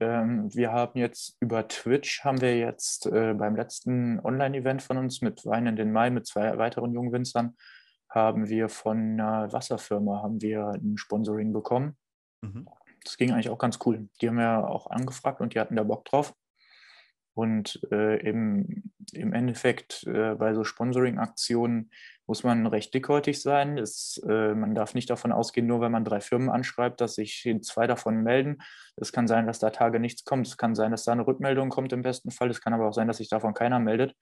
Ähm, 0.01 0.53
wir 0.55 0.73
haben 0.73 0.99
jetzt 0.99 1.37
über 1.41 1.69
Twitch, 1.69 2.25
haben 2.25 2.41
wir 2.41 2.59
jetzt 2.59 3.07
äh, 3.07 3.35
beim 3.35 3.55
letzten 3.55 4.19
Online-Event 4.21 4.83
von 4.83 4.97
uns 4.99 5.23
mit 5.23 5.47
Wein 5.47 5.67
in 5.67 5.77
den 5.77 5.93
Mai 5.93 6.11
mit 6.11 6.27
zwei 6.27 6.59
weiteren 6.59 6.93
jungen 6.93 7.13
Winzern, 7.13 7.57
haben 8.15 8.49
wir 8.49 8.69
von 8.69 8.99
einer 8.99 9.53
Wasserfirma 9.53 10.23
haben 10.23 10.41
wir 10.41 10.69
ein 10.69 10.97
Sponsoring 10.97 11.53
bekommen. 11.53 11.97
Mhm. 12.43 12.69
Das 13.03 13.17
ging 13.17 13.33
eigentlich 13.33 13.51
auch 13.51 13.59
ganz 13.59 13.79
cool. 13.85 14.09
Die 14.21 14.29
haben 14.29 14.39
ja 14.39 14.65
auch 14.65 14.89
angefragt 14.91 15.41
und 15.41 15.55
die 15.55 15.61
hatten 15.61 15.77
da 15.77 15.83
Bock 15.83 16.05
drauf. 16.05 16.35
Und 17.35 17.81
äh, 17.91 18.21
im, 18.29 18.93
im 19.13 19.33
Endeffekt 19.33 20.05
äh, 20.07 20.35
bei 20.35 20.53
so 20.53 20.65
Sponsoring-Aktionen 20.65 21.91
muss 22.27 22.45
man 22.45 22.67
recht 22.67 22.93
dickhäutig 22.93 23.41
sein. 23.41 23.79
Es, 23.79 24.23
äh, 24.29 24.55
man 24.55 24.75
darf 24.75 24.95
nicht 24.95 25.09
davon 25.09 25.33
ausgehen, 25.33 25.67
nur 25.67 25.81
wenn 25.81 25.93
man 25.93 26.05
drei 26.05 26.21
Firmen 26.21 26.51
anschreibt, 26.51 27.01
dass 27.01 27.15
sich 27.15 27.49
zwei 27.63 27.87
davon 27.87 28.23
melden. 28.23 28.59
Es 28.97 29.13
kann 29.13 29.27
sein, 29.27 29.47
dass 29.47 29.59
da 29.59 29.71
Tage 29.71 29.99
nichts 29.99 30.25
kommt. 30.25 30.47
Es 30.47 30.59
kann 30.59 30.75
sein, 30.75 30.91
dass 30.91 31.05
da 31.05 31.13
eine 31.13 31.27
Rückmeldung 31.27 31.71
kommt 31.71 31.95
im 31.95 32.03
besten 32.03 32.31
Fall. 32.31 32.51
Es 32.51 32.61
kann 32.61 32.75
aber 32.75 32.87
auch 32.87 32.95
sein, 32.95 33.09
dass 33.09 33.17
sich 33.17 33.31
davon 33.31 33.55
keiner 33.55 33.79
meldet. 33.79 34.15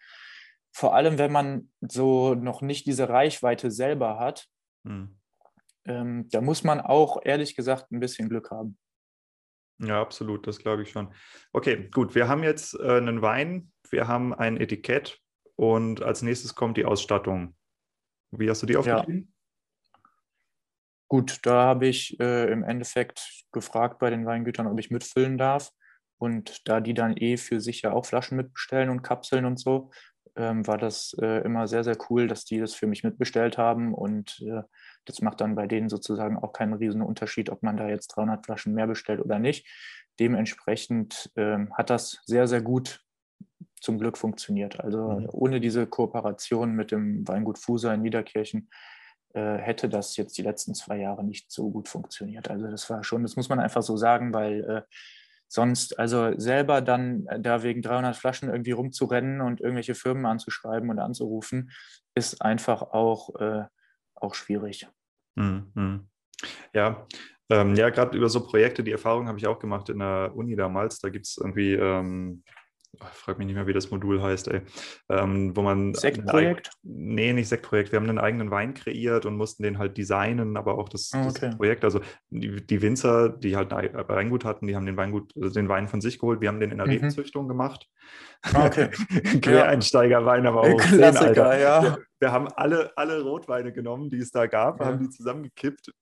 Vor 0.73 0.95
allem, 0.95 1.19
wenn 1.19 1.33
man 1.33 1.71
so 1.81 2.35
noch 2.35 2.63
nicht 2.63 2.87
diese 2.87 3.09
Reichweite 3.09 3.71
selber 3.71 4.19
hat, 4.19 4.47
Mhm. 4.83 5.19
ähm, 5.85 6.29
da 6.31 6.41
muss 6.41 6.65
man 6.65 6.81
auch 6.81 7.19
ehrlich 7.23 7.55
gesagt 7.55 7.91
ein 7.91 8.01
bisschen 8.01 8.29
Glück 8.29 8.51
haben. 8.51 8.79
Ja, 9.79 10.01
absolut, 10.01 10.47
das 10.47 10.59
glaube 10.59 10.83
ich 10.83 10.91
schon. 10.91 11.13
Okay, 11.53 11.89
gut, 11.91 12.15
wir 12.15 12.29
haben 12.29 12.43
jetzt 12.43 12.75
äh, 12.75 12.97
einen 12.97 13.23
Wein, 13.23 13.73
wir 13.91 14.09
haben 14.09 14.35
ein 14.35 14.59
Etikett 14.59 15.21
und 15.57 16.03
als 16.03 16.23
nächstes 16.23 16.55
kommt 16.55 16.77
die 16.77 16.85
Ausstattung. 16.85 17.57
Wie 18.31 18.49
hast 18.49 18.63
du 18.63 18.67
die 18.67 18.77
aufgeschrieben? 18.77 19.35
Gut, 21.09 21.41
da 21.43 21.63
habe 21.65 21.89
ich 21.89 22.21
äh, 22.21 22.53
im 22.53 22.63
Endeffekt 22.63 23.45
gefragt 23.53 23.99
bei 23.99 24.11
den 24.11 24.27
Weingütern, 24.27 24.67
ob 24.67 24.79
ich 24.79 24.91
mitfüllen 24.91 25.39
darf. 25.39 25.73
Und 26.19 26.69
da 26.69 26.81
die 26.81 26.95
dann 26.95 27.17
eh 27.17 27.37
für 27.37 27.61
sich 27.61 27.83
ja 27.83 27.93
auch 27.93 28.05
Flaschen 28.05 28.37
mitbestellen 28.37 28.91
und 28.91 29.03
Kapseln 29.03 29.47
und 29.47 29.59
so, 29.59 29.91
ähm, 30.37 30.67
war 30.67 30.79
das 30.79 31.15
äh, 31.21 31.43
immer 31.45 31.67
sehr, 31.67 31.85
sehr 31.85 31.97
cool, 32.09 32.29
dass 32.29 32.45
die 32.45 32.59
das 32.59 32.75
für 32.75 32.87
mich 32.87 33.05
mitbestellt 33.05 33.59
haben. 33.59 33.95
Und 33.95 34.41
äh, 34.41 34.63
das 35.05 35.23
macht 35.23 35.41
dann 35.41 35.55
bei 35.55 35.67
denen 35.67 35.89
sozusagen 35.89 36.39
auch 36.39 36.53
keinen 36.53 36.75
riesen 36.75 37.03
Unterschied, 37.03 37.51
ob 37.51 37.63
man 37.63 37.77
da 37.77 37.89
jetzt 37.89 38.09
300 38.09 38.45
Flaschen 38.45 38.75
mehr 38.75 38.87
bestellt 38.87 39.21
oder 39.21 39.39
nicht. 39.39 39.67
Dementsprechend 40.19 41.31
ähm, 41.37 41.73
hat 41.77 41.91
das 41.91 42.21
sehr, 42.25 42.47
sehr 42.47 42.63
gut 42.63 43.01
zum 43.81 43.99
Glück 43.99 44.19
funktioniert. 44.19 44.81
Also 44.81 45.09
Mhm. 45.11 45.29
ohne 45.33 45.61
diese 45.61 45.87
Kooperation 45.87 46.73
mit 46.73 46.91
dem 46.93 47.27
Weingut 47.27 47.59
Fusa 47.59 47.95
in 47.95 48.03
Niederkirchen 48.03 48.69
äh, 49.33 49.57
hätte 49.57 49.89
das 49.89 50.17
jetzt 50.17 50.37
die 50.39 50.43
letzten 50.43 50.75
zwei 50.75 50.99
Jahre 50.99 51.25
nicht 51.25 51.51
so 51.51 51.71
gut 51.71 51.89
funktioniert. 51.89 52.51
Also 52.51 52.69
das 52.71 52.91
war 52.91 53.05
schon, 53.05 53.23
das 53.23 53.37
muss 53.37 53.49
man 53.49 53.61
einfach 53.61 53.83
so 53.83 53.97
sagen, 53.97 54.35
weil 54.35 54.61
äh, 54.65 54.83
sonst, 55.51 55.99
also 55.99 56.39
selber 56.39 56.81
dann 56.81 57.27
äh, 57.27 57.41
da 57.41 57.63
wegen 57.63 57.83
300 57.83 58.17
Flaschen 58.17 58.49
irgendwie 58.49 58.71
rumzurennen 58.71 59.41
und 59.41 59.61
irgendwelche 59.61 59.95
Firmen 59.95 60.25
anzuschreiben 60.25 60.89
und 60.91 61.01
anzurufen, 61.01 61.73
ist 62.15 62.41
einfach 62.41 62.83
auch, 62.83 63.35
äh, 63.41 63.65
auch 64.15 64.35
schwierig. 64.35 64.89
Mhm, 65.35 65.73
mhm. 65.75 66.09
Ja, 66.73 67.07
ähm, 67.51 67.75
ja, 67.75 67.91
gerade 67.91 68.17
über 68.17 68.29
so 68.29 68.47
Projekte, 68.47 68.85
die 68.85 68.93
Erfahrung 68.93 69.27
habe 69.27 69.39
ich 69.39 69.47
auch 69.49 69.59
gemacht 69.59 69.89
in 69.89 69.99
der 69.99 70.33
Uni 70.35 70.55
damals. 70.55 71.01
Da 71.01 71.09
gibt 71.09 71.27
es 71.27 71.37
irgendwie, 71.37 71.75
ähm, 71.75 72.45
ich 73.13 73.19
frage 73.19 73.39
mich 73.39 73.47
nicht 73.47 73.57
mehr, 73.57 73.67
wie 73.67 73.73
das 73.73 73.91
Modul 73.91 74.23
heißt, 74.23 74.49
ey, 74.49 74.63
ähm, 75.09 75.57
wo 75.57 75.63
man. 75.63 75.95
Sektprojekt? 75.95 76.71
Nee, 76.83 77.33
nicht 77.33 77.49
Sektprojekt. 77.49 77.93
Wir 77.93 77.99
haben 77.99 78.09
einen 78.09 78.19
eigenen 78.19 78.51
Wein 78.51 78.75
kreiert 78.75 79.27
und 79.27 79.37
mussten 79.37 79.63
den 79.63 79.79
halt 79.79 79.97
designen, 79.97 80.57
aber 80.57 80.79
auch 80.79 80.89
das, 80.89 81.11
Ah, 81.15 81.25
das 81.25 81.37
okay. 81.37 81.55
Projekt. 81.57 81.85
Also 81.85 82.01
die, 82.31 82.65
die 82.65 82.83
Winzer, 82.83 83.29
die 83.29 83.57
halt 83.57 83.73
ein 83.73 83.91
Weingut 84.09 84.45
hatten, 84.45 84.67
die 84.67 84.77
haben 84.77 84.87
den 84.87 84.97
Weingut, 84.97 85.33
also 85.41 85.55
den 85.55 85.69
Wein 85.69 85.89
von 85.89 86.01
sich 86.01 86.19
geholt. 86.19 86.41
Wir 86.41 86.49
haben 86.49 86.61
den 86.61 86.71
in 86.71 86.79
der 86.79 86.87
Mhm. 86.87 86.93
Rebenzüchtung 86.93 87.49
gemacht. 87.49 87.87
Ah, 88.55 88.67
okay. 88.67 88.89
Quereinsteigerwein, 89.43 90.47
aber 90.47 90.63
auch 90.63 90.77
Klassiker, 90.81 91.59
ja. 91.59 91.99
Wir, 92.21 92.33
haben 92.33 92.49
alle, 92.49 92.93
alle 92.97 93.23
Rotweine 93.23 93.73
genommen, 93.73 94.11
die 94.11 94.19
es 94.19 94.31
da 94.31 94.47
gab, 94.47 94.79
Ja. 94.81 94.87
haben 94.87 94.99
die 94.99 95.09
zusammengekippt, 95.11 95.93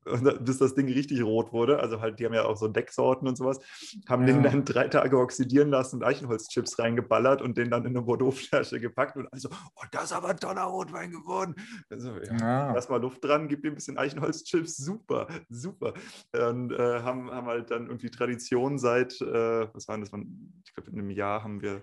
bis 0.40 0.58
das 0.58 0.74
Ding 0.74 0.86
richtig 0.88 1.22
rot 1.22 1.52
wurde. 1.52 1.78
Also 1.80 2.00
halt, 2.00 2.18
die 2.18 2.26
haben 2.26 2.34
ja 2.34 2.44
auch 2.44 2.56
so 2.56 2.68
Decksorten 2.68 3.26
und 3.28 3.36
sowas, 3.36 3.60
haben 4.08 4.26
den 4.26 4.42
Ja. 4.44 4.50
dann 4.50 4.64
drei 4.64 4.88
Tage 4.88 5.18
oxidieren 5.18 5.70
lassen 5.70 5.96
und 5.96 6.04
Eichenholzchips 6.04 6.78
reingeballert 6.78 7.40
und 7.40 7.56
den 7.56 7.70
dann 7.70 7.82
in 7.84 7.96
eine 7.96 8.02
Bordeaux-Flasche 8.02 8.80
gepackt 8.80 9.16
und 9.16 9.32
also, 9.32 9.48
oh, 9.76 9.84
das 9.92 10.04
ist 10.04 10.12
aber 10.12 10.28
ein 10.30 10.36
toller 10.38 10.62
Rotwein 10.64 11.10
geworden. 11.10 11.54
Also, 11.90 12.12
ja, 12.18 12.36
Ja. 12.36 12.74
Erstmal 12.74 13.00
Luft 13.00 13.24
dran, 13.24 13.48
gib 13.48 13.64
ihm 13.64 13.72
ein 13.72 13.74
bisschen 13.76 13.98
Eichenholzchips, 13.98 14.76
super, 14.76 15.28
super. 15.48 15.94
Und 16.32 16.72
äh, 16.72 17.00
haben, 17.02 17.30
haben 17.30 17.46
halt 17.46 17.70
dann 17.70 17.86
irgendwie 17.86 18.10
Tradition 18.10 18.78
seit, 18.78 19.20
äh, 19.20 19.68
was 19.72 19.86
war 19.88 19.98
das, 19.98 20.10
ich 20.12 20.74
glaube 20.74 20.90
in 20.90 20.98
einem 20.98 21.10
Jahr 21.10 21.44
haben 21.44 21.62
wir 21.62 21.82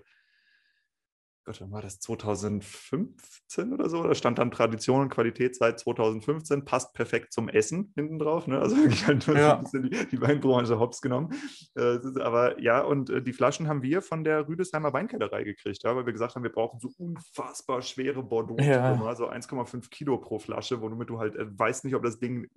Gott, 1.46 1.60
wann 1.60 1.70
war 1.70 1.80
das 1.80 2.00
2015 2.00 3.72
oder 3.72 3.88
so? 3.88 4.02
Da 4.02 4.14
stand 4.16 4.38
dann 4.38 4.50
Tradition 4.50 5.02
und 5.02 5.08
Qualität 5.10 5.54
seit 5.54 5.78
2015, 5.78 6.64
passt 6.64 6.92
perfekt 6.92 7.32
zum 7.32 7.48
Essen 7.48 7.92
hinten 7.94 8.18
drauf. 8.18 8.48
Ne? 8.48 8.58
Also 8.58 8.76
wirklich 8.76 9.06
halt 9.06 9.26
nur 9.28 9.36
so 9.36 9.42
Ja. 9.42 9.56
ein 9.56 9.62
bisschen 9.62 9.82
die, 9.90 10.06
die 10.08 10.20
Weinbranche 10.20 10.78
hops 10.80 11.00
genommen. 11.00 11.30
Äh, 11.76 11.98
aber 12.20 12.60
ja, 12.60 12.80
und 12.82 13.10
äh, 13.10 13.22
die 13.22 13.32
Flaschen 13.32 13.68
haben 13.68 13.82
wir 13.82 14.02
von 14.02 14.24
der 14.24 14.48
Rüdesheimer 14.48 14.92
Weinkellerei 14.92 15.44
gekriegt, 15.44 15.82
ja, 15.84 15.94
weil 15.94 16.04
wir 16.04 16.12
gesagt 16.12 16.34
haben, 16.34 16.42
wir 16.42 16.50
brauchen 16.52 16.80
so 16.80 16.90
unfassbar 16.98 17.80
schwere 17.82 18.22
bordeaux 18.24 18.56
Ja. 18.60 18.96
so 19.14 19.28
1,5 19.30 19.88
Kilo 19.90 20.18
pro 20.18 20.38
Flasche, 20.40 20.80
womit 20.80 21.08
du 21.10 21.18
halt 21.20 21.36
äh, 21.36 21.46
weißt 21.48 21.84
nicht, 21.84 21.94
ob 21.94 22.02
das 22.02 22.18
Ding 22.18 22.48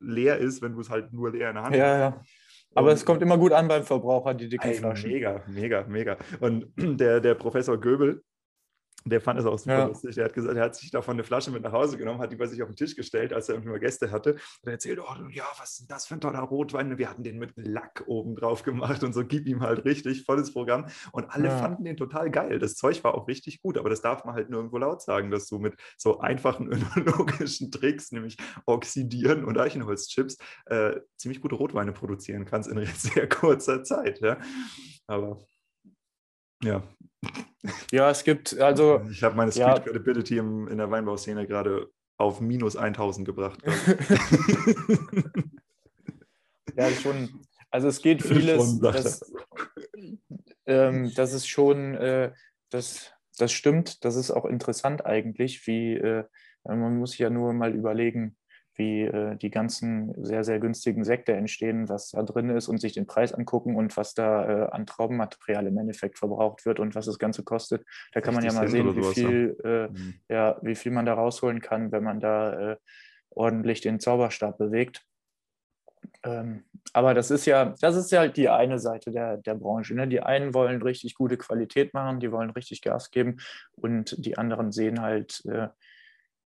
leer 0.00 0.36
ist, 0.38 0.60
wenn 0.60 0.74
du 0.74 0.80
es 0.80 0.90
halt 0.90 1.12
nur 1.14 1.30
leer 1.32 1.48
in 1.48 1.54
der 1.54 1.64
Hand 1.64 1.76
Ja, 1.76 1.84
hast. 1.86 1.98
ja. 1.98 2.22
Aber 2.76 2.88
Und- 2.88 2.94
es 2.94 3.04
kommt 3.06 3.22
immer 3.22 3.38
gut 3.38 3.52
an 3.52 3.68
beim 3.68 3.84
Verbraucher, 3.84 4.34
die 4.34 4.48
dicken 4.48 4.66
Ey, 4.68 4.74
Flaschen. 4.74 5.10
mega, 5.10 5.42
mega, 5.46 5.86
mega. 5.86 6.16
Und 6.40 6.72
der, 6.76 7.20
der 7.20 7.34
Professor 7.36 7.78
Göbel, 7.80 8.22
der 9.06 9.20
fand 9.20 9.38
es 9.38 9.46
auch 9.46 9.58
super 9.58 9.78
Ja. 9.80 9.86
lustig. 9.86 10.14
Der 10.14 10.24
hat 10.24 10.32
gesagt, 10.34 10.56
er 10.56 10.64
hat 10.64 10.74
sich 10.76 10.90
davon 10.90 11.12
eine 11.14 11.24
Flasche 11.24 11.50
mit 11.50 11.62
nach 11.62 11.72
Hause 11.72 11.98
genommen, 11.98 12.20
hat 12.20 12.32
die 12.32 12.36
bei 12.36 12.46
sich 12.46 12.62
auf 12.62 12.68
den 12.70 12.76
Tisch 12.76 12.96
gestellt, 12.96 13.32
als 13.32 13.48
er 13.48 13.56
irgendwie 13.56 13.70
mal 13.72 13.78
Gäste 13.80 14.10
hatte. 14.10 14.32
Und 14.32 14.40
er 14.66 14.72
erzählt, 14.72 14.98
oh 14.98 15.28
ja, 15.30 15.44
was 15.58 15.72
ist 15.72 15.80
denn 15.80 15.88
das 15.88 16.06
für 16.06 16.14
ein 16.14 16.20
toller 16.20 16.40
Rotwein? 16.40 16.96
Wir 16.96 17.10
hatten 17.10 17.22
den 17.22 17.38
mit 17.38 17.52
Lack 17.56 18.04
oben 18.06 18.34
drauf 18.36 18.62
gemacht 18.62 19.02
und 19.04 19.12
so, 19.12 19.24
gib 19.24 19.46
ihm 19.46 19.60
halt 19.60 19.84
richtig, 19.84 20.24
volles 20.24 20.52
Programm. 20.52 20.86
Und 21.12 21.28
alle 21.30 21.48
Ja. 21.48 21.56
fanden 21.56 21.84
den 21.84 21.96
total 21.96 22.30
geil. 22.30 22.58
Das 22.58 22.76
Zeug 22.76 23.04
war 23.04 23.14
auch 23.14 23.28
richtig 23.28 23.60
gut, 23.62 23.76
aber 23.76 23.90
das 23.90 24.00
darf 24.00 24.24
man 24.24 24.34
halt 24.34 24.48
nirgendwo 24.50 24.78
laut 24.78 25.02
sagen, 25.02 25.30
dass 25.30 25.46
du 25.48 25.58
mit 25.58 25.74
so 25.98 26.20
einfachen 26.20 26.70
önologischen 26.96 27.70
Tricks, 27.70 28.10
nämlich 28.12 28.36
Oxidieren 28.66 29.44
und 29.44 29.58
Eichenholzchips, 29.58 30.38
äh, 30.66 31.00
ziemlich 31.18 31.40
gute 31.42 31.56
Rotweine 31.56 31.92
produzieren 31.92 32.44
kannst 32.46 32.70
in 32.70 32.84
sehr 32.96 33.28
kurzer 33.28 33.82
Zeit. 33.84 34.20
Ja? 34.20 34.38
Aber 35.06 35.38
ja, 36.62 36.82
Ja, 37.90 38.10
es 38.10 38.24
gibt, 38.24 38.58
also 38.58 39.02
ich 39.10 39.22
habe 39.22 39.36
meine 39.36 39.50
ja. 39.52 39.72
Street 39.72 39.86
Credibility 39.86 40.38
im, 40.38 40.68
in 40.68 40.78
der 40.78 40.90
Weinbauszene 40.90 41.46
gerade 41.46 41.90
auf 42.16 42.40
minus 42.40 42.76
1000 42.76 43.26
gebracht. 43.26 43.60
Ja, 46.76 46.90
schon. 46.90 47.40
Also 47.70 47.88
es 47.88 48.02
geht 48.02 48.22
vieles. 48.22 48.80
Das, 48.80 49.32
ähm, 50.66 51.12
das 51.14 51.32
ist 51.32 51.48
schon, 51.48 51.94
äh, 51.94 52.32
das, 52.70 53.12
das 53.38 53.52
stimmt. 53.52 54.04
Das 54.04 54.16
ist 54.16 54.30
auch 54.30 54.44
interessant 54.44 55.04
eigentlich, 55.04 55.66
wie 55.66 55.94
äh, 55.94 56.24
man 56.64 56.98
muss 56.98 57.12
sich 57.12 57.20
ja 57.20 57.30
nur 57.30 57.52
mal 57.52 57.74
überlegen, 57.74 58.36
wie 58.76 59.02
äh, 59.02 59.36
die 59.36 59.50
ganzen 59.50 60.14
sehr, 60.24 60.44
sehr 60.44 60.58
günstigen 60.58 61.04
Sekte 61.04 61.32
entstehen, 61.32 61.88
was 61.88 62.10
da 62.10 62.22
drin 62.22 62.50
ist 62.50 62.68
und 62.68 62.80
sich 62.80 62.92
den 62.92 63.06
Preis 63.06 63.32
angucken 63.32 63.76
und 63.76 63.96
was 63.96 64.14
da 64.14 64.48
äh, 64.48 64.70
an 64.70 64.86
Traubenmaterial 64.86 65.66
im 65.66 65.78
Endeffekt 65.78 66.18
verbraucht 66.18 66.66
wird 66.66 66.80
und 66.80 66.94
was 66.94 67.06
das 67.06 67.18
Ganze 67.18 67.44
kostet. 67.44 67.84
Da 68.12 68.20
kann 68.20 68.34
man 68.34 68.44
ja 68.44 68.52
mal 68.52 68.68
sehen, 68.68 68.96
wie 68.96 69.14
viel, 69.14 69.56
äh, 69.64 69.88
mhm. 69.88 70.14
ja, 70.28 70.58
wie 70.62 70.74
viel 70.74 70.92
man 70.92 71.06
da 71.06 71.14
rausholen 71.14 71.60
kann, 71.60 71.92
wenn 71.92 72.04
man 72.04 72.20
da 72.20 72.72
äh, 72.72 72.76
ordentlich 73.30 73.80
den 73.80 74.00
Zauberstab 74.00 74.58
bewegt. 74.58 75.04
Ähm, 76.22 76.64
aber 76.92 77.14
das 77.14 77.30
ist 77.30 77.46
ja, 77.46 77.74
das 77.80 77.96
ist 77.96 78.10
ja 78.12 78.20
halt 78.20 78.36
die 78.36 78.48
eine 78.48 78.78
Seite 78.78 79.10
der, 79.10 79.38
der 79.38 79.54
Branche. 79.54 79.94
Ne? 79.94 80.06
Die 80.08 80.20
einen 80.20 80.54
wollen 80.54 80.82
richtig 80.82 81.14
gute 81.14 81.36
Qualität 81.36 81.94
machen, 81.94 82.20
die 82.20 82.30
wollen 82.30 82.50
richtig 82.50 82.82
Gas 82.82 83.10
geben 83.10 83.38
und 83.76 84.14
die 84.24 84.36
anderen 84.36 84.72
sehen 84.72 85.00
halt 85.00 85.44
äh, 85.46 85.68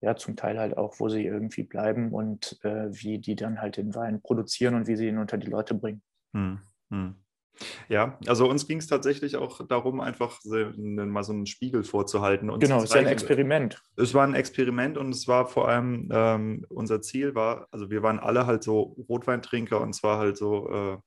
ja 0.01 0.17
zum 0.17 0.37
Teil 0.37 0.59
halt 0.59 0.77
auch, 0.77 1.01
wo 1.01 1.09
sie 1.09 1.25
irgendwie 1.25 1.65
bleiben 1.65 2.13
und 2.13 2.59
äh, 2.63 2.89
wie 2.91 3.19
die 3.19 3.37
dann 3.37 3.61
halt 3.61 3.77
den 3.77 3.95
Wein 3.95 4.23
produzieren 4.23 4.75
und 4.75 4.87
wie 4.87 4.97
sie 4.97 5.09
ihn 5.09 5.19
unter 5.19 5.39
die 5.39 5.51
Leute 5.51 5.75
bringen. 5.75 6.03
Hm, 6.35 6.61
hm. 6.91 7.15
Ja, 7.89 8.19
also 8.27 8.49
uns 8.49 8.69
ging 8.69 8.79
es 8.79 8.87
tatsächlich 8.87 9.37
auch 9.37 9.67
darum, 9.67 10.01
einfach 10.01 10.39
mal 10.45 11.25
so 11.25 11.33
einen 11.33 11.47
Spiegel 11.47 11.83
vorzuhalten. 11.83 12.51
Und 12.51 12.61
genau, 12.61 12.83
es 12.83 12.95
ja 12.95 13.01
ein 13.01 13.07
Experiment. 13.07 13.83
Es 13.97 14.15
war 14.15 14.25
ein 14.25 14.35
Experiment 14.35 14.97
und 14.97 15.11
es 15.11 15.27
war 15.27 15.47
vor 15.47 15.69
allem, 15.69 16.09
ähm, 16.13 16.65
unser 16.69 17.03
Ziel 17.03 17.35
war, 17.35 17.67
also 17.73 17.91
wir 17.91 18.05
waren 18.05 18.21
alle 18.21 18.47
halt 18.47 18.63
so 18.63 18.97
Rotweintrinker 19.09 19.81
und 19.81 19.93
zwar 19.93 20.19
halt 20.19 20.37
so 20.37 20.71
äh, 20.71 20.99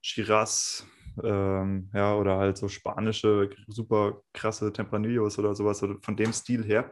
Shiraz, 0.00 0.86
ähm, 1.22 1.90
ja, 1.92 2.16
oder 2.16 2.38
halt 2.38 2.56
so 2.56 2.68
spanische, 2.68 3.50
super 3.68 4.22
krasse 4.32 4.72
Tempranillos 4.72 5.38
oder 5.38 5.54
sowas, 5.54 5.82
oder 5.82 5.96
von 6.00 6.16
dem 6.16 6.32
Stil 6.32 6.64
her 6.64 6.90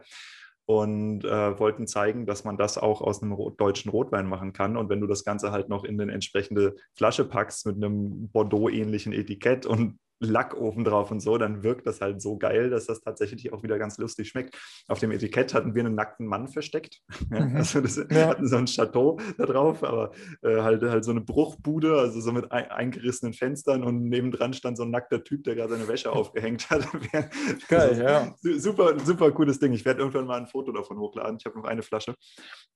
und 0.65 1.25
äh, 1.25 1.59
wollten 1.59 1.87
zeigen, 1.87 2.25
dass 2.25 2.43
man 2.43 2.57
das 2.57 2.77
auch 2.77 3.01
aus 3.01 3.21
einem 3.21 3.35
deutschen 3.57 3.89
Rotwein 3.91 4.27
machen 4.27 4.53
kann. 4.53 4.77
Und 4.77 4.89
wenn 4.89 5.01
du 5.01 5.07
das 5.07 5.23
Ganze 5.23 5.51
halt 5.51 5.69
noch 5.69 5.83
in 5.83 5.99
eine 5.99 6.11
entsprechende 6.11 6.75
Flasche 6.95 7.25
packst 7.25 7.65
mit 7.65 7.75
einem 7.75 8.29
Bordeaux-ähnlichen 8.29 9.13
Etikett 9.13 9.65
und 9.65 9.99
Lack 10.23 10.55
oben 10.55 10.83
drauf 10.83 11.11
und 11.11 11.19
so, 11.19 11.37
dann 11.37 11.63
wirkt 11.63 11.87
das 11.87 11.99
halt 11.99 12.21
so 12.21 12.37
geil, 12.37 12.69
dass 12.69 12.85
das 12.85 13.01
tatsächlich 13.01 13.51
auch 13.51 13.63
wieder 13.63 13.79
ganz 13.79 13.97
lustig 13.97 14.29
schmeckt. 14.29 14.55
Auf 14.87 14.99
dem 14.99 15.11
Etikett 15.11 15.53
hatten 15.53 15.73
wir 15.73 15.83
einen 15.83 15.95
nackten 15.95 16.27
Mann 16.27 16.47
versteckt. 16.47 16.99
Ja, 17.31 17.45
mhm. 17.45 17.55
also 17.55 17.79
das 17.79 17.95
ja. 17.95 18.27
hatten 18.27 18.45
so 18.45 18.57
ein 18.57 18.65
Chateau 18.65 19.17
da 19.37 19.45
drauf, 19.45 19.83
aber 19.83 20.11
äh, 20.41 20.61
halt, 20.61 20.81
halt 20.81 21.05
so 21.05 21.11
eine 21.11 21.21
Bruchbude, 21.21 21.97
also 21.97 22.19
so 22.19 22.33
mit 22.33 22.51
ein, 22.51 22.69
eingerissenen 22.69 23.33
Fenstern 23.33 23.83
und 23.83 24.03
nebendran 24.09 24.53
stand 24.53 24.75
so 24.75 24.83
ein 24.83 24.91
nackter 24.91 25.23
Typ, 25.23 25.45
der 25.45 25.55
gerade 25.55 25.73
seine 25.73 25.87
Wäsche 25.87 26.11
aufgehängt 26.11 26.69
hat. 26.69 26.87
geil, 27.69 28.01
ja. 28.03 28.35
Super, 28.59 28.99
super 28.99 29.31
cooles 29.31 29.59
Ding. 29.59 29.71
Ich 29.71 29.85
werde 29.85 30.01
irgendwann 30.01 30.25
mal 30.25 30.39
ein 30.39 30.47
Foto 30.47 30.73
davon 30.73 30.97
hochladen. 30.99 31.37
Ich 31.39 31.45
habe 31.45 31.57
noch 31.57 31.65
eine 31.65 31.83
Flasche. 31.83 32.15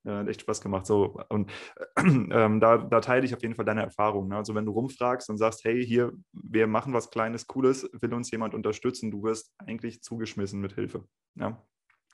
Äh, 0.06 0.12
hat 0.12 0.28
echt 0.30 0.42
Spaß 0.42 0.62
gemacht. 0.62 0.86
So, 0.86 1.20
und 1.30 1.52
äh, 1.96 2.02
ähm, 2.32 2.60
da, 2.60 2.78
da 2.78 3.02
teile 3.02 3.26
ich 3.26 3.34
auf 3.34 3.42
jeden 3.42 3.56
Fall 3.56 3.66
deine 3.66 3.82
Erfahrung. 3.82 4.30
Ne? 4.30 4.38
Also 4.38 4.56
wenn 4.56 4.66
du 4.66 4.72
rumfragst 4.72 5.30
und 5.30 5.38
sagst, 5.38 5.64
hey, 5.66 5.86
hier, 5.86 6.14
wir 6.32 6.68
machen 6.68 6.94
was 6.94 7.10
Kleines, 7.10 7.35
Kleines, 7.36 7.48
Cooles, 7.48 7.90
will 7.92 8.14
uns 8.14 8.32
jemand 8.32 8.54
unterstützen, 8.54 9.12
du 9.12 9.24
wirst 9.24 9.54
eigentlich 9.58 10.02
zugeschmissen 10.02 10.62
mit 10.62 10.74
Hilfe. 10.74 11.06
Ja? 11.36 11.62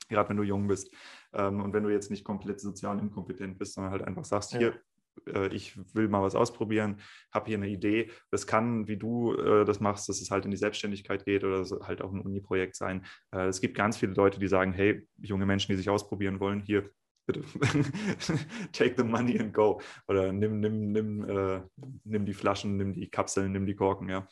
Gerade 0.09 0.29
wenn 0.29 0.37
du 0.37 0.43
jung 0.43 0.67
bist. 0.67 0.91
Ähm, 1.33 1.61
und 1.61 1.73
wenn 1.73 1.83
du 1.83 1.89
jetzt 1.89 2.09
nicht 2.09 2.23
komplett 2.23 2.59
sozial 2.59 2.99
inkompetent 2.99 3.57
bist, 3.57 3.75
sondern 3.75 3.91
halt 3.91 4.01
einfach 4.01 4.25
sagst, 4.25 4.53
ja. 4.53 4.59
hier, 4.59 4.81
äh, 5.27 5.53
ich 5.53 5.77
will 5.93 6.07
mal 6.07 6.23
was 6.23 6.35
ausprobieren, 6.35 6.99
habe 7.31 7.47
hier 7.47 7.57
eine 7.57 7.69
Idee. 7.69 8.09
Das 8.31 8.47
kann, 8.47 8.87
wie 8.87 8.97
du 8.97 9.35
äh, 9.35 9.63
das 9.63 9.79
machst, 9.79 10.09
dass 10.09 10.21
es 10.21 10.31
halt 10.31 10.45
in 10.45 10.51
die 10.51 10.57
Selbstständigkeit 10.57 11.23
geht 11.23 11.43
oder 11.43 11.63
halt 11.85 12.01
auch 12.01 12.11
ein 12.11 12.21
Uni-Projekt 12.21 12.75
sein. 12.75 13.05
Äh, 13.31 13.47
es 13.47 13.61
gibt 13.61 13.77
ganz 13.77 13.97
viele 13.97 14.13
Leute, 14.13 14.39
die 14.39 14.47
sagen, 14.47 14.73
hey, 14.73 15.07
junge 15.17 15.45
Menschen, 15.45 15.71
die 15.71 15.77
sich 15.77 15.89
ausprobieren 15.89 16.39
wollen, 16.39 16.61
hier, 16.61 16.89
bitte 17.27 17.43
take 18.73 18.95
the 18.97 19.03
money 19.03 19.39
and 19.39 19.53
go. 19.53 19.79
Oder 20.07 20.33
nimm, 20.33 20.59
nimm, 20.59 20.91
nimm, 20.91 21.29
äh, 21.29 21.61
nimm 22.05 22.25
die 22.25 22.33
Flaschen, 22.33 22.77
nimm 22.77 22.93
die 22.93 23.07
Kapseln, 23.07 23.51
nimm 23.51 23.67
die 23.67 23.75
Korken, 23.75 24.09
ja. 24.09 24.27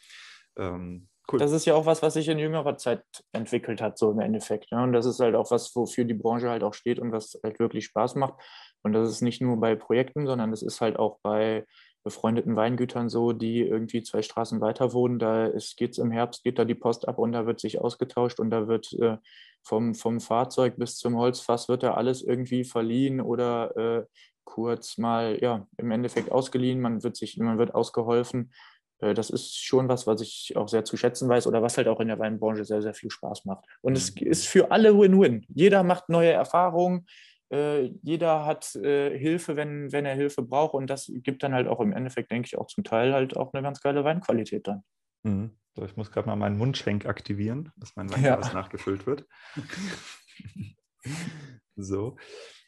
Ähm, 0.60 1.08
cool. 1.32 1.40
Das 1.40 1.52
ist 1.52 1.66
ja 1.66 1.76
auch 1.76 1.86
was, 1.86 2.02
was 2.02 2.14
sich 2.14 2.28
in 2.28 2.38
jüngerer 2.38 2.78
Zeit 2.78 3.04
entwickelt 3.32 3.82
hat, 3.82 3.98
so 3.98 4.12
im 4.12 4.20
Endeffekt. 4.20 4.68
Ja? 4.72 4.84
Und 4.84 4.94
das 4.94 5.06
ist 5.06 5.20
halt 5.20 5.36
auch 5.36 5.50
was, 5.52 5.76
wofür 5.76 6.04
die 6.04 6.14
Branche 6.14 6.50
halt 6.50 6.64
auch 6.64 6.74
steht 6.74 7.00
und 7.00 7.12
was 7.12 7.40
halt 7.44 7.60
wirklich 7.60 7.86
Spaß 7.86 8.16
macht. 8.16 8.36
Und 8.84 8.94
das 8.94 9.10
ist 9.10 9.22
nicht 9.22 9.42
nur 9.42 9.60
bei 9.60 9.76
Projekten, 9.76 10.28
sondern 10.28 10.52
es 10.54 10.62
ist 10.62 10.82
halt 10.82 10.98
auch 11.00 11.20
bei 11.22 11.66
befreundeten 12.04 12.56
Weingütern 12.56 13.10
so, 13.10 13.34
die 13.34 13.60
irgendwie 13.60 14.04
zwei 14.04 14.22
Straßen 14.22 14.62
weiter 14.62 14.94
wohnen. 14.94 15.20
Da 15.20 15.50
geht 15.78 15.92
es 15.92 15.98
im 15.98 16.12
Herbst, 16.12 16.44
geht 16.44 16.58
da 16.58 16.66
die 16.66 16.76
Post 16.76 17.08
ab 17.08 17.20
und 17.20 17.34
da 17.34 17.46
wird 17.46 17.60
sich 17.60 17.82
ausgetauscht 17.82 18.40
und 18.40 18.52
da 18.52 18.68
wird 18.68 18.94
äh, 18.94 19.18
vom, 19.64 19.94
vom 19.94 20.20
Fahrzeug 20.22 20.78
bis 20.78 20.98
zum 20.98 21.18
Holzfass 21.18 21.68
wird 21.68 21.84
da 21.84 21.96
alles 21.96 22.22
irgendwie 22.22 22.64
verliehen 22.64 23.20
oder 23.20 23.76
äh, 23.78 24.06
kurz 24.46 24.98
mal, 24.98 25.38
ja, 25.42 25.68
im 25.78 25.92
Endeffekt 25.92 26.32
ausgeliehen. 26.32 26.80
Man 26.80 27.04
wird 27.04 27.18
sich, 27.18 27.38
man 27.38 27.58
wird 27.58 27.76
ausgeholfen. 27.76 28.52
Äh, 29.00 29.14
das 29.14 29.30
ist 29.30 29.58
schon 29.58 29.88
was, 29.88 30.08
was 30.08 30.22
ich 30.22 30.54
auch 30.56 30.68
sehr 30.68 30.86
zu 30.86 30.98
schätzen 30.98 31.30
weiß 31.30 31.48
oder 31.48 31.62
was 31.62 31.78
halt 31.78 31.88
auch 31.88 32.00
in 32.00 32.08
der 32.08 32.20
Weinbranche 32.20 32.66
sehr, 32.66 32.82
sehr 32.82 32.94
viel 32.94 33.12
Spaß 33.12 33.46
macht. 33.46 33.66
Und 33.82 33.98
es 33.98 34.14
mhm. 34.16 34.28
ist 34.28 34.48
für 34.48 34.72
alle 34.72 34.98
Win-Win. 34.98 35.46
Jeder 35.50 35.84
macht 35.84 36.10
neue 36.10 36.32
Erfahrungen, 36.32 37.06
äh, 37.52 37.92
jeder 38.04 38.46
hat 38.46 38.76
äh, 38.76 39.18
Hilfe, 39.18 39.56
wenn, 39.56 39.92
wenn 39.92 40.06
er 40.06 40.16
Hilfe 40.16 40.44
braucht 40.44 40.76
und 40.76 40.88
das 40.88 41.12
gibt 41.24 41.42
dann 41.42 41.54
halt 41.54 41.68
auch 41.68 41.80
im 41.80 41.94
Endeffekt, 41.94 42.32
denke 42.32 42.46
ich, 42.46 42.58
auch 42.58 42.68
zum 42.68 42.84
Teil 42.84 43.14
halt 43.14 43.36
auch 43.36 43.54
eine 43.54 43.64
ganz 43.64 43.82
geile 43.82 44.04
Weinqualität 44.04 44.68
dann. 44.68 44.84
Mhm. 45.24 45.52
So, 45.76 45.86
ich 45.86 45.96
muss 45.96 46.12
gerade 46.12 46.28
mal 46.28 46.36
meinen 46.36 46.58
Mundschenk 46.58 47.06
aktivieren, 47.06 47.72
dass 47.78 47.96
mein 47.96 48.12
Weinglas 48.12 48.48
ja. 48.48 48.54
nachgefüllt 48.54 49.08
wird. 49.08 49.26
so. 51.76 52.18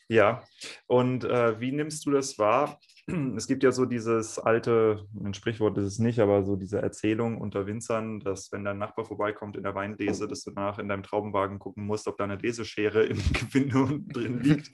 Ja, 0.07 0.43
und 0.87 1.23
äh, 1.23 1.59
wie 1.59 1.71
nimmst 1.71 2.05
du 2.05 2.11
das 2.11 2.37
wahr? 2.37 2.79
es 3.37 3.47
gibt 3.47 3.63
ja 3.63 3.71
so 3.71 3.85
dieses 3.85 4.39
alte, 4.39 5.05
ein 5.23 5.33
Sprichwort 5.33 5.77
ist 5.77 5.85
es 5.85 5.99
nicht, 5.99 6.19
aber 6.19 6.43
so 6.43 6.55
diese 6.55 6.81
Erzählung 6.81 7.39
unter 7.39 7.67
Winzern, 7.67 8.19
dass 8.19 8.51
wenn 8.51 8.63
dein 8.63 8.77
Nachbar 8.77 9.05
vorbeikommt 9.05 9.57
in 9.57 9.63
der 9.63 9.75
Weinlese, 9.75 10.27
dass 10.27 10.43
du 10.43 10.51
danach 10.51 10.79
in 10.79 10.87
deinem 10.87 11.03
Traubenwagen 11.03 11.59
gucken 11.59 11.85
musst, 11.85 12.07
ob 12.07 12.17
da 12.17 12.23
eine 12.23 12.35
Leseschere 12.35 13.03
im 13.03 13.17
Gewinde 13.33 13.99
drin 14.11 14.39
liegt. 14.39 14.71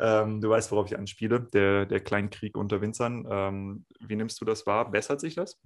ähm, 0.00 0.40
du 0.40 0.48
weißt, 0.48 0.72
worauf 0.72 0.86
ich 0.86 0.98
anspiele, 0.98 1.40
der, 1.40 1.86
der 1.86 2.00
Kleinkrieg 2.00 2.56
unter 2.56 2.80
Winzern. 2.80 3.26
Ähm, 3.28 3.86
wie 4.00 4.16
nimmst 4.16 4.40
du 4.40 4.44
das 4.44 4.66
wahr? 4.66 4.90
Bessert 4.90 5.20
sich 5.20 5.34
das? 5.34 5.60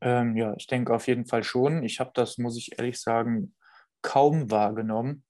Ähm, 0.00 0.36
ja, 0.36 0.54
ich 0.56 0.66
denke 0.66 0.94
auf 0.94 1.06
jeden 1.06 1.26
Fall 1.26 1.44
schon. 1.44 1.84
Ich 1.84 2.00
habe 2.00 2.10
das, 2.14 2.38
muss 2.38 2.58
ich 2.58 2.78
ehrlich 2.78 3.00
sagen, 3.00 3.54
kaum 4.02 4.50
wahrgenommen. 4.50 5.24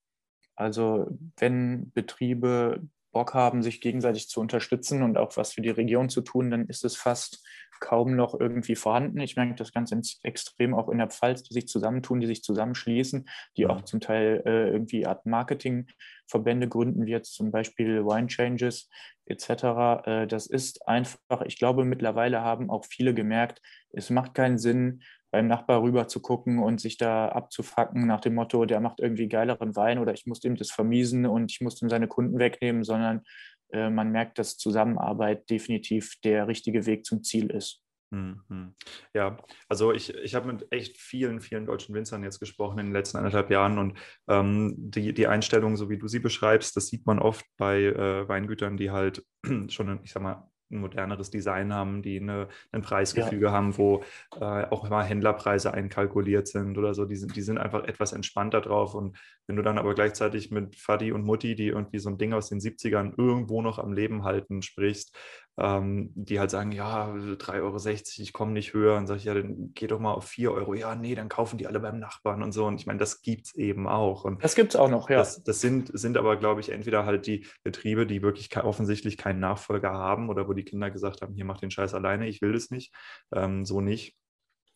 Also 0.55 1.07
wenn 1.37 1.91
Betriebe 1.93 2.81
Bock 3.13 3.33
haben, 3.33 3.63
sich 3.63 3.79
gegenseitig 3.79 4.27
zu 4.27 4.41
unterstützen 4.41 5.03
und 5.03 5.17
auch 5.17 5.37
was 5.37 5.53
für 5.53 5.61
die 5.61 5.69
Region 5.69 6.09
zu 6.09 6.21
tun, 6.21 6.51
dann 6.51 6.67
ist 6.67 6.83
es 6.83 6.97
fast 6.97 7.45
kaum 7.79 8.15
noch 8.15 8.39
irgendwie 8.39 8.75
vorhanden. 8.75 9.19
Ich 9.19 9.35
merke 9.35 9.55
das 9.55 9.73
ganz 9.73 9.91
extrem 10.23 10.73
auch 10.73 10.87
in 10.89 10.99
der 10.99 11.09
Pfalz, 11.09 11.43
die 11.43 11.53
sich 11.53 11.67
zusammentun, 11.67 12.21
die 12.21 12.27
sich 12.27 12.41
zusammenschließen, 12.41 13.27
die 13.57 13.67
auch 13.67 13.81
zum 13.81 13.99
Teil 13.99 14.41
äh, 14.45 14.69
irgendwie 14.69 15.05
Art 15.05 15.25
Marketingverbände 15.25 16.69
gründen, 16.69 17.05
wie 17.05 17.11
jetzt 17.11 17.33
zum 17.33 17.51
Beispiel 17.51 18.05
Wine 18.05 18.27
Changes 18.27 18.89
etc. 19.25 20.05
Äh, 20.05 20.27
das 20.27 20.47
ist 20.47 20.87
einfach, 20.87 21.41
ich 21.45 21.57
glaube, 21.59 21.83
mittlerweile 21.83 22.41
haben 22.41 22.69
auch 22.69 22.85
viele 22.85 23.13
gemerkt, 23.13 23.61
es 23.91 24.09
macht 24.09 24.33
keinen 24.33 24.57
Sinn, 24.57 25.03
beim 25.33 25.47
Nachbar 25.47 25.81
rüber 25.81 26.07
zu 26.07 26.21
gucken 26.21 26.59
und 26.59 26.79
sich 26.79 26.95
da 26.97 27.27
abzufacken 27.27 28.05
nach 28.05 28.21
dem 28.21 28.35
Motto, 28.35 28.65
der 28.65 28.79
macht 28.79 28.99
irgendwie 28.99 29.27
geileren 29.27 29.75
Wein 29.75 29.97
oder 29.97 30.13
ich 30.13 30.27
muss 30.27 30.43
ihm 30.43 30.55
das 30.55 30.69
vermiesen 30.69 31.25
und 31.25 31.51
ich 31.51 31.59
muss 31.59 31.81
ihm 31.81 31.89
seine 31.89 32.07
Kunden 32.07 32.37
wegnehmen, 32.37 32.83
sondern 32.83 33.23
äh, 33.71 33.89
man 33.89 34.11
merkt, 34.11 34.37
dass 34.37 34.57
Zusammenarbeit 34.57 35.49
definitiv 35.49 36.21
der 36.23 36.47
richtige 36.47 36.85
Weg 36.85 37.03
zum 37.03 37.23
Ziel 37.23 37.49
ist. 37.49 37.81
Mhm. 38.11 38.75
Ja, 39.15 39.37
also 39.67 39.91
ich, 39.91 40.13
ich 40.13 40.35
habe 40.35 40.53
mit 40.53 40.67
echt 40.71 40.97
vielen, 40.99 41.41
vielen 41.41 41.65
deutschen 41.65 41.95
Winzern 41.95 42.21
jetzt 42.21 42.39
gesprochen 42.39 42.77
in 42.77 42.85
den 42.85 42.93
letzten 42.93 43.17
anderthalb 43.17 43.49
Jahren 43.49 43.79
und 43.79 43.97
ähm, 44.27 44.75
die, 44.77 45.15
die 45.15 45.25
Einstellung, 45.25 45.77
so 45.77 45.89
wie 45.89 45.97
du 45.97 46.07
sie 46.07 46.19
beschreibst, 46.19 46.77
das 46.77 46.89
sieht 46.89 47.07
man 47.07 47.17
oft 47.17 47.43
bei 47.57 47.81
äh, 47.81 48.27
Weingütern, 48.29 48.77
die 48.77 48.91
halt 48.91 49.25
schon, 49.69 49.99
ich 50.03 50.11
sag 50.11 50.21
mal, 50.21 50.47
ein 50.73 50.79
moderneres 50.79 51.29
Design 51.29 51.73
haben, 51.73 52.01
die 52.01 52.19
eine, 52.19 52.47
ein 52.71 52.81
Preisgefüge 52.81 53.45
ja. 53.45 53.51
haben, 53.51 53.77
wo 53.77 54.03
äh, 54.39 54.65
auch 54.65 54.89
mal 54.89 55.03
Händlerpreise 55.03 55.73
einkalkuliert 55.73 56.47
sind 56.47 56.77
oder 56.77 56.93
so. 56.93 57.05
Die 57.05 57.15
sind, 57.15 57.35
die 57.35 57.41
sind 57.41 57.57
einfach 57.57 57.83
etwas 57.85 58.13
entspannter 58.13 58.61
drauf. 58.61 58.95
Und 58.95 59.17
wenn 59.47 59.55
du 59.55 59.61
dann 59.61 59.77
aber 59.77 59.93
gleichzeitig 59.95 60.51
mit 60.51 60.75
Fadi 60.75 61.11
und 61.11 61.23
Mutti, 61.23 61.55
die 61.55 61.67
irgendwie 61.67 61.99
so 61.99 62.09
ein 62.09 62.17
Ding 62.17 62.33
aus 62.33 62.49
den 62.49 62.59
70ern 62.59 63.13
irgendwo 63.17 63.61
noch 63.61 63.79
am 63.79 63.93
Leben 63.93 64.23
halten, 64.23 64.61
sprichst, 64.61 65.15
ähm, 65.57 66.11
die 66.15 66.39
halt 66.39 66.51
sagen, 66.51 66.71
ja, 66.71 67.13
3,60 67.13 67.61
Euro, 67.61 67.77
ich 68.23 68.33
komme 68.33 68.51
nicht 68.53 68.73
höher. 68.73 68.97
Und 68.97 69.07
sage 69.07 69.19
ich, 69.19 69.25
ja, 69.25 69.33
dann 69.33 69.71
geh 69.73 69.87
doch 69.87 69.99
mal 69.99 70.13
auf 70.13 70.25
4 70.25 70.51
Euro. 70.51 70.73
Ja, 70.73 70.95
nee, 70.95 71.15
dann 71.15 71.29
kaufen 71.29 71.57
die 71.57 71.67
alle 71.67 71.79
beim 71.79 71.99
Nachbarn 71.99 72.41
und 72.41 72.51
so. 72.51 72.65
Und 72.65 72.79
ich 72.79 72.87
meine, 72.87 72.99
das 72.99 73.21
gibt 73.21 73.47
es 73.47 73.55
eben 73.55 73.87
auch. 73.87 74.23
Und 74.25 74.43
das 74.43 74.55
gibt 74.55 74.73
es 74.73 74.79
auch 74.79 74.89
noch, 74.89 75.09
ja. 75.09 75.17
Das, 75.17 75.43
das, 75.43 75.61
sind, 75.61 75.91
sind 75.97 76.17
aber, 76.17 76.37
glaube 76.37 76.61
ich, 76.61 76.69
entweder 76.69 77.05
halt 77.05 77.27
die 77.27 77.45
Betriebe, 77.63 78.07
die 78.07 78.21
wirklich 78.21 78.55
offensichtlich 78.57 79.17
keinen 79.17 79.39
Nachfolger 79.39 79.91
haben 79.91 80.29
oder 80.29 80.47
wo 80.47 80.53
die 80.53 80.65
Kinder 80.65 80.89
gesagt 80.89 81.21
haben, 81.21 81.35
hier 81.35 81.45
mach 81.45 81.59
den 81.59 81.71
Scheiß 81.71 81.93
alleine, 81.93 82.27
ich 82.27 82.41
will 82.41 82.53
das 82.53 82.71
nicht. 82.71 82.93
Ähm, 83.31 83.65
so 83.65 83.81
nicht 83.81 84.17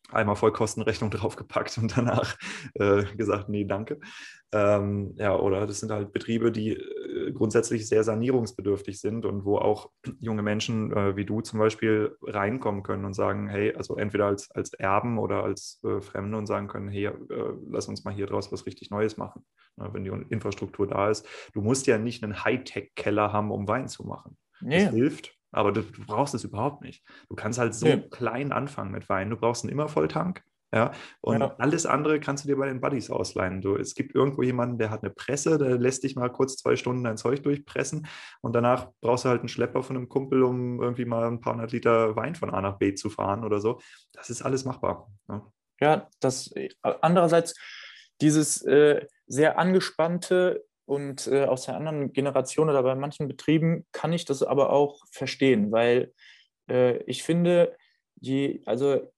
einmal 0.10 0.36
Vollkostenrechnung 0.36 1.12
draufgepackt 1.12 1.78
und 1.78 1.98
danach 1.98 2.38
äh, 2.76 3.04
gesagt, 3.16 3.50
nee, 3.50 3.66
danke. 3.66 4.00
Ähm, 4.54 5.14
ja, 5.18 5.36
oder 5.36 5.68
das 5.68 5.80
sind 5.80 5.92
halt 5.92 6.14
Betriebe, 6.14 6.52
die 6.52 6.82
grundsätzlich 7.34 7.88
sehr 7.88 8.04
sanierungsbedürftig 8.04 9.00
sind 9.00 9.26
und 9.26 9.46
wo 9.46 9.58
auch 9.58 9.92
junge 10.20 10.42
Menschen 10.42 10.92
äh, 10.92 11.16
wie 11.16 11.26
du 11.26 11.42
zum 11.42 11.60
Beispiel 11.60 12.16
reinkommen 12.22 12.84
können 12.84 13.06
und 13.06 13.14
sagen, 13.14 13.48
hey, 13.48 13.74
also 13.76 13.96
entweder 13.98 14.26
als, 14.26 14.52
als 14.52 14.74
Erben 14.74 15.18
oder 15.18 15.44
als 15.44 15.82
äh, 15.84 16.02
Fremde 16.02 16.38
und 16.38 16.46
sagen 16.46 16.68
können, 16.68 16.90
hey, 16.90 17.06
äh, 17.06 17.14
lass 17.70 17.88
uns 17.88 18.04
mal 18.04 18.14
hier 18.14 18.28
draus 18.28 18.52
was 18.52 18.66
richtig 18.66 18.90
Neues 18.90 19.18
machen, 19.18 19.46
ne, 19.76 19.90
wenn 19.94 20.04
die 20.04 20.12
Infrastruktur 20.30 20.88
da 20.88 21.10
ist. 21.10 21.26
Du 21.54 21.62
musst 21.62 21.88
ja 21.88 21.98
nicht 21.98 22.24
einen 22.24 22.44
Hightech-Keller 22.44 23.34
haben, 23.34 23.52
um 23.52 23.68
Wein 23.68 23.88
zu 23.88 24.06
machen. 24.06 24.38
Nee. 24.62 24.86
Das 24.86 24.94
hilft, 24.94 25.36
aber 25.52 25.72
du, 25.72 25.82
du, 25.82 26.06
brauchst 26.06 26.34
es 26.34 26.44
überhaupt 26.44 26.82
nicht. 26.82 27.04
Du 27.30 27.36
kannst 27.36 27.60
halt 27.60 27.74
so 27.74 27.86
nee. 27.86 28.08
klein 28.10 28.52
anfangen 28.52 28.92
mit 28.92 29.08
Wein. 29.10 29.30
Du 29.30 29.38
brauchst 29.38 29.64
einen 29.64 29.72
Immervolltank 29.72 30.44
ja, 30.74 30.92
und 31.22 31.40
ja. 31.40 31.56
alles 31.60 31.86
andere 31.86 32.20
kannst 32.20 32.44
du 32.44 32.50
dir 32.50 32.58
bei 32.58 32.68
den 32.68 32.82
Buddies 32.82 33.10
ausleihen. 33.10 33.62
Du, 33.62 33.78
es 33.78 33.96
gibt 33.96 34.16
irgendwo 34.16 34.44
jemanden, 34.44 34.78
der 34.78 34.90
hat 34.90 35.02
eine 35.02 35.14
Presse, 35.14 35.58
der 35.58 35.78
lässt 35.78 36.04
dich 36.04 36.16
mal 36.16 36.30
kurz 36.30 36.58
zwei 36.58 36.76
Stunden 36.76 37.06
dein 37.06 37.16
Zeug 37.16 37.42
durchpressen 37.44 38.06
und 38.42 38.54
danach 38.54 38.90
brauchst 39.00 39.24
du 39.24 39.30
halt 39.30 39.40
einen 39.40 39.50
Schlepper 39.50 39.82
von 39.82 39.96
einem 39.96 40.10
Kumpel, 40.10 40.44
um 40.44 40.82
irgendwie 40.82 41.06
mal 41.06 41.26
ein 41.26 41.40
paar 41.40 41.54
hundert 41.54 41.72
Liter 41.72 42.16
Wein 42.18 42.36
von 42.36 42.54
A 42.54 42.60
nach 42.60 42.78
B 42.78 42.94
zu 42.96 43.10
fahren 43.10 43.46
oder 43.46 43.62
so. 43.62 43.80
Das 44.12 44.30
ist 44.30 44.42
alles 44.42 44.66
machbar. 44.66 45.10
Ja, 45.30 45.52
ja 45.80 46.10
das 46.20 46.54
andererseits 47.02 47.56
dieses 48.20 48.62
äh, 48.64 49.06
sehr 49.26 49.58
angespannte 49.58 50.66
und 50.86 51.28
äh, 51.28 51.46
aus 51.46 51.66
der 51.66 51.78
anderen 51.78 52.12
Generation 52.12 52.70
oder 52.70 52.84
bei 52.84 52.96
manchen 52.96 53.30
Betrieben 53.30 53.86
kann 53.94 54.12
ich 54.12 54.26
das 54.26 54.44
aber 54.44 54.72
auch 54.72 55.02
verstehen, 55.12 55.72
weil 55.72 56.14
äh, 56.70 56.98
ich 57.04 57.24
finde, 57.24 57.76
je, 58.20 58.62
also 58.66 59.12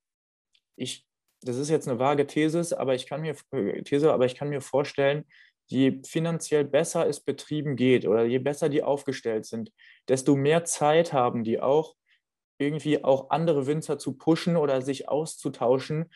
ich 0.75 1.08
das 1.41 1.57
ist 1.57 1.69
jetzt 1.69 1.87
eine 1.87 1.99
vage 1.99 2.27
These, 2.27 2.77
aber 2.77 2.95
ich 2.95 3.07
kann 3.07 3.21
mir, 3.21 3.35
These, 3.83 4.11
aber 4.11 4.25
ich 4.25 4.35
kann 4.35 4.49
mir 4.49 4.61
vorstellen, 4.61 5.25
je 5.67 6.01
finanziell 6.03 6.65
besser 6.65 7.07
es 7.07 7.19
Betrieben 7.19 7.75
geht 7.75 8.07
oder 8.07 8.25
je 8.25 8.39
besser 8.39 8.69
die 8.69 8.83
aufgestellt 8.83 9.45
sind, 9.45 9.71
desto 10.07 10.35
mehr 10.35 10.65
Zeit 10.65 11.13
haben 11.13 11.43
die 11.43 11.59
auch, 11.59 11.95
irgendwie 12.57 13.03
auch 13.03 13.29
andere 13.29 13.67
Winzer 13.67 13.97
zu 13.97 14.17
pushen 14.17 14.57
oder 14.57 14.81
sich 14.81 15.07
auszutauschen 15.07 16.11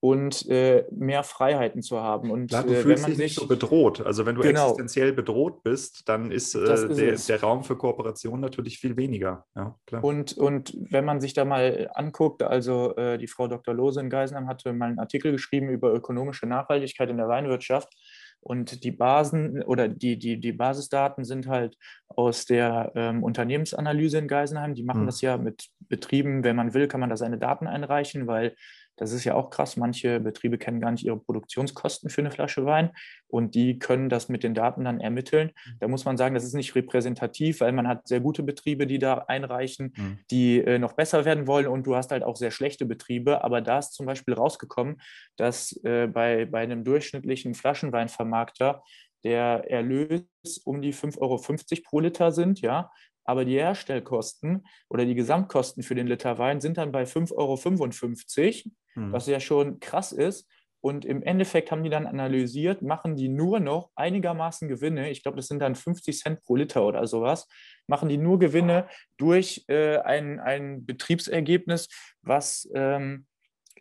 und 0.00 0.48
äh, 0.48 0.84
mehr 0.92 1.24
Freiheiten 1.24 1.82
zu 1.82 2.00
haben. 2.00 2.30
Und 2.30 2.52
ja, 2.52 2.62
du 2.62 2.72
äh, 2.72 2.82
fühlst 2.82 3.08
dich 3.08 3.18
nicht 3.18 3.34
so 3.34 3.48
bedroht. 3.48 4.00
Also 4.00 4.26
wenn 4.26 4.36
du 4.36 4.42
genau, 4.42 4.70
existenziell 4.70 5.12
bedroht 5.12 5.64
bist, 5.64 6.08
dann 6.08 6.30
ist, 6.30 6.54
äh, 6.54 6.72
ist 6.72 7.28
der, 7.28 7.38
der, 7.38 7.40
Raum 7.40 7.64
für 7.64 7.76
Kooperation 7.76 8.38
natürlich 8.38 8.78
viel 8.78 8.96
weniger. 8.96 9.44
Ja, 9.56 9.76
und, 10.00 10.36
und 10.38 10.76
wenn 10.90 11.04
man 11.04 11.20
sich 11.20 11.34
da 11.34 11.44
mal 11.44 11.90
anguckt, 11.94 12.44
also 12.44 12.94
äh, 12.96 13.18
die 13.18 13.26
Frau 13.26 13.48
Dr. 13.48 13.74
Lose 13.74 14.00
in 14.00 14.08
Geisenheim 14.08 14.46
hatte 14.46 14.72
mal 14.72 14.86
einen 14.86 15.00
Artikel 15.00 15.32
geschrieben 15.32 15.68
über 15.68 15.92
ökonomische 15.92 16.46
Nachhaltigkeit 16.46 17.10
in 17.10 17.16
der 17.16 17.28
Weinwirtschaft. 17.28 17.92
Und 18.40 18.84
die 18.84 18.92
Basen 18.92 19.64
oder 19.64 19.88
die, 19.88 20.16
die, 20.16 20.38
die 20.38 20.52
Basisdaten 20.52 21.24
sind 21.24 21.48
halt 21.48 21.76
aus 22.06 22.44
der 22.44 22.92
ähm, 22.94 23.24
Unternehmensanalyse 23.24 24.18
in 24.18 24.28
Geisenheim. 24.28 24.74
Die 24.74 24.84
machen 24.84 25.00
hm. 25.00 25.06
das 25.06 25.20
ja 25.22 25.36
mit 25.38 25.68
Betrieben, 25.88 26.44
wenn 26.44 26.54
man 26.54 26.72
will, 26.72 26.86
kann 26.86 27.00
man 27.00 27.10
da 27.10 27.16
seine 27.16 27.38
Daten 27.38 27.66
einreichen, 27.66 28.28
weil 28.28 28.54
das 28.98 29.12
ist 29.12 29.24
ja 29.24 29.34
auch 29.34 29.50
krass. 29.50 29.76
Manche 29.76 30.20
Betriebe 30.20 30.58
kennen 30.58 30.80
gar 30.80 30.90
nicht 30.90 31.04
ihre 31.04 31.18
Produktionskosten 31.18 32.10
für 32.10 32.20
eine 32.20 32.30
Flasche 32.30 32.66
Wein 32.66 32.90
und 33.28 33.54
die 33.54 33.78
können 33.78 34.08
das 34.08 34.28
mit 34.28 34.42
den 34.42 34.54
Daten 34.54 34.84
dann 34.84 35.00
ermitteln. 35.00 35.48
Mhm. 35.48 35.76
Da 35.80 35.88
muss 35.88 36.04
man 36.04 36.16
sagen, 36.16 36.34
das 36.34 36.44
ist 36.44 36.54
nicht 36.54 36.74
repräsentativ, 36.74 37.60
weil 37.60 37.72
man 37.72 37.88
hat 37.88 38.06
sehr 38.08 38.20
gute 38.20 38.42
Betriebe, 38.42 38.86
die 38.86 38.98
da 38.98 39.24
einreichen, 39.28 39.94
mhm. 39.96 40.18
die 40.30 40.58
äh, 40.60 40.78
noch 40.78 40.92
besser 40.92 41.24
werden 41.24 41.46
wollen 41.46 41.66
und 41.66 41.86
du 41.86 41.96
hast 41.96 42.10
halt 42.10 42.22
auch 42.22 42.36
sehr 42.36 42.50
schlechte 42.50 42.84
Betriebe. 42.84 43.44
Aber 43.44 43.60
da 43.60 43.78
ist 43.78 43.94
zum 43.94 44.06
Beispiel 44.06 44.34
rausgekommen, 44.34 45.00
dass 45.36 45.72
äh, 45.84 46.08
bei, 46.08 46.44
bei 46.46 46.60
einem 46.60 46.84
durchschnittlichen 46.84 47.54
Flaschenweinvermarkter 47.54 48.82
der 49.24 49.64
Erlös 49.68 50.22
um 50.64 50.82
die 50.82 50.94
5,50 50.94 51.18
Euro 51.20 51.40
pro 51.84 52.00
Liter 52.00 52.30
sind, 52.30 52.60
ja, 52.60 52.90
aber 53.28 53.44
die 53.44 53.56
Herstellkosten 53.56 54.66
oder 54.88 55.04
die 55.04 55.14
Gesamtkosten 55.14 55.82
für 55.82 55.94
den 55.94 56.06
Liter 56.06 56.38
Wein 56.38 56.62
sind 56.62 56.78
dann 56.78 56.92
bei 56.92 57.02
5,55 57.02 57.36
Euro, 57.36 58.72
mhm. 58.98 59.12
was 59.12 59.26
ja 59.26 59.40
schon 59.40 59.80
krass 59.80 60.12
ist. 60.12 60.48
Und 60.80 61.04
im 61.04 61.22
Endeffekt 61.22 61.72
haben 61.72 61.82
die 61.82 61.90
dann 61.90 62.06
analysiert, 62.06 62.82
machen 62.82 63.16
die 63.16 63.28
nur 63.28 63.58
noch 63.58 63.90
einigermaßen 63.96 64.68
Gewinne, 64.68 65.10
ich 65.10 65.22
glaube, 65.24 65.36
das 65.36 65.48
sind 65.48 65.60
dann 65.60 65.74
50 65.74 66.16
Cent 66.16 66.42
pro 66.44 66.54
Liter 66.54 66.84
oder 66.84 67.04
sowas, 67.08 67.48
machen 67.88 68.08
die 68.08 68.16
nur 68.16 68.38
Gewinne 68.38 68.86
durch 69.16 69.64
äh, 69.66 69.98
ein, 69.98 70.38
ein 70.38 70.86
Betriebsergebnis, 70.86 71.88
was 72.22 72.68
ähm, 72.74 73.26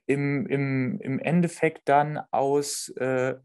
im, 0.07 0.47
im, 0.47 0.99
im 1.01 1.19
Endeffekt 1.19 1.87
dann 1.87 2.19
aus, 2.31 2.89
äh, 2.97 3.35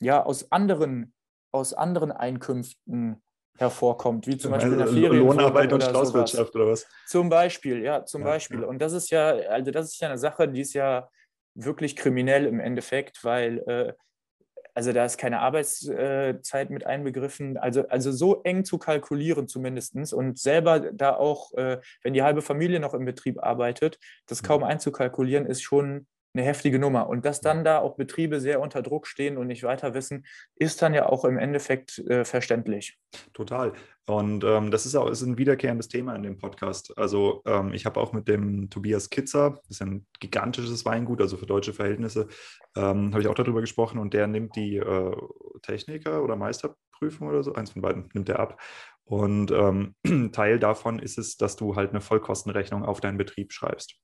ja, 0.00 0.22
aus, 0.22 0.50
anderen, 0.50 1.12
aus 1.52 1.74
anderen 1.74 2.10
Einkünften 2.10 3.22
hervorkommt, 3.58 4.26
wie 4.26 4.36
zum 4.36 4.50
Beispiel 4.50 4.72
in 4.72 4.78
der 4.78 4.88
Ferien 4.88 5.18
Lohnarbeit 5.18 5.72
und 5.72 5.82
Straußwirtschaft 5.82 6.54
oder 6.54 6.68
was? 6.68 6.86
Zum 7.06 7.28
Beispiel, 7.28 7.82
ja, 7.82 8.04
zum 8.04 8.22
ja, 8.22 8.28
Beispiel. 8.28 8.62
Ja. 8.62 8.66
Und 8.66 8.80
das 8.80 8.92
ist 8.92 9.10
ja, 9.10 9.30
also 9.30 9.70
das 9.70 9.86
ist 9.86 10.00
ja 10.00 10.08
eine 10.08 10.18
Sache, 10.18 10.48
die 10.48 10.60
ist 10.60 10.72
ja 10.74 11.08
wirklich 11.54 11.96
kriminell 11.96 12.46
im 12.46 12.60
Endeffekt, 12.60 13.22
weil 13.24 13.58
äh, 13.66 13.92
also 14.74 14.92
da 14.92 15.04
ist 15.04 15.18
keine 15.18 15.40
Arbeitszeit 15.40 16.70
mit 16.70 16.86
einbegriffen. 16.86 17.58
Also, 17.58 17.86
also 17.88 18.10
so 18.10 18.42
eng 18.42 18.64
zu 18.64 18.78
kalkulieren 18.78 19.46
zumindest 19.48 20.14
und 20.14 20.38
selber 20.38 20.80
da 20.80 21.14
auch, 21.14 21.52
äh, 21.54 21.80
wenn 22.02 22.14
die 22.14 22.22
halbe 22.22 22.42
Familie 22.42 22.80
noch 22.80 22.94
im 22.94 23.04
Betrieb 23.04 23.42
arbeitet, 23.42 23.98
das 24.26 24.42
kaum 24.42 24.60
mhm. 24.60 24.68
einzukalkulieren, 24.68 25.46
ist 25.46 25.62
schon 25.62 26.06
eine 26.34 26.44
heftige 26.44 26.78
Nummer. 26.78 27.08
Und 27.08 27.24
dass 27.24 27.40
dann 27.40 27.64
da 27.64 27.78
auch 27.78 27.96
Betriebe 27.96 28.40
sehr 28.40 28.60
unter 28.60 28.82
Druck 28.82 29.06
stehen 29.06 29.36
und 29.36 29.46
nicht 29.46 29.62
weiter 29.62 29.94
wissen, 29.94 30.26
ist 30.56 30.80
dann 30.82 30.94
ja 30.94 31.08
auch 31.08 31.24
im 31.24 31.38
Endeffekt 31.38 31.98
äh, 31.98 32.24
verständlich. 32.24 32.98
Total. 33.32 33.72
Und 34.06 34.42
ähm, 34.42 34.70
das 34.70 34.86
ist 34.86 34.96
auch 34.96 35.08
ist 35.08 35.22
ein 35.22 35.38
wiederkehrendes 35.38 35.88
Thema 35.88 36.14
in 36.16 36.22
dem 36.22 36.38
Podcast. 36.38 36.96
Also 36.98 37.42
ähm, 37.46 37.72
ich 37.72 37.86
habe 37.86 38.00
auch 38.00 38.12
mit 38.12 38.26
dem 38.26 38.68
Tobias 38.68 39.10
Kitzer, 39.10 39.60
das 39.68 39.76
ist 39.76 39.82
ein 39.82 40.06
gigantisches 40.18 40.84
Weingut, 40.84 41.20
also 41.20 41.36
für 41.36 41.46
deutsche 41.46 41.72
Verhältnisse, 41.72 42.26
ähm, 42.76 43.12
habe 43.12 43.22
ich 43.22 43.28
auch 43.28 43.34
darüber 43.34 43.60
gesprochen 43.60 43.98
und 43.98 44.14
der 44.14 44.26
nimmt 44.26 44.56
die 44.56 44.76
äh, 44.76 45.16
Techniker- 45.62 46.24
oder 46.24 46.36
Meisterprüfung 46.36 47.28
oder 47.28 47.44
so, 47.44 47.54
eins 47.54 47.70
von 47.70 47.82
beiden 47.82 48.08
nimmt 48.12 48.28
er 48.28 48.40
ab. 48.40 48.60
Und 49.04 49.50
ähm, 49.50 49.94
Teil 50.32 50.58
davon 50.58 50.98
ist 50.98 51.18
es, 51.18 51.36
dass 51.36 51.56
du 51.56 51.76
halt 51.76 51.90
eine 51.90 52.00
Vollkostenrechnung 52.00 52.84
auf 52.84 53.00
deinen 53.00 53.18
Betrieb 53.18 53.52
schreibst. 53.52 54.00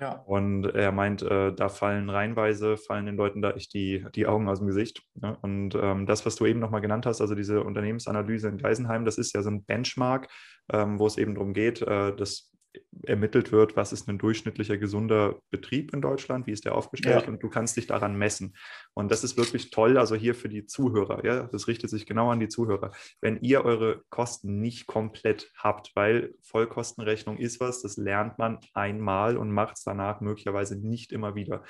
Ja. 0.00 0.22
Und 0.26 0.66
er 0.66 0.92
meint, 0.92 1.22
äh, 1.22 1.52
da 1.52 1.68
fallen 1.68 2.10
reinweise, 2.10 2.76
fallen 2.76 3.06
den 3.06 3.16
Leuten 3.16 3.42
da 3.42 3.52
echt 3.52 3.74
die, 3.74 4.04
die 4.14 4.26
Augen 4.26 4.48
aus 4.48 4.58
dem 4.58 4.66
Gesicht. 4.66 5.02
Ne? 5.14 5.36
Und 5.42 5.74
ähm, 5.74 6.06
das, 6.06 6.26
was 6.26 6.36
du 6.36 6.46
eben 6.46 6.60
nochmal 6.60 6.80
genannt 6.80 7.06
hast, 7.06 7.20
also 7.20 7.34
diese 7.34 7.62
Unternehmensanalyse 7.62 8.48
in 8.48 8.58
Geisenheim, 8.58 9.04
das 9.04 9.18
ist 9.18 9.34
ja 9.34 9.42
so 9.42 9.50
ein 9.50 9.64
Benchmark, 9.64 10.28
ähm, 10.72 10.98
wo 10.98 11.06
es 11.06 11.18
eben 11.18 11.34
darum 11.34 11.52
geht, 11.52 11.82
äh, 11.82 12.14
das 12.14 12.53
ermittelt 13.02 13.52
wird, 13.52 13.76
was 13.76 13.92
ist 13.92 14.08
ein 14.08 14.18
durchschnittlicher 14.18 14.78
gesunder 14.78 15.40
Betrieb 15.50 15.92
in 15.92 16.00
Deutschland, 16.00 16.46
wie 16.46 16.52
ist 16.52 16.64
der 16.64 16.74
aufgestellt 16.74 17.22
ja. 17.22 17.28
und 17.28 17.42
du 17.42 17.48
kannst 17.48 17.76
dich 17.76 17.86
daran 17.86 18.16
messen. 18.16 18.56
Und 18.94 19.10
das 19.10 19.24
ist 19.24 19.36
wirklich 19.36 19.70
toll, 19.70 19.98
also 19.98 20.14
hier 20.14 20.34
für 20.34 20.48
die 20.48 20.66
Zuhörer, 20.66 21.24
ja, 21.24 21.44
das 21.44 21.68
richtet 21.68 21.90
sich 21.90 22.06
genau 22.06 22.30
an 22.30 22.40
die 22.40 22.48
Zuhörer. 22.48 22.92
Wenn 23.20 23.40
ihr 23.40 23.64
eure 23.64 24.02
Kosten 24.10 24.60
nicht 24.60 24.86
komplett 24.86 25.50
habt, 25.56 25.92
weil 25.94 26.34
Vollkostenrechnung 26.42 27.38
ist 27.38 27.60
was, 27.60 27.82
das 27.82 27.96
lernt 27.96 28.38
man 28.38 28.58
einmal 28.72 29.36
und 29.36 29.50
macht 29.50 29.76
es 29.76 29.84
danach 29.84 30.20
möglicherweise 30.20 30.76
nicht 30.76 31.12
immer 31.12 31.34
wieder. 31.34 31.64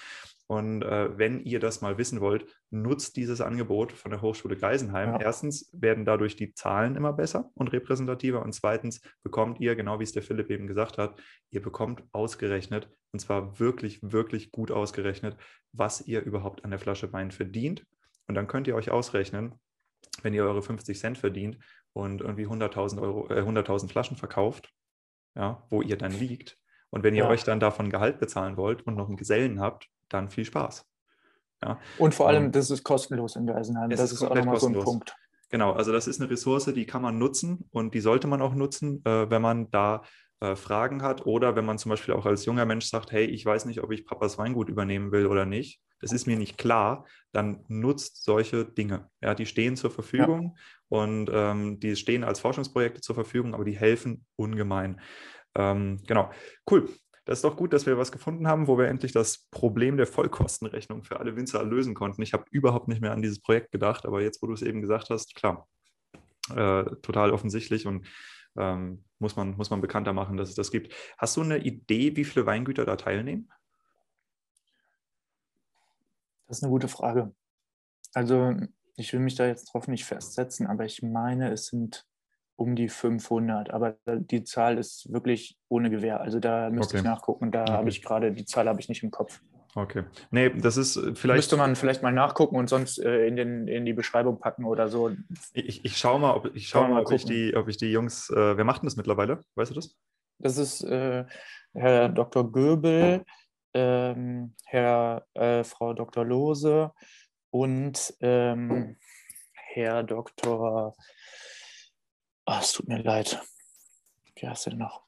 Und 0.54 0.82
äh, 0.82 1.18
wenn 1.18 1.40
ihr 1.40 1.58
das 1.58 1.80
mal 1.80 1.98
wissen 1.98 2.20
wollt, 2.20 2.46
nutzt 2.70 3.16
dieses 3.16 3.40
Angebot 3.40 3.90
von 3.90 4.12
der 4.12 4.22
Hochschule 4.22 4.56
Geisenheim. 4.56 5.14
Ja. 5.14 5.20
Erstens 5.20 5.68
werden 5.72 6.04
dadurch 6.04 6.36
die 6.36 6.54
Zahlen 6.54 6.94
immer 6.94 7.12
besser 7.12 7.50
und 7.54 7.72
repräsentativer. 7.72 8.40
Und 8.40 8.52
zweitens 8.52 9.00
bekommt 9.24 9.58
ihr, 9.58 9.74
genau 9.74 9.98
wie 9.98 10.04
es 10.04 10.12
der 10.12 10.22
Philipp 10.22 10.50
eben 10.50 10.68
gesagt 10.68 10.96
hat, 10.96 11.20
ihr 11.50 11.60
bekommt 11.60 12.04
ausgerechnet, 12.12 12.88
und 13.10 13.18
zwar 13.18 13.58
wirklich, 13.58 13.98
wirklich 14.00 14.52
gut 14.52 14.70
ausgerechnet, 14.70 15.36
was 15.72 16.06
ihr 16.06 16.22
überhaupt 16.22 16.64
an 16.64 16.70
der 16.70 16.78
Flasche 16.78 17.12
Wein 17.12 17.32
verdient. 17.32 17.84
Und 18.28 18.36
dann 18.36 18.46
könnt 18.46 18.68
ihr 18.68 18.76
euch 18.76 18.92
ausrechnen, 18.92 19.54
wenn 20.22 20.34
ihr 20.34 20.44
eure 20.44 20.62
50 20.62 20.96
Cent 20.96 21.18
verdient 21.18 21.58
und 21.92 22.20
irgendwie 22.20 22.46
100.000 22.46 23.02
Euro, 23.02 23.28
äh, 23.28 23.42
100.000 23.42 23.88
Flaschen 23.88 24.16
verkauft, 24.16 24.72
ja, 25.34 25.66
wo 25.68 25.82
ihr 25.82 25.96
dann 25.96 26.12
liegt. 26.12 26.56
Und 26.94 27.02
wenn 27.02 27.16
ihr 27.16 27.24
ja. 27.24 27.28
euch 27.28 27.42
dann 27.42 27.58
davon 27.58 27.90
Gehalt 27.90 28.20
bezahlen 28.20 28.56
wollt 28.56 28.86
und 28.86 28.94
noch 28.94 29.08
einen 29.08 29.16
Gesellen 29.16 29.58
habt, 29.58 29.88
dann 30.08 30.30
viel 30.30 30.44
Spaß. 30.44 30.86
Ja. 31.60 31.80
Und 31.98 32.14
vor 32.14 32.28
allem, 32.28 32.52
das 32.52 32.70
ist 32.70 32.84
kostenlos 32.84 33.34
in 33.34 33.48
Geisenheim. 33.48 33.90
Das 33.90 34.00
ist, 34.00 34.12
ist 34.12 34.22
auch 34.22 34.32
nochmal 34.32 34.60
so 34.60 34.68
ein 34.68 34.74
Punkt. 34.74 35.16
Genau, 35.50 35.72
also 35.72 35.90
das 35.90 36.06
ist 36.06 36.20
eine 36.20 36.30
Ressource, 36.30 36.66
die 36.66 36.86
kann 36.86 37.02
man 37.02 37.18
nutzen 37.18 37.68
und 37.72 37.94
die 37.94 38.00
sollte 38.00 38.28
man 38.28 38.40
auch 38.40 38.54
nutzen, 38.54 39.04
äh, 39.04 39.28
wenn 39.28 39.42
man 39.42 39.72
da 39.72 40.02
äh, 40.38 40.54
Fragen 40.54 41.02
hat 41.02 41.26
oder 41.26 41.56
wenn 41.56 41.64
man 41.64 41.78
zum 41.78 41.90
Beispiel 41.90 42.14
auch 42.14 42.26
als 42.26 42.44
junger 42.44 42.64
Mensch 42.64 42.84
sagt, 42.86 43.10
hey, 43.10 43.24
ich 43.24 43.44
weiß 43.44 43.64
nicht, 43.64 43.82
ob 43.82 43.90
ich 43.90 44.06
Papas 44.06 44.38
Weingut 44.38 44.68
übernehmen 44.68 45.10
will 45.10 45.26
oder 45.26 45.46
nicht. 45.46 45.80
Das 45.98 46.12
ist 46.12 46.28
mir 46.28 46.36
nicht 46.36 46.58
klar, 46.58 47.06
dann 47.32 47.64
nutzt 47.66 48.22
solche 48.22 48.64
Dinge. 48.64 49.10
Ja, 49.20 49.34
die 49.34 49.46
stehen 49.46 49.74
zur 49.74 49.90
Verfügung 49.90 50.54
ja. 50.56 50.98
und 50.98 51.28
ähm, 51.32 51.80
die 51.80 51.96
stehen 51.96 52.22
als 52.22 52.38
Forschungsprojekte 52.38 53.00
zur 53.00 53.16
Verfügung, 53.16 53.52
aber 53.52 53.64
die 53.64 53.76
helfen 53.76 54.24
ungemein. 54.36 55.00
Ähm, 55.54 56.00
genau, 56.06 56.30
cool. 56.70 56.88
Das 57.24 57.38
ist 57.38 57.44
doch 57.44 57.56
gut, 57.56 57.72
dass 57.72 57.86
wir 57.86 57.96
was 57.96 58.12
gefunden 58.12 58.46
haben, 58.46 58.66
wo 58.66 58.76
wir 58.76 58.88
endlich 58.88 59.12
das 59.12 59.46
Problem 59.50 59.96
der 59.96 60.06
Vollkostenrechnung 60.06 61.04
für 61.04 61.18
alle 61.20 61.36
Winzer 61.36 61.64
lösen 61.64 61.94
konnten. 61.94 62.20
Ich 62.20 62.34
habe 62.34 62.44
überhaupt 62.50 62.88
nicht 62.88 63.00
mehr 63.00 63.12
an 63.12 63.22
dieses 63.22 63.40
Projekt 63.40 63.72
gedacht, 63.72 64.04
aber 64.04 64.20
jetzt, 64.20 64.42
wo 64.42 64.46
du 64.46 64.52
es 64.52 64.62
eben 64.62 64.82
gesagt 64.82 65.08
hast, 65.08 65.34
klar. 65.34 65.66
äh, 66.50 66.84
total 67.00 67.30
offensichtlich 67.30 67.86
und 67.86 68.06
ähm, 68.56 69.04
muss, 69.18 69.36
man, 69.36 69.56
muss 69.56 69.70
man 69.70 69.80
bekannter 69.80 70.12
machen, 70.12 70.36
dass 70.36 70.50
es 70.50 70.54
das 70.54 70.70
gibt. 70.70 70.94
Hast 71.16 71.36
du 71.36 71.42
eine 71.42 71.58
Idee, 71.58 72.14
wie 72.16 72.24
viele 72.24 72.46
Weingüter 72.46 72.84
da 72.84 72.96
teilnehmen? 72.96 73.50
Das 76.46 76.58
ist 76.58 76.62
eine 76.62 76.70
gute 76.70 76.88
Frage. 76.88 77.34
Also 78.12 78.54
ich 78.96 79.12
will 79.12 79.20
mich 79.20 79.34
da 79.34 79.46
jetzt 79.46 79.72
drauf 79.72 79.88
nicht 79.88 80.04
festsetzen, 80.04 80.66
aber 80.66 80.84
ich 80.84 81.02
meine, 81.02 81.50
es 81.50 81.66
sind 81.66 82.06
um 82.56 82.76
die 82.76 82.88
500. 82.88 83.70
Aber 83.70 83.96
die 84.06 84.44
Zahl 84.44 84.78
ist 84.78 85.12
wirklich 85.12 85.58
ohne 85.68 85.90
Gewähr. 85.90 86.20
Also 86.20 86.40
da 86.40 86.70
müsste 86.70 86.96
okay. 86.96 86.98
ich 86.98 87.04
nachgucken. 87.04 87.50
Da 87.50 87.62
okay. 87.62 87.72
habe 87.72 87.88
ich 87.88 88.02
gerade, 88.02 88.32
die 88.32 88.44
Zahl 88.44 88.68
habe 88.68 88.80
ich 88.80 88.88
nicht 88.88 89.02
im 89.02 89.10
Kopf. 89.10 89.40
Okay. 89.76 90.04
Nee, 90.30 90.50
das 90.50 90.76
ist 90.76 90.96
äh, 90.96 91.14
vielleicht. 91.14 91.38
Müsste 91.38 91.56
man 91.56 91.74
vielleicht 91.74 92.02
mal 92.02 92.12
nachgucken 92.12 92.56
und 92.56 92.68
sonst 92.68 92.98
äh, 92.98 93.26
in, 93.26 93.36
den, 93.36 93.66
in 93.66 93.84
die 93.84 93.92
Beschreibung 93.92 94.38
packen 94.38 94.64
oder 94.64 94.88
so. 94.88 95.10
Ich, 95.52 95.84
ich 95.84 95.96
schaue 95.96 96.20
mal, 96.20 96.34
ob 96.34 96.54
ich, 96.54 96.68
schau 96.68 96.86
mal, 96.86 97.02
ob 97.02 97.10
ich, 97.10 97.24
die, 97.24 97.56
ob 97.56 97.68
ich 97.68 97.76
die 97.76 97.90
Jungs. 97.90 98.30
Äh, 98.30 98.56
wer 98.56 98.64
macht 98.64 98.82
denn 98.82 98.86
das 98.86 98.96
mittlerweile? 98.96 99.40
Weißt 99.56 99.72
du 99.72 99.74
das? 99.74 99.96
Das 100.38 100.58
ist 100.58 100.82
äh, 100.84 101.24
Herr 101.74 102.08
Dr. 102.08 102.50
Göbel, 102.52 103.24
ähm, 103.72 104.54
Herr, 104.64 105.26
äh, 105.34 105.64
Frau 105.64 105.92
Dr. 105.92 106.24
Lose 106.24 106.92
und 107.50 108.14
ähm, 108.20 108.96
Herr 109.52 110.04
Dr. 110.04 110.94
Oh, 112.46 112.56
es 112.60 112.72
tut 112.72 112.88
mir 112.88 113.02
leid. 113.02 113.40
Wie 114.36 114.48
heißt 114.48 114.66
der 114.66 114.74
noch? 114.74 115.04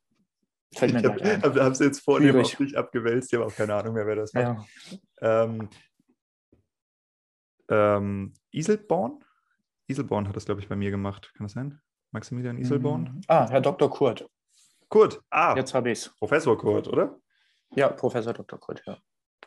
Fällt 0.74 0.92
mir 0.92 1.00
ich 1.00 1.42
habe 1.42 1.64
hab, 1.64 1.72
es 1.72 1.78
jetzt 1.78 2.00
vor 2.00 2.20
dir 2.20 2.38
auf 2.38 2.54
dich 2.54 2.76
abgewälzt. 2.76 3.32
Ich 3.32 3.38
habe 3.38 3.46
auch 3.46 3.54
keine 3.54 3.74
Ahnung 3.74 3.94
mehr, 3.94 4.06
wer 4.06 4.16
das 4.16 4.34
war. 4.34 4.66
Ja. 5.20 5.44
Ähm, 5.44 5.68
ähm, 7.68 8.34
Iselborn? 8.52 9.24
Iselborn 9.88 10.28
hat 10.28 10.36
das, 10.36 10.44
glaube 10.44 10.60
ich, 10.60 10.68
bei 10.68 10.76
mir 10.76 10.90
gemacht. 10.90 11.32
Kann 11.34 11.46
das 11.46 11.52
sein? 11.52 11.80
Maximilian 12.12 12.58
Iselborn? 12.58 13.02
Mhm. 13.02 13.20
Ah, 13.28 13.48
Herr 13.48 13.60
Dr. 13.60 13.90
Kurt. 13.90 14.28
Kurt, 14.88 15.22
ah. 15.30 15.54
Jetzt 15.56 15.74
habe 15.74 15.90
ich 15.90 15.98
es. 15.98 16.08
Professor 16.18 16.56
Kurt, 16.56 16.88
oder? 16.88 17.18
Ja, 17.74 17.88
Professor 17.88 18.32
Dr. 18.32 18.58
Kurt, 18.58 18.82
ja. 18.86 18.98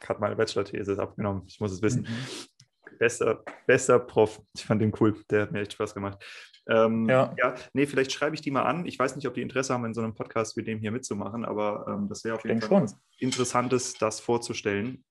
Hat 0.07 0.19
meine 0.19 0.35
Bachelor-These 0.35 0.99
abgenommen. 0.99 1.43
Ich 1.47 1.59
muss 1.59 1.71
es 1.71 1.81
wissen. 1.81 2.03
Mhm. 2.03 2.97
Bester, 2.97 3.43
bester 3.65 3.99
Prof. 3.99 4.41
Ich 4.53 4.65
fand 4.65 4.81
den 4.81 4.93
cool. 4.99 5.23
Der 5.29 5.43
hat 5.43 5.51
mir 5.51 5.61
echt 5.61 5.73
Spaß 5.73 5.93
gemacht. 5.93 6.23
Ähm, 6.69 7.09
ja. 7.09 7.33
ja, 7.37 7.55
nee, 7.73 7.87
vielleicht 7.87 8.11
schreibe 8.11 8.35
ich 8.35 8.41
die 8.41 8.51
mal 8.51 8.63
an. 8.63 8.85
Ich 8.85 8.99
weiß 8.99 9.15
nicht, 9.15 9.27
ob 9.27 9.33
die 9.33 9.41
Interesse 9.41 9.73
haben, 9.73 9.85
in 9.85 9.93
so 9.93 10.01
einem 10.01 10.13
Podcast 10.13 10.55
wie 10.55 10.63
dem 10.63 10.79
hier 10.79 10.91
mitzumachen, 10.91 11.43
aber 11.43 11.85
ähm, 11.87 12.07
das 12.07 12.23
wäre 12.23 12.35
auf 12.35 12.45
jeden 12.45 12.61
Fall. 12.61 12.85
Interessantes, 13.17 13.95
das 13.95 14.19
vorzustellen. 14.19 15.03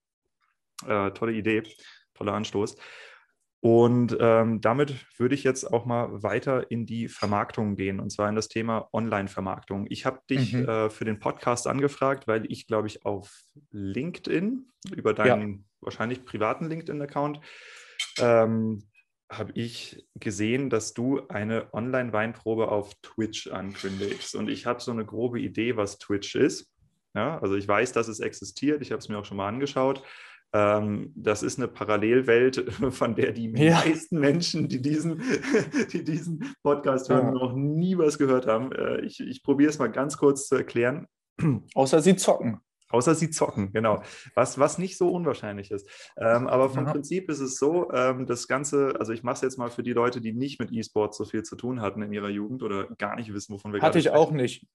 Äh, 0.86 1.10
tolle 1.10 1.32
Idee, 1.32 1.64
toller 2.14 2.34
Anstoß. 2.34 2.76
Und 3.60 4.16
ähm, 4.20 4.60
damit 4.60 4.94
würde 5.18 5.34
ich 5.34 5.42
jetzt 5.42 5.64
auch 5.64 5.84
mal 5.84 6.22
weiter 6.22 6.70
in 6.70 6.86
die 6.86 7.08
Vermarktung 7.08 7.74
gehen, 7.74 7.98
und 7.98 8.10
zwar 8.10 8.28
in 8.28 8.36
das 8.36 8.46
Thema 8.46 8.88
Online-Vermarktung. 8.92 9.86
Ich 9.90 10.06
habe 10.06 10.20
dich 10.30 10.52
mhm. 10.52 10.68
äh, 10.68 10.90
für 10.90 11.04
den 11.04 11.18
Podcast 11.18 11.66
angefragt, 11.66 12.28
weil 12.28 12.50
ich, 12.52 12.68
glaube 12.68 12.86
ich, 12.86 13.04
auf 13.04 13.36
LinkedIn, 13.72 14.68
über 14.94 15.12
deinen 15.12 15.52
ja. 15.52 15.58
wahrscheinlich 15.80 16.24
privaten 16.24 16.66
LinkedIn-Account, 16.66 17.40
ähm, 18.20 18.87
habe 19.30 19.52
ich 19.54 20.06
gesehen, 20.14 20.70
dass 20.70 20.94
du 20.94 21.26
eine 21.28 21.72
Online-Weinprobe 21.74 22.68
auf 22.68 22.94
Twitch 23.02 23.48
ankündigst. 23.48 24.34
Und 24.34 24.48
ich 24.48 24.64
habe 24.66 24.80
so 24.80 24.90
eine 24.90 25.04
grobe 25.04 25.40
Idee, 25.40 25.76
was 25.76 25.98
Twitch 25.98 26.34
ist. 26.34 26.70
Ja, 27.14 27.38
also 27.38 27.54
ich 27.56 27.66
weiß, 27.66 27.92
dass 27.92 28.08
es 28.08 28.20
existiert. 28.20 28.80
Ich 28.80 28.90
habe 28.90 29.00
es 29.00 29.08
mir 29.08 29.18
auch 29.18 29.24
schon 29.24 29.36
mal 29.36 29.48
angeschaut. 29.48 30.02
Ähm, 30.54 31.12
das 31.14 31.42
ist 31.42 31.58
eine 31.58 31.68
Parallelwelt, 31.68 32.72
von 32.90 33.14
der 33.14 33.32
die 33.32 33.50
ja. 33.50 33.74
meisten 33.74 34.18
Menschen, 34.18 34.68
die 34.68 34.80
diesen, 34.80 35.22
die 35.92 36.04
diesen 36.04 36.54
Podcast 36.62 37.10
hören, 37.10 37.26
ja. 37.26 37.32
noch 37.32 37.54
nie 37.54 37.98
was 37.98 38.18
gehört 38.18 38.46
haben. 38.46 38.72
Äh, 38.72 39.02
ich 39.02 39.20
ich 39.20 39.42
probiere 39.42 39.70
es 39.70 39.78
mal 39.78 39.90
ganz 39.90 40.16
kurz 40.16 40.46
zu 40.46 40.56
erklären. 40.56 41.06
Außer 41.74 42.00
sie 42.00 42.16
zocken. 42.16 42.60
Außer 42.90 43.14
sie 43.14 43.30
zocken, 43.30 43.72
genau. 43.72 44.02
Was, 44.34 44.58
was 44.58 44.78
nicht 44.78 44.96
so 44.96 45.10
unwahrscheinlich 45.10 45.70
ist. 45.70 45.88
Ähm, 46.16 46.46
aber 46.46 46.70
vom 46.70 46.86
ja. 46.86 46.92
Prinzip 46.92 47.30
ist 47.30 47.40
es 47.40 47.58
so, 47.58 47.90
ähm, 47.92 48.26
das 48.26 48.48
Ganze, 48.48 48.94
also 48.98 49.12
ich 49.12 49.22
mache 49.22 49.34
es 49.34 49.40
jetzt 49.42 49.58
mal 49.58 49.70
für 49.70 49.82
die 49.82 49.92
Leute, 49.92 50.20
die 50.20 50.32
nicht 50.32 50.58
mit 50.58 50.72
E-Sport 50.72 51.14
so 51.14 51.24
viel 51.24 51.42
zu 51.42 51.56
tun 51.56 51.82
hatten 51.82 52.02
in 52.02 52.12
ihrer 52.12 52.30
Jugend 52.30 52.62
oder 52.62 52.86
gar 52.96 53.16
nicht 53.16 53.32
wissen, 53.34 53.54
wovon 53.54 53.72
wir 53.72 53.82
Hatte 53.82 53.98
ich 53.98 54.06
sprechen. 54.06 54.18
auch 54.18 54.30
nicht. 54.30 54.66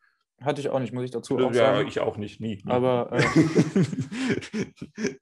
Hatte 0.41 0.61
ich 0.61 0.70
auch 0.70 0.80
nicht, 0.80 0.93
muss 0.93 1.05
ich 1.05 1.11
dazu 1.11 1.38
auch 1.38 1.53
ja, 1.53 1.76
sagen. 1.76 1.88
ich 1.88 1.99
auch 1.99 2.18
nicht, 2.18 2.39
nie. 2.39 2.61
nie. 2.64 2.72
Aber 2.72 3.11
äh, 3.11 3.24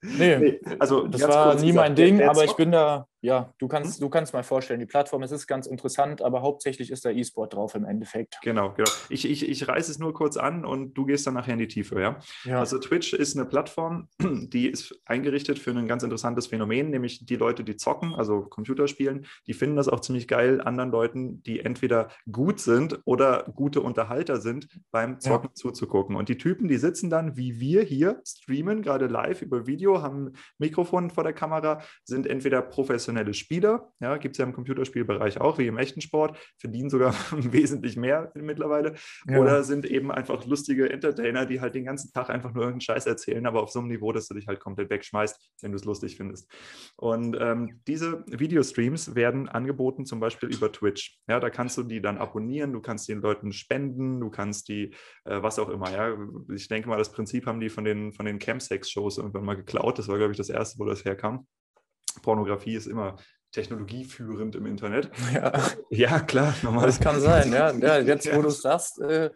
nee, 0.02 0.38
nee, 0.38 0.60
also 0.78 1.06
das 1.06 1.22
war 1.22 1.54
nie 1.54 1.72
mein 1.72 1.94
Ding, 1.94 2.22
aber 2.22 2.44
ich 2.44 2.54
bin 2.54 2.72
da, 2.72 3.06
ja, 3.22 3.54
du 3.58 3.68
kannst, 3.68 3.94
hm? 3.94 4.00
du 4.00 4.10
kannst 4.10 4.32
mal 4.32 4.42
vorstellen, 4.42 4.80
die 4.80 4.86
Plattform, 4.86 5.22
es 5.22 5.30
ist 5.30 5.46
ganz 5.46 5.68
interessant, 5.68 6.22
aber 6.22 6.42
hauptsächlich 6.42 6.90
ist 6.90 7.04
da 7.04 7.10
E-Sport 7.10 7.54
drauf 7.54 7.76
im 7.76 7.84
Endeffekt. 7.84 8.38
Genau, 8.42 8.72
genau. 8.72 8.90
Ich, 9.08 9.30
ich, 9.30 9.48
ich 9.48 9.68
reiße 9.68 9.92
es 9.92 10.00
nur 10.00 10.12
kurz 10.12 10.36
an 10.36 10.64
und 10.64 10.94
du 10.94 11.06
gehst 11.06 11.24
dann 11.28 11.34
nachher 11.34 11.52
in 11.52 11.60
die 11.60 11.68
Tiefe, 11.68 12.00
ja? 12.00 12.18
ja? 12.42 12.58
Also 12.58 12.80
Twitch 12.80 13.12
ist 13.12 13.36
eine 13.36 13.46
Plattform, 13.46 14.08
die 14.20 14.66
ist 14.66 15.00
eingerichtet 15.04 15.60
für 15.60 15.70
ein 15.70 15.86
ganz 15.86 16.02
interessantes 16.02 16.48
Phänomen, 16.48 16.90
nämlich 16.90 17.24
die 17.24 17.36
Leute, 17.36 17.62
die 17.62 17.76
zocken, 17.76 18.12
also 18.12 18.42
Computerspielen, 18.42 19.24
die 19.46 19.54
finden 19.54 19.76
das 19.76 19.88
auch 19.88 20.00
ziemlich 20.00 20.26
geil, 20.26 20.60
anderen 20.60 20.90
Leuten, 20.90 21.44
die 21.44 21.60
entweder 21.60 22.08
gut 22.30 22.58
sind 22.58 23.00
oder 23.04 23.44
gute 23.54 23.82
Unterhalter 23.82 24.40
sind, 24.40 24.66
beim 24.90 25.20
Zocken 25.20 25.50
ja. 25.50 25.54
zuzugucken. 25.54 26.16
Und 26.16 26.28
die 26.28 26.38
Typen, 26.38 26.66
die 26.66 26.76
sitzen 26.76 27.08
dann, 27.08 27.36
wie 27.36 27.60
wir 27.60 27.82
hier, 27.84 28.20
streamen 28.26 28.82
gerade 28.82 29.06
live 29.06 29.42
über 29.42 29.68
Video, 29.68 30.02
haben 30.02 30.32
Mikrofon 30.58 31.10
vor 31.10 31.22
der 31.22 31.34
Kamera, 31.34 31.82
sind 32.04 32.26
entweder 32.26 32.62
professionell 32.62 33.11
professionelle 33.12 33.34
Spieler, 33.34 33.92
ja, 34.00 34.16
gibt 34.16 34.34
es 34.34 34.38
ja 34.38 34.44
im 34.44 34.52
Computerspielbereich 34.52 35.40
auch, 35.40 35.58
wie 35.58 35.66
im 35.66 35.78
echten 35.78 36.00
Sport, 36.00 36.38
verdienen 36.58 36.90
sogar 36.90 37.14
wesentlich 37.32 37.96
mehr 37.96 38.32
mittlerweile. 38.34 38.94
Ja. 39.28 39.38
Oder 39.38 39.62
sind 39.64 39.84
eben 39.84 40.10
einfach 40.10 40.46
lustige 40.46 40.90
Entertainer, 40.90 41.46
die 41.46 41.60
halt 41.60 41.74
den 41.74 41.84
ganzen 41.84 42.12
Tag 42.12 42.30
einfach 42.30 42.52
nur 42.52 42.64
irgendeinen 42.64 42.80
Scheiß 42.80 43.06
erzählen, 43.06 43.46
aber 43.46 43.62
auf 43.62 43.70
so 43.70 43.80
einem 43.80 43.88
Niveau, 43.88 44.12
dass 44.12 44.28
du 44.28 44.34
dich 44.34 44.46
halt 44.46 44.60
komplett 44.60 44.90
wegschmeißt, 44.90 45.52
wenn 45.62 45.72
du 45.72 45.76
es 45.76 45.84
lustig 45.84 46.16
findest. 46.16 46.50
Und 46.96 47.36
ähm, 47.38 47.80
diese 47.86 48.24
Videostreams 48.26 49.14
werden 49.14 49.48
angeboten 49.48 50.06
zum 50.06 50.20
Beispiel 50.20 50.48
über 50.48 50.72
Twitch. 50.72 51.18
Ja, 51.28 51.40
da 51.40 51.50
kannst 51.50 51.76
du 51.76 51.82
die 51.82 52.00
dann 52.00 52.18
abonnieren, 52.18 52.72
du 52.72 52.80
kannst 52.80 53.08
den 53.08 53.20
Leuten 53.20 53.52
spenden, 53.52 54.20
du 54.20 54.30
kannst 54.30 54.68
die, 54.68 54.94
äh, 55.24 55.42
was 55.42 55.58
auch 55.58 55.68
immer, 55.68 55.90
ja. 55.90 56.16
Ich 56.54 56.68
denke 56.68 56.88
mal, 56.88 56.98
das 56.98 57.12
Prinzip 57.12 57.46
haben 57.46 57.60
die 57.60 57.68
von 57.68 57.84
den, 57.84 58.12
von 58.12 58.26
den 58.26 58.38
Campsex-Shows 58.38 59.18
irgendwann 59.18 59.44
mal 59.44 59.56
geklaut. 59.56 59.98
Das 59.98 60.08
war, 60.08 60.18
glaube 60.18 60.32
ich, 60.32 60.38
das 60.38 60.48
erste, 60.48 60.78
wo 60.78 60.84
das 60.84 61.04
herkam. 61.04 61.46
Pornografie 62.20 62.74
ist 62.74 62.86
immer 62.86 63.16
technologieführend 63.52 64.56
im 64.56 64.66
Internet. 64.66 65.10
Ja, 65.34 65.52
ja 65.90 66.20
klar. 66.20 66.54
Normal. 66.62 66.86
Das 66.86 67.00
kann 67.00 67.20
sein, 67.20 67.52
ja. 67.52 67.72
ja 67.72 67.98
jetzt, 67.98 68.34
wo 68.34 68.42
du 68.42 68.48
es 68.48 68.62
sagst, 68.62 69.00
äh, 69.00 69.30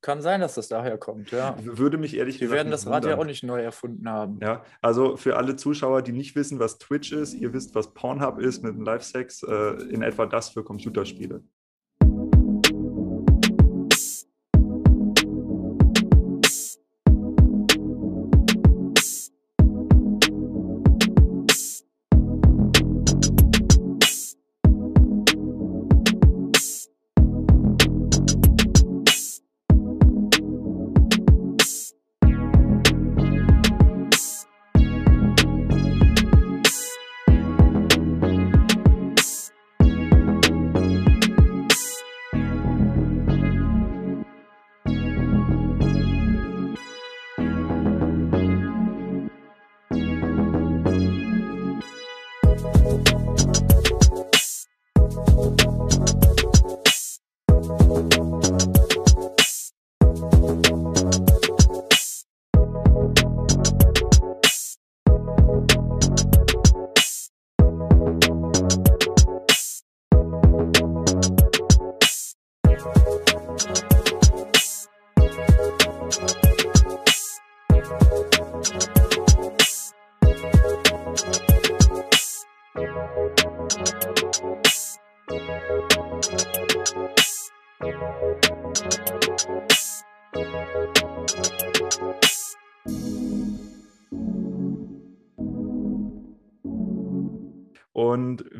kann 0.00 0.22
sein, 0.22 0.40
dass 0.40 0.54
das 0.54 0.68
daher 0.68 0.98
kommt, 0.98 1.30
ja. 1.32 1.56
Würde 1.60 1.98
mich 1.98 2.16
ehrlich 2.16 2.40
Wir 2.40 2.50
werden 2.50 2.70
das 2.70 2.86
Rad 2.86 3.04
ja 3.06 3.16
auch 3.16 3.24
nicht 3.24 3.42
neu 3.42 3.60
erfunden 3.60 4.08
haben. 4.08 4.38
Ja, 4.40 4.62
also 4.80 5.16
für 5.16 5.36
alle 5.36 5.56
Zuschauer, 5.56 6.02
die 6.02 6.12
nicht 6.12 6.36
wissen, 6.36 6.58
was 6.60 6.78
Twitch 6.78 7.12
ist, 7.12 7.34
ihr 7.34 7.52
wisst, 7.52 7.74
was 7.74 7.92
Pornhub 7.92 8.38
ist 8.38 8.62
mit 8.62 8.74
dem 8.74 8.82
Live-Sex, 8.82 9.42
äh, 9.42 9.72
in 9.90 10.02
etwa 10.02 10.26
das 10.26 10.50
für 10.50 10.62
Computerspiele. 10.62 11.42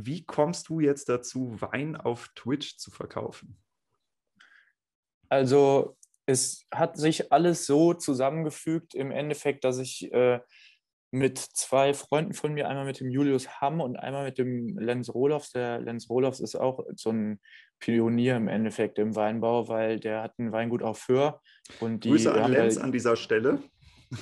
Wie 0.06 0.24
kommst 0.24 0.68
du 0.68 0.80
jetzt 0.80 1.08
dazu, 1.08 1.60
Wein 1.60 1.96
auf 1.96 2.28
Twitch 2.34 2.76
zu 2.78 2.90
verkaufen? 2.90 3.56
Also 5.28 5.96
es 6.26 6.66
hat 6.72 6.96
sich 6.96 7.32
alles 7.32 7.66
so 7.66 7.94
zusammengefügt 7.94 8.94
im 8.94 9.10
Endeffekt, 9.10 9.64
dass 9.64 9.78
ich 9.78 10.12
äh, 10.12 10.40
mit 11.12 11.38
zwei 11.38 11.94
Freunden 11.94 12.34
von 12.34 12.52
mir, 12.52 12.68
einmal 12.68 12.84
mit 12.84 13.00
dem 13.00 13.10
Julius 13.10 13.60
Hamm 13.60 13.80
und 13.80 13.96
einmal 13.96 14.24
mit 14.24 14.38
dem 14.38 14.76
Lenz 14.78 15.08
Rohlofs. 15.08 15.52
Der 15.52 15.80
Lenz 15.80 16.10
Rohlofs 16.10 16.40
ist 16.40 16.56
auch 16.56 16.84
so 16.96 17.10
ein 17.10 17.40
Pionier 17.78 18.36
im 18.36 18.48
Endeffekt 18.48 18.98
im 18.98 19.14
Weinbau, 19.14 19.68
weil 19.68 20.00
der 20.00 20.22
hat 20.22 20.38
ein 20.38 20.52
Weingut 20.52 20.82
auf 20.82 20.98
Föhr. 20.98 21.40
Und 21.80 22.04
die, 22.04 22.10
Grüße 22.10 22.32
an 22.32 22.52
Lenz 22.52 22.76
halt, 22.76 22.84
an 22.84 22.92
dieser 22.92 23.16
Stelle. 23.16 23.62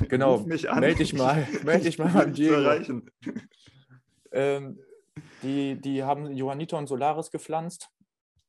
Genau, 0.08 0.38
melde 0.46 0.94
dich 0.96 1.14
mal, 1.14 1.46
melde 1.64 1.84
dich 1.84 1.98
mal 1.98 2.08
beim 2.08 2.32
Diego. 2.34 3.02
Ähm, 4.32 4.78
die, 5.44 5.80
die 5.80 6.02
haben 6.02 6.32
Johanniter 6.32 6.78
und 6.78 6.88
Solaris 6.88 7.30
gepflanzt. 7.30 7.90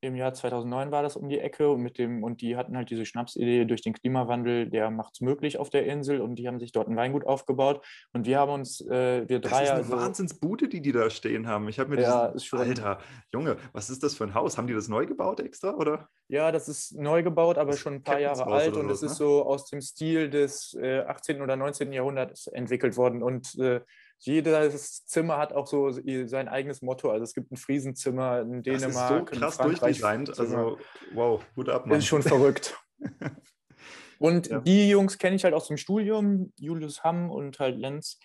Im 0.01 0.15
Jahr 0.15 0.33
2009 0.33 0.91
war 0.91 1.01
das 1.01 1.15
um 1.15 1.29
die 1.29 1.39
Ecke 1.39 1.69
und, 1.69 1.81
mit 1.81 1.97
dem, 1.97 2.23
und 2.23 2.41
die 2.41 2.55
hatten 2.55 2.77
halt 2.77 2.91
diese 2.91 3.05
Schnapsidee 3.05 3.65
durch 3.65 3.81
den 3.81 3.93
Klimawandel, 3.93 4.69
der 4.69 4.91
macht 4.91 5.15
es 5.15 5.21
möglich 5.21 5.57
auf 5.57 5.69
der 5.69 5.85
Insel 5.85 6.21
und 6.21 6.35
die 6.35 6.47
haben 6.47 6.59
sich 6.59 6.71
dort 6.71 6.87
ein 6.87 6.95
Weingut 6.95 7.25
aufgebaut 7.25 7.83
und 8.13 8.27
wir 8.27 8.37
haben 8.37 8.51
uns, 8.51 8.81
äh, 8.81 9.27
wir 9.27 9.39
drei... 9.39 9.49
Das 9.49 9.63
ist 9.63 9.69
eine 9.69 9.79
also, 9.79 9.97
Wahnsinnsbude, 9.97 10.67
die 10.67 10.81
die 10.81 10.91
da 10.91 11.09
stehen 11.09 11.47
haben. 11.47 11.67
Ich 11.69 11.79
habe 11.79 11.95
mir 11.95 12.01
ja, 12.01 12.27
dieses, 12.27 12.45
schon, 12.45 12.59
Alter, 12.59 12.99
Junge, 13.33 13.57
was 13.71 13.89
ist 13.89 14.03
das 14.03 14.15
für 14.15 14.25
ein 14.25 14.35
Haus? 14.35 14.57
Haben 14.57 14.67
die 14.67 14.73
das 14.73 14.89
neu 14.89 15.07
gebaut 15.07 15.39
extra, 15.39 15.73
oder? 15.73 16.07
Ja, 16.27 16.51
das 16.51 16.67
ist 16.67 16.95
neu 16.95 17.23
gebaut, 17.23 17.57
aber 17.57 17.73
schon 17.73 17.95
ein 17.95 18.03
paar 18.03 18.19
Jahre 18.19 18.45
alt 18.45 18.77
und 18.77 18.89
es 18.91 19.01
ne? 19.01 19.07
ist 19.07 19.15
so 19.15 19.45
aus 19.45 19.65
dem 19.69 19.81
Stil 19.81 20.29
des 20.29 20.77
äh, 20.79 20.99
18. 20.99 21.41
oder 21.41 21.55
19. 21.55 21.91
Jahrhunderts 21.91 22.47
entwickelt 22.47 22.95
worden 22.97 23.23
und 23.23 23.57
äh, 23.57 23.81
jedes 24.19 25.05
Zimmer 25.05 25.37
hat 25.37 25.53
auch 25.53 25.67
so 25.67 25.91
sein 25.91 26.47
eigenes 26.47 26.81
Motto. 26.81 27.11
Also 27.11 27.23
es 27.23 27.33
gibt 27.33 27.51
ein 27.51 27.57
Friesenzimmer 27.57 28.41
in 28.41 28.63
Dänemark. 28.63 29.31
Das 29.31 29.37
ist 29.37 29.39
so 29.39 29.39
krass 29.39 29.57
durchdesignt. 29.57 30.39
Also 30.39 30.77
wow, 31.13 31.43
gut 31.55 31.69
ab. 31.69 31.85
Mann. 31.85 31.99
Ist 31.99 32.07
schon 32.07 32.23
verrückt. 32.23 32.77
und 34.19 34.47
ja. 34.47 34.59
die 34.61 34.89
Jungs 34.89 35.17
kenne 35.17 35.35
ich 35.35 35.43
halt 35.43 35.53
aus 35.53 35.67
dem 35.67 35.77
Studium, 35.77 36.53
Julius 36.57 37.03
Hamm 37.03 37.29
und 37.29 37.59
halt 37.59 37.77
Lenz, 37.77 38.19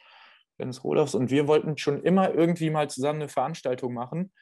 Lenz 0.59 0.83
Rolofs. 0.85 1.15
Und 1.15 1.31
wir 1.31 1.47
wollten 1.47 1.77
schon 1.77 2.03
immer 2.03 2.33
irgendwie 2.33 2.71
mal 2.71 2.89
zusammen 2.89 3.21
eine 3.21 3.29
Veranstaltung 3.29 3.93
machen. 3.93 4.33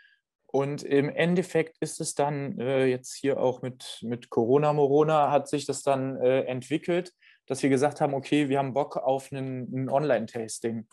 Und 0.50 0.82
im 0.82 1.10
Endeffekt 1.10 1.76
ist 1.80 2.00
es 2.00 2.14
dann 2.14 2.58
äh, 2.58 2.86
jetzt 2.86 3.14
hier 3.14 3.38
auch 3.38 3.60
mit, 3.60 3.98
mit 4.02 4.30
Corona, 4.30 4.72
Morona 4.72 5.30
hat 5.30 5.46
sich 5.46 5.66
das 5.66 5.82
dann 5.82 6.16
äh, 6.16 6.44
entwickelt, 6.44 7.12
dass 7.46 7.62
wir 7.62 7.68
gesagt 7.68 8.00
haben, 8.00 8.14
okay, 8.14 8.48
wir 8.48 8.58
haben 8.58 8.72
Bock 8.72 8.96
auf 8.96 9.30
ein 9.30 9.90
Online-Tasting. 9.90 10.86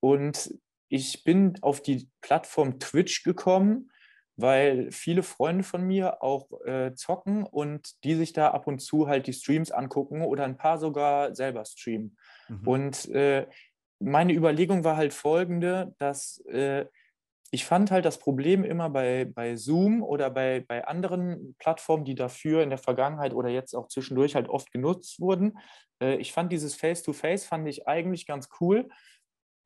Und 0.00 0.54
ich 0.88 1.24
bin 1.24 1.54
auf 1.62 1.82
die 1.82 2.08
Plattform 2.20 2.80
Twitch 2.80 3.22
gekommen, 3.22 3.90
weil 4.36 4.90
viele 4.90 5.22
Freunde 5.22 5.64
von 5.64 5.82
mir 5.86 6.22
auch 6.22 6.48
äh, 6.64 6.94
zocken 6.94 7.44
und 7.44 8.02
die 8.04 8.14
sich 8.14 8.32
da 8.32 8.50
ab 8.50 8.66
und 8.66 8.80
zu 8.80 9.06
halt 9.06 9.26
die 9.26 9.32
Streams 9.32 9.70
angucken 9.70 10.22
oder 10.22 10.44
ein 10.44 10.56
paar 10.56 10.78
sogar 10.78 11.34
selber 11.34 11.64
streamen. 11.64 12.16
Mhm. 12.48 12.68
Und 12.68 13.08
äh, 13.10 13.46
meine 14.00 14.32
Überlegung 14.32 14.82
war 14.82 14.96
halt 14.96 15.12
folgende, 15.12 15.94
dass 15.98 16.38
äh, 16.46 16.86
ich 17.52 17.64
fand 17.64 17.90
halt 17.90 18.04
das 18.04 18.18
Problem 18.18 18.64
immer 18.64 18.90
bei, 18.90 19.24
bei 19.24 19.56
Zoom 19.56 20.02
oder 20.02 20.30
bei, 20.30 20.64
bei 20.66 20.86
anderen 20.86 21.56
Plattformen, 21.58 22.04
die 22.04 22.14
dafür 22.14 22.62
in 22.62 22.70
der 22.70 22.78
Vergangenheit 22.78 23.34
oder 23.34 23.48
jetzt 23.48 23.74
auch 23.74 23.88
zwischendurch 23.88 24.36
halt 24.36 24.48
oft 24.48 24.70
genutzt 24.72 25.20
wurden. 25.20 25.58
Äh, 26.00 26.16
ich 26.16 26.32
fand 26.32 26.52
dieses 26.52 26.74
Face-to-Face 26.74 27.44
-face 27.44 27.48
fand 27.48 27.68
ich 27.68 27.86
eigentlich 27.88 28.26
ganz 28.26 28.48
cool, 28.60 28.88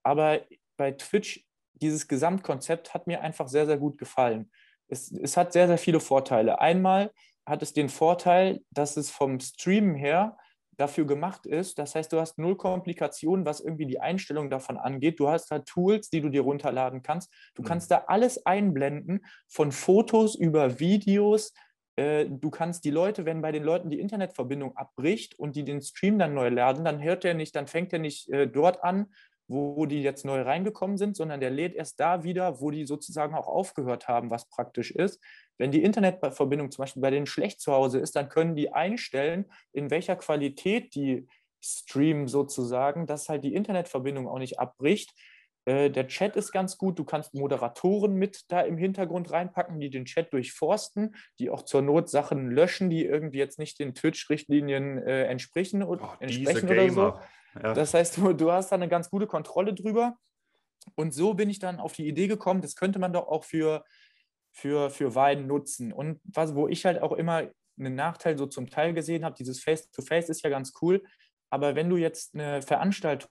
aber 0.05 0.43
bei 0.77 0.93
Twitch, 0.93 1.45
dieses 1.73 2.07
Gesamtkonzept 2.07 2.95
hat 2.95 3.07
mir 3.07 3.21
einfach 3.21 3.49
sehr, 3.49 3.67
sehr 3.67 3.79
gut 3.79 3.99
gefallen. 3.99 4.51
Es, 4.89 5.11
es 5.11 5.37
hat 5.37 5.53
sehr, 5.53 5.67
sehr 5.67 5.79
viele 5.79 6.01
Vorteile. 6.01 6.61
Einmal 6.61 7.11
hat 7.47 7.63
es 7.63 7.73
den 7.73 7.89
Vorteil, 7.89 8.61
dass 8.71 8.97
es 8.97 9.11
vom 9.11 9.41
Streamen 9.41 9.95
her 9.95 10.37
dafür 10.77 11.07
gemacht 11.07 11.47
ist. 11.47 11.79
Das 11.79 11.95
heißt, 11.95 12.13
du 12.13 12.21
hast 12.21 12.39
null 12.39 12.57
Komplikationen, 12.57 13.47
was 13.47 13.61
irgendwie 13.61 13.87
die 13.87 14.01
Einstellung 14.01 14.51
davon 14.51 14.77
angeht. 14.77 15.21
Du 15.21 15.29
hast 15.29 15.51
da 15.51 15.61
Tools, 15.61 16.11
die 16.11 16.21
du 16.21 16.31
dir 16.31 16.43
runterladen 16.43 17.03
kannst. 17.03 17.33
Du 17.55 17.63
mhm. 17.63 17.67
kannst 17.67 17.91
da 17.91 18.05
alles 18.07 18.45
einblenden, 18.45 19.25
von 19.49 19.73
Fotos 19.73 20.35
über 20.35 20.81
Videos. 20.81 21.53
Äh, 21.97 22.27
du 22.29 22.51
kannst 22.51 22.85
die 22.85 22.91
Leute, 22.91 23.25
wenn 23.25 23.43
bei 23.43 23.53
den 23.53 23.63
Leuten 23.63 23.91
die 23.91 24.01
Internetverbindung 24.01 24.77
abbricht 24.77 25.39
und 25.39 25.55
die 25.57 25.65
den 25.65 25.81
Stream 25.81 26.19
dann 26.19 26.35
neu 26.35 26.49
laden, 26.49 26.85
dann 26.85 27.03
hört 27.03 27.25
er 27.25 27.35
nicht, 27.35 27.55
dann 27.55 27.67
fängt 27.67 27.93
er 27.93 28.01
nicht 28.01 28.29
äh, 28.31 28.49
dort 28.49 28.83
an, 28.83 29.13
wo 29.47 29.87
die 29.87 30.03
jetzt 30.03 30.25
neu 30.25 30.43
reingekommen 30.43 30.97
sind, 30.97 31.17
sondern 31.17 31.41
der 31.41 31.51
lädt 31.51 31.75
erst 31.75 32.01
da 32.01 32.25
wieder, 32.25 32.61
wo 32.61 32.71
die 32.71 32.87
sozusagen 32.87 33.35
auch 33.35 33.47
aufgehört 33.47 34.09
haben, 34.09 34.31
was 34.31 34.49
praktisch 34.49 34.91
ist. 34.91 35.23
Wenn 35.59 35.71
die 35.71 35.83
Internetverbindung 35.83 36.71
zum 36.71 36.83
Beispiel 36.83 37.03
bei 37.03 37.11
denen 37.11 37.27
schlecht 37.27 37.61
zu 37.61 37.73
Hause 37.73 37.99
ist, 37.99 38.17
dann 38.17 38.29
können 38.29 38.57
die 38.57 38.73
einstellen, 38.73 39.47
in 39.73 39.91
welcher 39.91 40.17
Qualität 40.17 40.95
die 40.95 41.27
streamen 41.63 42.29
sozusagen, 42.29 43.07
dass 43.07 43.29
halt 43.29 43.45
die 43.45 43.55
Internetverbindung 43.55 44.29
auch 44.29 44.39
nicht 44.39 44.59
abbricht. 44.59 45.15
Äh, 45.67 45.91
der 45.91 46.09
Chat 46.09 46.37
ist 46.37 46.53
ganz 46.53 46.77
gut. 46.77 46.99
Du 46.99 47.05
kannst 47.05 47.35
Moderatoren 47.35 48.15
mit 48.15 48.43
da 48.49 48.61
im 48.61 48.77
Hintergrund 48.77 49.31
reinpacken, 49.31 49.81
die 49.81 49.91
den 49.91 50.05
Chat 50.05 50.33
durchforsten, 50.33 51.15
die 51.39 51.51
auch 51.51 51.63
zur 51.63 51.83
Not 51.83 52.11
Sachen 52.11 52.51
löschen, 52.51 52.91
die 52.91 53.05
irgendwie 53.05 53.39
jetzt 53.39 53.59
nicht 53.59 53.79
den 53.79 53.95
Twitch-Richtlinien 53.95 54.99
äh, 54.99 55.25
entsprechen, 55.25 55.83
oh, 55.83 55.99
entsprechen 56.21 56.69
oder 56.69 56.91
so. 56.91 57.15
Ja. 57.63 57.75
Das 57.75 57.95
heißt, 57.95 58.17
du, 58.17 58.33
du 58.33 58.51
hast 58.51 58.71
da 58.71 58.77
eine 58.77 58.89
ganz 58.89 59.11
gute 59.11 59.27
Kontrolle 59.27 59.75
drüber. 59.75 60.17
Und 60.97 61.15
so 61.15 61.35
bin 61.35 61.49
ich 61.49 61.59
dann 61.59 61.81
auf 61.81 61.93
die 61.95 62.07
Idee 62.07 62.27
gekommen, 62.27 62.61
das 62.61 62.77
könnte 62.77 62.99
man 62.99 63.13
doch 63.13 63.27
auch 63.27 63.45
für, 63.45 63.85
für, 64.53 64.91
für 64.91 65.15
Wein 65.15 65.47
nutzen. 65.47 65.93
Und 65.93 66.21
was, 66.25 66.55
wo 66.55 66.69
ich 66.69 66.85
halt 66.85 67.01
auch 67.01 67.13
immer 67.13 67.49
einen 67.79 67.95
Nachteil 67.95 68.37
so 68.37 68.47
zum 68.47 68.69
Teil 68.69 68.93
gesehen 68.93 69.25
habe, 69.25 69.35
dieses 69.35 69.63
Face-to-Face 69.63 70.27
-face 70.27 70.31
ist 70.31 70.43
ja 70.43 70.51
ganz 70.51 70.73
cool, 70.83 71.03
aber 71.51 71.75
wenn 71.75 71.89
du 71.89 71.97
jetzt 71.97 72.35
eine 72.35 72.63
Veranstaltung 72.63 73.31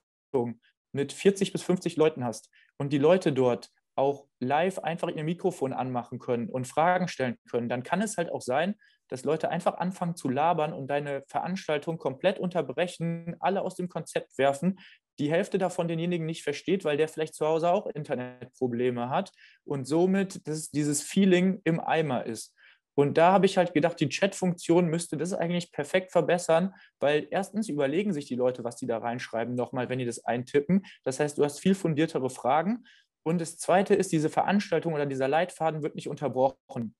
mit 0.92 1.12
40 1.12 1.52
bis 1.52 1.62
50 1.62 1.96
Leuten 1.96 2.24
hast 2.24 2.50
und 2.76 2.92
die 2.92 2.98
Leute 2.98 3.32
dort 3.32 3.70
auch 3.96 4.26
live 4.40 4.80
einfach 4.80 5.08
ihr 5.08 5.24
Mikrofon 5.24 5.72
anmachen 5.72 6.18
können 6.18 6.48
und 6.48 6.66
Fragen 6.66 7.08
stellen 7.08 7.38
können, 7.48 7.68
dann 7.68 7.82
kann 7.82 8.02
es 8.02 8.16
halt 8.16 8.30
auch 8.30 8.42
sein, 8.42 8.74
dass 9.08 9.24
Leute 9.24 9.50
einfach 9.50 9.78
anfangen 9.78 10.16
zu 10.16 10.28
labern 10.28 10.72
und 10.72 10.88
deine 10.88 11.22
Veranstaltung 11.28 11.98
komplett 11.98 12.38
unterbrechen, 12.38 13.36
alle 13.40 13.62
aus 13.62 13.74
dem 13.74 13.88
Konzept 13.88 14.38
werfen, 14.38 14.78
die 15.18 15.30
Hälfte 15.30 15.58
davon 15.58 15.88
denjenigen 15.88 16.26
nicht 16.26 16.42
versteht, 16.42 16.84
weil 16.84 16.96
der 16.96 17.08
vielleicht 17.08 17.34
zu 17.34 17.46
Hause 17.46 17.70
auch 17.70 17.86
Internetprobleme 17.86 19.10
hat 19.10 19.32
und 19.64 19.86
somit 19.86 20.46
das, 20.48 20.70
dieses 20.70 21.02
Feeling 21.02 21.60
im 21.64 21.80
Eimer 21.80 22.26
ist. 22.26 22.54
Und 22.96 23.18
da 23.18 23.32
habe 23.32 23.46
ich 23.46 23.58
halt 23.58 23.74
gedacht, 23.74 23.98
die 23.98 24.08
Chat-Funktion 24.08 24.86
müsste 24.86 25.16
das 25.16 25.32
eigentlich 25.32 25.72
perfekt 25.72 26.12
verbessern, 26.12 26.74
weil 27.00 27.26
erstens 27.30 27.68
überlegen 27.68 28.12
sich 28.12 28.26
die 28.26 28.36
Leute, 28.36 28.62
was 28.62 28.76
die 28.76 28.86
da 28.86 28.98
reinschreiben, 28.98 29.54
nochmal, 29.54 29.88
wenn 29.88 29.98
die 29.98 30.04
das 30.04 30.24
eintippen. 30.24 30.84
Das 31.02 31.18
heißt, 31.18 31.36
du 31.36 31.44
hast 31.44 31.58
viel 31.58 31.74
fundiertere 31.74 32.30
Fragen. 32.30 32.84
Und 33.24 33.40
das 33.40 33.56
Zweite 33.58 33.94
ist, 33.94 34.12
diese 34.12 34.30
Veranstaltung 34.30 34.94
oder 34.94 35.06
dieser 35.06 35.28
Leitfaden 35.28 35.82
wird 35.82 35.96
nicht 35.96 36.08
unterbrochen. 36.08 36.94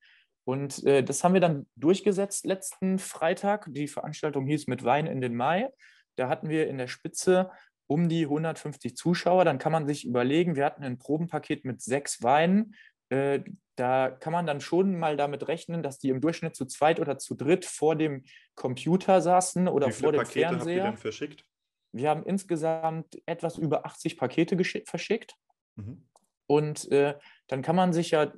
Und 0.44 0.84
äh, 0.84 1.02
das 1.02 1.24
haben 1.24 1.34
wir 1.34 1.40
dann 1.40 1.66
durchgesetzt 1.76 2.44
letzten 2.44 2.98
Freitag. 2.98 3.66
Die 3.70 3.88
Veranstaltung 3.88 4.46
hieß 4.46 4.66
mit 4.66 4.84
Wein 4.84 5.06
in 5.06 5.20
den 5.20 5.34
Mai. 5.34 5.70
Da 6.16 6.28
hatten 6.28 6.48
wir 6.48 6.68
in 6.68 6.78
der 6.78 6.86
Spitze 6.86 7.50
um 7.86 8.08
die 8.08 8.24
150 8.24 8.96
Zuschauer. 8.96 9.44
Dann 9.44 9.58
kann 9.58 9.72
man 9.72 9.86
sich 9.86 10.06
überlegen, 10.06 10.56
wir 10.56 10.64
hatten 10.64 10.84
ein 10.84 10.98
Probenpaket 10.98 11.64
mit 11.64 11.80
sechs 11.80 12.22
Weinen. 12.22 12.74
Äh, 13.08 13.40
da 13.76 14.10
kann 14.10 14.32
man 14.32 14.46
dann 14.46 14.60
schon 14.60 14.98
mal 14.98 15.16
damit 15.16 15.48
rechnen, 15.48 15.82
dass 15.82 15.98
die 15.98 16.10
im 16.10 16.20
Durchschnitt 16.20 16.54
zu 16.54 16.66
zweit 16.66 17.00
oder 17.00 17.18
zu 17.18 17.34
dritt 17.34 17.64
vor 17.64 17.96
dem 17.96 18.24
Computer 18.54 19.20
saßen 19.20 19.66
oder 19.66 19.90
vor 19.90 20.12
dem 20.12 20.18
Pakete 20.18 20.48
Fernseher. 20.48 20.58
Habt 20.58 20.68
ihr 20.68 20.90
denn 20.90 20.96
verschickt? 20.98 21.44
Wir 21.92 22.10
haben 22.10 22.24
insgesamt 22.24 23.20
etwas 23.26 23.56
über 23.56 23.86
80 23.86 24.16
Pakete 24.16 24.56
verschickt. 24.84 25.34
Mhm. 25.76 26.06
Und 26.46 26.90
äh, 26.92 27.14
dann 27.46 27.62
kann 27.62 27.76
man 27.76 27.92
sich 27.92 28.10
ja 28.10 28.32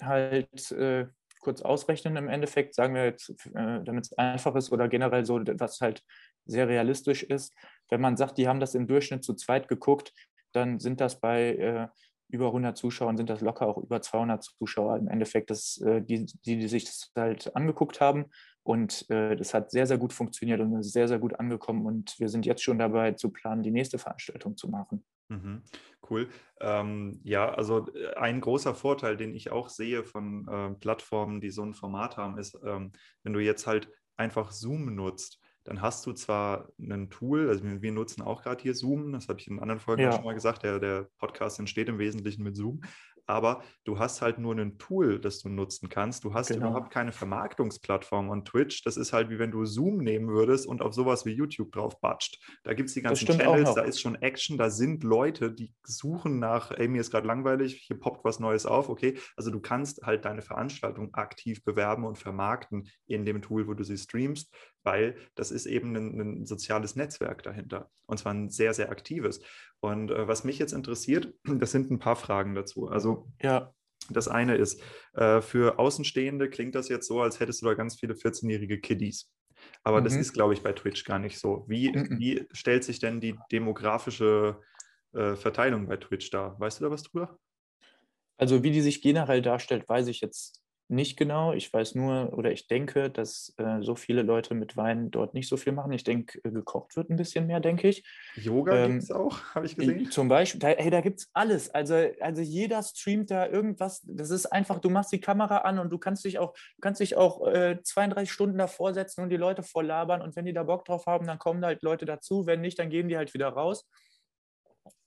halt 0.00 0.72
äh, 0.72 1.06
kurz 1.42 1.60
ausrechnen 1.60 2.16
im 2.16 2.28
Endeffekt, 2.28 2.74
sagen 2.74 2.94
wir 2.94 3.04
jetzt, 3.04 3.30
äh, 3.54 3.82
damit 3.84 4.06
es 4.06 4.12
einfach 4.16 4.54
ist 4.54 4.72
oder 4.72 4.88
generell 4.88 5.26
so, 5.26 5.40
was 5.58 5.80
halt 5.80 6.02
sehr 6.46 6.68
realistisch 6.68 7.22
ist. 7.22 7.54
Wenn 7.90 8.00
man 8.00 8.16
sagt, 8.16 8.38
die 8.38 8.48
haben 8.48 8.60
das 8.60 8.74
im 8.74 8.86
Durchschnitt 8.86 9.22
zu 9.24 9.34
zweit 9.34 9.68
geguckt, 9.68 10.12
dann 10.52 10.80
sind 10.80 11.00
das 11.00 11.20
bei 11.20 11.54
äh, 11.56 11.88
über 12.28 12.46
100 12.46 12.76
Zuschauern, 12.76 13.16
sind 13.16 13.28
das 13.28 13.42
locker 13.42 13.66
auch 13.66 13.76
über 13.76 14.00
200 14.00 14.42
Zuschauer 14.42 14.96
im 14.96 15.08
Endeffekt, 15.08 15.50
das, 15.50 15.78
äh, 15.82 16.00
die, 16.00 16.24
die, 16.24 16.56
die 16.58 16.68
sich 16.68 16.84
das 16.86 17.12
halt 17.14 17.54
angeguckt 17.54 18.00
haben. 18.00 18.26
Und 18.64 19.10
äh, 19.10 19.36
das 19.36 19.54
hat 19.54 19.70
sehr, 19.70 19.86
sehr 19.86 19.98
gut 19.98 20.12
funktioniert 20.12 20.60
und 20.60 20.78
ist 20.78 20.92
sehr, 20.92 21.08
sehr 21.08 21.18
gut 21.18 21.38
angekommen. 21.38 21.84
Und 21.84 22.18
wir 22.18 22.28
sind 22.28 22.46
jetzt 22.46 22.62
schon 22.62 22.78
dabei 22.78 23.12
zu 23.12 23.30
planen, 23.30 23.62
die 23.62 23.72
nächste 23.72 23.98
Veranstaltung 23.98 24.56
zu 24.56 24.68
machen. 24.68 25.04
Mhm, 25.32 25.62
cool. 26.10 26.28
Ähm, 26.60 27.20
ja, 27.24 27.52
also 27.52 27.88
äh, 27.94 28.14
ein 28.14 28.40
großer 28.40 28.74
Vorteil, 28.74 29.16
den 29.16 29.34
ich 29.34 29.50
auch 29.50 29.68
sehe 29.68 30.04
von 30.04 30.46
äh, 30.48 30.74
Plattformen, 30.74 31.40
die 31.40 31.50
so 31.50 31.62
ein 31.62 31.74
Format 31.74 32.16
haben, 32.16 32.38
ist, 32.38 32.58
ähm, 32.64 32.92
wenn 33.22 33.32
du 33.32 33.40
jetzt 33.40 33.66
halt 33.66 33.88
einfach 34.16 34.52
Zoom 34.52 34.94
nutzt, 34.94 35.40
dann 35.64 35.80
hast 35.80 36.04
du 36.06 36.12
zwar 36.12 36.68
ein 36.78 37.08
Tool, 37.08 37.48
also 37.48 37.62
wir, 37.64 37.82
wir 37.82 37.92
nutzen 37.92 38.22
auch 38.22 38.42
gerade 38.42 38.60
hier 38.60 38.74
Zoom, 38.74 39.12
das 39.12 39.28
habe 39.28 39.38
ich 39.38 39.46
in 39.46 39.60
anderen 39.60 39.80
Folgen 39.80 40.02
ja. 40.02 40.12
schon 40.12 40.24
mal 40.24 40.34
gesagt, 40.34 40.64
der, 40.64 40.80
der 40.80 41.08
Podcast 41.18 41.58
entsteht 41.58 41.88
im 41.88 41.98
Wesentlichen 41.98 42.42
mit 42.42 42.56
Zoom, 42.56 42.82
aber 43.26 43.62
du 43.84 43.98
hast 43.98 44.22
halt 44.22 44.38
nur 44.38 44.54
ein 44.54 44.78
Tool, 44.78 45.18
das 45.20 45.40
du 45.40 45.48
nutzen 45.48 45.88
kannst. 45.88 46.24
Du 46.24 46.34
hast 46.34 46.48
genau. 46.48 46.70
überhaupt 46.70 46.92
keine 46.92 47.12
Vermarktungsplattform. 47.12 48.30
Und 48.30 48.46
Twitch, 48.46 48.82
das 48.82 48.96
ist 48.96 49.12
halt 49.12 49.30
wie 49.30 49.38
wenn 49.38 49.50
du 49.50 49.64
Zoom 49.64 49.98
nehmen 49.98 50.28
würdest 50.28 50.66
und 50.66 50.82
auf 50.82 50.94
sowas 50.94 51.24
wie 51.24 51.32
YouTube 51.32 51.72
drauf 51.72 52.00
batscht. 52.00 52.38
Da 52.64 52.74
gibt 52.74 52.88
es 52.88 52.94
die 52.94 53.02
ganzen 53.02 53.26
Channels, 53.26 53.74
da 53.74 53.82
ist 53.82 54.00
schon 54.00 54.16
Action, 54.16 54.58
da 54.58 54.70
sind 54.70 55.04
Leute, 55.04 55.52
die 55.52 55.72
suchen 55.84 56.38
nach, 56.38 56.70
ey, 56.72 56.88
mir 56.88 57.00
ist 57.00 57.10
gerade 57.10 57.26
langweilig, 57.26 57.82
hier 57.86 57.98
poppt 57.98 58.24
was 58.24 58.40
Neues 58.40 58.66
auf, 58.66 58.88
okay. 58.88 59.18
Also 59.36 59.50
du 59.50 59.60
kannst 59.60 60.02
halt 60.02 60.24
deine 60.24 60.42
Veranstaltung 60.42 61.14
aktiv 61.14 61.64
bewerben 61.64 62.04
und 62.04 62.18
vermarkten 62.18 62.88
in 63.06 63.24
dem 63.24 63.42
Tool, 63.42 63.66
wo 63.66 63.74
du 63.74 63.84
sie 63.84 63.96
streamst 63.96 64.52
weil 64.84 65.16
das 65.34 65.50
ist 65.50 65.66
eben 65.66 65.94
ein, 65.96 66.20
ein, 66.20 66.46
soziales 66.46 66.96
Netzwerk 66.96 67.42
dahinter 67.42 67.90
und 68.06 68.18
zwar 68.18 68.34
ein 68.34 68.50
sehr, 68.50 68.74
sehr 68.74 68.90
aktives. 68.90 69.40
Und 69.80 70.10
äh, 70.10 70.28
was 70.28 70.44
mich 70.44 70.58
jetzt 70.58 70.72
interessiert, 70.72 71.34
das 71.44 71.72
sind 71.72 71.90
ein 71.90 71.98
paar 71.98 72.16
Fragen 72.16 72.54
dazu. 72.54 72.88
Also 72.88 73.28
ja. 73.40 73.72
Das 74.10 74.26
eine 74.26 74.56
ist, 74.56 74.82
äh, 75.12 75.40
für 75.40 75.78
Außenstehende 75.78 76.50
klingt 76.50 76.74
das 76.74 76.88
jetzt 76.88 77.06
so, 77.06 77.20
als 77.20 77.38
hättest 77.38 77.62
du 77.62 77.66
da 77.66 77.74
ganz 77.74 78.00
viele 78.00 78.14
14-jährige 78.14 78.80
Kiddies. 78.80 79.30
Aber 79.84 80.00
mhm. 80.00 80.04
das 80.04 80.16
ist, 80.16 80.32
glaube 80.32 80.54
ich, 80.54 80.62
bei 80.62 80.72
Twitch 80.72 81.04
gar 81.04 81.20
nicht 81.20 81.38
so. 81.38 81.64
Wie, 81.68 81.90
mhm. 81.90 82.18
wie 82.18 82.46
stellt 82.52 82.82
sich 82.84 82.98
denn 82.98 83.20
die 83.20 83.38
demografische 83.50 84.60
äh, 85.12 85.36
Verteilung 85.36 85.86
bei 85.86 85.96
Twitch 85.96 86.30
dar? 86.30 86.58
Weißt 86.58 86.80
du 86.80 86.84
da 86.84 86.90
was 86.90 87.04
drüber? 87.04 87.38
Also 88.38 88.62
wie 88.62 88.70
die 88.70 88.80
sich 88.80 89.02
generell 89.02 89.42
darstellt, 89.42 89.88
weiß 89.88 90.08
ich 90.08 90.20
jetzt 90.20 90.61
nicht 90.92 91.16
genau. 91.16 91.52
Ich 91.52 91.72
weiß 91.72 91.94
nur 91.94 92.32
oder 92.34 92.52
ich 92.52 92.68
denke, 92.68 93.10
dass 93.10 93.54
äh, 93.56 93.80
so 93.80 93.96
viele 93.96 94.22
Leute 94.22 94.54
mit 94.54 94.76
Wein 94.76 95.10
dort 95.10 95.34
nicht 95.34 95.48
so 95.48 95.56
viel 95.56 95.72
machen. 95.72 95.92
Ich 95.92 96.04
denke, 96.04 96.38
äh, 96.44 96.50
gekocht 96.50 96.94
wird 96.96 97.10
ein 97.10 97.16
bisschen 97.16 97.46
mehr, 97.46 97.60
denke 97.60 97.88
ich. 97.88 98.04
Yoga 98.36 98.84
ähm, 98.84 98.92
gibt 98.92 99.02
es 99.04 99.10
auch, 99.10 99.40
habe 99.54 99.66
ich 99.66 99.76
gesehen. 99.76 100.10
Zum 100.10 100.28
Beispiel, 100.28 100.60
da, 100.60 100.68
hey, 100.68 100.90
da 100.90 101.00
gibt 101.00 101.20
es 101.20 101.30
alles. 101.32 101.70
Also, 101.70 101.94
also 102.20 102.42
jeder 102.42 102.82
streamt 102.82 103.30
da 103.30 103.48
irgendwas. 103.48 104.02
Das 104.04 104.30
ist 104.30 104.46
einfach, 104.46 104.78
du 104.78 104.90
machst 104.90 105.12
die 105.12 105.20
Kamera 105.20 105.58
an 105.58 105.78
und 105.78 105.90
du 105.90 105.98
kannst 105.98 106.24
dich 106.24 106.38
auch, 106.38 106.54
kannst 106.80 107.00
dich 107.00 107.16
auch 107.16 107.46
äh, 107.46 107.78
32 107.82 108.30
Stunden 108.30 108.58
davor 108.58 108.94
setzen 108.94 109.22
und 109.22 109.30
die 109.30 109.36
Leute 109.36 109.62
vorlabern. 109.62 110.22
Und 110.22 110.36
wenn 110.36 110.44
die 110.44 110.52
da 110.52 110.62
Bock 110.62 110.84
drauf 110.84 111.06
haben, 111.06 111.26
dann 111.26 111.38
kommen 111.38 111.64
halt 111.64 111.82
Leute 111.82 112.04
dazu. 112.04 112.46
Wenn 112.46 112.60
nicht, 112.60 112.78
dann 112.78 112.90
gehen 112.90 113.08
die 113.08 113.16
halt 113.16 113.32
wieder 113.34 113.48
raus. 113.48 113.88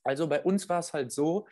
Also 0.03 0.27
bei 0.27 0.41
uns 0.41 0.67
war 0.67 0.79
es 0.79 0.93
halt 0.93 1.11
so, 1.11 1.47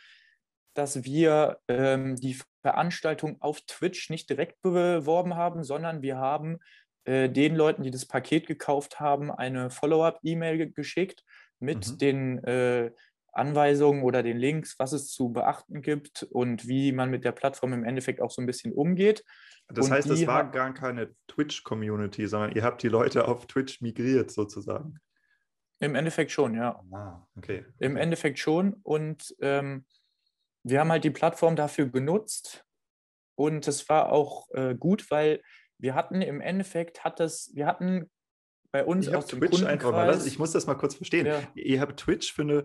dass 0.73 1.03
wir 1.03 1.59
ähm, 1.67 2.15
die 2.15 2.39
Veranstaltung 2.61 3.41
auf 3.41 3.61
Twitch 3.61 4.09
nicht 4.09 4.29
direkt 4.29 4.61
beworben 4.61 5.35
haben, 5.35 5.63
sondern 5.63 6.01
wir 6.01 6.17
haben 6.17 6.59
äh, 7.05 7.29
den 7.29 7.55
Leuten, 7.55 7.83
die 7.83 7.91
das 7.91 8.05
Paket 8.05 8.47
gekauft 8.47 8.99
haben, 8.99 9.31
eine 9.31 9.69
Follow-up-E-Mail 9.69 10.71
geschickt 10.71 11.23
mit 11.59 11.91
mhm. 11.91 11.97
den 11.97 12.43
äh, 12.43 12.91
Anweisungen 13.33 14.03
oder 14.03 14.23
den 14.23 14.37
Links, 14.37 14.75
was 14.77 14.93
es 14.93 15.09
zu 15.09 15.29
beachten 15.29 15.81
gibt 15.81 16.23
und 16.23 16.67
wie 16.67 16.91
man 16.91 17.09
mit 17.09 17.25
der 17.25 17.31
Plattform 17.31 17.73
im 17.73 17.83
Endeffekt 17.83 18.21
auch 18.21 18.31
so 18.31 18.41
ein 18.41 18.45
bisschen 18.45 18.73
umgeht. 18.73 19.23
Das 19.67 19.87
und 19.87 19.91
heißt, 19.91 20.09
es 20.09 20.27
war 20.27 20.51
gar 20.51 20.73
keine 20.73 21.15
Twitch-Community, 21.27 22.27
sondern 22.27 22.51
ihr 22.51 22.63
habt 22.63 22.83
die 22.83 22.89
Leute 22.89 23.27
auf 23.27 23.47
Twitch 23.47 23.81
migriert 23.81 24.29
sozusagen. 24.29 24.99
Im 25.79 25.95
Endeffekt 25.95 26.31
schon, 26.31 26.53
ja. 26.53 26.81
Ah, 26.91 27.25
okay. 27.35 27.65
Im 27.79 27.97
Endeffekt 27.97 28.39
schon. 28.39 28.73
Und 28.83 29.35
ähm, 29.41 29.85
wir 30.63 30.79
haben 30.79 30.91
halt 30.91 31.03
die 31.03 31.11
Plattform 31.11 31.55
dafür 31.55 31.87
genutzt 31.87 32.65
und 33.35 33.67
es 33.67 33.87
war 33.89 34.11
auch 34.11 34.49
äh, 34.51 34.75
gut, 34.75 35.11
weil 35.11 35.41
wir 35.77 35.95
hatten 35.95 36.21
im 36.21 36.39
Endeffekt, 36.41 37.03
hat 37.03 37.19
das, 37.19 37.51
wir 37.53 37.65
hatten 37.65 38.09
bei 38.71 38.85
uns 38.85 39.07
ich 39.07 39.15
aus 39.15 39.27
dem 39.27 39.39
Twitch 39.39 39.63
einfach 39.63 39.91
mal, 39.91 40.25
ich 40.25 40.39
muss 40.39 40.51
das 40.51 40.65
mal 40.65 40.75
kurz 40.75 40.95
verstehen. 40.95 41.27
Ja. 41.27 41.41
Ihr 41.53 41.81
habt 41.81 41.99
Twitch 41.99 42.33
für 42.33 42.41
eine, 42.41 42.63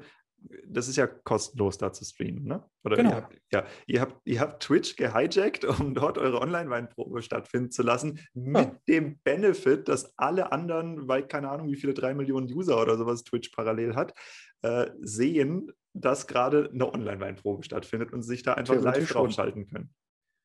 das 0.66 0.88
ist 0.88 0.96
ja 0.96 1.06
kostenlos 1.06 1.78
da 1.78 1.92
zu 1.92 2.04
streamen, 2.04 2.44
ne? 2.44 2.64
Oder 2.84 2.96
genau. 2.96 3.10
ihr 3.10 3.16
habt, 3.16 3.38
ja, 3.52 3.66
ihr 3.86 4.00
habt, 4.00 4.20
ihr 4.24 4.40
habt 4.40 4.62
Twitch 4.62 4.96
gehijackt, 4.96 5.64
um 5.64 5.94
dort 5.94 6.16
eure 6.16 6.40
Online-Weinprobe 6.40 7.22
stattfinden 7.22 7.70
zu 7.70 7.82
lassen, 7.82 8.20
mit 8.32 8.56
ja. 8.56 8.76
dem 8.88 9.18
Benefit, 9.18 9.88
dass 9.88 10.16
alle 10.16 10.52
anderen, 10.52 11.08
weil 11.08 11.26
keine 11.26 11.50
Ahnung, 11.50 11.68
wie 11.68 11.76
viele 11.76 11.92
drei 11.92 12.14
Millionen 12.14 12.46
User 12.46 12.80
oder 12.80 12.96
sowas 12.96 13.24
Twitch 13.24 13.50
parallel 13.50 13.94
hat, 13.94 14.14
äh, 14.62 14.90
sehen, 15.00 15.72
dass 16.00 16.26
gerade 16.26 16.70
eine 16.72 16.92
Online-Weinprobe 16.92 17.62
stattfindet 17.62 18.12
und 18.12 18.22
sich 18.22 18.42
da 18.42 18.54
einfach 18.54 18.74
live 18.76 19.08
draufschalten 19.08 19.68
können. 19.68 19.94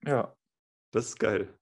Ja. 0.06 0.36
Das 0.92 1.06
ist 1.06 1.20
geil. 1.20 1.54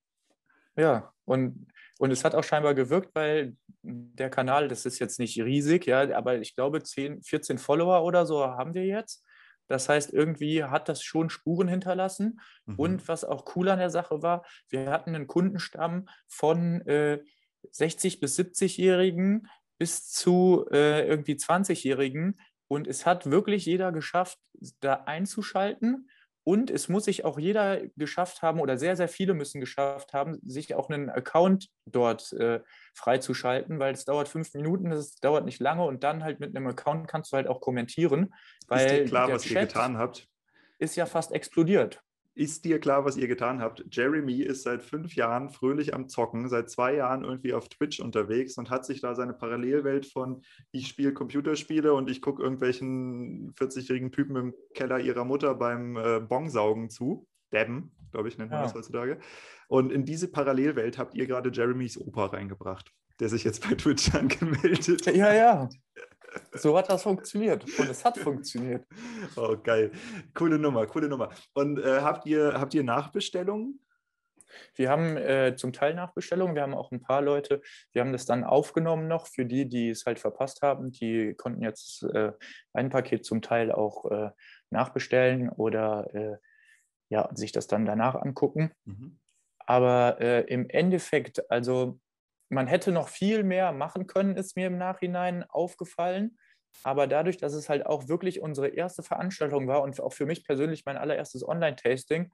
Ja, 0.76 1.14
und, 1.26 1.68
und 2.00 2.12
es 2.12 2.24
hat 2.24 2.36
auch 2.36 2.44
scheinbar 2.44 2.74
gewirkt, 2.74 3.14
weil 3.14 3.56
der 3.82 4.30
Kanal, 4.30 4.68
das 4.68 4.86
ist 4.86 5.00
jetzt 5.00 5.20
nicht 5.20 5.40
riesig, 5.42 5.86
ja, 5.86 6.16
aber 6.16 6.40
ich 6.40 6.56
glaube 6.56 6.82
10, 6.82 7.24
14 7.24 7.58
Follower 7.58 8.04
oder 8.04 8.26
so 8.26 8.44
haben 8.46 8.74
wir 8.74 8.86
jetzt. 8.86 9.26
Das 9.68 9.88
heißt, 9.88 10.12
irgendwie 10.12 10.66
hat 10.66 10.90
das 10.90 11.02
schon 11.02 11.30
Spuren 11.30 11.68
hinterlassen. 11.68 12.42
Mhm. 12.66 12.76
Und 12.76 13.08
was 13.08 13.24
auch 13.24 13.56
cool 13.56 13.70
an 13.70 13.80
der 13.80 13.90
Sache 13.90 14.22
war, 14.22 14.46
wir 14.70 14.90
hatten 14.92 15.16
einen 15.16 15.28
Kundenstamm 15.28 16.10
von 16.28 16.82
äh, 16.82 17.20
60 17.72 18.20
bis 18.20 18.38
70-Jährigen 18.38 19.48
bis 19.78 20.10
zu 20.10 20.66
äh, 20.72 21.08
irgendwie 21.08 21.36
20-Jährigen, 21.36 22.40
und 22.72 22.88
es 22.88 23.06
hat 23.06 23.30
wirklich 23.30 23.66
jeder 23.66 23.92
geschafft, 23.92 24.40
da 24.80 25.04
einzuschalten. 25.06 26.10
Und 26.46 26.72
es 26.72 26.88
muss 26.88 27.04
sich 27.04 27.26
auch 27.26 27.38
jeder 27.38 27.82
geschafft 27.98 28.42
haben, 28.42 28.62
oder 28.62 28.78
sehr, 28.78 28.96
sehr 28.96 29.10
viele 29.10 29.34
müssen 29.34 29.60
geschafft 29.60 30.14
haben, 30.14 30.40
sich 30.42 30.74
auch 30.74 30.90
einen 30.90 31.10
Account 31.10 31.68
dort 31.86 32.32
äh, 32.32 32.62
freizuschalten, 32.94 33.80
weil 33.80 33.94
es 33.94 34.06
dauert 34.06 34.30
fünf 34.30 34.54
Minuten, 34.54 34.90
es 34.94 35.18
dauert 35.18 35.44
nicht 35.44 35.60
lange 35.60 35.84
und 35.84 36.06
dann 36.06 36.24
halt 36.24 36.40
mit 36.40 36.56
einem 36.56 36.66
Account 36.66 37.10
kannst 37.10 37.34
du 37.34 37.36
halt 37.36 37.48
auch 37.48 37.60
kommentieren. 37.60 38.34
Weil 38.70 38.86
ist 38.86 38.96
dir 39.00 39.06
klar, 39.06 39.30
was 39.30 39.44
Chat 39.44 39.52
ihr 39.52 39.62
getan 39.68 39.98
habt? 39.98 40.30
Ist 40.80 40.96
ja 40.96 41.06
fast 41.06 41.34
explodiert 41.34 42.02
ist 42.34 42.64
dir 42.64 42.80
klar, 42.80 43.04
was 43.04 43.18
ihr 43.18 43.28
getan 43.28 43.62
habt? 43.62 43.84
Jeremy 43.92 44.42
ist 44.42 44.64
seit 44.64 44.84
fünf 44.84 45.16
Jahren 45.16 45.50
fröhlich 45.50 45.94
am 45.94 46.08
Zocken, 46.08 46.48
seit 46.48 46.70
zwei 46.70 46.96
Jahren 46.96 47.24
irgendwie 47.24 47.54
auf 47.54 47.68
Twitch 47.68 48.00
unterwegs 48.00 48.58
und 48.58 48.70
hat 48.70 48.86
sich 48.86 49.02
da 49.02 49.16
seine 49.16 49.34
Parallelwelt 49.34 50.06
von 50.06 50.42
ich 50.72 50.88
spiele 50.88 51.14
Computerspiele 51.14 51.94
und 51.94 52.10
ich 52.10 52.22
gucke 52.22 52.42
irgendwelchen 52.42 53.54
40-jährigen 53.56 54.12
Typen 54.12 54.36
im 54.38 54.54
Keller 54.74 55.00
ihrer 55.00 55.26
Mutter 55.26 55.56
beim 55.56 55.98
äh, 55.98 56.20
Bongsaugen 56.22 56.90
zu. 56.90 57.28
Dabben, 57.50 57.92
glaube 58.12 58.30
ich, 58.30 58.38
nennt 58.38 58.50
man 58.50 58.60
ja. 58.60 58.64
das 58.64 58.74
heutzutage. 58.74 59.20
Und 59.68 59.92
in 59.92 60.06
diese 60.06 60.30
Parallelwelt 60.30 60.98
habt 60.98 61.16
ihr 61.16 61.28
gerade 61.28 61.52
Jeremys 61.52 61.98
Opa 61.98 62.28
reingebracht, 62.28 62.94
der 63.20 63.28
sich 63.28 63.44
jetzt 63.44 63.68
bei 63.68 63.76
Twitch 63.76 64.10
angemeldet 64.16 65.06
hat. 65.06 65.16
Ja, 65.16 65.34
ja. 65.34 65.70
So 66.54 66.78
hat 66.78 66.90
das 66.90 67.04
funktioniert 67.04 67.64
und 67.78 67.90
es 67.90 68.06
hat 68.06 68.18
funktioniert. 68.18 68.86
Oh, 69.36 69.56
geil. 69.62 69.92
Coole 70.34 70.58
Nummer, 70.58 70.86
coole 70.88 71.08
Nummer. 71.08 71.30
Und 71.54 71.80
äh, 71.80 72.02
habt, 72.02 72.26
ihr, 72.26 72.54
habt 72.54 72.74
ihr 72.74 72.84
Nachbestellungen? 72.84 73.80
Wir 74.76 74.90
haben 74.90 75.18
äh, 75.18 75.56
zum 75.56 75.72
Teil 75.74 75.94
Nachbestellungen, 75.94 76.56
wir 76.56 76.62
haben 76.62 76.74
auch 76.74 76.92
ein 76.92 77.02
paar 77.02 77.22
Leute, 77.22 77.62
wir 77.94 78.02
haben 78.02 78.12
das 78.12 78.26
dann 78.26 78.44
aufgenommen 78.44 79.08
noch 79.08 79.28
für 79.28 79.46
die, 79.46 79.68
die 79.68 79.90
es 79.90 80.06
halt 80.06 80.20
verpasst 80.20 80.62
haben. 80.62 80.92
Die 80.92 81.34
konnten 81.36 81.62
jetzt 81.62 82.04
äh, 82.04 82.34
ein 82.74 82.90
Paket 82.90 83.26
zum 83.26 83.42
Teil 83.42 83.72
auch 83.72 84.10
äh, 84.12 84.32
nachbestellen 84.70 85.50
oder 85.50 86.14
äh, 86.14 86.38
ja, 87.10 87.30
sich 87.34 87.52
das 87.52 87.68
dann 87.68 87.86
danach 87.86 88.16
angucken. 88.16 88.72
Mhm. 88.86 89.20
Aber 89.60 90.20
äh, 90.20 90.42
im 90.42 90.70
Endeffekt, 90.70 91.50
also 91.50 92.00
man 92.52 92.68
hätte 92.68 92.92
noch 92.92 93.08
viel 93.08 93.44
mehr 93.44 93.72
machen 93.72 94.08
können, 94.08 94.36
ist 94.36 94.58
mir 94.58 94.68
im 94.68 94.78
Nachhinein 94.78 95.44
aufgefallen. 95.44 96.38
Aber 96.84 97.08
dadurch, 97.08 97.38
dass 97.38 97.54
es 97.54 97.70
halt 97.70 97.86
auch 97.86 98.08
wirklich 98.08 98.42
unsere 98.42 98.68
erste 98.68 99.04
Veranstaltung 99.04 99.68
war 99.68 99.82
und 99.82 100.00
auch 100.02 100.14
für 100.14 100.26
mich 100.26 100.46
persönlich 100.46 100.86
mein 100.86 100.98
allererstes 100.98 101.48
Online-Tasting, 101.48 102.32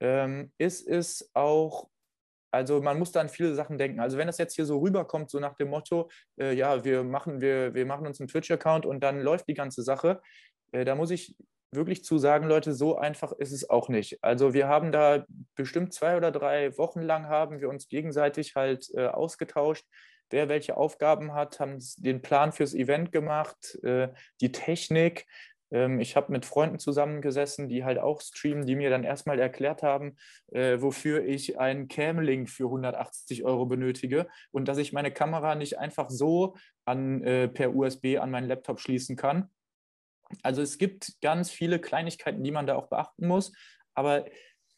ähm, 0.00 0.52
ist 0.58 0.86
es 0.86 1.30
auch, 1.34 1.88
also 2.50 2.80
man 2.80 2.98
muss 2.98 3.12
da 3.12 3.20
an 3.20 3.28
viele 3.28 3.54
Sachen 3.54 3.78
denken. 3.78 4.00
Also 4.00 4.16
wenn 4.16 4.26
das 4.26 4.38
jetzt 4.38 4.54
hier 4.54 4.66
so 4.66 4.78
rüberkommt, 4.78 5.30
so 5.30 5.40
nach 5.40 5.54
dem 5.54 5.68
Motto, 5.68 6.10
äh, 6.38 6.54
ja, 6.54 6.84
wir 6.84 7.04
machen, 7.04 7.40
wir, 7.40 7.74
wir 7.74 7.84
machen 7.84 8.06
uns 8.06 8.20
einen 8.20 8.28
Twitch-Account 8.28 8.86
und 8.86 9.00
dann 9.00 9.20
läuft 9.20 9.48
die 9.48 9.54
ganze 9.54 9.82
Sache, 9.82 10.20
äh, 10.72 10.84
da 10.84 10.94
muss 10.94 11.10
ich 11.10 11.36
wirklich 11.74 12.04
zu 12.04 12.18
sagen, 12.18 12.46
Leute, 12.46 12.72
so 12.72 12.96
einfach 12.96 13.32
ist 13.32 13.52
es 13.52 13.68
auch 13.68 13.88
nicht. 13.88 14.22
Also 14.22 14.54
wir 14.54 14.68
haben 14.68 14.92
da 14.92 15.24
bestimmt 15.54 15.92
zwei 15.92 16.16
oder 16.16 16.30
drei 16.30 16.76
Wochen 16.78 17.00
lang 17.00 17.28
haben 17.28 17.60
wir 17.60 17.68
uns 17.68 17.88
gegenseitig 17.88 18.54
halt 18.54 18.90
äh, 18.94 19.06
ausgetauscht, 19.06 19.86
wer 20.30 20.48
welche 20.48 20.76
Aufgaben 20.76 21.34
hat, 21.34 21.60
haben 21.60 21.78
den 21.98 22.22
Plan 22.22 22.52
fürs 22.52 22.74
Event 22.74 23.12
gemacht, 23.12 23.78
äh, 23.82 24.08
die 24.40 24.52
Technik. 24.52 25.26
Ähm, 25.70 26.00
ich 26.00 26.16
habe 26.16 26.32
mit 26.32 26.46
Freunden 26.46 26.78
zusammengesessen, 26.78 27.68
die 27.68 27.84
halt 27.84 27.98
auch 27.98 28.20
streamen, 28.20 28.66
die 28.66 28.76
mir 28.76 28.90
dann 28.90 29.04
erstmal 29.04 29.38
erklärt 29.38 29.82
haben, 29.82 30.16
äh, 30.52 30.80
wofür 30.80 31.24
ich 31.24 31.58
einen 31.58 31.88
Cam-Link 31.88 32.48
für 32.48 32.64
180 32.64 33.44
Euro 33.44 33.66
benötige 33.66 34.26
und 34.50 34.68
dass 34.68 34.78
ich 34.78 34.92
meine 34.92 35.10
Kamera 35.10 35.54
nicht 35.54 35.78
einfach 35.78 36.10
so 36.10 36.56
an, 36.84 37.22
äh, 37.22 37.48
per 37.48 37.74
USB 37.74 38.18
an 38.18 38.30
meinen 38.30 38.48
Laptop 38.48 38.80
schließen 38.80 39.16
kann 39.16 39.50
Also 40.42 40.62
es 40.62 40.78
gibt 40.78 41.20
ganz 41.20 41.50
viele 41.50 41.78
Kleinigkeiten, 41.78 42.42
die 42.42 42.50
man 42.50 42.66
da 42.66 42.76
auch 42.76 42.88
beachten 42.88 43.26
muss. 43.26 43.52
Aber 43.94 44.24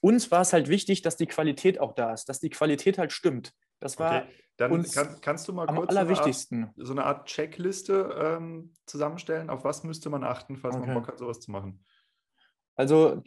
uns 0.01 0.31
war 0.31 0.43
es 0.43 0.53
halt 0.53 0.69
wichtig, 0.69 1.03
dass 1.03 1.17
die 1.17 1.27
Qualität 1.27 1.81
auch 1.81 1.93
da 1.93 2.13
ist, 2.13 2.29
dass 2.29 2.41
die 2.41 2.51
Qualität 2.51 2.99
halt 2.99 3.13
stimmt. 3.13 3.53
Das 3.81 3.99
war 3.99 4.23
okay. 4.23 4.33
Dann 4.57 4.73
uns 4.73 4.95
kann, 4.95 5.21
kannst 5.21 5.49
du 5.49 5.53
mal 5.53 5.67
kurz 5.67 5.93
so 5.93 5.99
eine, 5.99 6.19
Art, 6.19 6.75
so 6.77 6.93
eine 6.93 7.05
Art, 7.05 7.27
Checkliste 7.29 8.39
ähm, 8.39 8.75
zusammenstellen. 8.87 9.51
Auf 9.51 9.65
was 9.65 9.85
müsste 9.85 10.09
man 10.09 10.25
achten, 10.25 10.57
falls 10.57 10.77
okay. 10.77 10.87
man 10.87 10.95
Bock 10.95 11.09
hat, 11.09 11.19
sowas 11.19 11.41
zu 11.41 11.51
machen? 11.51 11.85
Also 12.75 13.23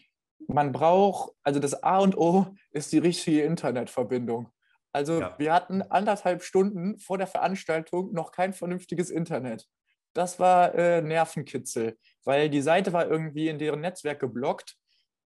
man 0.47 0.71
braucht, 0.71 1.33
also 1.43 1.59
das 1.59 1.83
A 1.83 1.99
und 1.99 2.17
O 2.17 2.55
ist 2.71 2.91
die 2.91 2.97
richtige 2.97 3.43
Internetverbindung. 3.43 4.49
Also 4.91 5.21
ja. 5.21 5.35
wir 5.37 5.53
hatten 5.53 5.83
anderthalb 5.83 6.41
Stunden 6.41 6.97
vor 6.97 7.19
der 7.19 7.27
Veranstaltung 7.27 8.11
noch 8.11 8.31
kein 8.31 8.53
vernünftiges 8.53 9.11
Internet. 9.11 9.67
Das 10.13 10.39
war 10.39 10.75
äh, 10.75 11.01
Nervenkitzel, 11.01 11.97
weil 12.23 12.49
die 12.49 12.61
Seite 12.61 12.93
war 12.93 13.07
irgendwie 13.07 13.47
in 13.47 13.59
deren 13.59 13.81
Netzwerk 13.81 14.19
geblockt 14.19 14.75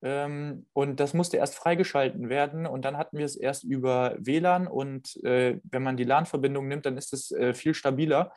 ähm, 0.02 0.66
und 0.72 0.98
das 0.98 1.14
musste 1.14 1.36
erst 1.36 1.54
freigeschalten 1.54 2.28
werden 2.28 2.66
und 2.66 2.84
dann 2.84 2.96
hatten 2.96 3.18
wir 3.18 3.24
es 3.24 3.36
erst 3.36 3.62
über 3.62 4.16
WLAN 4.18 4.66
und 4.66 5.16
äh, 5.24 5.60
wenn 5.62 5.82
man 5.82 5.96
die 5.96 6.04
LAN-Verbindung 6.04 6.66
nimmt, 6.66 6.86
dann 6.86 6.96
ist 6.96 7.12
es 7.12 7.30
äh, 7.30 7.54
viel 7.54 7.74
stabiler. 7.74 8.32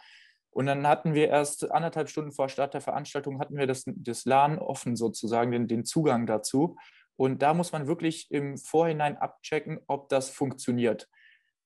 Und 0.52 0.68
dann 0.68 0.88
hatten 0.88 1.14
wir 1.14 1.28
erst 1.28 1.70
anderthalb 1.70 2.08
Stunden 2.08 2.32
vor 2.32 2.48
Start 2.48 2.74
der 2.74 2.80
Veranstaltung, 2.80 3.40
hatten 3.40 3.58
wir 3.58 3.68
das, 3.68 3.84
das 3.88 4.24
LAN 4.24 4.58
offen 4.58 4.96
sozusagen, 4.96 5.52
den, 5.52 5.68
den 5.68 5.84
Zugang 5.84 6.28
dazu. 6.28 6.78
Und 7.18 7.42
da 7.42 7.54
muss 7.54 7.74
man 7.74 7.88
wirklich 7.88 8.32
im 8.32 8.58
Vorhinein 8.58 9.18
abchecken, 9.18 9.80
ob 9.88 10.08
das 10.08 10.30
funktioniert. 10.30 11.10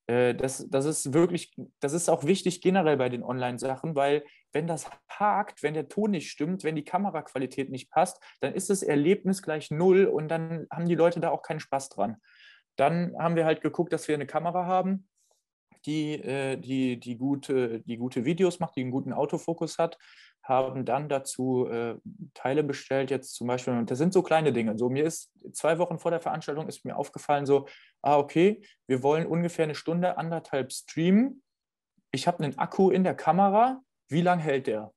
Äh, 0.07 0.33
das, 0.33 0.67
das 0.69 0.85
ist 0.85 1.13
wirklich, 1.13 1.53
das 1.79 1.93
ist 1.93 2.09
auch 2.09 2.23
wichtig 2.23 2.61
generell 2.61 2.97
bei 2.97 3.09
den 3.09 3.23
Online-Sachen, 3.23 3.95
weil 3.95 4.23
wenn 4.51 4.67
das 4.67 4.89
hakt, 5.09 5.63
wenn 5.63 5.73
der 5.73 5.87
Ton 5.87 6.11
nicht 6.11 6.29
stimmt, 6.29 6.63
wenn 6.63 6.75
die 6.75 6.83
Kameraqualität 6.83 7.69
nicht 7.69 7.89
passt, 7.91 8.21
dann 8.39 8.53
ist 8.53 8.69
das 8.69 8.83
Erlebnis 8.83 9.41
gleich 9.41 9.71
null 9.71 10.05
und 10.05 10.27
dann 10.27 10.67
haben 10.71 10.87
die 10.87 10.95
Leute 10.95 11.19
da 11.19 11.29
auch 11.29 11.41
keinen 11.41 11.59
Spaß 11.59 11.89
dran. 11.89 12.17
Dann 12.75 13.15
haben 13.19 13.35
wir 13.35 13.45
halt 13.45 13.61
geguckt, 13.61 13.91
dass 13.93 14.07
wir 14.07 14.15
eine 14.15 14.25
Kamera 14.25 14.65
haben, 14.65 15.07
die, 15.85 16.13
äh, 16.13 16.57
die, 16.57 16.99
die, 16.99 17.17
gute, 17.17 17.81
die 17.81 17.97
gute 17.97 18.25
Videos 18.25 18.59
macht, 18.59 18.75
die 18.75 18.81
einen 18.81 18.91
guten 18.91 19.13
Autofokus 19.13 19.77
hat, 19.77 19.97
haben 20.43 20.83
dann 20.85 21.09
dazu 21.09 21.67
äh, 21.67 21.95
Teile 22.33 22.63
bestellt, 22.63 23.11
jetzt 23.11 23.35
zum 23.35 23.47
Beispiel, 23.47 23.85
das 23.85 23.97
sind 23.97 24.13
so 24.13 24.23
kleine 24.23 24.51
Dinge. 24.51 24.77
So, 24.77 24.89
mir 24.89 25.05
ist 25.05 25.31
zwei 25.53 25.77
Wochen 25.77 25.99
vor 25.99 26.11
der 26.11 26.19
Veranstaltung 26.19 26.67
ist 26.67 26.85
mir 26.85 26.97
aufgefallen, 26.97 27.45
so, 27.45 27.67
ah, 28.01 28.17
okay, 28.17 28.61
wir 28.87 29.03
wollen 29.03 29.27
ungefähr 29.27 29.63
eine 29.63 29.75
Stunde, 29.75 30.17
anderthalb 30.17 30.71
streamen. 30.71 31.43
Ich 32.11 32.27
habe 32.27 32.43
einen 32.43 32.57
Akku 32.57 32.89
in 32.89 33.03
der 33.03 33.13
Kamera, 33.13 33.81
wie 34.09 34.21
lange 34.21 34.41
hält 34.41 34.67
der? 34.67 34.93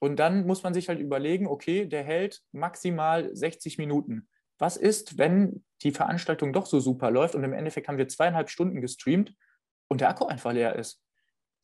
Und 0.00 0.16
dann 0.16 0.46
muss 0.46 0.62
man 0.62 0.74
sich 0.74 0.88
halt 0.88 1.00
überlegen, 1.00 1.46
okay, 1.46 1.86
der 1.86 2.04
hält 2.04 2.42
maximal 2.52 3.34
60 3.34 3.78
Minuten. 3.78 4.28
Was 4.58 4.76
ist, 4.76 5.18
wenn 5.18 5.64
die 5.82 5.92
Veranstaltung 5.92 6.52
doch 6.52 6.66
so 6.66 6.80
super 6.80 7.10
läuft 7.10 7.34
und 7.34 7.44
im 7.44 7.52
Endeffekt 7.52 7.88
haben 7.88 7.98
wir 7.98 8.08
zweieinhalb 8.08 8.50
Stunden 8.50 8.80
gestreamt 8.80 9.34
und 9.88 10.00
der 10.00 10.10
Akku 10.10 10.26
einfach 10.26 10.52
leer 10.52 10.76
ist? 10.76 11.02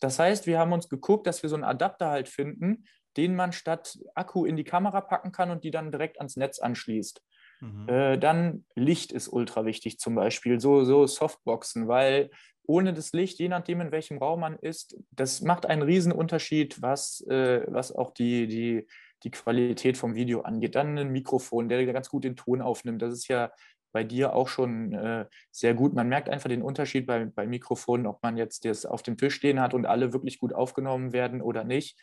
Das 0.00 0.18
heißt, 0.18 0.46
wir 0.46 0.58
haben 0.58 0.72
uns 0.72 0.88
geguckt, 0.88 1.26
dass 1.26 1.42
wir 1.42 1.50
so 1.50 1.56
einen 1.56 1.64
Adapter 1.64 2.10
halt 2.10 2.28
finden, 2.28 2.84
den 3.16 3.36
man 3.36 3.52
statt 3.52 3.98
Akku 4.14 4.44
in 4.44 4.56
die 4.56 4.64
Kamera 4.64 5.00
packen 5.00 5.32
kann 5.32 5.50
und 5.50 5.64
die 5.64 5.70
dann 5.70 5.92
direkt 5.92 6.18
ans 6.18 6.36
Netz 6.36 6.58
anschließt. 6.58 7.22
Mhm. 7.60 7.88
Äh, 7.88 8.18
dann 8.18 8.64
Licht 8.74 9.12
ist 9.12 9.28
ultra 9.28 9.64
wichtig 9.64 9.98
zum 9.98 10.14
Beispiel, 10.14 10.58
so, 10.58 10.84
so 10.84 11.06
Softboxen, 11.06 11.86
weil 11.86 12.30
ohne 12.66 12.92
das 12.92 13.12
Licht, 13.12 13.38
je 13.38 13.48
nachdem 13.48 13.80
in 13.80 13.92
welchem 13.92 14.18
Raum 14.18 14.40
man 14.40 14.56
ist, 14.58 14.96
das 15.10 15.40
macht 15.40 15.66
einen 15.66 15.82
riesen 15.82 16.12
Unterschied, 16.12 16.80
was, 16.80 17.20
äh, 17.28 17.64
was 17.68 17.94
auch 17.94 18.10
die, 18.12 18.46
die, 18.46 18.86
die 19.24 19.30
Qualität 19.30 19.96
vom 19.96 20.14
Video 20.14 20.42
angeht. 20.42 20.74
Dann 20.74 20.98
ein 20.98 21.10
Mikrofon, 21.10 21.68
der 21.68 21.84
ganz 21.92 22.08
gut 22.08 22.24
den 22.24 22.36
Ton 22.36 22.60
aufnimmt. 22.60 23.02
Das 23.02 23.12
ist 23.12 23.28
ja 23.28 23.50
bei 23.92 24.04
dir 24.04 24.34
auch 24.34 24.48
schon 24.48 24.92
äh, 24.94 25.26
sehr 25.50 25.74
gut. 25.74 25.94
Man 25.94 26.08
merkt 26.08 26.28
einfach 26.28 26.48
den 26.48 26.62
Unterschied 26.62 27.06
bei, 27.06 27.26
bei 27.26 27.46
Mikrofonen, 27.46 28.06
ob 28.06 28.22
man 28.22 28.36
jetzt 28.36 28.64
das 28.64 28.86
auf 28.86 29.02
dem 29.02 29.16
Tisch 29.16 29.34
stehen 29.34 29.60
hat 29.60 29.74
und 29.74 29.86
alle 29.86 30.12
wirklich 30.12 30.38
gut 30.38 30.54
aufgenommen 30.54 31.12
werden 31.12 31.42
oder 31.42 31.64
nicht. 31.64 31.98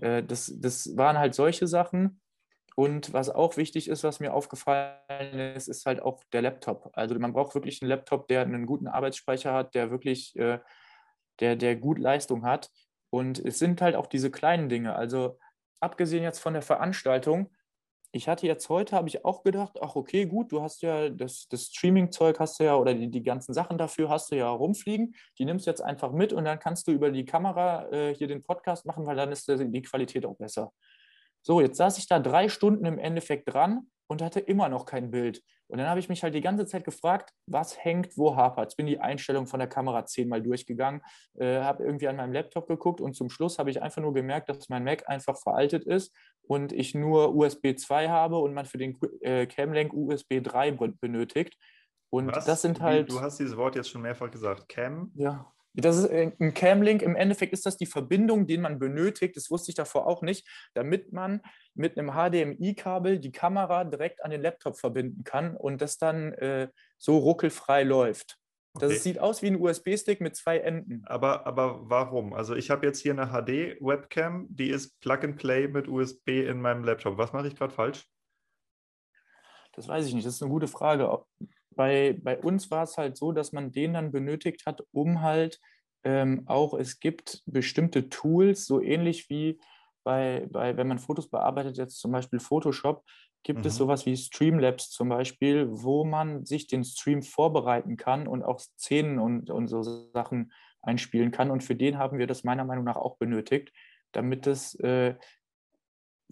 Äh, 0.00 0.22
das, 0.22 0.52
das 0.60 0.96
waren 0.96 1.18
halt 1.18 1.34
solche 1.34 1.66
Sachen. 1.66 2.20
Und 2.76 3.12
was 3.12 3.30
auch 3.30 3.56
wichtig 3.56 3.88
ist, 3.88 4.02
was 4.02 4.18
mir 4.18 4.34
aufgefallen 4.34 5.54
ist, 5.54 5.68
ist 5.68 5.86
halt 5.86 6.02
auch 6.02 6.24
der 6.32 6.42
Laptop. 6.42 6.90
Also 6.92 7.16
man 7.18 7.32
braucht 7.32 7.54
wirklich 7.54 7.80
einen 7.80 7.88
Laptop, 7.88 8.26
der 8.26 8.42
einen 8.42 8.66
guten 8.66 8.88
Arbeitsspeicher 8.88 9.52
hat, 9.52 9.74
der 9.74 9.90
wirklich, 9.90 10.34
äh, 10.36 10.58
der, 11.40 11.54
der 11.56 11.76
gut 11.76 11.98
Leistung 11.98 12.44
hat. 12.44 12.70
Und 13.10 13.38
es 13.38 13.60
sind 13.60 13.80
halt 13.80 13.94
auch 13.94 14.08
diese 14.08 14.30
kleinen 14.30 14.68
Dinge. 14.68 14.96
Also 14.96 15.38
abgesehen 15.80 16.24
jetzt 16.24 16.40
von 16.40 16.54
der 16.54 16.62
Veranstaltung, 16.62 17.50
ich 18.14 18.28
hatte 18.28 18.46
jetzt 18.46 18.68
heute, 18.68 18.94
habe 18.94 19.08
ich 19.08 19.24
auch 19.24 19.42
gedacht, 19.42 19.76
ach 19.80 19.96
okay, 19.96 20.26
gut, 20.26 20.52
du 20.52 20.62
hast 20.62 20.82
ja 20.82 21.10
das, 21.10 21.48
das 21.48 21.64
Streaming-Zeug 21.66 22.38
hast 22.38 22.60
du 22.60 22.64
ja 22.64 22.76
oder 22.76 22.94
die, 22.94 23.10
die 23.10 23.24
ganzen 23.24 23.52
Sachen 23.52 23.76
dafür 23.76 24.08
hast 24.08 24.30
du 24.30 24.36
ja 24.36 24.48
rumfliegen. 24.48 25.16
Die 25.38 25.44
nimmst 25.44 25.66
du 25.66 25.70
jetzt 25.70 25.80
einfach 25.80 26.12
mit 26.12 26.32
und 26.32 26.44
dann 26.44 26.60
kannst 26.60 26.86
du 26.86 26.92
über 26.92 27.10
die 27.10 27.24
Kamera 27.24 27.88
äh, 27.90 28.14
hier 28.14 28.28
den 28.28 28.44
Podcast 28.44 28.86
machen, 28.86 29.04
weil 29.06 29.16
dann 29.16 29.32
ist 29.32 29.48
die 29.48 29.82
Qualität 29.82 30.26
auch 30.26 30.36
besser. 30.36 30.72
So, 31.46 31.60
jetzt 31.60 31.76
saß 31.76 31.98
ich 31.98 32.08
da 32.08 32.18
drei 32.18 32.48
Stunden 32.48 32.86
im 32.86 32.98
Endeffekt 32.98 33.52
dran 33.52 33.86
und 34.06 34.22
hatte 34.22 34.40
immer 34.40 34.70
noch 34.70 34.86
kein 34.86 35.10
Bild. 35.10 35.42
Und 35.66 35.78
dann 35.78 35.88
habe 35.88 36.00
ich 36.00 36.08
mich 36.08 36.22
halt 36.22 36.34
die 36.34 36.40
ganze 36.40 36.64
Zeit 36.64 36.84
gefragt, 36.84 37.32
was 37.46 37.84
hängt, 37.84 38.16
wo 38.16 38.34
hapert. 38.34 38.70
Jetzt 38.70 38.76
bin 38.76 38.86
die 38.86 38.98
Einstellung 38.98 39.46
von 39.46 39.58
der 39.58 39.68
Kamera 39.68 40.06
zehnmal 40.06 40.42
durchgegangen, 40.42 41.02
äh, 41.38 41.60
habe 41.60 41.84
irgendwie 41.84 42.08
an 42.08 42.16
meinem 42.16 42.32
Laptop 42.32 42.66
geguckt 42.66 43.00
und 43.00 43.14
zum 43.14 43.28
Schluss 43.28 43.58
habe 43.58 43.70
ich 43.70 43.82
einfach 43.82 44.00
nur 44.00 44.14
gemerkt, 44.14 44.48
dass 44.48 44.70
mein 44.70 44.84
Mac 44.84 45.08
einfach 45.08 45.38
veraltet 45.38 45.84
ist 45.84 46.14
und 46.46 46.72
ich 46.72 46.94
nur 46.94 47.34
USB 47.34 47.76
2 47.76 48.08
habe 48.08 48.38
und 48.38 48.54
man 48.54 48.64
für 48.64 48.78
den 48.78 48.98
äh, 49.20 49.46
Camlink 49.46 49.92
USB 49.92 50.42
3 50.42 50.72
benötigt. 50.72 51.58
Und 52.10 52.34
was? 52.34 52.44
das 52.44 52.62
sind 52.62 52.80
halt. 52.80 53.10
Du 53.10 53.20
hast 53.20 53.38
dieses 53.38 53.56
Wort 53.56 53.74
jetzt 53.74 53.90
schon 53.90 54.02
mehrfach 54.02 54.30
gesagt. 54.30 54.68
Cam? 54.68 55.10
Ja. 55.14 55.52
Das 55.76 55.96
ist 55.96 56.10
ein 56.10 56.54
Camlink. 56.54 57.02
Im 57.02 57.16
Endeffekt 57.16 57.52
ist 57.52 57.66
das 57.66 57.76
die 57.76 57.86
Verbindung, 57.86 58.46
die 58.46 58.58
man 58.58 58.78
benötigt. 58.78 59.36
Das 59.36 59.50
wusste 59.50 59.70
ich 59.70 59.74
davor 59.74 60.06
auch 60.06 60.22
nicht, 60.22 60.46
damit 60.72 61.12
man 61.12 61.40
mit 61.74 61.98
einem 61.98 62.12
HDMI-Kabel 62.12 63.18
die 63.18 63.32
Kamera 63.32 63.82
direkt 63.82 64.24
an 64.24 64.30
den 64.30 64.40
Laptop 64.40 64.78
verbinden 64.78 65.24
kann 65.24 65.56
und 65.56 65.82
das 65.82 65.98
dann 65.98 66.32
äh, 66.34 66.68
so 66.96 67.18
ruckelfrei 67.18 67.82
läuft. 67.82 68.38
Das 68.74 68.90
okay. 68.90 68.98
sieht 68.98 69.18
aus 69.18 69.42
wie 69.42 69.48
ein 69.48 69.60
USB-Stick 69.60 70.20
mit 70.20 70.36
zwei 70.36 70.58
Enden. 70.58 71.02
Aber, 71.06 71.46
aber 71.46 71.88
warum? 71.88 72.32
Also 72.32 72.56
ich 72.56 72.70
habe 72.70 72.86
jetzt 72.86 73.00
hier 73.00 73.12
eine 73.12 73.28
HD-Webcam, 73.28 74.46
die 74.50 74.70
ist 74.70 75.00
Plug-and-Play 75.00 75.68
mit 75.68 75.86
USB 75.86 76.28
in 76.28 76.60
meinem 76.60 76.82
Laptop. 76.82 77.16
Was 77.16 77.32
mache 77.32 77.48
ich 77.48 77.56
gerade 77.56 77.72
falsch? 77.72 78.08
Das 79.74 79.88
weiß 79.88 80.06
ich 80.06 80.14
nicht. 80.14 80.26
Das 80.26 80.34
ist 80.34 80.42
eine 80.42 80.50
gute 80.50 80.68
Frage 80.68 81.08
bei, 81.76 82.18
bei 82.22 82.38
uns 82.38 82.70
war 82.70 82.84
es 82.84 82.96
halt 82.96 83.16
so, 83.16 83.32
dass 83.32 83.52
man 83.52 83.72
den 83.72 83.94
dann 83.94 84.12
benötigt 84.12 84.66
hat, 84.66 84.82
um 84.92 85.22
halt 85.22 85.60
ähm, 86.04 86.42
auch, 86.46 86.74
es 86.74 87.00
gibt 87.00 87.42
bestimmte 87.46 88.08
Tools, 88.08 88.66
so 88.66 88.80
ähnlich 88.80 89.28
wie 89.30 89.58
bei, 90.04 90.46
bei, 90.50 90.76
wenn 90.76 90.88
man 90.88 90.98
Fotos 90.98 91.30
bearbeitet, 91.30 91.78
jetzt 91.78 91.98
zum 91.98 92.12
Beispiel 92.12 92.38
Photoshop, 92.38 93.04
gibt 93.42 93.60
mhm. 93.60 93.66
es 93.66 93.76
sowas 93.76 94.06
wie 94.06 94.16
Streamlabs 94.16 94.90
zum 94.90 95.08
Beispiel, 95.08 95.66
wo 95.70 96.04
man 96.04 96.44
sich 96.44 96.66
den 96.66 96.84
Stream 96.84 97.22
vorbereiten 97.22 97.96
kann 97.96 98.26
und 98.26 98.42
auch 98.42 98.58
Szenen 98.58 99.18
und, 99.18 99.50
und 99.50 99.68
so 99.68 99.82
Sachen 99.82 100.52
einspielen 100.82 101.30
kann. 101.30 101.50
Und 101.50 101.62
für 101.62 101.74
den 101.74 101.98
haben 101.98 102.18
wir 102.18 102.26
das 102.26 102.44
meiner 102.44 102.64
Meinung 102.64 102.84
nach 102.84 102.96
auch 102.96 103.16
benötigt, 103.16 103.72
damit 104.12 104.46
es 104.46 104.74
äh, 104.80 105.14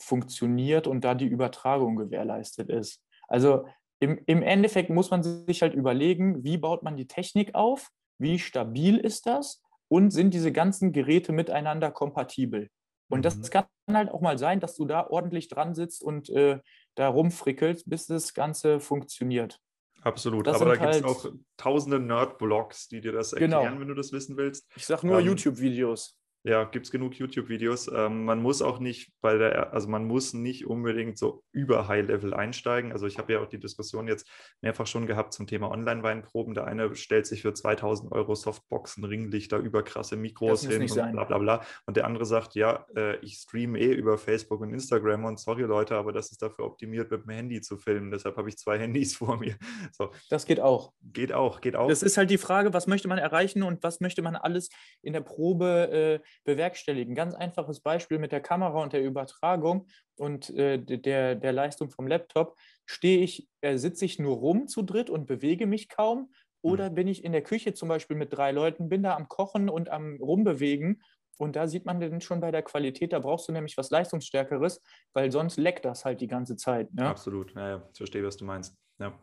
funktioniert 0.00 0.86
und 0.86 1.04
da 1.04 1.14
die 1.14 1.26
Übertragung 1.26 1.96
gewährleistet 1.96 2.68
ist. 2.70 3.02
Also 3.28 3.66
im, 4.02 4.18
im 4.26 4.42
Endeffekt 4.42 4.90
muss 4.90 5.12
man 5.12 5.22
sich 5.22 5.62
halt 5.62 5.74
überlegen, 5.74 6.42
wie 6.42 6.58
baut 6.58 6.82
man 6.82 6.96
die 6.96 7.06
Technik 7.06 7.54
auf, 7.54 7.88
wie 8.18 8.40
stabil 8.40 8.98
ist 8.98 9.26
das 9.26 9.62
und 9.86 10.10
sind 10.10 10.34
diese 10.34 10.50
ganzen 10.50 10.92
Geräte 10.92 11.30
miteinander 11.32 11.92
kompatibel. 11.92 12.68
Und 13.08 13.20
mhm. 13.20 13.22
das 13.22 13.50
kann 13.52 13.66
halt 13.88 14.10
auch 14.10 14.20
mal 14.20 14.38
sein, 14.38 14.58
dass 14.58 14.74
du 14.74 14.86
da 14.86 15.06
ordentlich 15.06 15.46
dran 15.48 15.76
sitzt 15.76 16.02
und 16.02 16.30
äh, 16.30 16.58
da 16.96 17.08
rumfrickelst, 17.08 17.88
bis 17.88 18.06
das 18.06 18.34
Ganze 18.34 18.80
funktioniert. 18.80 19.60
Absolut, 20.00 20.48
das 20.48 20.60
aber 20.60 20.74
da 20.74 20.80
halt 20.80 20.94
gibt 20.94 21.04
es 21.04 21.24
auch 21.24 21.32
tausende 21.56 22.00
Nerd-Blogs, 22.00 22.88
die 22.88 23.00
dir 23.00 23.12
das 23.12 23.30
genau. 23.30 23.58
erklären, 23.58 23.74
genau. 23.74 23.80
wenn 23.82 23.88
du 23.88 23.94
das 23.94 24.10
wissen 24.10 24.36
willst. 24.36 24.66
Ich 24.74 24.84
sage 24.84 25.06
nur 25.06 25.20
ähm, 25.20 25.26
YouTube-Videos. 25.26 26.18
Ja, 26.44 26.64
gibt 26.64 26.86
es 26.86 26.92
genug 26.92 27.14
YouTube-Videos. 27.14 27.88
Ähm, 27.94 28.24
man 28.24 28.42
muss 28.42 28.62
auch 28.62 28.80
nicht 28.80 29.12
bei 29.20 29.36
der, 29.38 29.72
also 29.72 29.88
man 29.88 30.04
muss 30.06 30.34
nicht 30.34 30.66
unbedingt 30.66 31.16
so 31.16 31.44
über 31.52 31.86
High-Level 31.86 32.34
einsteigen. 32.34 32.90
Also 32.90 33.06
ich 33.06 33.18
habe 33.18 33.34
ja 33.34 33.40
auch 33.40 33.46
die 33.46 33.60
Diskussion 33.60 34.08
jetzt 34.08 34.28
mehrfach 34.60 34.88
schon 34.88 35.06
gehabt 35.06 35.34
zum 35.34 35.46
Thema 35.46 35.70
Online-Weinproben. 35.70 36.54
Der 36.54 36.66
eine 36.66 36.96
stellt 36.96 37.26
sich 37.26 37.42
für 37.42 37.54
2000 37.54 38.10
Euro 38.10 38.34
Softboxen, 38.34 39.04
Ringlichter, 39.04 39.58
überkrasse 39.58 40.16
Mikros 40.16 40.66
hin 40.66 40.82
und 40.82 40.88
sein. 40.88 41.12
bla 41.12 41.24
bla 41.24 41.38
bla. 41.38 41.64
Und 41.86 41.96
der 41.96 42.06
andere 42.06 42.26
sagt, 42.26 42.56
ja, 42.56 42.86
äh, 42.96 43.18
ich 43.20 43.34
streame 43.34 43.78
eh 43.78 43.92
über 43.92 44.18
Facebook 44.18 44.62
und 44.62 44.74
Instagram 44.74 45.24
und 45.24 45.38
sorry 45.38 45.62
Leute, 45.62 45.94
aber 45.94 46.12
das 46.12 46.32
ist 46.32 46.42
dafür 46.42 46.64
optimiert, 46.64 47.08
mit 47.12 47.22
dem 47.22 47.30
Handy 47.30 47.60
zu 47.60 47.76
filmen. 47.76 48.10
Deshalb 48.10 48.36
habe 48.36 48.48
ich 48.48 48.58
zwei 48.58 48.80
Handys 48.80 49.14
vor 49.16 49.36
mir. 49.36 49.56
So. 49.92 50.10
Das 50.28 50.44
geht 50.44 50.58
auch. 50.58 50.92
Geht 51.02 51.32
auch, 51.32 51.60
geht 51.60 51.76
auch. 51.76 51.88
Das 51.88 52.02
ist 52.02 52.16
halt 52.16 52.30
die 52.30 52.38
Frage, 52.38 52.74
was 52.74 52.88
möchte 52.88 53.06
man 53.06 53.18
erreichen 53.18 53.62
und 53.62 53.84
was 53.84 54.00
möchte 54.00 54.22
man 54.22 54.34
alles 54.34 54.70
in 55.02 55.12
der 55.12 55.20
Probe 55.20 56.20
äh, 56.20 56.31
bewerkstelligen. 56.44 57.14
Ganz 57.14 57.34
einfaches 57.34 57.80
Beispiel 57.80 58.18
mit 58.18 58.32
der 58.32 58.40
Kamera 58.40 58.82
und 58.82 58.92
der 58.92 59.02
Übertragung 59.02 59.86
und 60.16 60.50
äh, 60.50 60.78
der, 60.78 61.34
der 61.34 61.52
Leistung 61.52 61.90
vom 61.90 62.06
Laptop. 62.06 62.56
Stehe 62.86 63.22
ich, 63.22 63.48
äh, 63.60 63.76
sitze 63.76 64.04
ich 64.04 64.18
nur 64.18 64.36
rum 64.36 64.68
zu 64.68 64.82
dritt 64.82 65.10
und 65.10 65.26
bewege 65.26 65.66
mich 65.66 65.88
kaum 65.88 66.32
oder 66.62 66.90
bin 66.90 67.08
ich 67.08 67.24
in 67.24 67.32
der 67.32 67.42
Küche 67.42 67.74
zum 67.74 67.88
Beispiel 67.88 68.16
mit 68.16 68.32
drei 68.32 68.52
Leuten, 68.52 68.88
bin 68.88 69.02
da 69.02 69.16
am 69.16 69.28
Kochen 69.28 69.68
und 69.68 69.90
am 69.90 70.16
Rumbewegen 70.20 71.02
und 71.38 71.56
da 71.56 71.66
sieht 71.66 71.84
man 71.86 72.00
dann 72.00 72.20
schon 72.20 72.40
bei 72.40 72.52
der 72.52 72.62
Qualität, 72.62 73.12
da 73.12 73.18
brauchst 73.18 73.48
du 73.48 73.52
nämlich 73.52 73.76
was 73.76 73.90
Leistungsstärkeres, 73.90 74.80
weil 75.12 75.32
sonst 75.32 75.56
leckt 75.56 75.84
das 75.84 76.04
halt 76.04 76.20
die 76.20 76.28
ganze 76.28 76.56
Zeit. 76.56 76.92
Ne? 76.94 77.06
Absolut, 77.06 77.54
ja, 77.54 77.68
ja, 77.68 77.88
ich 77.90 77.96
verstehe, 77.96 78.24
was 78.24 78.36
du 78.36 78.44
meinst. 78.44 78.76
Ja. 78.98 79.18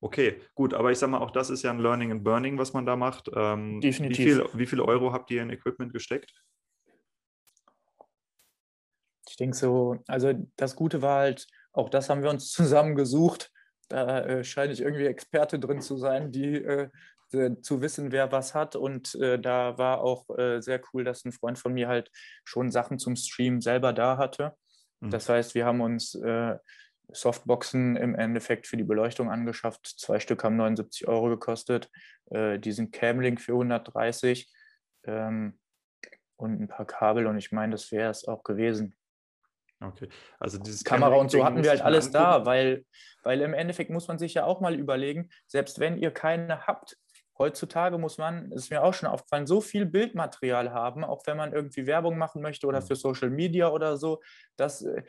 Okay, 0.00 0.42
gut, 0.54 0.74
aber 0.74 0.92
ich 0.92 0.98
sage 0.98 1.12
mal, 1.12 1.18
auch 1.18 1.30
das 1.30 1.50
ist 1.50 1.62
ja 1.62 1.70
ein 1.70 1.78
Learning 1.78 2.12
and 2.12 2.22
Burning, 2.22 2.58
was 2.58 2.72
man 2.72 2.84
da 2.84 2.96
macht. 2.96 3.30
Ähm, 3.34 3.80
Definitiv. 3.80 4.18
Wie 4.18 4.32
viel, 4.32 4.48
wie 4.52 4.66
viel 4.66 4.80
Euro 4.80 5.12
habt 5.12 5.30
ihr 5.30 5.42
in 5.42 5.50
Equipment 5.50 5.92
gesteckt? 5.92 6.32
Ich 9.28 9.36
denke 9.36 9.56
so, 9.56 10.02
also 10.06 10.32
das 10.56 10.76
Gute 10.76 11.02
war 11.02 11.20
halt, 11.20 11.46
auch 11.72 11.88
das 11.88 12.08
haben 12.08 12.22
wir 12.22 12.30
uns 12.30 12.50
zusammen 12.52 12.94
gesucht. 12.94 13.50
Da 13.88 14.20
äh, 14.20 14.44
scheine 14.44 14.72
ich 14.72 14.80
irgendwie 14.80 15.06
Experte 15.06 15.58
drin 15.58 15.80
zu 15.80 15.96
sein, 15.96 16.30
die 16.32 16.56
äh, 16.56 16.90
zu 17.60 17.80
wissen, 17.80 18.12
wer 18.12 18.30
was 18.32 18.54
hat. 18.54 18.76
Und 18.76 19.14
äh, 19.16 19.38
da 19.38 19.78
war 19.78 20.00
auch 20.00 20.28
äh, 20.38 20.60
sehr 20.60 20.80
cool, 20.92 21.04
dass 21.04 21.24
ein 21.24 21.32
Freund 21.32 21.58
von 21.58 21.72
mir 21.72 21.88
halt 21.88 22.10
schon 22.44 22.70
Sachen 22.70 22.98
zum 22.98 23.16
Stream 23.16 23.60
selber 23.60 23.92
da 23.92 24.16
hatte. 24.18 24.54
Mhm. 25.00 25.10
Das 25.10 25.28
heißt, 25.28 25.54
wir 25.54 25.66
haben 25.66 25.80
uns 25.80 26.14
äh, 26.14 26.56
Softboxen 27.12 27.96
im 27.96 28.14
Endeffekt 28.14 28.66
für 28.66 28.76
die 28.76 28.84
Beleuchtung 28.84 29.30
angeschafft. 29.30 29.86
Zwei 29.86 30.20
Stück 30.20 30.44
haben 30.44 30.56
79 30.56 31.08
Euro 31.08 31.28
gekostet. 31.28 31.90
Äh, 32.30 32.58
diesen 32.58 32.90
Camlink 32.90 33.40
für 33.40 33.52
130 33.52 34.52
ähm, 35.04 35.58
und 36.36 36.60
ein 36.60 36.68
paar 36.68 36.86
Kabel. 36.86 37.26
Und 37.26 37.38
ich 37.38 37.52
meine, 37.52 37.72
das 37.72 37.92
wäre 37.92 38.10
es 38.10 38.26
auch 38.26 38.42
gewesen. 38.42 38.96
Okay, 39.80 40.08
also 40.40 40.58
dieses 40.58 40.84
Kamera 40.84 41.16
und 41.16 41.30
so 41.30 41.44
hatten 41.44 41.62
wir 41.62 41.68
halt 41.68 41.82
alles 41.82 42.10
da, 42.10 42.46
weil, 42.46 42.86
weil 43.22 43.42
im 43.42 43.52
Endeffekt 43.52 43.90
muss 43.90 44.08
man 44.08 44.18
sich 44.18 44.32
ja 44.32 44.44
auch 44.44 44.62
mal 44.62 44.74
überlegen, 44.74 45.28
selbst 45.46 45.80
wenn 45.80 45.98
ihr 45.98 46.10
keine 46.10 46.66
habt, 46.66 46.96
heutzutage 47.38 47.98
muss 47.98 48.18
man, 48.18 48.50
ist 48.52 48.70
mir 48.70 48.82
auch 48.82 48.94
schon 48.94 49.08
aufgefallen, 49.08 49.46
so 49.46 49.60
viel 49.60 49.86
Bildmaterial 49.86 50.72
haben, 50.72 51.04
auch 51.04 51.26
wenn 51.26 51.36
man 51.36 51.52
irgendwie 51.52 51.86
Werbung 51.86 52.18
machen 52.18 52.42
möchte 52.42 52.66
oder 52.66 52.80
mhm. 52.80 52.86
für 52.86 52.96
Social 52.96 53.30
Media 53.30 53.68
oder 53.68 53.96
so, 53.96 54.22
dass 54.56 54.82
äh, 54.82 55.02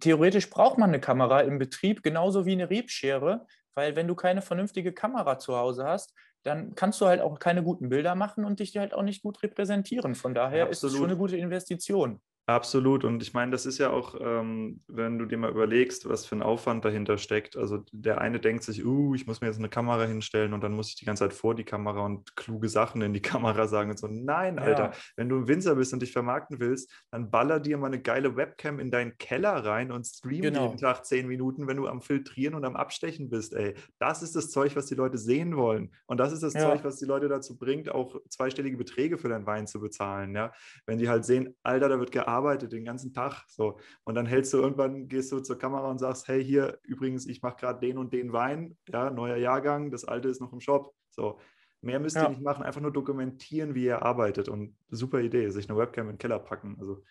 theoretisch 0.00 0.50
braucht 0.50 0.78
man 0.78 0.90
eine 0.90 1.00
Kamera 1.00 1.40
im 1.40 1.58
Betrieb, 1.58 2.02
genauso 2.02 2.46
wie 2.46 2.52
eine 2.52 2.70
Riebschere, 2.70 3.46
weil 3.74 3.96
wenn 3.96 4.08
du 4.08 4.14
keine 4.14 4.42
vernünftige 4.42 4.92
Kamera 4.92 5.38
zu 5.38 5.56
Hause 5.56 5.84
hast, 5.84 6.14
dann 6.44 6.74
kannst 6.74 7.00
du 7.00 7.06
halt 7.06 7.20
auch 7.20 7.38
keine 7.38 7.62
guten 7.62 7.88
Bilder 7.88 8.14
machen 8.14 8.44
und 8.44 8.60
dich 8.60 8.76
halt 8.76 8.94
auch 8.94 9.02
nicht 9.02 9.22
gut 9.22 9.42
repräsentieren. 9.42 10.14
Von 10.14 10.34
daher 10.34 10.66
Absolut. 10.66 10.72
ist 10.72 10.82
es 10.84 10.98
schon 10.98 11.08
eine 11.08 11.16
gute 11.16 11.36
Investition. 11.36 12.20
Absolut. 12.46 13.04
Und 13.04 13.22
ich 13.22 13.32
meine, 13.32 13.52
das 13.52 13.64
ist 13.64 13.78
ja 13.78 13.88
auch, 13.88 14.16
ähm, 14.20 14.82
wenn 14.86 15.18
du 15.18 15.24
dir 15.24 15.38
mal 15.38 15.50
überlegst, 15.50 16.06
was 16.06 16.26
für 16.26 16.36
ein 16.36 16.42
Aufwand 16.42 16.84
dahinter 16.84 17.16
steckt. 17.16 17.56
Also 17.56 17.84
der 17.90 18.20
eine 18.20 18.38
denkt 18.38 18.64
sich, 18.64 18.84
uh, 18.84 19.14
ich 19.14 19.26
muss 19.26 19.40
mir 19.40 19.46
jetzt 19.46 19.58
eine 19.58 19.70
Kamera 19.70 20.04
hinstellen 20.04 20.52
und 20.52 20.62
dann 20.62 20.74
muss 20.74 20.90
ich 20.90 20.96
die 20.96 21.06
ganze 21.06 21.24
Zeit 21.24 21.32
vor 21.32 21.54
die 21.54 21.64
Kamera 21.64 22.04
und 22.04 22.36
kluge 22.36 22.68
Sachen 22.68 23.00
in 23.00 23.14
die 23.14 23.22
Kamera 23.22 23.66
sagen 23.66 23.90
und 23.90 23.98
so. 23.98 24.08
Nein, 24.08 24.58
Alter, 24.58 24.84
ja. 24.84 24.92
wenn 25.16 25.30
du 25.30 25.38
ein 25.38 25.48
Winzer 25.48 25.74
bist 25.74 25.94
und 25.94 26.02
dich 26.02 26.12
vermarkten 26.12 26.60
willst, 26.60 26.92
dann 27.10 27.30
baller 27.30 27.60
dir 27.60 27.78
mal 27.78 27.86
eine 27.86 28.02
geile 28.02 28.36
Webcam 28.36 28.78
in 28.78 28.90
deinen 28.90 29.16
Keller 29.16 29.64
rein 29.64 29.90
und 29.90 30.06
stream 30.06 30.42
genau. 30.42 30.66
jeden 30.66 30.76
Tag 30.76 31.06
zehn 31.06 31.26
Minuten, 31.26 31.66
wenn 31.66 31.78
du 31.78 31.86
am 31.86 32.02
Filtrieren 32.02 32.54
und 32.54 32.66
am 32.66 32.76
Abstechen 32.76 33.30
bist, 33.30 33.54
ey. 33.54 33.72
Das 33.98 34.22
ist 34.22 34.36
das 34.36 34.50
Zeug, 34.50 34.76
was 34.76 34.84
die 34.84 34.94
Leute 34.94 35.16
sehen 35.16 35.56
wollen. 35.56 35.92
Und 36.04 36.20
das 36.20 36.30
ist 36.30 36.42
das 36.42 36.52
ja. 36.52 36.60
Zeug, 36.60 36.84
was 36.84 36.98
die 36.98 37.06
Leute 37.06 37.28
dazu 37.28 37.56
bringt, 37.56 37.88
auch 37.88 38.20
zweistellige 38.28 38.76
Beträge 38.76 39.16
für 39.16 39.30
deinen 39.30 39.46
Wein 39.46 39.66
zu 39.66 39.80
bezahlen. 39.80 40.34
Ja? 40.34 40.52
Wenn 40.84 40.98
die 40.98 41.08
halt 41.08 41.24
sehen, 41.24 41.56
Alter, 41.62 41.88
da 41.88 41.98
wird 41.98 42.12
gearbeitet 42.12 42.33
gearbeitet 42.34 42.72
den 42.72 42.84
ganzen 42.84 43.12
Tag. 43.12 43.44
So. 43.48 43.78
Und 44.04 44.14
dann 44.14 44.26
hältst 44.26 44.52
du 44.52 44.58
irgendwann, 44.58 45.08
gehst 45.08 45.30
du 45.32 45.40
zur 45.40 45.58
Kamera 45.58 45.90
und 45.90 45.98
sagst, 45.98 46.28
hey, 46.28 46.44
hier, 46.44 46.78
übrigens, 46.82 47.26
ich 47.26 47.42
mache 47.42 47.56
gerade 47.56 47.80
den 47.80 47.98
und 47.98 48.12
den 48.12 48.32
Wein, 48.32 48.76
ja, 48.88 49.10
neuer 49.10 49.36
Jahrgang, 49.36 49.90
das 49.90 50.04
alte 50.04 50.28
ist 50.28 50.40
noch 50.40 50.52
im 50.52 50.60
Shop. 50.60 50.94
So. 51.10 51.38
Mehr 51.80 52.00
müsst 52.00 52.16
ja. 52.16 52.24
ihr 52.24 52.30
nicht 52.30 52.42
machen, 52.42 52.64
einfach 52.64 52.80
nur 52.80 52.92
dokumentieren, 52.92 53.74
wie 53.74 53.84
ihr 53.84 54.02
arbeitet. 54.02 54.48
Und 54.48 54.76
super 54.88 55.20
Idee, 55.20 55.50
sich 55.50 55.68
eine 55.68 55.78
Webcam 55.78 56.08
in 56.08 56.14
den 56.14 56.18
Keller 56.18 56.38
packen. 56.38 56.76
Also 56.80 57.02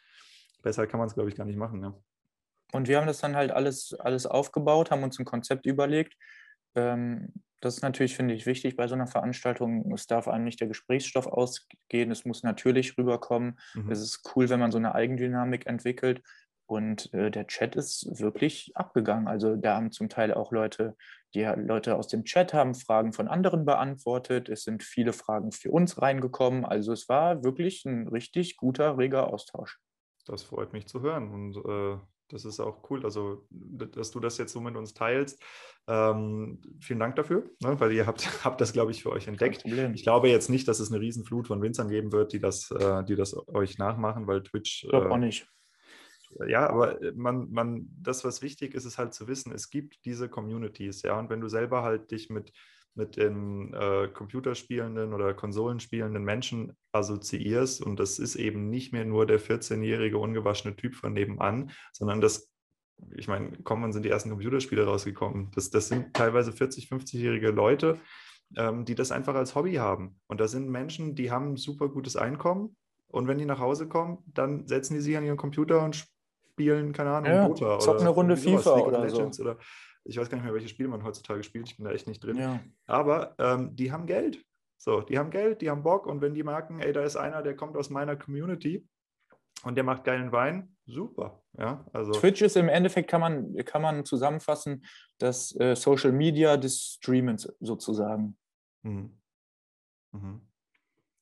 besser 0.61 0.87
kann 0.87 0.99
man 0.99 1.07
es, 1.07 1.13
glaube 1.13 1.29
ich, 1.29 1.35
gar 1.35 1.45
nicht 1.45 1.57
machen. 1.57 1.79
Ne? 1.79 1.93
Und 2.71 2.87
wir 2.87 2.97
haben 2.97 3.07
das 3.07 3.19
dann 3.19 3.35
halt 3.35 3.51
alles, 3.51 3.95
alles 3.99 4.25
aufgebaut, 4.25 4.89
haben 4.89 5.03
uns 5.03 5.19
ein 5.19 5.25
Konzept 5.25 5.65
überlegt. 5.65 6.15
Ähm, 6.75 7.31
das 7.63 7.75
ist 7.75 7.81
natürlich, 7.81 8.15
finde 8.15 8.33
ich, 8.33 8.45
wichtig 8.45 8.75
bei 8.75 8.87
so 8.87 8.95
einer 8.95 9.07
Veranstaltung. 9.07 9.91
Es 9.93 10.05
darf 10.05 10.27
einem 10.27 10.43
nicht 10.43 10.59
der 10.59 10.67
Gesprächsstoff 10.67 11.27
ausgehen, 11.27 12.11
es 12.11 12.25
muss 12.25 12.43
natürlich 12.43 12.97
rüberkommen. 12.97 13.57
Mhm. 13.73 13.89
Es 13.89 14.01
ist 14.01 14.29
cool, 14.35 14.49
wenn 14.49 14.59
man 14.59 14.71
so 14.71 14.77
eine 14.77 14.93
Eigendynamik 14.95 15.65
entwickelt. 15.65 16.21
Und 16.65 17.13
äh, 17.13 17.29
der 17.29 17.47
Chat 17.47 17.75
ist 17.75 18.19
wirklich 18.19 18.71
abgegangen. 18.75 19.27
Also 19.27 19.55
da 19.55 19.75
haben 19.75 19.91
zum 19.91 20.09
Teil 20.09 20.33
auch 20.33 20.51
Leute, 20.51 20.95
die 21.33 21.43
Leute 21.43 21.95
aus 21.95 22.07
dem 22.07 22.25
Chat 22.25 22.53
haben 22.53 22.75
Fragen 22.75 23.13
von 23.13 23.27
anderen 23.27 23.65
beantwortet. 23.65 24.49
Es 24.49 24.63
sind 24.63 24.83
viele 24.83 25.13
Fragen 25.13 25.51
für 25.51 25.71
uns 25.71 26.01
reingekommen. 26.01 26.65
Also 26.65 26.91
es 26.91 27.07
war 27.07 27.43
wirklich 27.43 27.85
ein 27.85 28.07
richtig 28.07 28.57
guter, 28.57 28.97
reger 28.97 29.27
Austausch. 29.31 29.79
Das 30.25 30.43
freut 30.43 30.73
mich 30.73 30.87
zu 30.87 31.01
hören. 31.01 31.31
Und 31.31 31.57
äh, 31.57 31.97
das 32.33 32.45
ist 32.45 32.59
auch 32.59 32.89
cool, 32.89 33.05
also 33.05 33.45
dass 33.51 34.11
du 34.11 34.19
das 34.19 34.37
jetzt 34.39 34.51
so 34.53 34.59
mit 34.59 34.75
uns 34.75 34.93
teilst. 34.93 35.41
Ähm, 35.87 36.61
vielen 36.79 36.99
Dank 36.99 37.15
dafür, 37.15 37.43
ne, 37.61 37.79
weil 37.79 37.91
ihr 37.91 38.07
habt, 38.07 38.25
habt 38.43 38.59
das, 38.59 38.73
glaube 38.73 38.91
ich, 38.91 39.03
für 39.03 39.11
euch 39.11 39.27
entdeckt. 39.27 39.63
Ich 39.65 40.03
glaube 40.03 40.29
jetzt 40.29 40.49
nicht, 40.49 40.67
dass 40.67 40.79
es 40.79 40.91
eine 40.91 40.99
Riesenflut 40.99 41.47
von 41.47 41.61
Winzern 41.61 41.89
geben 41.89 42.11
wird, 42.11 42.33
die 42.33 42.39
das, 42.39 42.71
äh, 42.71 43.03
die 43.03 43.15
das 43.15 43.35
euch 43.47 43.77
nachmachen, 43.77 44.25
weil 44.27 44.41
Twitch. 44.41 44.83
Ich 44.83 44.89
glaube 44.89 45.07
äh, 45.07 45.11
auch 45.11 45.17
nicht. 45.17 45.47
Ja, 46.47 46.67
aber 46.67 46.97
man, 47.13 47.51
man, 47.51 47.87
das, 48.01 48.25
was 48.25 48.41
wichtig 48.41 48.73
ist, 48.73 48.85
ist 48.85 48.97
halt 48.97 49.13
zu 49.13 49.27
wissen, 49.27 49.53
es 49.53 49.69
gibt 49.69 50.03
diese 50.05 50.29
Communities, 50.29 51.03
ja, 51.03 51.19
und 51.19 51.29
wenn 51.29 51.41
du 51.41 51.47
selber 51.47 51.83
halt 51.83 52.09
dich 52.09 52.31
mit 52.31 52.51
mit 52.95 53.17
den 53.17 53.73
äh, 53.73 54.07
Computerspielenden 54.07 55.13
oder 55.13 55.33
Konsolenspielenden 55.33 56.23
Menschen 56.23 56.75
assoziierst. 56.91 57.81
Und 57.81 57.99
das 57.99 58.19
ist 58.19 58.35
eben 58.35 58.69
nicht 58.69 58.93
mehr 58.93 59.05
nur 59.05 59.25
der 59.25 59.39
14-jährige 59.39 60.17
ungewaschene 60.17 60.75
Typ 60.75 60.95
von 60.95 61.13
nebenan, 61.13 61.71
sondern 61.91 62.21
das, 62.21 62.51
ich 63.15 63.27
meine, 63.27 63.57
komm, 63.63 63.81
wann 63.81 63.93
sind 63.93 64.03
die 64.03 64.09
ersten 64.09 64.29
Computerspiele 64.29 64.85
rausgekommen? 64.85 65.51
Das, 65.55 65.69
das 65.69 65.87
sind 65.87 66.13
teilweise 66.13 66.51
40-, 66.51 66.87
50-jährige 66.89 67.49
Leute, 67.49 67.99
ähm, 68.55 68.85
die 68.85 68.95
das 68.95 69.11
einfach 69.11 69.35
als 69.35 69.55
Hobby 69.55 69.75
haben. 69.75 70.19
Und 70.27 70.39
das 70.39 70.51
sind 70.51 70.69
Menschen, 70.69 71.15
die 71.15 71.31
haben 71.31 71.53
ein 71.53 71.57
super 71.57 71.89
gutes 71.89 72.15
Einkommen. 72.15 72.75
Und 73.07 73.27
wenn 73.27 73.37
die 73.37 73.45
nach 73.45 73.59
Hause 73.59 73.87
kommen, 73.87 74.19
dann 74.25 74.67
setzen 74.67 74.95
die 74.95 75.01
sich 75.01 75.17
an 75.17 75.23
ihren 75.23 75.37
Computer 75.37 75.83
und 75.83 76.07
spielen, 76.53 76.93
keine 76.93 77.11
Ahnung, 77.11 77.31
ja, 77.31 77.47
Dota 77.47 77.77
oder 77.77 77.99
eine 77.99 78.09
Runde 78.09 78.37
FIFA 78.37 78.75
oder 78.77 79.09
so. 79.09 79.41
Oder 79.41 79.57
ich 80.05 80.17
weiß 80.17 80.29
gar 80.29 80.37
nicht 80.37 80.45
mehr, 80.45 80.53
welche 80.53 80.67
Spiele 80.67 80.89
man 80.89 81.03
heutzutage 81.03 81.43
spielt. 81.43 81.69
Ich 81.69 81.77
bin 81.77 81.85
da 81.85 81.91
echt 81.91 82.07
nicht 82.07 82.23
drin. 82.23 82.37
Ja. 82.37 82.59
Aber 82.87 83.35
ähm, 83.39 83.75
die 83.75 83.91
haben 83.91 84.05
Geld. 84.05 84.43
So, 84.77 85.01
die 85.01 85.17
haben 85.17 85.29
Geld, 85.29 85.61
die 85.61 85.69
haben 85.69 85.83
Bock. 85.83 86.07
Und 86.07 86.21
wenn 86.21 86.33
die 86.33 86.43
merken, 86.43 86.79
ey, 86.79 86.91
da 86.91 87.03
ist 87.03 87.15
einer, 87.15 87.41
der 87.41 87.55
kommt 87.55 87.77
aus 87.77 87.89
meiner 87.89 88.15
Community 88.15 88.87
und 89.63 89.75
der 89.75 89.83
macht 89.83 90.03
geilen 90.03 90.31
Wein, 90.31 90.75
super. 90.85 91.41
Ja, 91.57 91.85
also 91.93 92.11
Twitch 92.11 92.41
ist 92.41 92.57
im 92.57 92.67
Endeffekt, 92.67 93.09
kann 93.09 93.21
man, 93.21 93.55
kann 93.63 93.81
man 93.81 94.03
zusammenfassen, 94.03 94.85
das 95.19 95.55
äh, 95.57 95.75
Social 95.75 96.11
Media 96.11 96.57
des 96.57 96.97
Streamens 96.97 97.51
sozusagen. 97.61 98.37
Mhm. 98.81 99.17
Mhm. 100.11 100.41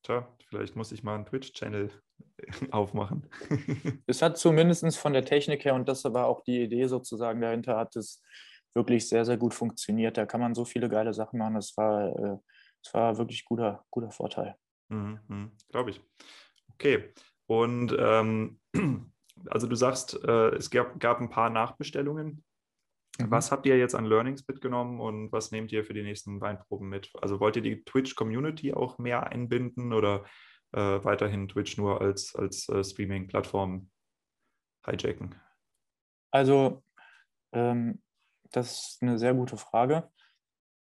Tja, 0.03 0.28
vielleicht 0.48 0.76
muss 0.76 0.91
ich 0.91 1.03
mal 1.03 1.16
einen 1.16 1.26
Twitch-Channel 1.26 1.91
aufmachen. 2.72 3.30
es 4.08 4.24
hat 4.24 4.38
zumindest 4.38 4.98
von 4.98 5.14
der 5.14 5.26
Technik 5.26 5.66
her, 5.66 5.76
und 5.76 5.88
das 5.88 6.03
war 6.06 6.26
auch 6.26 6.41
die 6.41 6.64
Idee 6.64 6.88
sozusagen 6.88 7.41
dahinter, 7.41 7.78
hat 7.78 7.95
es 7.95 8.24
wirklich 8.73 9.07
sehr, 9.07 9.26
sehr 9.26 9.38
gut 9.38 9.53
funktioniert. 9.53 10.18
Da 10.18 10.26
kann 10.26 10.41
man 10.41 10.56
so 10.56 10.65
viele 10.65 10.89
geile 10.89 11.14
Sachen 11.14 11.39
machen. 11.39 11.56
Das 11.56 11.76
war, 11.77 12.10
äh, 12.10 12.38
das 12.84 12.93
war 12.93 13.18
wirklich 13.18 13.45
guter, 13.45 13.85
guter 13.89 14.11
Vorteil. 14.11 14.56
Mhm, 14.89 15.19
mhm 15.27 15.52
Glaube 15.69 15.91
ich. 15.91 16.02
Okay. 16.73 17.14
Und 17.48 17.95
ähm, 17.99 18.60
also 19.49 19.68
du 19.68 19.76
sagst, 19.76 20.19
äh, 20.23 20.56
es 20.56 20.69
gab, 20.69 20.99
gab 20.99 21.19
ein 21.19 21.30
paar 21.30 21.49
Nachbestellungen. 21.49 22.43
Mhm. 23.19 23.31
Was 23.31 23.52
habt 23.52 23.65
ihr 23.65 23.77
jetzt 23.77 23.95
an 23.95 24.06
Learnings 24.06 24.48
mitgenommen 24.48 24.99
und 24.99 25.31
was 25.31 25.52
nehmt 25.52 25.72
ihr 25.72 25.84
für 25.84 25.93
die 25.93 26.03
nächsten 26.03 26.39
Weinproben 26.41 26.89
mit? 26.89 27.11
Also 27.22 27.39
wollt 27.39 27.56
ihr 27.56 27.61
die 27.61 27.84
Twitch-Community 27.84 28.73
auch 28.73 28.98
mehr 28.98 29.27
einbinden 29.27 29.93
oder 29.93 30.23
äh, 30.72 31.03
weiterhin 31.03 31.48
Twitch 31.49 31.77
nur 31.77 32.02
als, 32.02 32.35
als 32.35 32.69
äh, 32.69 32.84
Streaming-Plattform 32.84 33.89
hijacken? 34.85 35.35
Also 36.31 36.84
ähm, 37.53 38.02
das 38.52 38.72
ist 38.72 38.98
eine 39.02 39.18
sehr 39.18 39.34
gute 39.34 39.57
Frage. 39.57 40.10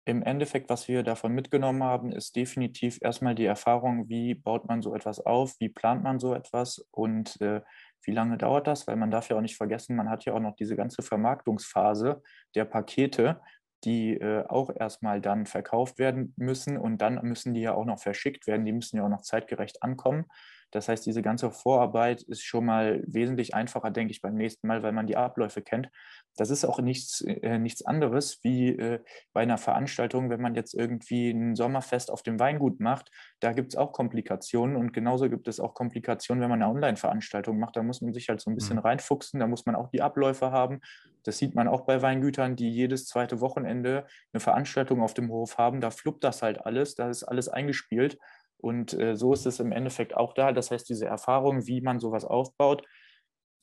Im 0.06 0.24
Endeffekt, 0.24 0.70
was 0.70 0.88
wir 0.88 1.04
davon 1.04 1.34
mitgenommen 1.34 1.84
haben, 1.84 2.12
ist 2.12 2.36
definitiv 2.36 2.98
erstmal 3.02 3.36
die 3.36 3.46
Erfahrung, 3.46 4.10
wie 4.10 4.34
baut 4.34 4.68
man 4.68 4.82
so 4.82 4.96
etwas 4.96 5.20
auf, 5.20 5.56
wie 5.60 5.70
plant 5.70 6.02
man 6.04 6.20
so 6.20 6.34
etwas 6.34 6.80
und 6.92 7.40
äh, 7.40 7.62
wie 8.04 8.12
lange 8.12 8.38
dauert 8.38 8.66
das, 8.66 8.88
weil 8.88 8.96
man 8.96 9.12
darf 9.12 9.30
ja 9.30 9.38
auch 9.38 9.42
nicht 9.42 9.58
vergessen, 9.58 9.96
man 9.96 10.10
hat 10.10 10.26
ja 10.26 10.34
auch 10.34 10.40
noch 10.40 10.56
diese 10.56 10.76
ganze 10.76 11.04
Vermarktungsphase 11.04 12.24
der 12.56 12.66
Pakete, 12.66 13.42
die 13.84 14.14
äh, 14.14 14.46
auch 14.48 14.72
erstmal 14.76 15.22
dann 15.22 15.46
verkauft 15.46 16.00
werden 16.00 16.34
müssen 16.36 16.78
und 16.78 17.00
dann 17.00 17.22
müssen 17.24 17.54
die 17.54 17.62
ja 17.62 17.74
auch 17.76 17.86
noch 17.86 18.00
verschickt 18.00 18.48
werden, 18.48 18.66
die 18.66 18.74
müssen 18.74 18.98
ja 18.98 19.06
auch 19.06 19.10
noch 19.10 19.22
zeitgerecht 19.22 19.84
ankommen. 19.84 20.26
Das 20.72 20.88
heißt, 20.88 21.06
diese 21.06 21.22
ganze 21.22 21.52
Vorarbeit 21.52 22.22
ist 22.24 22.44
schon 22.44 22.66
mal 22.66 23.04
wesentlich 23.06 23.54
einfacher, 23.54 23.92
denke 23.92 24.12
ich, 24.12 24.22
beim 24.22 24.36
nächsten 24.36 24.68
Mal, 24.68 24.84
weil 24.84 24.94
man 24.94 25.08
die 25.08 25.18
Abläufe 25.18 25.62
kennt. 25.62 25.90
Das 26.38 26.50
ist 26.50 26.66
auch 26.66 26.80
nichts, 26.80 27.22
äh, 27.22 27.60
nichts 27.60 27.86
anderes 27.86 28.40
wie 28.44 28.70
äh, 28.70 29.00
bei 29.34 29.42
einer 29.42 29.58
Veranstaltung, 29.58 30.30
wenn 30.30 30.42
man 30.42 30.56
jetzt 30.56 30.74
irgendwie 30.74 31.32
ein 31.32 31.56
Sommerfest 31.56 32.10
auf 32.10 32.24
dem 32.24 32.40
Weingut 32.40 32.80
macht. 32.80 33.12
Da 33.42 33.52
gibt 33.52 33.74
es 33.74 33.78
auch 33.78 33.92
Komplikationen 33.92 34.78
und 34.78 34.94
genauso 34.94 35.30
gibt 35.30 35.48
es 35.48 35.60
auch 35.60 35.74
Komplikationen, 35.74 36.42
wenn 36.42 36.50
man 36.50 36.62
eine 36.62 36.72
Online-Veranstaltung 36.72 37.60
macht. 37.60 37.76
Da 37.76 37.84
muss 37.84 38.02
man 38.02 38.14
sich 38.14 38.30
halt 38.30 38.40
so 38.40 38.50
ein 38.50 38.56
bisschen 38.56 38.78
mhm. 38.78 38.84
reinfuchsen, 38.84 39.40
da 39.40 39.48
muss 39.48 39.66
man 39.66 39.76
auch 39.76 39.90
die 39.90 40.02
Abläufe 40.02 40.52
haben. 40.52 40.80
Das 41.24 41.38
sieht 41.38 41.54
man 41.54 41.68
auch 41.68 41.82
bei 41.82 42.02
Weingütern, 42.02 42.56
die 42.56 42.70
jedes 42.70 43.08
zweite 43.08 43.42
Wochenende 43.42 44.06
eine 44.34 44.40
Veranstaltung 44.40 45.02
auf 45.02 45.14
dem 45.14 45.30
Hof 45.30 45.58
haben. 45.58 45.82
Da 45.82 45.92
fluppt 45.92 46.24
das 46.24 46.42
halt 46.42 46.66
alles, 46.66 46.96
da 46.96 47.10
ist 47.10 47.24
alles 47.24 47.50
eingespielt. 47.50 48.18
Und 48.62 48.94
äh, 48.94 49.16
so 49.16 49.34
ist 49.34 49.46
es 49.46 49.60
im 49.60 49.72
Endeffekt 49.72 50.16
auch 50.16 50.34
da. 50.34 50.52
Das 50.52 50.72
heißt, 50.72 50.88
diese 50.88 51.06
Erfahrung, 51.06 51.68
wie 51.68 51.82
man 51.82 52.00
sowas 52.00 52.26
aufbaut, 52.26 52.86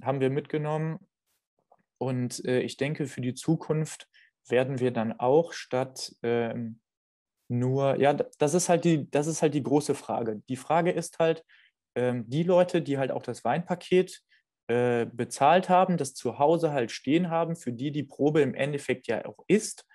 haben 0.03 0.21
wir 0.21 0.31
mitgenommen 0.31 0.99
und 1.99 2.45
äh, 2.45 2.61
ich 2.61 2.77
denke, 2.77 3.07
für 3.07 3.21
die 3.21 3.35
Zukunft 3.35 4.09
werden 4.49 4.79
wir 4.79 4.93
dann 4.93 5.13
auch 5.13 5.53
statt 5.53 6.15
ähm, 6.23 6.81
nur, 7.49 7.99
ja, 7.99 8.15
das 8.15 8.55
ist 8.55 8.69
halt 8.69 8.85
die, 8.85 9.11
das 9.11 9.27
ist 9.27 9.43
halt 9.43 9.55
die 9.55 9.63
große 9.63 9.95
Frage. 9.95 10.43
Die 10.49 10.57
Frage 10.57 10.91
ist 10.91 11.19
halt, 11.19 11.45
ähm, 11.97 12.29
die 12.29 12.45
Leute, 12.45 12.83
die 12.83 12.99
halt 12.99 13.11
auch 13.11 13.23
das 13.23 13.45
Weinpaket 13.45 14.23
äh, 14.69 15.07
bezahlt 15.07 15.69
haben, 15.69 15.97
das 15.97 16.15
zu 16.15 16.39
Hause 16.39 16.73
halt 16.73 16.93
stehen 16.93 17.31
haben, 17.31 17.57
für 17.57 17.73
die 17.73 17.91
die 17.91 18.05
Probe 18.05 18.43
im 18.43 18.55
Endeffekt 18.55 19.07
ja 19.09 19.25
auch 19.25 19.45
ist, 19.49 19.87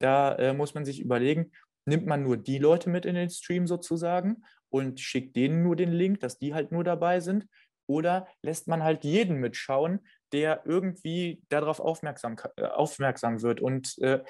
da 0.00 0.34
äh, 0.36 0.52
muss 0.52 0.74
man 0.74 0.84
sich 0.84 1.00
überlegen, 1.00 1.52
nimmt 1.86 2.06
man 2.06 2.22
nur 2.22 2.36
die 2.36 2.58
Leute 2.58 2.90
mit 2.90 3.06
in 3.06 3.14
den 3.14 3.30
Stream 3.30 3.66
sozusagen 3.66 4.42
und 4.68 5.00
schickt 5.00 5.36
denen 5.36 5.62
nur 5.62 5.76
den 5.76 5.92
Link, 5.92 6.20
dass 6.20 6.38
die 6.38 6.54
halt 6.54 6.72
nur 6.72 6.84
dabei 6.84 7.20
sind, 7.20 7.46
oder 7.88 8.26
lässt 8.42 8.68
man 8.68 8.82
halt 8.82 9.04
jeden 9.04 9.36
mitschauen, 9.36 10.00
der 10.32 10.62
irgendwie 10.64 11.42
darauf 11.48 11.80
aufmerksam, 11.80 12.36
äh, 12.56 12.64
aufmerksam 12.64 13.42
wird. 13.42 13.60
Und 13.60 13.96
äh, 13.98 14.22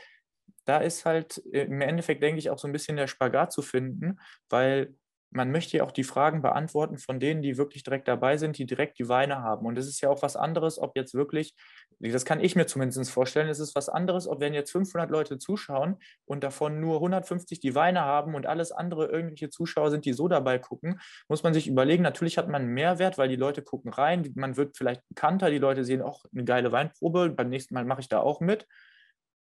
da 0.66 0.78
ist 0.78 1.04
halt 1.04 1.42
äh, 1.52 1.64
im 1.64 1.80
Endeffekt, 1.80 2.22
denke 2.22 2.38
ich, 2.38 2.50
auch 2.50 2.58
so 2.58 2.68
ein 2.68 2.72
bisschen 2.72 2.96
der 2.96 3.06
Spagat 3.06 3.52
zu 3.52 3.62
finden, 3.62 4.18
weil 4.50 4.94
man 5.30 5.50
möchte 5.50 5.78
ja 5.78 5.84
auch 5.84 5.92
die 5.92 6.04
Fragen 6.04 6.40
beantworten 6.40 6.98
von 6.98 7.18
denen, 7.18 7.42
die 7.42 7.58
wirklich 7.58 7.82
direkt 7.82 8.08
dabei 8.08 8.36
sind, 8.36 8.58
die 8.58 8.66
direkt 8.66 8.98
die 8.98 9.08
Weine 9.08 9.42
haben. 9.42 9.66
Und 9.66 9.76
es 9.76 9.88
ist 9.88 10.00
ja 10.00 10.08
auch 10.08 10.22
was 10.22 10.36
anderes, 10.36 10.78
ob 10.78 10.96
jetzt 10.96 11.14
wirklich, 11.14 11.54
das 11.98 12.24
kann 12.24 12.40
ich 12.40 12.56
mir 12.56 12.66
zumindest 12.66 13.10
vorstellen, 13.10 13.48
es 13.48 13.59
ist 13.59 13.74
was 13.74 13.89
anderes, 13.89 14.28
ob 14.28 14.40
wenn 14.40 14.52
jetzt 14.52 14.70
500 14.70 15.10
Leute 15.10 15.39
zuschauen 15.39 15.97
und 16.27 16.44
davon 16.44 16.78
nur 16.81 16.97
150 16.97 17.59
die 17.60 17.74
Weine 17.74 18.02
haben 18.02 18.35
und 18.35 18.47
alles 18.47 18.70
andere 18.70 19.06
irgendwelche 19.06 19.48
Zuschauer 19.48 19.90
sind, 19.90 20.05
die 20.05 20.12
so 20.12 20.28
dabei 20.28 20.59
gucken, 20.59 21.01
muss 21.28 21.43
man 21.43 21.55
sich 21.55 21.66
überlegen, 21.66 22.02
natürlich 22.02 22.36
hat 22.36 22.48
man 22.48 22.62
einen 22.62 22.74
Mehrwert, 22.74 23.16
weil 23.16 23.28
die 23.28 23.36
Leute 23.36 23.62
gucken 23.62 23.93
rein, 23.93 24.31
man 24.35 24.56
wird 24.56 24.77
vielleicht 24.77 25.02
bekannter, 25.09 25.51
die 25.51 25.59
Leute 25.59 25.85
sehen 25.85 26.02
auch 26.02 26.24
eine 26.32 26.44
geile 26.44 26.70
Weinprobe, 26.70 27.31
beim 27.31 27.48
nächsten 27.48 27.74
Mal 27.74 27.85
mache 27.85 28.01
ich 28.01 28.09
da 28.09 28.20
auch 28.20 28.40
mit. 28.40 28.66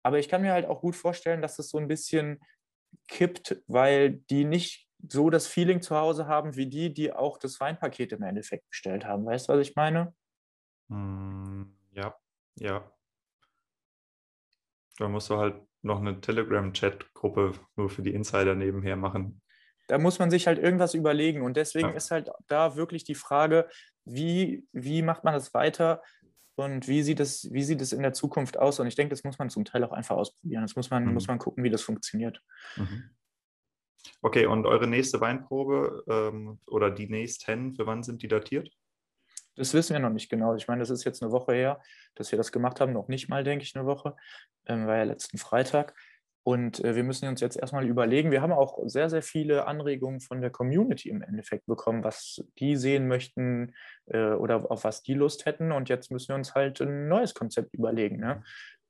Aber 0.02 0.18
ich 0.18 0.28
kann 0.28 0.42
mir 0.42 0.52
halt 0.52 0.66
auch 0.66 0.80
gut 0.80 0.96
vorstellen, 0.96 1.42
dass 1.42 1.60
es 1.60 1.68
so 1.68 1.78
ein 1.78 1.86
bisschen 1.86 2.40
kippt, 3.06 3.62
weil 3.68 4.14
die 4.30 4.44
nicht 4.44 4.88
so 5.08 5.30
das 5.30 5.46
Feeling 5.46 5.80
zu 5.80 5.96
Hause 5.96 6.26
haben 6.26 6.56
wie 6.56 6.66
die, 6.66 6.92
die 6.92 7.12
auch 7.12 7.38
das 7.38 7.60
Weinpaket 7.60 8.12
im 8.12 8.22
Endeffekt 8.22 8.68
bestellt 8.68 9.04
haben. 9.04 9.24
Weißt 9.24 9.48
du, 9.48 9.52
was 9.52 9.60
ich 9.60 9.76
meine? 9.76 10.12
Mm, 10.88 11.64
ja, 11.92 12.14
ja. 12.58 12.90
Da 14.98 15.08
musst 15.08 15.30
du 15.30 15.36
halt 15.36 15.56
noch 15.82 16.00
eine 16.00 16.20
Telegram-Chat-Gruppe 16.20 17.52
nur 17.76 17.90
für 17.90 18.02
die 18.02 18.14
Insider 18.14 18.54
nebenher 18.54 18.96
machen. 18.96 19.40
Da 19.88 19.98
muss 19.98 20.18
man 20.18 20.30
sich 20.30 20.46
halt 20.46 20.58
irgendwas 20.58 20.94
überlegen. 20.94 21.42
Und 21.42 21.56
deswegen 21.56 21.88
ja. 21.88 21.94
ist 21.94 22.10
halt 22.10 22.30
da 22.46 22.76
wirklich 22.76 23.04
die 23.04 23.14
Frage, 23.14 23.68
wie, 24.04 24.66
wie 24.72 25.02
macht 25.02 25.24
man 25.24 25.34
das 25.34 25.54
weiter 25.54 26.02
und 26.54 26.86
wie 26.86 27.02
sieht, 27.02 27.20
es, 27.20 27.52
wie 27.52 27.62
sieht 27.62 27.80
es 27.80 27.92
in 27.92 28.02
der 28.02 28.12
Zukunft 28.12 28.58
aus? 28.58 28.78
Und 28.78 28.86
ich 28.86 28.94
denke, 28.94 29.10
das 29.10 29.24
muss 29.24 29.38
man 29.38 29.50
zum 29.50 29.64
Teil 29.64 29.84
auch 29.84 29.92
einfach 29.92 30.16
ausprobieren. 30.16 30.62
Das 30.62 30.76
muss 30.76 30.90
man, 30.90 31.06
mhm. 31.06 31.14
muss 31.14 31.26
man 31.26 31.38
gucken, 31.38 31.64
wie 31.64 31.70
das 31.70 31.82
funktioniert. 31.82 32.42
Mhm. 32.76 33.10
Okay, 34.20 34.46
und 34.46 34.66
eure 34.66 34.86
nächste 34.86 35.20
Weinprobe 35.20 36.04
ähm, 36.08 36.60
oder 36.66 36.90
die 36.90 37.08
nächsten, 37.08 37.74
für 37.74 37.86
wann 37.86 38.02
sind 38.02 38.22
die 38.22 38.28
datiert? 38.28 38.70
Das 39.56 39.74
wissen 39.74 39.92
wir 39.92 40.00
noch 40.00 40.10
nicht 40.10 40.30
genau. 40.30 40.54
Ich 40.54 40.68
meine, 40.68 40.80
das 40.80 40.90
ist 40.90 41.04
jetzt 41.04 41.22
eine 41.22 41.32
Woche 41.32 41.52
her, 41.52 41.80
dass 42.14 42.32
wir 42.32 42.36
das 42.36 42.52
gemacht 42.52 42.80
haben. 42.80 42.92
Noch 42.92 43.08
nicht 43.08 43.28
mal, 43.28 43.44
denke 43.44 43.64
ich, 43.64 43.76
eine 43.76 43.86
Woche. 43.86 44.16
Ähm, 44.66 44.86
war 44.86 44.96
ja 44.96 45.02
letzten 45.04 45.38
Freitag. 45.38 45.94
Und 46.44 46.82
äh, 46.84 46.96
wir 46.96 47.04
müssen 47.04 47.28
uns 47.28 47.40
jetzt 47.40 47.56
erstmal 47.56 47.86
überlegen. 47.86 48.32
Wir 48.32 48.42
haben 48.42 48.52
auch 48.52 48.78
sehr, 48.86 49.08
sehr 49.08 49.22
viele 49.22 49.66
Anregungen 49.66 50.20
von 50.20 50.40
der 50.40 50.50
Community 50.50 51.08
im 51.08 51.22
Endeffekt 51.22 51.66
bekommen, 51.66 52.02
was 52.02 52.42
die 52.58 52.76
sehen 52.76 53.06
möchten 53.06 53.74
äh, 54.06 54.32
oder 54.32 54.70
auf 54.70 54.84
was 54.84 55.02
die 55.02 55.14
Lust 55.14 55.46
hätten. 55.46 55.70
Und 55.70 55.88
jetzt 55.88 56.10
müssen 56.10 56.28
wir 56.28 56.34
uns 56.34 56.54
halt 56.54 56.80
ein 56.80 57.08
neues 57.08 57.34
Konzept 57.34 57.74
überlegen. 57.74 58.18
Ne? 58.18 58.42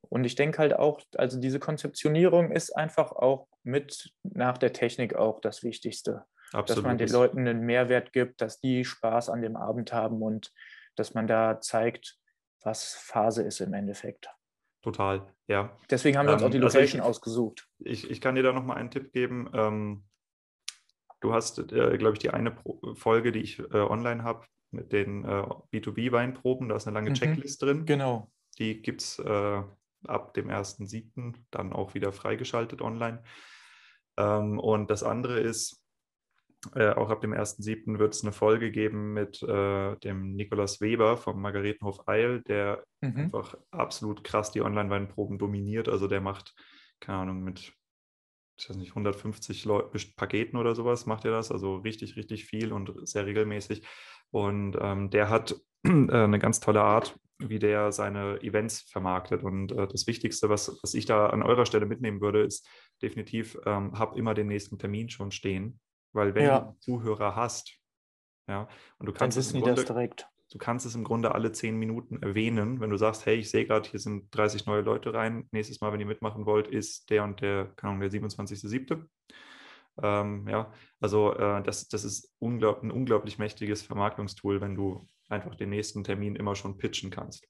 Und 0.08 0.24
ich 0.24 0.34
denke 0.34 0.58
halt 0.58 0.74
auch, 0.74 1.00
also 1.16 1.38
diese 1.38 1.58
Konzeptionierung 1.58 2.52
ist 2.52 2.70
einfach 2.70 3.12
auch 3.12 3.48
mit 3.62 4.12
nach 4.22 4.58
der 4.58 4.72
Technik 4.72 5.14
auch 5.14 5.40
das 5.40 5.62
Wichtigste. 5.62 6.24
Absolut. 6.52 6.84
Dass 6.84 6.84
man 6.84 6.98
den 6.98 7.08
Leuten 7.08 7.38
einen 7.40 7.60
Mehrwert 7.60 8.12
gibt, 8.12 8.40
dass 8.40 8.60
die 8.60 8.84
Spaß 8.84 9.28
an 9.28 9.42
dem 9.42 9.56
Abend 9.56 9.92
haben 9.92 10.22
und 10.22 10.52
dass 10.96 11.14
man 11.14 11.26
da 11.26 11.60
zeigt, 11.60 12.18
was 12.62 12.94
Phase 12.94 13.42
ist 13.42 13.60
im 13.60 13.74
Endeffekt. 13.74 14.28
Total, 14.82 15.32
ja. 15.46 15.76
Deswegen 15.90 16.18
haben 16.18 16.26
wir 16.26 16.34
uns 16.34 16.42
ähm, 16.42 16.48
auch 16.48 16.52
die 16.52 16.58
also 16.58 16.76
Location 16.78 17.00
also 17.00 17.10
ich, 17.10 17.16
ausgesucht. 17.16 17.68
Ich, 17.78 18.10
ich 18.10 18.20
kann 18.20 18.34
dir 18.34 18.42
da 18.42 18.52
nochmal 18.52 18.78
einen 18.78 18.90
Tipp 18.90 19.12
geben. 19.12 19.48
Ähm, 19.54 20.04
du 21.20 21.32
hast, 21.32 21.58
äh, 21.58 21.96
glaube 21.98 22.14
ich, 22.14 22.18
die 22.18 22.30
eine 22.30 22.50
Pro 22.50 22.94
Folge, 22.94 23.32
die 23.32 23.40
ich 23.40 23.60
äh, 23.60 23.76
online 23.76 24.24
habe, 24.24 24.44
mit 24.72 24.92
den 24.92 25.24
äh, 25.24 25.44
B2B-Weinproben. 25.72 26.68
Da 26.68 26.76
ist 26.76 26.86
eine 26.86 26.94
lange 26.94 27.10
mhm. 27.10 27.14
Checklist 27.14 27.62
drin. 27.62 27.86
Genau. 27.86 28.30
Die 28.58 28.82
gibt 28.82 29.02
es 29.02 29.18
äh, 29.20 29.62
ab 30.06 30.34
dem 30.34 30.48
1.7. 30.48 31.34
dann 31.50 31.72
auch 31.72 31.94
wieder 31.94 32.12
freigeschaltet 32.12 32.82
online. 32.82 33.22
Ähm, 34.16 34.58
und 34.58 34.90
das 34.90 35.04
andere 35.04 35.38
ist, 35.38 35.81
äh, 36.74 36.90
auch 36.90 37.10
ab 37.10 37.20
dem 37.20 37.32
1.7. 37.32 37.98
wird 37.98 38.14
es 38.14 38.22
eine 38.22 38.32
Folge 38.32 38.70
geben 38.70 39.12
mit 39.12 39.42
äh, 39.42 39.96
dem 39.96 40.34
Nikolaus 40.34 40.80
Weber 40.80 41.16
vom 41.16 41.40
Margaretenhof 41.40 42.08
Eil, 42.08 42.42
der 42.42 42.84
mhm. 43.00 43.16
einfach 43.16 43.56
absolut 43.70 44.22
krass 44.22 44.52
die 44.52 44.62
Online-Weinproben 44.62 45.38
dominiert. 45.38 45.88
Also 45.88 46.06
der 46.06 46.20
macht, 46.20 46.54
keine 47.00 47.18
Ahnung, 47.18 47.42
mit 47.42 47.72
ich 48.58 48.68
weiß 48.68 48.76
nicht, 48.76 48.90
150 48.90 49.64
Leu 49.64 49.82
Paketen 50.16 50.56
oder 50.56 50.74
sowas 50.74 51.06
macht 51.06 51.24
er 51.24 51.32
das, 51.32 51.50
also 51.50 51.76
richtig, 51.76 52.16
richtig 52.16 52.44
viel 52.44 52.72
und 52.72 52.92
sehr 53.08 53.26
regelmäßig. 53.26 53.84
Und 54.30 54.76
ähm, 54.80 55.10
der 55.10 55.30
hat 55.30 55.56
äh, 55.84 55.88
eine 55.88 56.38
ganz 56.38 56.60
tolle 56.60 56.82
Art, 56.82 57.18
wie 57.38 57.58
der 57.58 57.90
seine 57.90 58.40
Events 58.42 58.82
vermarktet. 58.82 59.42
Und 59.42 59.72
äh, 59.72 59.88
das 59.88 60.06
Wichtigste, 60.06 60.48
was, 60.48 60.78
was 60.82 60.94
ich 60.94 61.06
da 61.06 61.26
an 61.26 61.42
eurer 61.42 61.66
Stelle 61.66 61.86
mitnehmen 61.86 62.20
würde, 62.20 62.42
ist 62.42 62.68
definitiv, 63.02 63.58
ähm, 63.66 63.98
hab 63.98 64.16
immer 64.16 64.34
den 64.34 64.46
nächsten 64.46 64.78
Termin 64.78 65.08
schon 65.08 65.32
stehen. 65.32 65.80
Weil 66.12 66.34
wenn 66.34 66.44
ja. 66.44 66.60
du 66.60 66.78
Zuhörer 66.80 67.36
hast, 67.36 67.78
ja, 68.48 68.68
und 68.98 69.06
du 69.06 69.12
kannst 69.12 69.38
es 69.38 69.52
im 69.52 69.62
Grunde, 69.62 69.84
direkt. 69.84 70.28
Du 70.50 70.58
kannst 70.58 70.84
es 70.84 70.94
im 70.94 71.04
Grunde 71.04 71.34
alle 71.34 71.52
zehn 71.52 71.78
Minuten 71.78 72.22
erwähnen, 72.22 72.80
wenn 72.80 72.90
du 72.90 72.98
sagst, 72.98 73.24
hey, 73.24 73.36
ich 73.36 73.50
sehe 73.50 73.66
gerade, 73.66 73.88
hier 73.88 74.00
sind 74.00 74.34
30 74.36 74.66
neue 74.66 74.82
Leute 74.82 75.14
rein. 75.14 75.48
Nächstes 75.50 75.80
Mal, 75.80 75.92
wenn 75.92 76.00
ihr 76.00 76.06
mitmachen 76.06 76.44
wollt, 76.44 76.68
ist 76.68 77.08
der 77.08 77.24
und 77.24 77.40
der, 77.40 77.72
keine 77.76 77.94
Ahnung, 77.94 78.00
der 78.00 78.10
27.07. 78.10 79.06
Ähm, 80.02 80.48
ja, 80.48 80.72
also 81.00 81.34
äh, 81.34 81.62
das, 81.62 81.88
das 81.88 82.04
ist 82.04 82.34
unglaub, 82.38 82.82
ein 82.82 82.90
unglaublich 82.90 83.38
mächtiges 83.38 83.82
Vermarktungstool, 83.82 84.60
wenn 84.60 84.74
du 84.74 85.06
einfach 85.28 85.54
den 85.54 85.70
nächsten 85.70 86.04
Termin 86.04 86.36
immer 86.36 86.54
schon 86.54 86.78
pitchen 86.78 87.10
kannst. 87.10 87.46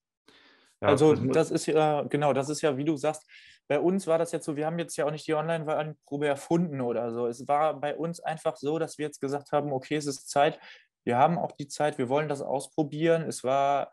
Ja, 0.80 0.88
also 0.88 1.14
das 1.14 1.50
ist 1.50 1.66
ja, 1.66 2.02
genau, 2.02 2.32
das 2.32 2.48
ist 2.48 2.60
ja, 2.60 2.76
wie 2.76 2.84
du 2.84 2.96
sagst, 2.96 3.28
bei 3.68 3.80
uns 3.80 4.06
war 4.06 4.18
das 4.18 4.32
jetzt 4.32 4.44
so, 4.44 4.56
wir 4.56 4.66
haben 4.66 4.78
jetzt 4.78 4.96
ja 4.96 5.06
auch 5.06 5.10
nicht 5.10 5.26
die 5.26 5.34
Online-Probe 5.34 6.26
erfunden 6.26 6.80
oder 6.80 7.12
so. 7.12 7.26
Es 7.26 7.46
war 7.48 7.80
bei 7.80 7.96
uns 7.96 8.20
einfach 8.20 8.56
so, 8.56 8.78
dass 8.78 8.98
wir 8.98 9.06
jetzt 9.06 9.20
gesagt 9.20 9.52
haben, 9.52 9.72
okay, 9.72 9.96
es 9.96 10.06
ist 10.06 10.28
Zeit, 10.28 10.58
wir 11.04 11.16
haben 11.16 11.38
auch 11.38 11.52
die 11.52 11.68
Zeit, 11.68 11.98
wir 11.98 12.08
wollen 12.08 12.28
das 12.28 12.42
ausprobieren. 12.42 13.22
Es 13.22 13.44
war 13.44 13.92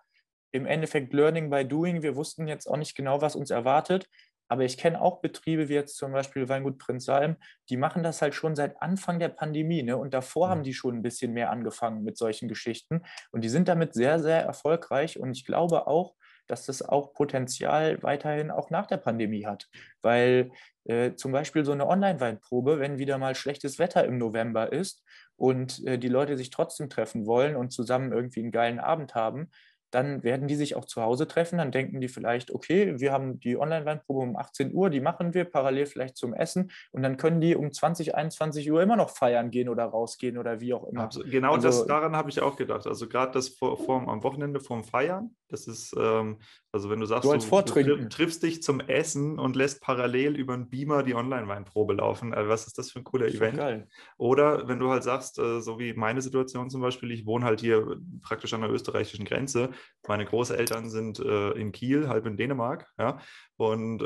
im 0.52 0.66
Endeffekt 0.66 1.14
Learning 1.14 1.50
by 1.50 1.66
Doing. 1.66 2.02
Wir 2.02 2.16
wussten 2.16 2.48
jetzt 2.48 2.68
auch 2.68 2.78
nicht 2.78 2.96
genau, 2.96 3.22
was 3.22 3.36
uns 3.36 3.52
erwartet. 3.52 4.08
Aber 4.52 4.64
ich 4.64 4.78
kenne 4.78 5.00
auch 5.00 5.22
Betriebe 5.22 5.70
wie 5.70 5.76
jetzt 5.76 5.96
zum 5.96 6.12
Beispiel 6.12 6.50
Weingut 6.50 6.80
Prinz 6.80 7.06
Salm, 7.06 7.38
die 7.70 7.78
machen 7.78 8.02
das 8.02 8.20
halt 8.22 8.34
schon 8.34 8.56
seit 8.56 8.82
Anfang 8.82 9.20
der 9.20 9.30
Pandemie. 9.30 9.84
Ne? 9.84 9.96
Und 9.96 10.14
davor 10.14 10.48
mhm. 10.48 10.52
haben 10.52 10.64
die 10.64 10.74
schon 10.74 10.98
ein 10.98 11.02
bisschen 11.04 11.34
mehr 11.34 11.52
angefangen 11.52 12.04
mit 12.04 12.18
solchen 12.18 12.48
Geschichten. 12.48 13.04
Und 13.32 13.44
die 13.44 13.50
sind 13.50 13.68
damit 13.68 13.94
sehr, 13.94 14.20
sehr 14.20 14.42
erfolgreich. 14.42 15.20
Und 15.20 15.32
ich 15.32 15.46
glaube 15.46 15.86
auch, 15.86 16.16
dass 16.50 16.66
das 16.66 16.82
auch 16.82 17.14
Potenzial 17.14 18.02
weiterhin 18.04 18.52
auch 18.52 18.70
nach 18.70 18.88
der 18.88 18.98
Pandemie 18.98 19.46
hat. 19.46 19.68
Weil 20.02 20.52
äh, 20.86 21.14
zum 21.16 21.32
Beispiel 21.32 21.64
so 21.64 21.72
eine 21.72 21.88
Online-Weinprobe, 21.88 22.80
wenn 22.80 22.98
wieder 22.98 23.18
mal 23.18 23.36
schlechtes 23.36 23.80
Wetter 23.80 24.04
im 24.06 24.18
November 24.18 24.74
ist 24.74 25.04
und 25.36 25.86
äh, 25.86 25.98
die 25.98 26.08
Leute 26.08 26.36
sich 26.38 26.50
trotzdem 26.50 26.90
treffen 26.90 27.26
wollen 27.26 27.56
und 27.56 27.72
zusammen 27.72 28.12
irgendwie 28.12 28.42
einen 28.42 28.52
geilen 28.52 28.80
Abend 28.80 29.16
haben, 29.16 29.50
dann 29.92 30.24
werden 30.24 30.48
die 30.48 30.56
sich 30.56 30.76
auch 30.76 30.86
zu 30.86 31.02
Hause 31.02 31.28
treffen. 31.28 31.58
Dann 31.58 31.72
denken 31.72 32.02
die 32.02 32.08
vielleicht, 32.08 32.52
okay, 32.52 33.00
wir 33.00 33.12
haben 33.12 33.40
die 33.40 33.58
Online-Weinprobe 33.58 34.20
um 34.20 34.36
18 34.36 34.74
Uhr, 34.74 34.90
die 34.90 35.02
machen 35.02 35.34
wir 35.34 35.46
parallel 35.46 35.86
vielleicht 35.86 36.18
zum 36.18 36.34
Essen 36.34 36.72
und 36.92 37.04
dann 37.04 37.18
können 37.18 37.42
die 37.42 37.56
um 37.56 37.72
20, 37.72 38.16
21 38.16 38.72
Uhr 38.72 38.82
immer 38.82 38.96
noch 38.96 39.10
feiern 39.10 39.52
gehen 39.52 39.70
oder 39.70 39.86
rausgehen 39.86 40.38
oder 40.38 40.60
wie 40.60 40.74
auch 40.74 40.88
immer. 40.88 41.04
Absolut. 41.04 41.32
Genau 41.32 41.54
also, 41.54 41.68
das, 41.68 41.86
daran 41.86 42.16
habe 42.16 42.30
ich 42.30 42.42
auch 42.42 42.56
gedacht. 42.56 42.88
Also 42.88 43.08
gerade 43.08 43.32
das 43.32 43.50
vor, 43.50 43.78
vor, 43.78 44.08
am 44.08 44.24
Wochenende 44.24 44.60
vorm 44.60 44.84
Feiern, 44.84 45.36
das 45.48 45.68
ist, 45.68 45.96
ähm, 45.98 46.38
also 46.72 46.90
wenn 46.92 47.00
du 47.00 47.08
sagst, 47.08 47.26
du, 47.26 47.84
du, 47.84 48.10
triffst 48.10 48.44
dich 48.44 48.62
zum 48.62 48.80
Essen 48.80 49.40
und 49.40 49.56
lässt 49.56 49.82
parallel 49.82 50.36
über 50.36 50.54
einen 50.54 50.70
Beamer 50.70 51.02
die 51.02 51.16
Online-Weinprobe 51.16 51.94
laufen. 51.94 52.32
Also 52.34 52.50
was 52.50 52.68
ist 52.68 52.78
das 52.78 52.92
für 52.92 53.00
ein 53.00 53.04
cooler 53.04 53.28
Event? 53.28 53.58
Geil. 53.58 53.88
Oder 54.18 54.68
wenn 54.68 54.80
du 54.80 54.90
halt 54.92 55.04
sagst, 55.04 55.40
äh, 55.40 55.62
so 55.62 55.80
wie 55.80 55.94
meine 55.94 56.22
Situation 56.22 56.70
zum 56.70 56.82
Beispiel, 56.82 57.12
ich 57.12 57.26
wohne 57.26 57.46
halt 57.46 57.62
hier 57.62 58.00
praktisch 58.22 58.54
an 58.54 58.62
der 58.62 58.70
österreichischen 58.70 59.26
Grenze. 59.26 59.72
Meine 60.08 60.26
Großeltern 60.26 60.92
sind 60.92 61.20
äh, 61.20 61.52
in 61.54 61.72
Kiel, 61.72 62.08
halb 62.08 62.28
in 62.28 62.38
Dänemark, 62.38 62.88
ja. 63.00 63.20
Und 63.58 64.04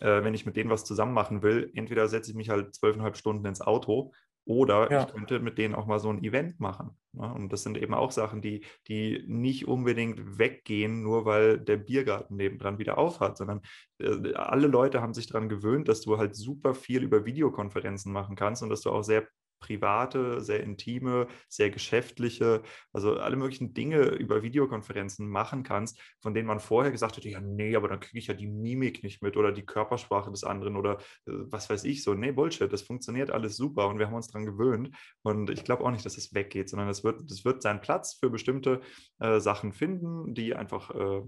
äh, 0.00 0.24
wenn 0.24 0.32
ich 0.32 0.46
mit 0.46 0.56
denen 0.56 0.70
was 0.70 0.84
zusammen 0.84 1.12
machen 1.12 1.42
will, 1.42 1.70
entweder 1.74 2.08
setze 2.08 2.30
ich 2.30 2.36
mich 2.36 2.48
halt 2.48 2.74
zwölfeinhalb 2.74 3.18
Stunden 3.18 3.44
ins 3.44 3.60
Auto 3.60 4.12
oder 4.46 4.90
ja. 4.90 5.02
ich 5.02 5.12
könnte 5.12 5.40
mit 5.40 5.58
denen 5.58 5.74
auch 5.74 5.86
mal 5.86 5.98
so 5.98 6.10
ein 6.10 6.22
Event 6.22 6.60
machen. 6.60 6.96
Ne? 7.12 7.32
Und 7.32 7.52
das 7.52 7.62
sind 7.62 7.78
eben 7.78 7.94
auch 7.94 8.10
Sachen, 8.10 8.42
die, 8.42 8.64
die 8.88 9.24
nicht 9.26 9.66
unbedingt 9.66 10.38
weggehen, 10.38 11.02
nur 11.02 11.24
weil 11.24 11.58
der 11.58 11.78
Biergarten 11.78 12.36
nebendran 12.36 12.78
wieder 12.78 12.98
aufhat, 12.98 13.36
sondern 13.36 13.62
äh, 13.98 14.34
alle 14.34 14.66
Leute 14.66 15.00
haben 15.00 15.14
sich 15.14 15.26
daran 15.26 15.48
gewöhnt, 15.48 15.88
dass 15.88 16.02
du 16.02 16.18
halt 16.18 16.36
super 16.36 16.74
viel 16.74 17.02
über 17.02 17.24
Videokonferenzen 17.24 18.12
machen 18.12 18.36
kannst 18.36 18.62
und 18.62 18.68
dass 18.68 18.82
du 18.82 18.90
auch 18.90 19.02
sehr 19.02 19.26
private, 19.64 20.40
sehr 20.42 20.62
intime, 20.62 21.26
sehr 21.48 21.70
geschäftliche, 21.70 22.62
also 22.92 23.16
alle 23.16 23.36
möglichen 23.36 23.72
Dinge 23.72 24.02
über 24.02 24.42
Videokonferenzen 24.42 25.26
machen 25.26 25.62
kannst, 25.62 25.98
von 26.20 26.34
denen 26.34 26.46
man 26.46 26.60
vorher 26.60 26.92
gesagt 26.92 27.16
hätte, 27.16 27.30
ja, 27.30 27.40
nee, 27.40 27.74
aber 27.74 27.88
dann 27.88 28.00
kriege 28.00 28.18
ich 28.18 28.26
ja 28.26 28.34
die 28.34 28.46
Mimik 28.46 29.02
nicht 29.02 29.22
mit 29.22 29.36
oder 29.36 29.52
die 29.52 29.64
Körpersprache 29.64 30.30
des 30.30 30.44
anderen 30.44 30.76
oder 30.76 30.98
äh, 31.26 31.32
was 31.50 31.70
weiß 31.70 31.84
ich 31.84 32.02
so. 32.02 32.14
Nee, 32.14 32.32
Bullshit, 32.32 32.70
das 32.70 32.82
funktioniert 32.82 33.30
alles 33.30 33.56
super 33.56 33.88
und 33.88 33.98
wir 33.98 34.06
haben 34.06 34.14
uns 34.14 34.28
daran 34.28 34.46
gewöhnt. 34.46 34.90
Und 35.22 35.48
ich 35.48 35.64
glaube 35.64 35.84
auch 35.84 35.90
nicht, 35.90 36.04
dass 36.04 36.18
es 36.18 36.34
weggeht, 36.34 36.68
sondern 36.68 36.88
es 36.88 37.02
wird, 37.02 37.22
wird 37.44 37.62
seinen 37.62 37.80
Platz 37.80 38.14
für 38.14 38.28
bestimmte 38.28 38.80
äh, 39.18 39.40
Sachen 39.40 39.72
finden, 39.72 40.34
die 40.34 40.54
einfach 40.54 40.90
äh, 40.90 41.22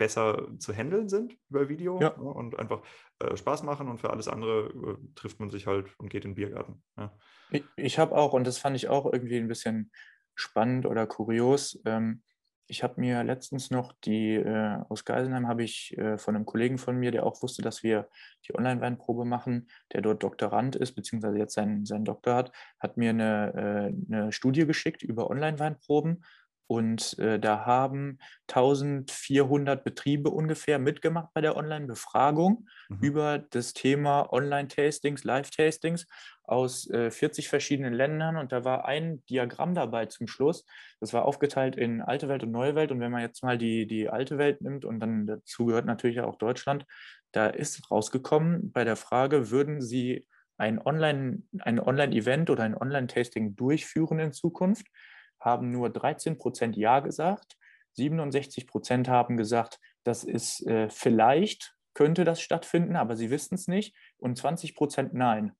besser 0.00 0.48
zu 0.58 0.72
handeln 0.72 1.10
sind 1.10 1.36
über 1.50 1.68
Video 1.68 2.00
ja. 2.00 2.16
ne, 2.16 2.24
und 2.24 2.58
einfach 2.58 2.80
äh, 3.18 3.36
Spaß 3.36 3.64
machen 3.64 3.86
und 3.88 4.00
für 4.00 4.08
alles 4.08 4.28
andere 4.28 4.68
äh, 4.68 5.14
trifft 5.14 5.38
man 5.40 5.50
sich 5.50 5.66
halt 5.66 5.88
und 5.98 6.08
geht 6.08 6.24
in 6.24 6.30
den 6.30 6.36
Biergarten. 6.36 6.82
Ja. 6.96 7.14
Ich, 7.50 7.64
ich 7.76 7.98
habe 7.98 8.16
auch, 8.16 8.32
und 8.32 8.46
das 8.46 8.56
fand 8.56 8.76
ich 8.76 8.88
auch 8.88 9.04
irgendwie 9.12 9.36
ein 9.36 9.46
bisschen 9.46 9.92
spannend 10.34 10.86
oder 10.86 11.06
kurios, 11.06 11.78
ähm, 11.84 12.22
ich 12.70 12.84
habe 12.84 13.00
mir 13.00 13.24
letztens 13.24 13.70
noch 13.70 13.92
die, 14.04 14.36
äh, 14.36 14.78
aus 14.88 15.04
Geisenheim 15.04 15.48
habe 15.48 15.64
ich 15.64 15.98
äh, 15.98 16.16
von 16.16 16.36
einem 16.36 16.46
Kollegen 16.46 16.78
von 16.78 16.96
mir, 16.96 17.10
der 17.10 17.26
auch 17.26 17.42
wusste, 17.42 17.62
dass 17.62 17.82
wir 17.82 18.08
die 18.46 18.54
Online-Weinprobe 18.54 19.24
machen, 19.24 19.68
der 19.92 20.02
dort 20.02 20.22
Doktorand 20.22 20.76
ist, 20.76 20.92
beziehungsweise 20.92 21.36
jetzt 21.36 21.54
seinen, 21.54 21.84
seinen 21.84 22.04
Doktor 22.04 22.36
hat, 22.36 22.52
hat 22.78 22.96
mir 22.96 23.10
eine, 23.10 23.92
äh, 24.08 24.14
eine 24.14 24.32
Studie 24.32 24.66
geschickt 24.66 25.02
über 25.02 25.28
Online-Weinproben 25.28 26.24
und 26.70 27.18
äh, 27.18 27.40
da 27.40 27.66
haben 27.66 28.20
1400 28.46 29.82
Betriebe 29.82 30.30
ungefähr 30.30 30.78
mitgemacht 30.78 31.30
bei 31.34 31.40
der 31.40 31.56
Online-Befragung 31.56 32.68
mhm. 32.88 32.98
über 33.00 33.38
das 33.40 33.72
Thema 33.72 34.32
Online-Tastings, 34.32 35.24
Live-Tastings 35.24 36.06
aus 36.44 36.88
äh, 36.88 37.10
40 37.10 37.48
verschiedenen 37.48 37.92
Ländern. 37.92 38.36
Und 38.36 38.52
da 38.52 38.64
war 38.64 38.84
ein 38.84 39.20
Diagramm 39.26 39.74
dabei 39.74 40.06
zum 40.06 40.28
Schluss. 40.28 40.64
Das 41.00 41.12
war 41.12 41.24
aufgeteilt 41.24 41.74
in 41.74 42.02
alte 42.02 42.28
Welt 42.28 42.44
und 42.44 42.52
neue 42.52 42.76
Welt. 42.76 42.92
Und 42.92 43.00
wenn 43.00 43.10
man 43.10 43.22
jetzt 43.22 43.42
mal 43.42 43.58
die, 43.58 43.88
die 43.88 44.08
alte 44.08 44.38
Welt 44.38 44.60
nimmt 44.60 44.84
und 44.84 45.00
dann 45.00 45.26
dazu 45.26 45.66
gehört 45.66 45.86
natürlich 45.86 46.20
auch 46.20 46.36
Deutschland, 46.36 46.86
da 47.32 47.48
ist 47.48 47.90
rausgekommen 47.90 48.70
bei 48.70 48.84
der 48.84 48.94
Frage, 48.94 49.50
würden 49.50 49.80
Sie 49.80 50.24
ein 50.56 50.78
Online, 50.78 51.42
ein 51.62 51.80
Online-Event 51.80 52.48
oder 52.48 52.62
ein 52.62 52.76
Online-Tasting 52.76 53.56
durchführen 53.56 54.20
in 54.20 54.32
Zukunft? 54.32 54.86
Haben 55.40 55.70
nur 55.70 55.90
13 55.90 56.38
Prozent 56.38 56.76
Ja 56.76 57.00
gesagt. 57.00 57.56
67 57.94 58.66
Prozent 58.66 59.08
haben 59.08 59.36
gesagt, 59.36 59.80
das 60.04 60.24
ist 60.24 60.66
äh, 60.66 60.88
vielleicht, 60.88 61.74
könnte 61.94 62.24
das 62.24 62.40
stattfinden, 62.40 62.96
aber 62.96 63.16
sie 63.16 63.30
wissen 63.30 63.54
es 63.54 63.66
nicht. 63.68 63.96
Und 64.18 64.38
20 64.38 64.74
Prozent 64.74 65.14
Nein. 65.14 65.52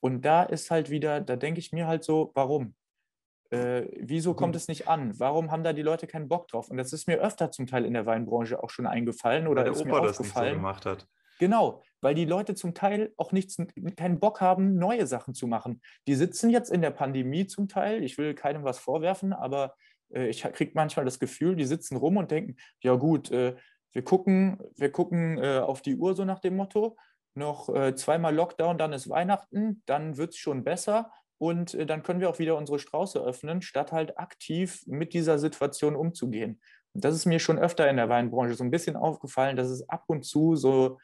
Und 0.00 0.22
da 0.24 0.42
ist 0.42 0.70
halt 0.70 0.90
wieder, 0.90 1.20
da 1.20 1.36
denke 1.36 1.60
ich 1.60 1.72
mir 1.72 1.86
halt 1.86 2.02
so, 2.02 2.32
warum? 2.34 2.74
Äh, 3.50 3.88
wieso 3.98 4.34
kommt 4.34 4.56
es 4.56 4.68
nicht 4.68 4.88
an? 4.88 5.18
Warum 5.18 5.50
haben 5.50 5.64
da 5.64 5.72
die 5.72 5.82
Leute 5.82 6.06
keinen 6.06 6.28
Bock 6.28 6.48
drauf? 6.48 6.70
Und 6.70 6.76
das 6.76 6.92
ist 6.92 7.06
mir 7.06 7.18
öfter 7.18 7.50
zum 7.50 7.66
Teil 7.66 7.84
in 7.84 7.94
der 7.94 8.06
Weinbranche 8.06 8.62
auch 8.62 8.70
schon 8.70 8.86
eingefallen 8.86 9.46
oder 9.46 9.62
Weil 9.62 9.64
der 9.64 9.72
ist 9.72 9.80
Opa 9.80 9.88
mir 9.88 10.00
aufgefallen. 10.00 10.22
Das 10.24 10.34
nicht 10.34 10.48
so 10.48 10.56
gemacht 10.56 10.86
hat. 10.86 11.08
Genau, 11.40 11.82
weil 12.02 12.14
die 12.14 12.26
Leute 12.26 12.54
zum 12.54 12.74
Teil 12.74 13.14
auch 13.16 13.32
nichts, 13.32 13.56
keinen 13.96 14.20
Bock 14.20 14.42
haben, 14.42 14.76
neue 14.76 15.06
Sachen 15.06 15.32
zu 15.32 15.46
machen. 15.46 15.80
Die 16.06 16.14
sitzen 16.14 16.50
jetzt 16.50 16.70
in 16.70 16.82
der 16.82 16.90
Pandemie 16.90 17.46
zum 17.46 17.66
Teil, 17.66 18.04
ich 18.04 18.18
will 18.18 18.34
keinem 18.34 18.62
was 18.62 18.78
vorwerfen, 18.78 19.32
aber 19.32 19.74
äh, 20.12 20.28
ich 20.28 20.42
kriege 20.42 20.72
manchmal 20.74 21.06
das 21.06 21.18
Gefühl, 21.18 21.56
die 21.56 21.64
sitzen 21.64 21.96
rum 21.96 22.18
und 22.18 22.30
denken, 22.30 22.56
ja 22.82 22.94
gut, 22.94 23.30
äh, 23.30 23.56
wir 23.92 24.04
gucken, 24.04 24.58
wir 24.76 24.92
gucken 24.92 25.38
äh, 25.38 25.60
auf 25.60 25.80
die 25.80 25.96
Uhr 25.96 26.14
so 26.14 26.26
nach 26.26 26.40
dem 26.40 26.56
Motto, 26.56 26.98
noch 27.34 27.74
äh, 27.74 27.94
zweimal 27.94 28.34
Lockdown, 28.34 28.76
dann 28.76 28.92
ist 28.92 29.08
Weihnachten, 29.08 29.82
dann 29.86 30.18
wird 30.18 30.34
es 30.34 30.36
schon 30.36 30.62
besser 30.62 31.10
und 31.38 31.72
äh, 31.72 31.86
dann 31.86 32.02
können 32.02 32.20
wir 32.20 32.28
auch 32.28 32.38
wieder 32.38 32.58
unsere 32.58 32.78
Strauße 32.78 33.18
öffnen, 33.18 33.62
statt 33.62 33.92
halt 33.92 34.18
aktiv 34.18 34.82
mit 34.86 35.14
dieser 35.14 35.38
Situation 35.38 35.96
umzugehen. 35.96 36.60
Das 36.92 37.14
ist 37.14 37.24
mir 37.24 37.38
schon 37.38 37.58
öfter 37.58 37.88
in 37.88 37.96
der 37.96 38.10
Weinbranche 38.10 38.56
so 38.56 38.64
ein 38.64 38.70
bisschen 38.70 38.96
aufgefallen, 38.96 39.56
dass 39.56 39.68
es 39.68 39.88
ab 39.88 40.04
und 40.08 40.26
zu 40.26 40.54
so 40.54 40.98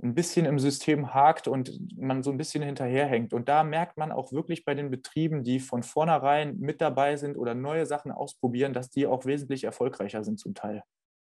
ein 0.00 0.14
bisschen 0.14 0.46
im 0.46 0.58
System 0.58 1.12
hakt 1.12 1.48
und 1.48 1.78
man 1.96 2.22
so 2.22 2.30
ein 2.30 2.38
bisschen 2.38 2.62
hinterherhängt. 2.62 3.32
Und 3.32 3.48
da 3.48 3.64
merkt 3.64 3.96
man 3.96 4.12
auch 4.12 4.32
wirklich 4.32 4.64
bei 4.64 4.74
den 4.74 4.90
Betrieben, 4.90 5.42
die 5.42 5.58
von 5.58 5.82
vornherein 5.82 6.56
mit 6.58 6.80
dabei 6.80 7.16
sind 7.16 7.36
oder 7.36 7.54
neue 7.54 7.84
Sachen 7.84 8.12
ausprobieren, 8.12 8.72
dass 8.72 8.90
die 8.90 9.06
auch 9.06 9.26
wesentlich 9.26 9.64
erfolgreicher 9.64 10.22
sind 10.22 10.38
zum 10.38 10.54
Teil. 10.54 10.82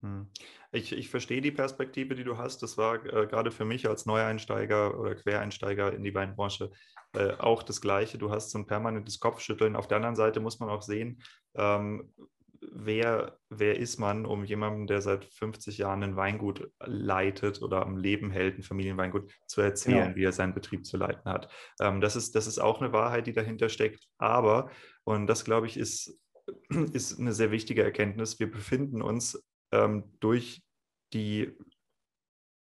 Hm. 0.02 0.28
Ich, 0.72 0.92
ich 0.94 1.10
verstehe 1.10 1.42
die 1.42 1.52
Perspektive, 1.52 2.16
die 2.16 2.24
du 2.24 2.38
hast. 2.38 2.64
Das 2.64 2.78
war 2.78 2.96
äh, 3.06 3.28
gerade 3.28 3.52
für 3.52 3.66
mich 3.66 3.88
als 3.88 4.06
Neueinsteiger 4.06 5.00
oder 5.00 5.16
Quereinsteiger 5.16 5.94
in 5.94 6.04
die 6.04 6.14
Weinbranche 6.14 6.72
äh, 7.14 7.34
auch 7.34 7.64
das 7.64 7.82
Gleiche. 7.82 8.18
Du 8.18 8.32
hast 8.32 8.50
so 8.50 8.58
ein 8.58 8.68
permanentes 8.68 9.20
Kopfschütteln. 9.20 9.76
Auf 9.76 9.88
der 9.88 9.98
anderen 9.98 10.16
Seite 10.16 10.40
muss 10.40 10.60
man 10.60 10.70
auch 10.70 10.82
sehen, 10.82 11.22
ähm, 11.56 12.12
wer, 12.72 13.38
wer 13.50 13.78
ist 13.78 13.98
man, 14.00 14.26
um 14.26 14.44
jemandem, 14.44 14.88
der 14.88 15.02
seit 15.02 15.26
50 15.26 15.78
Jahren 15.78 16.04
ein 16.04 16.16
Weingut 16.16 16.72
leitet 16.80 17.62
oder 17.62 17.86
am 17.86 17.98
Leben 17.98 18.32
hält, 18.32 18.58
ein 18.58 18.64
Familienweingut, 18.64 19.32
zu 19.48 19.62
erzählen, 19.62 20.10
ja. 20.10 20.16
wie 20.16 20.24
er 20.24 20.32
seinen 20.32 20.54
Betrieb 20.54 20.86
zu 20.86 20.98
leiten 20.98 21.30
hat. 21.32 21.52
Ähm, 21.80 22.02
das, 22.02 22.16
ist, 22.16 22.36
das 22.36 22.48
ist 22.48 22.60
auch 22.60 22.82
eine 22.82 22.94
Wahrheit, 22.94 23.28
die 23.28 23.34
dahinter 23.34 23.70
steckt. 23.70 24.08
Aber, 24.18 24.70
und 25.04 25.28
das 25.28 25.46
glaube 25.46 25.68
ich, 25.68 25.78
ist, 25.78 26.20
ist 26.94 27.20
eine 27.20 27.34
sehr 27.34 27.52
wichtige 27.52 27.84
Erkenntnis, 27.84 28.40
wir 28.40 28.50
befinden 28.50 29.02
uns 29.02 29.44
ähm, 29.72 30.16
durch 30.20 30.64
die 31.14 31.58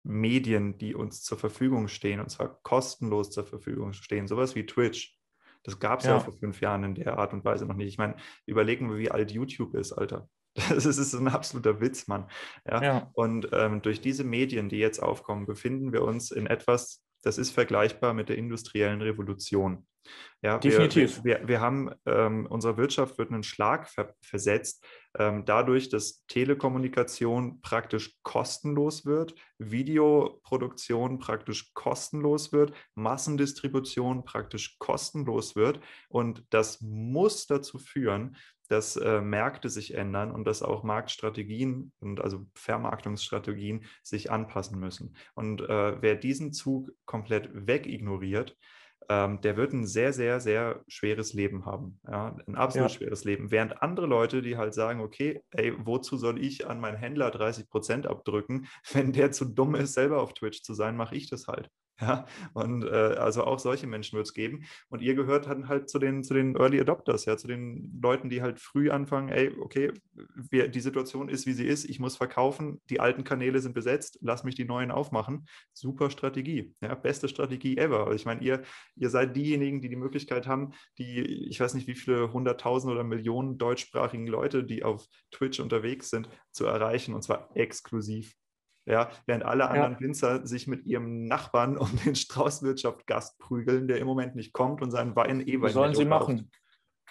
Medien, 0.03 0.77
die 0.77 0.93
uns 0.93 1.23
zur 1.23 1.37
Verfügung 1.37 1.87
stehen, 1.87 2.19
und 2.19 2.29
zwar 2.29 2.61
kostenlos 2.61 3.31
zur 3.31 3.45
Verfügung 3.45 3.93
stehen, 3.93 4.27
sowas 4.27 4.55
wie 4.55 4.65
Twitch, 4.65 5.17
das 5.65 5.79
gab 5.79 5.99
es 5.99 6.05
ja. 6.05 6.13
ja. 6.13 6.19
vor 6.19 6.33
fünf 6.33 6.61
Jahren 6.61 6.83
in 6.83 6.95
der 6.95 7.17
Art 7.17 7.33
und 7.33 7.43
Weise 7.43 7.65
noch 7.65 7.75
nicht. 7.75 7.87
Ich 7.87 7.97
meine, 7.97 8.15
überlegen 8.45 8.89
wir, 8.89 8.97
wie 8.97 9.11
alt 9.11 9.31
YouTube 9.31 9.73
ist, 9.75 9.91
Alter. 9.91 10.29
Das 10.69 10.85
ist, 10.85 11.13
ein 11.13 11.27
absoluter 11.27 11.81
Witz, 11.81 12.07
Mann. 12.07 12.29
Ja? 12.65 12.81
ja. 12.81 13.11
Und 13.13 13.49
ähm, 13.51 13.81
durch 13.81 13.99
diese 13.99 14.23
Medien, 14.23 14.69
die 14.69 14.77
jetzt 14.77 15.03
aufkommen, 15.03 15.45
befinden 15.45 15.91
wir 15.91 16.03
uns 16.03 16.31
in 16.31 16.47
etwas, 16.47 17.03
das 17.23 17.37
ist 17.37 17.51
vergleichbar 17.51 18.13
mit 18.13 18.29
der 18.29 18.37
industriellen 18.37 19.01
Revolution. 19.01 19.85
Ja, 20.41 20.59
Definitiv. 20.59 21.23
Wir, 21.23 21.39
wir, 21.39 21.47
wir 21.47 21.61
haben, 21.61 21.91
ähm, 22.05 22.45
unsere 22.47 22.77
Wirtschaft 22.77 23.17
wird 23.17 23.31
einen 23.31 23.43
Schlag 23.43 23.89
ver 23.89 24.13
versetzt, 24.21 24.85
ähm, 25.17 25.43
dadurch, 25.45 25.89
dass 25.89 26.25
Telekommunikation 26.27 27.61
praktisch 27.61 28.15
kostenlos 28.23 29.05
wird, 29.05 29.33
Videoproduktion 29.57 31.19
praktisch 31.19 31.73
kostenlos 31.73 32.51
wird, 32.51 32.73
Massendistribution 32.95 34.23
praktisch 34.23 34.77
kostenlos 34.77 35.55
wird. 35.55 35.79
Und 36.09 36.43
das 36.49 36.81
muss 36.81 37.47
dazu 37.47 37.79
führen, 37.79 38.35
dass 38.67 38.95
äh, 38.95 39.21
Märkte 39.21 39.69
sich 39.69 39.93
ändern 39.93 40.31
und 40.31 40.45
dass 40.45 40.63
auch 40.63 40.83
Marktstrategien 40.83 41.91
und 41.99 42.19
also 42.21 42.45
Vermarktungsstrategien 42.55 43.85
sich 44.03 44.31
anpassen 44.31 44.79
müssen. 44.79 45.15
Und 45.35 45.61
äh, 45.61 46.01
wer 46.01 46.15
diesen 46.15 46.51
Zug 46.51 46.91
komplett 47.05 47.49
wegignoriert, 47.53 48.57
ähm, 49.09 49.41
der 49.41 49.57
wird 49.57 49.73
ein 49.73 49.85
sehr, 49.85 50.13
sehr, 50.13 50.39
sehr 50.39 50.83
schweres 50.87 51.33
Leben 51.33 51.65
haben. 51.65 51.99
Ja? 52.07 52.35
Ein 52.47 52.55
absolut 52.55 52.89
ja. 52.91 52.97
schweres 52.97 53.23
Leben. 53.23 53.51
Während 53.51 53.81
andere 53.81 54.07
Leute, 54.07 54.41
die 54.41 54.57
halt 54.57 54.73
sagen, 54.73 55.01
okay, 55.01 55.43
ey, 55.51 55.73
wozu 55.77 56.17
soll 56.17 56.43
ich 56.43 56.67
an 56.67 56.79
meinen 56.79 56.97
Händler 56.97 57.31
30 57.31 57.69
Prozent 57.69 58.07
abdrücken? 58.07 58.67
Wenn 58.93 59.13
der 59.13 59.31
zu 59.31 59.45
dumm 59.45 59.75
ist, 59.75 59.93
selber 59.93 60.21
auf 60.21 60.33
Twitch 60.33 60.61
zu 60.61 60.73
sein, 60.73 60.95
mache 60.95 61.15
ich 61.15 61.29
das 61.29 61.47
halt. 61.47 61.69
Ja, 62.01 62.25
und 62.53 62.83
äh, 62.83 62.87
also 62.89 63.45
auch 63.45 63.57
solche 63.57 63.87
Menschen 63.87 64.17
wird 64.17 64.27
es 64.27 64.33
geben. 64.33 64.65
Und 64.89 65.01
ihr 65.01 65.15
gehört 65.15 65.47
dann 65.47 65.69
halt 65.69 65.89
zu 65.89 65.97
den, 65.97 66.23
zu 66.23 66.33
den 66.33 66.55
Early 66.57 66.81
Adopters, 66.81 67.23
ja, 67.23 67.37
zu 67.37 67.47
den 67.47 67.97
Leuten, 68.01 68.29
die 68.29 68.41
halt 68.41 68.59
früh 68.59 68.89
anfangen, 68.89 69.29
ey, 69.29 69.55
okay, 69.61 69.93
wir, 70.35 70.67
die 70.67 70.81
Situation 70.81 71.29
ist, 71.29 71.45
wie 71.45 71.53
sie 71.53 71.65
ist, 71.65 71.85
ich 71.85 71.99
muss 71.99 72.17
verkaufen, 72.17 72.81
die 72.89 72.99
alten 72.99 73.23
Kanäle 73.23 73.59
sind 73.59 73.73
besetzt, 73.73 74.19
lass 74.21 74.43
mich 74.43 74.55
die 74.55 74.65
neuen 74.65 74.91
aufmachen. 74.91 75.47
Super 75.71 76.09
Strategie, 76.09 76.75
ja, 76.81 76.95
beste 76.95 77.29
Strategie 77.29 77.77
ever. 77.77 78.11
Ich 78.13 78.25
meine, 78.25 78.41
ihr, 78.41 78.63
ihr 78.95 79.09
seid 79.09 79.35
diejenigen, 79.35 79.79
die 79.79 79.89
die 79.89 79.95
Möglichkeit 79.95 80.47
haben, 80.47 80.73
die, 80.97 81.21
ich 81.47 81.61
weiß 81.61 81.75
nicht, 81.75 81.87
wie 81.87 81.95
viele 81.95 82.33
hunderttausend 82.33 82.91
oder 82.91 83.05
Millionen 83.05 83.57
deutschsprachigen 83.57 84.27
Leute, 84.27 84.65
die 84.65 84.83
auf 84.83 85.07
Twitch 85.31 85.61
unterwegs 85.61 86.09
sind, 86.09 86.29
zu 86.51 86.65
erreichen 86.65 87.13
und 87.13 87.23
zwar 87.23 87.55
exklusiv. 87.55 88.35
Ja, 88.85 89.09
während 89.25 89.43
alle 89.43 89.67
anderen 89.67 89.93
ja. 89.93 89.99
Winzer 89.99 90.45
sich 90.45 90.67
mit 90.67 90.85
ihrem 90.85 91.25
Nachbarn 91.25 91.77
um 91.77 91.89
den 92.05 92.15
Straußwirtschaft-Gast 92.15 93.39
prügeln, 93.39 93.87
der 93.87 93.97
im 93.97 94.07
Moment 94.07 94.35
nicht 94.35 94.53
kommt 94.53 94.81
und 94.81 94.91
seinen 94.91 95.15
Wein 95.15 95.45
eh 95.45 95.57
bei 95.57 95.69
Sollen 95.69 95.95
sie 95.95 96.05
machen. 96.05 96.51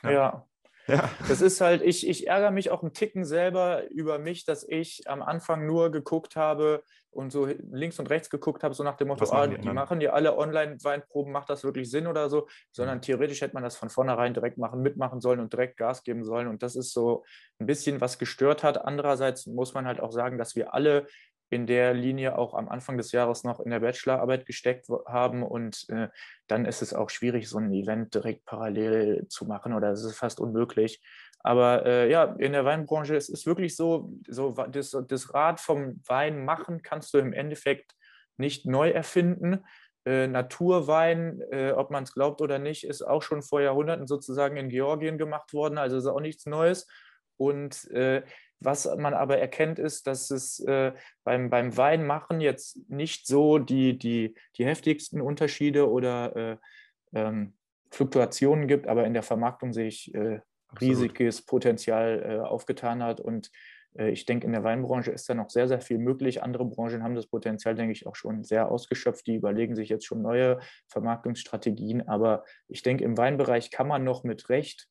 Ja. 0.02 0.10
ja. 0.10 0.46
Ja. 0.86 1.08
Das 1.28 1.40
ist 1.40 1.60
halt, 1.60 1.82
ich, 1.82 2.06
ich 2.06 2.26
ärgere 2.26 2.50
mich 2.50 2.70
auch 2.70 2.82
einen 2.82 2.92
Ticken 2.92 3.24
selber 3.24 3.88
über 3.90 4.18
mich, 4.18 4.44
dass 4.44 4.66
ich 4.68 5.08
am 5.08 5.22
Anfang 5.22 5.66
nur 5.66 5.90
geguckt 5.90 6.36
habe 6.36 6.82
und 7.10 7.30
so 7.30 7.46
links 7.46 7.98
und 7.98 8.10
rechts 8.10 8.28
geguckt 8.28 8.62
habe, 8.62 8.74
so 8.74 8.82
nach 8.82 8.96
dem 8.96 9.08
Motto, 9.08 9.24
ah, 9.32 9.46
die, 9.46 9.58
die 9.58 9.70
machen 9.70 10.00
ja 10.00 10.12
alle 10.12 10.36
Online-Weinproben, 10.36 11.32
macht 11.32 11.48
das 11.48 11.64
wirklich 11.64 11.90
Sinn 11.90 12.06
oder 12.06 12.28
so, 12.28 12.48
sondern 12.70 12.98
mhm. 12.98 13.02
theoretisch 13.02 13.40
hätte 13.40 13.54
man 13.54 13.62
das 13.62 13.76
von 13.76 13.88
vornherein 13.88 14.34
direkt 14.34 14.58
machen, 14.58 14.82
mitmachen 14.82 15.20
sollen 15.20 15.40
und 15.40 15.52
direkt 15.52 15.76
Gas 15.76 16.02
geben 16.02 16.24
sollen. 16.24 16.48
Und 16.48 16.62
das 16.62 16.76
ist 16.76 16.92
so 16.92 17.24
ein 17.58 17.66
bisschen 17.66 18.00
was 18.00 18.18
gestört 18.18 18.62
hat. 18.62 18.84
Andererseits 18.84 19.46
muss 19.46 19.74
man 19.74 19.86
halt 19.86 20.00
auch 20.00 20.12
sagen, 20.12 20.38
dass 20.38 20.54
wir 20.56 20.74
alle 20.74 21.06
in 21.50 21.66
der 21.66 21.94
Linie 21.94 22.36
auch 22.38 22.54
am 22.54 22.68
Anfang 22.68 22.96
des 22.96 23.12
Jahres 23.12 23.44
noch 23.44 23.60
in 23.60 23.70
der 23.70 23.80
Bachelorarbeit 23.80 24.46
gesteckt 24.46 24.88
haben 25.06 25.42
und 25.42 25.86
äh, 25.88 26.08
dann 26.46 26.64
ist 26.64 26.82
es 26.82 26.94
auch 26.94 27.10
schwierig, 27.10 27.48
so 27.48 27.58
ein 27.58 27.72
Event 27.72 28.14
direkt 28.14 28.44
parallel 28.44 29.26
zu 29.28 29.46
machen 29.46 29.72
oder 29.72 29.90
es 29.90 30.04
ist 30.04 30.16
fast 30.16 30.40
unmöglich. 30.40 31.02
Aber 31.40 31.84
äh, 31.84 32.10
ja, 32.10 32.24
in 32.38 32.52
der 32.52 32.64
Weinbranche 32.64 33.14
es 33.14 33.28
ist 33.28 33.46
wirklich 33.46 33.76
so, 33.76 34.12
so 34.26 34.52
das, 34.52 34.96
das 35.06 35.34
Rad 35.34 35.60
vom 35.60 36.00
Wein 36.06 36.44
machen 36.44 36.82
kannst 36.82 37.12
du 37.12 37.18
im 37.18 37.34
Endeffekt 37.34 37.94
nicht 38.38 38.66
neu 38.66 38.90
erfinden. 38.90 39.64
Äh, 40.06 40.26
Naturwein, 40.26 41.42
äh, 41.50 41.72
ob 41.72 41.90
man 41.90 42.04
es 42.04 42.14
glaubt 42.14 42.40
oder 42.40 42.58
nicht, 42.58 42.84
ist 42.84 43.02
auch 43.02 43.22
schon 43.22 43.42
vor 43.42 43.60
Jahrhunderten 43.60 44.06
sozusagen 44.06 44.56
in 44.56 44.70
Georgien 44.70 45.18
gemacht 45.18 45.52
worden, 45.52 45.78
also 45.78 45.98
ist 45.98 46.06
auch 46.06 46.20
nichts 46.20 46.46
Neues. 46.46 46.86
Und 47.36 47.90
äh, 47.90 48.22
was 48.60 48.86
man 48.96 49.14
aber 49.14 49.38
erkennt, 49.38 49.78
ist, 49.78 50.06
dass 50.06 50.30
es 50.30 50.60
äh, 50.60 50.92
beim, 51.22 51.50
beim 51.50 51.76
Weinmachen 51.76 52.40
jetzt 52.40 52.78
nicht 52.88 53.26
so 53.26 53.58
die, 53.58 53.98
die, 53.98 54.34
die 54.56 54.64
heftigsten 54.64 55.20
Unterschiede 55.20 55.90
oder 55.90 56.36
äh, 56.36 56.56
ähm, 57.14 57.54
Fluktuationen 57.90 58.66
gibt, 58.66 58.86
aber 58.86 59.04
in 59.04 59.14
der 59.14 59.22
Vermarktung 59.22 59.72
sich 59.72 60.14
äh, 60.14 60.40
riesiges 60.80 61.42
Potenzial 61.42 62.22
äh, 62.22 62.38
aufgetan 62.40 63.02
hat. 63.02 63.20
Und 63.20 63.50
äh, 63.96 64.10
ich 64.10 64.26
denke, 64.26 64.46
in 64.46 64.52
der 64.52 64.64
Weinbranche 64.64 65.10
ist 65.10 65.28
da 65.28 65.34
noch 65.34 65.50
sehr, 65.50 65.68
sehr 65.68 65.80
viel 65.80 65.98
möglich. 65.98 66.42
Andere 66.42 66.64
Branchen 66.64 67.02
haben 67.02 67.14
das 67.14 67.26
Potenzial, 67.26 67.74
denke 67.74 67.92
ich, 67.92 68.06
auch 68.06 68.16
schon 68.16 68.44
sehr 68.44 68.70
ausgeschöpft. 68.70 69.26
Die 69.26 69.36
überlegen 69.36 69.76
sich 69.76 69.88
jetzt 69.88 70.06
schon 70.06 70.22
neue 70.22 70.58
Vermarktungsstrategien. 70.88 72.08
Aber 72.08 72.44
ich 72.68 72.82
denke, 72.82 73.04
im 73.04 73.16
Weinbereich 73.16 73.70
kann 73.70 73.88
man 73.88 74.04
noch 74.04 74.24
mit 74.24 74.48
Recht 74.48 74.88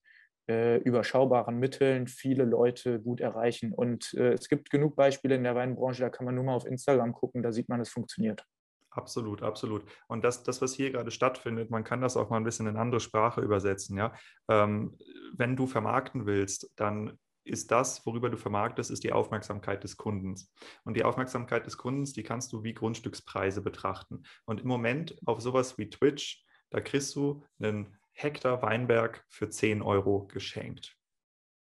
äh, 0.47 0.77
überschaubaren 0.77 1.57
Mitteln 1.57 2.07
viele 2.07 2.45
Leute 2.45 2.99
gut 2.99 3.21
erreichen. 3.21 3.73
Und 3.73 4.13
äh, 4.15 4.33
es 4.33 4.49
gibt 4.49 4.69
genug 4.69 4.95
Beispiele 4.95 5.35
in 5.35 5.43
der 5.43 5.55
Weinbranche, 5.55 6.01
da 6.01 6.09
kann 6.09 6.25
man 6.25 6.35
nur 6.35 6.43
mal 6.43 6.55
auf 6.55 6.65
Instagram 6.65 7.13
gucken, 7.13 7.43
da 7.43 7.51
sieht 7.51 7.69
man, 7.69 7.79
es 7.79 7.89
funktioniert. 7.89 8.45
Absolut, 8.89 9.41
absolut. 9.41 9.83
Und 10.07 10.23
das, 10.23 10.43
das, 10.43 10.61
was 10.61 10.75
hier 10.75 10.91
gerade 10.91 11.09
stattfindet, 11.09 11.71
man 11.71 11.83
kann 11.83 12.01
das 12.01 12.15
auch 12.15 12.29
mal 12.29 12.37
ein 12.37 12.43
bisschen 12.43 12.67
in 12.67 12.77
andere 12.77 12.99
Sprache 12.99 13.41
übersetzen. 13.41 13.97
Ja? 13.97 14.13
Ähm, 14.49 14.97
wenn 15.35 15.55
du 15.55 15.65
vermarkten 15.65 16.27
willst, 16.27 16.71
dann 16.75 17.17
ist 17.43 17.71
das, 17.71 18.05
worüber 18.05 18.29
du 18.29 18.37
vermarktest, 18.37 18.91
ist 18.91 19.03
die 19.03 19.11
Aufmerksamkeit 19.11 19.83
des 19.83 19.97
Kundens. 19.97 20.51
Und 20.83 20.95
die 20.95 21.03
Aufmerksamkeit 21.03 21.65
des 21.65 21.77
Kundens, 21.77 22.13
die 22.13 22.23
kannst 22.23 22.53
du 22.53 22.63
wie 22.63 22.73
Grundstückspreise 22.73 23.61
betrachten. 23.61 24.23
Und 24.45 24.61
im 24.61 24.67
Moment 24.67 25.17
auf 25.25 25.41
sowas 25.41 25.77
wie 25.77 25.89
Twitch, 25.89 26.45
da 26.69 26.79
kriegst 26.79 27.15
du 27.15 27.43
einen 27.59 27.97
Hektar 28.13 28.61
Weinberg 28.61 29.25
für 29.27 29.49
10 29.49 29.81
Euro 29.81 30.27
geschenkt. 30.27 30.97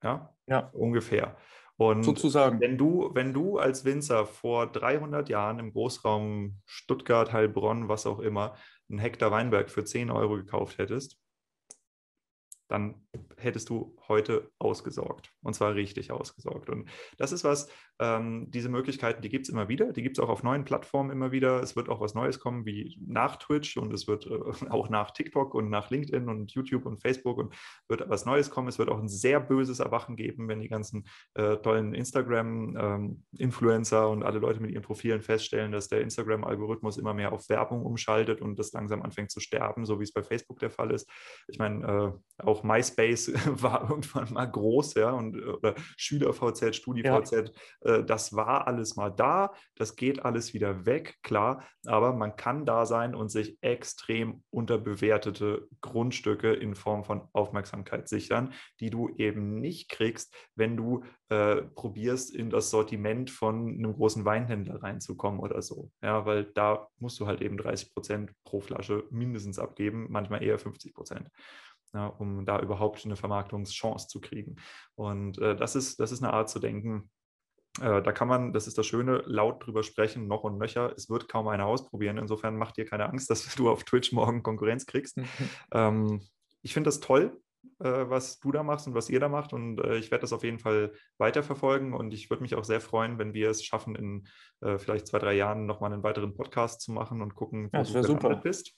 Ja, 0.02 0.34
ja. 0.46 0.70
ungefähr. 0.72 1.36
Und 1.76 2.02
Sozusagen. 2.02 2.60
Wenn 2.60 2.76
du, 2.76 3.10
wenn 3.14 3.32
du 3.32 3.58
als 3.58 3.84
Winzer 3.84 4.26
vor 4.26 4.66
300 4.66 5.28
Jahren 5.28 5.60
im 5.60 5.72
Großraum 5.72 6.60
Stuttgart, 6.64 7.32
Heilbronn, 7.32 7.88
was 7.88 8.06
auch 8.06 8.18
immer, 8.18 8.56
einen 8.88 8.98
Hektar 8.98 9.30
Weinberg 9.30 9.70
für 9.70 9.84
10 9.84 10.10
Euro 10.10 10.36
gekauft 10.36 10.78
hättest, 10.78 11.20
dann 12.68 12.94
hättest 13.36 13.70
du 13.70 13.96
heute 14.08 14.50
ausgesorgt. 14.58 15.32
Und 15.42 15.54
zwar 15.54 15.74
richtig 15.74 16.12
ausgesorgt. 16.12 16.70
Und 16.70 16.88
das 17.16 17.32
ist 17.32 17.44
was, 17.44 17.68
ähm, 18.00 18.48
diese 18.50 18.68
Möglichkeiten, 18.68 19.22
die 19.22 19.28
gibt 19.28 19.46
es 19.46 19.52
immer 19.52 19.68
wieder. 19.68 19.92
Die 19.92 20.02
gibt 20.02 20.18
es 20.18 20.24
auch 20.24 20.28
auf 20.28 20.44
neuen 20.44 20.64
Plattformen 20.64 21.10
immer 21.10 21.32
wieder. 21.32 21.60
Es 21.62 21.74
wird 21.74 21.88
auch 21.88 22.00
was 22.00 22.14
Neues 22.14 22.38
kommen, 22.38 22.64
wie 22.64 22.96
nach 23.04 23.34
Twitch 23.36 23.76
und 23.76 23.92
es 23.92 24.06
wird 24.06 24.24
äh, 24.26 24.30
auch 24.70 24.88
nach 24.88 25.10
TikTok 25.10 25.52
und 25.54 25.68
nach 25.68 25.90
LinkedIn 25.90 26.28
und 26.28 26.52
YouTube 26.52 26.86
und 26.86 27.00
Facebook 27.00 27.38
und 27.38 27.52
wird 27.88 28.08
was 28.08 28.24
Neues 28.24 28.50
kommen. 28.50 28.68
Es 28.68 28.78
wird 28.78 28.88
auch 28.88 28.98
ein 28.98 29.08
sehr 29.08 29.40
böses 29.40 29.80
Erwachen 29.80 30.14
geben, 30.14 30.46
wenn 30.48 30.60
die 30.60 30.68
ganzen 30.68 31.08
äh, 31.34 31.56
tollen 31.56 31.92
Instagram-Influencer 31.94 34.04
ähm, 34.04 34.10
und 34.10 34.22
alle 34.22 34.38
Leute 34.38 34.60
mit 34.60 34.70
ihren 34.70 34.82
Profilen 34.82 35.22
feststellen, 35.22 35.72
dass 35.72 35.88
der 35.88 36.02
Instagram-Algorithmus 36.02 36.98
immer 36.98 37.14
mehr 37.14 37.32
auf 37.32 37.48
Werbung 37.48 37.84
umschaltet 37.84 38.40
und 38.40 38.56
das 38.58 38.72
langsam 38.72 39.02
anfängt 39.02 39.32
zu 39.32 39.40
sterben, 39.40 39.86
so 39.86 39.98
wie 39.98 40.04
es 40.04 40.12
bei 40.12 40.22
Facebook 40.22 40.60
der 40.60 40.70
Fall 40.70 40.92
ist. 40.92 41.10
Ich 41.48 41.58
meine, 41.58 42.14
äh, 42.38 42.42
auch 42.44 42.57
MySpace 42.62 43.32
war 43.62 43.88
irgendwann 43.90 44.32
mal 44.32 44.46
groß, 44.46 44.94
ja, 44.94 45.10
und 45.10 45.36
äh, 45.36 45.44
oder 45.44 45.74
SchülerVZ, 45.96 46.74
StudiVZ, 46.76 47.52
ja. 47.84 47.94
Äh, 47.94 48.04
das 48.04 48.34
war 48.34 48.66
alles 48.66 48.96
mal 48.96 49.10
da, 49.10 49.52
das 49.74 49.96
geht 49.96 50.24
alles 50.24 50.54
wieder 50.54 50.86
weg, 50.86 51.18
klar, 51.22 51.64
aber 51.86 52.12
man 52.12 52.36
kann 52.36 52.66
da 52.66 52.86
sein 52.86 53.14
und 53.14 53.30
sich 53.30 53.58
extrem 53.60 54.42
unterbewertete 54.50 55.68
Grundstücke 55.80 56.52
in 56.52 56.74
Form 56.74 57.04
von 57.04 57.28
Aufmerksamkeit 57.32 58.08
sichern, 58.08 58.52
die 58.80 58.90
du 58.90 59.10
eben 59.16 59.60
nicht 59.60 59.88
kriegst, 59.88 60.34
wenn 60.54 60.76
du 60.76 61.04
äh, 61.28 61.62
probierst, 61.62 62.34
in 62.34 62.50
das 62.50 62.70
Sortiment 62.70 63.30
von 63.30 63.68
einem 63.68 63.92
großen 63.94 64.24
Weinhändler 64.24 64.82
reinzukommen 64.82 65.40
oder 65.40 65.62
so. 65.62 65.90
Ja, 66.02 66.24
weil 66.26 66.44
da 66.44 66.88
musst 66.98 67.20
du 67.20 67.26
halt 67.26 67.42
eben 67.42 67.58
30 67.58 67.92
Prozent 67.92 68.32
pro 68.44 68.60
Flasche 68.60 69.04
mindestens 69.10 69.58
abgeben, 69.58 70.06
manchmal 70.08 70.42
eher 70.42 70.58
50 70.58 70.94
Prozent 70.94 71.30
ja, 71.94 72.06
um 72.06 72.44
da 72.44 72.60
überhaupt 72.60 73.04
eine 73.04 73.16
Vermarktungschance 73.16 74.08
zu 74.08 74.20
kriegen. 74.20 74.56
Und 74.94 75.38
äh, 75.38 75.56
das, 75.56 75.76
ist, 75.76 76.00
das 76.00 76.12
ist 76.12 76.22
eine 76.22 76.32
Art 76.32 76.48
zu 76.48 76.58
denken, 76.58 77.10
äh, 77.80 78.02
da 78.02 78.12
kann 78.12 78.28
man, 78.28 78.52
das 78.52 78.66
ist 78.66 78.78
das 78.78 78.86
Schöne, 78.86 79.22
laut 79.26 79.64
drüber 79.64 79.82
sprechen, 79.82 80.26
noch 80.26 80.44
und 80.44 80.58
nöcher. 80.58 80.92
Es 80.96 81.08
wird 81.08 81.28
kaum 81.28 81.48
einer 81.48 81.66
ausprobieren. 81.66 82.18
Insofern 82.18 82.56
macht 82.56 82.76
dir 82.76 82.84
keine 82.84 83.08
Angst, 83.08 83.30
dass 83.30 83.54
du 83.54 83.70
auf 83.70 83.84
Twitch 83.84 84.12
morgen 84.12 84.42
Konkurrenz 84.42 84.86
kriegst. 84.86 85.18
ähm, 85.72 86.20
ich 86.62 86.74
finde 86.74 86.88
das 86.88 87.00
toll, 87.00 87.40
äh, 87.78 88.04
was 88.08 88.40
du 88.40 88.50
da 88.52 88.62
machst 88.62 88.86
und 88.88 88.94
was 88.94 89.10
ihr 89.10 89.20
da 89.20 89.28
macht. 89.28 89.52
Und 89.52 89.78
äh, 89.80 89.96
ich 89.96 90.10
werde 90.10 90.22
das 90.22 90.32
auf 90.32 90.44
jeden 90.44 90.58
Fall 90.58 90.92
weiterverfolgen. 91.18 91.94
Und 91.94 92.12
ich 92.12 92.30
würde 92.30 92.42
mich 92.42 92.54
auch 92.54 92.64
sehr 92.64 92.80
freuen, 92.80 93.18
wenn 93.18 93.34
wir 93.34 93.50
es 93.50 93.64
schaffen, 93.64 93.94
in 93.94 94.28
äh, 94.60 94.78
vielleicht 94.78 95.06
zwei, 95.06 95.18
drei 95.18 95.34
Jahren 95.34 95.66
nochmal 95.66 95.92
einen 95.92 96.02
weiteren 96.02 96.34
Podcast 96.34 96.80
zu 96.80 96.92
machen 96.92 97.22
und 97.22 97.34
gucken, 97.34 97.70
wo 97.72 97.78
ja, 97.78 97.84
du 97.84 98.02
super. 98.02 98.36
bist. 98.36 98.74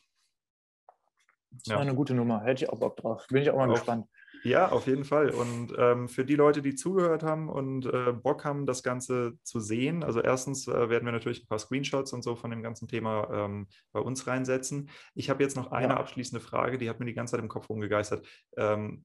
Das 1.50 1.66
ja. 1.66 1.74
war 1.74 1.82
eine 1.82 1.94
gute 1.94 2.14
Nummer. 2.14 2.42
Hätte 2.42 2.64
ich 2.64 2.70
auch 2.70 2.78
Bock 2.78 2.96
drauf. 2.96 3.26
Bin 3.28 3.42
ich 3.42 3.50
auch 3.50 3.56
mal 3.56 3.68
auf, 3.68 3.74
gespannt. 3.74 4.06
Ja, 4.42 4.70
auf 4.70 4.86
jeden 4.86 5.04
Fall. 5.04 5.30
Und 5.30 5.74
ähm, 5.76 6.08
für 6.08 6.24
die 6.24 6.34
Leute, 6.34 6.62
die 6.62 6.74
zugehört 6.74 7.22
haben 7.22 7.48
und 7.48 7.86
äh, 7.86 8.12
Bock 8.12 8.44
haben, 8.44 8.64
das 8.64 8.82
Ganze 8.82 9.34
zu 9.42 9.60
sehen, 9.60 10.02
also 10.02 10.20
erstens 10.20 10.66
äh, 10.66 10.88
werden 10.88 11.04
wir 11.04 11.12
natürlich 11.12 11.42
ein 11.42 11.46
paar 11.46 11.58
Screenshots 11.58 12.12
und 12.12 12.22
so 12.22 12.36
von 12.36 12.50
dem 12.50 12.62
ganzen 12.62 12.88
Thema 12.88 13.28
ähm, 13.30 13.68
bei 13.92 14.00
uns 14.00 14.26
reinsetzen. 14.26 14.88
Ich 15.14 15.28
habe 15.28 15.42
jetzt 15.42 15.56
noch 15.56 15.72
eine 15.72 15.92
ja. 15.92 15.98
abschließende 15.98 16.40
Frage, 16.42 16.78
die 16.78 16.88
hat 16.88 17.00
mir 17.00 17.06
die 17.06 17.14
ganze 17.14 17.32
Zeit 17.32 17.40
im 17.40 17.48
Kopf 17.48 17.68
rumgegeistert. 17.68 18.26
Ähm, 18.56 19.04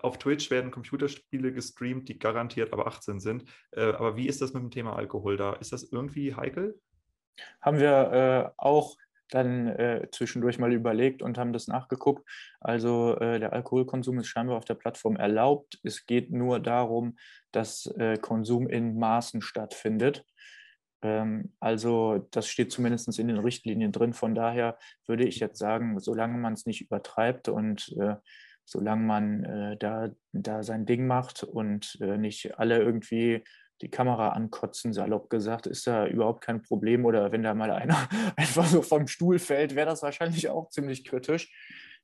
auf 0.00 0.18
Twitch 0.18 0.50
werden 0.50 0.70
Computerspiele 0.70 1.52
gestreamt, 1.52 2.08
die 2.08 2.18
garantiert 2.18 2.72
aber 2.72 2.86
18 2.86 3.20
sind. 3.20 3.44
Äh, 3.72 3.92
aber 3.92 4.16
wie 4.16 4.26
ist 4.26 4.40
das 4.40 4.54
mit 4.54 4.62
dem 4.62 4.70
Thema 4.70 4.96
Alkohol 4.96 5.36
da? 5.36 5.52
Ist 5.54 5.72
das 5.72 5.82
irgendwie 5.82 6.34
heikel? 6.34 6.80
Haben 7.60 7.78
wir 7.78 8.12
äh, 8.12 8.50
auch 8.56 8.96
dann 9.34 9.68
äh, 9.68 10.08
zwischendurch 10.10 10.58
mal 10.58 10.72
überlegt 10.72 11.22
und 11.22 11.38
haben 11.38 11.52
das 11.52 11.68
nachgeguckt. 11.68 12.28
Also 12.60 13.16
äh, 13.18 13.38
der 13.38 13.52
Alkoholkonsum 13.52 14.18
ist 14.18 14.28
scheinbar 14.28 14.56
auf 14.56 14.64
der 14.64 14.74
Plattform 14.74 15.16
erlaubt. 15.16 15.78
Es 15.82 16.06
geht 16.06 16.30
nur 16.30 16.60
darum, 16.60 17.16
dass 17.50 17.86
äh, 17.98 18.16
Konsum 18.18 18.68
in 18.68 18.98
Maßen 18.98 19.42
stattfindet. 19.42 20.24
Ähm, 21.02 21.54
also 21.60 22.26
das 22.30 22.48
steht 22.48 22.72
zumindest 22.72 23.18
in 23.18 23.28
den 23.28 23.38
Richtlinien 23.38 23.92
drin. 23.92 24.12
Von 24.12 24.34
daher 24.34 24.78
würde 25.06 25.24
ich 25.24 25.40
jetzt 25.40 25.58
sagen, 25.58 25.98
solange 25.98 26.38
man 26.38 26.54
es 26.54 26.66
nicht 26.66 26.80
übertreibt 26.80 27.48
und 27.48 27.94
äh, 27.98 28.16
solange 28.64 29.02
man 29.02 29.44
äh, 29.44 29.76
da, 29.76 30.10
da 30.32 30.62
sein 30.62 30.86
Ding 30.86 31.06
macht 31.06 31.42
und 31.42 31.98
äh, 32.00 32.16
nicht 32.16 32.58
alle 32.58 32.78
irgendwie 32.78 33.42
die 33.82 33.90
Kamera 33.90 34.30
ankotzen, 34.30 34.92
salopp 34.92 35.28
gesagt, 35.28 35.66
ist 35.66 35.86
da 35.86 36.06
überhaupt 36.06 36.42
kein 36.42 36.62
Problem. 36.62 37.04
Oder 37.04 37.32
wenn 37.32 37.42
da 37.42 37.52
mal 37.54 37.70
einer 37.70 38.08
einfach 38.36 38.66
so 38.66 38.82
vom 38.82 39.08
Stuhl 39.08 39.38
fällt, 39.38 39.74
wäre 39.74 39.86
das 39.86 40.02
wahrscheinlich 40.02 40.48
auch 40.48 40.70
ziemlich 40.70 41.04
kritisch. 41.04 41.52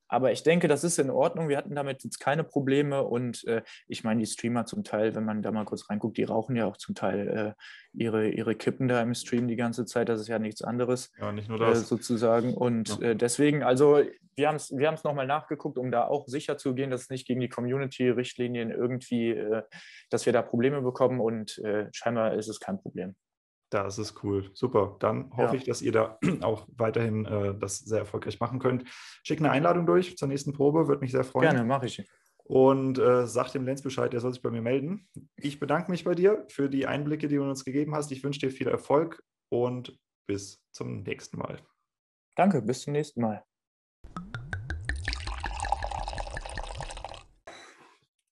Aber 0.09 0.33
ich 0.33 0.43
denke, 0.43 0.69
das 0.69 0.85
ist 0.85 0.99
in 0.99 1.11
Ordnung. 1.11 1.49
Wir 1.49 1.59
hatten 1.59 1.75
damit 1.75 2.03
jetzt 2.03 2.19
keine 2.19 2.45
Probleme. 2.45 3.05
Und 3.05 3.47
äh, 3.47 3.63
ich 3.87 4.05
meine, 4.05 4.21
die 4.21 4.27
Streamer 4.27 4.65
zum 4.65 4.83
Teil, 4.85 5.15
wenn 5.15 5.25
man 5.25 5.43
da 5.43 5.53
mal 5.53 5.65
kurz 5.65 5.89
reinguckt, 5.89 6.17
die 6.17 6.25
rauchen 6.25 6.57
ja 6.57 6.67
auch 6.67 6.79
zum 6.79 6.95
Teil 6.95 7.29
äh, 7.29 7.63
ihre, 7.93 8.29
ihre 8.29 8.55
Kippen 8.55 8.89
da 8.89 9.03
im 9.03 9.15
Stream 9.15 9.49
die 9.49 9.57
ganze 9.57 9.85
Zeit. 9.85 10.09
Das 10.09 10.21
ist 10.21 10.29
ja 10.29 10.39
nichts 10.39 10.63
anderes. 10.63 11.13
Ja, 11.19 11.31
nicht 11.31 11.49
nur 11.49 11.59
das. 11.59 11.83
Äh, 11.83 11.85
sozusagen. 11.85 12.55
Und 12.55 13.01
ja. 13.01 13.11
Äh, 13.11 13.17
deswegen, 13.17 13.63
also 13.63 14.03
wir 14.35 14.49
haben 14.49 14.57
es 14.57 14.71
wir 14.71 14.91
nochmal 15.05 15.27
nachgeguckt, 15.27 15.77
um 15.77 15.91
da 15.91 16.07
auch 16.07 16.27
sicher 16.27 16.57
zu 16.57 16.75
gehen, 16.75 16.91
dass 16.91 17.03
es 17.03 17.11
nicht 17.11 17.27
gegen 17.27 17.41
die 17.41 17.49
Community-Richtlinien 17.49 18.71
irgendwie, 18.71 19.31
äh, 19.31 19.63
dass 20.11 20.25
wir 20.25 20.33
da 20.33 20.41
Probleme 20.43 20.81
bekommen. 20.81 21.21
Und 21.21 21.59
äh, 21.59 21.89
scheinbar 21.93 22.35
ist 22.35 22.49
es 22.49 22.61
kein 22.61 22.79
Problem. 22.81 23.15
Das 23.71 23.99
ist 23.99 24.23
cool. 24.23 24.51
Super. 24.55 24.97
Dann 25.01 25.31
hoffe 25.37 25.55
ja. 25.55 25.61
ich, 25.61 25.65
dass 25.65 25.83
ihr 25.83 25.93
da 25.93 26.19
auch 26.43 26.67
weiterhin 26.77 27.27
äh, 27.27 27.55
das 27.59 27.79
sehr 27.79 28.01
erfolgreich 28.01 28.41
machen 28.41 28.59
könnt. 28.59 28.85
Schickt 29.23 29.41
eine 29.41 29.51
Einladung 29.51 29.87
durch 29.87 30.17
zur 30.17 30.29
nächsten 30.29 30.53
Probe, 30.53 30.89
würde 30.89 31.01
mich 31.01 31.13
sehr 31.13 31.25
freuen. 31.25 31.51
Gerne, 31.51 31.65
mache 31.65 31.87
ich. 31.87 32.03
Und 32.45 32.99
äh, 32.99 33.27
sagt 33.27 33.55
dem 33.55 33.67
Lenz 33.67 33.83
Bescheid, 33.83 34.11
der 34.13 34.21
soll 34.21 34.33
sich 34.33 34.41
bei 34.41 34.51
mir 34.51 34.63
melden. 34.63 35.07
Ich 35.37 35.61
bedanke 35.61 35.91
mich 35.91 36.05
bei 36.05 36.15
dir 36.15 36.47
für 36.49 36.71
die 36.71 36.87
Einblicke, 36.87 37.29
die 37.29 37.37
du 37.37 37.43
uns 37.43 37.65
gegeben 37.65 37.95
hast. 37.95 38.11
Ich 38.11 38.25
wünsche 38.25 38.41
dir 38.41 38.51
viel 38.51 38.69
Erfolg 38.69 39.23
und 39.51 39.99
bis 40.27 40.65
zum 40.73 41.03
nächsten 41.03 41.37
Mal. 41.37 41.61
Danke, 42.37 42.63
bis 42.63 42.83
zum 42.83 42.95
nächsten 42.95 43.21
Mal. 43.21 43.45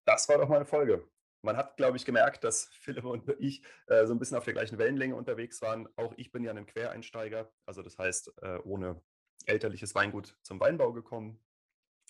Das 0.07 0.29
war 0.29 0.39
doch 0.39 0.49
mal 0.49 0.57
eine 0.57 0.65
Folge. 0.65 1.07
Man 1.47 1.57
hat, 1.57 1.77
glaube 1.77 1.97
ich, 1.97 2.05
gemerkt, 2.05 2.43
dass 2.43 2.65
Philipp 2.81 3.05
und 3.05 3.29
ich 3.39 3.63
äh, 3.87 4.05
so 4.05 4.13
ein 4.13 4.19
bisschen 4.19 4.37
auf 4.37 4.45
der 4.45 4.53
gleichen 4.53 4.79
Wellenlänge 4.79 5.15
unterwegs 5.15 5.63
waren. 5.63 5.89
Auch 5.97 6.13
ich 6.17 6.33
bin 6.33 6.43
ja 6.43 6.53
ein 6.53 6.67
Quereinsteiger, 6.67 7.51
also 7.65 7.83
das 7.83 7.99
heißt, 7.99 8.33
äh, 8.43 8.59
ohne 8.65 9.01
elterliches 9.47 9.95
Weingut 9.95 10.37
zum 10.43 10.59
Weinbau 10.59 10.93
gekommen. 10.93 11.41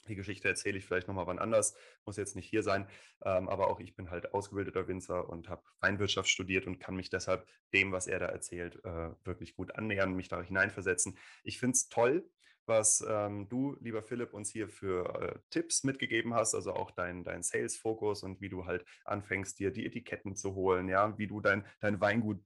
Die 0.08 0.14
Geschichte 0.14 0.48
erzähle 0.48 0.78
ich 0.78 0.86
vielleicht 0.86 1.08
nochmal 1.08 1.26
wann 1.26 1.38
anders, 1.38 1.76
muss 2.06 2.16
jetzt 2.16 2.34
nicht 2.34 2.48
hier 2.48 2.62
sein. 2.62 2.88
Ähm, 3.24 3.48
aber 3.48 3.68
auch 3.68 3.80
ich 3.80 3.94
bin 3.94 4.10
halt 4.10 4.32
ausgebildeter 4.32 4.88
Winzer 4.88 5.28
und 5.28 5.50
habe 5.50 5.64
Weinwirtschaft 5.80 6.30
studiert 6.30 6.66
und 6.66 6.78
kann 6.78 6.96
mich 6.96 7.10
deshalb 7.10 7.46
dem, 7.74 7.92
was 7.92 8.06
er 8.06 8.20
da 8.20 8.26
erzählt, 8.26 8.76
äh, 8.84 9.10
wirklich 9.24 9.54
gut 9.54 9.74
annähern, 9.74 10.14
mich 10.14 10.28
da 10.28 10.40
hineinversetzen. 10.40 11.18
Ich 11.42 11.58
finde 11.58 11.74
es 11.74 11.88
toll, 11.88 12.26
was 12.66 13.04
ähm, 13.08 13.48
du, 13.48 13.76
lieber 13.80 14.02
Philipp, 14.02 14.32
uns 14.34 14.50
hier 14.50 14.68
für 14.68 15.20
äh, 15.20 15.38
Tipps 15.50 15.84
mitgegeben 15.84 16.34
hast, 16.34 16.54
also 16.54 16.72
auch 16.72 16.90
dein, 16.90 17.24
dein 17.24 17.42
Sales-Fokus 17.42 18.22
und 18.22 18.40
wie 18.40 18.48
du 18.48 18.66
halt 18.66 18.84
anfängst, 19.04 19.58
dir 19.58 19.70
die 19.70 19.86
Etiketten 19.86 20.36
zu 20.36 20.54
holen, 20.54 20.88
ja, 20.88 21.16
wie 21.18 21.26
du 21.26 21.40
dein, 21.40 21.64
dein 21.80 22.00
Weingut 22.00 22.42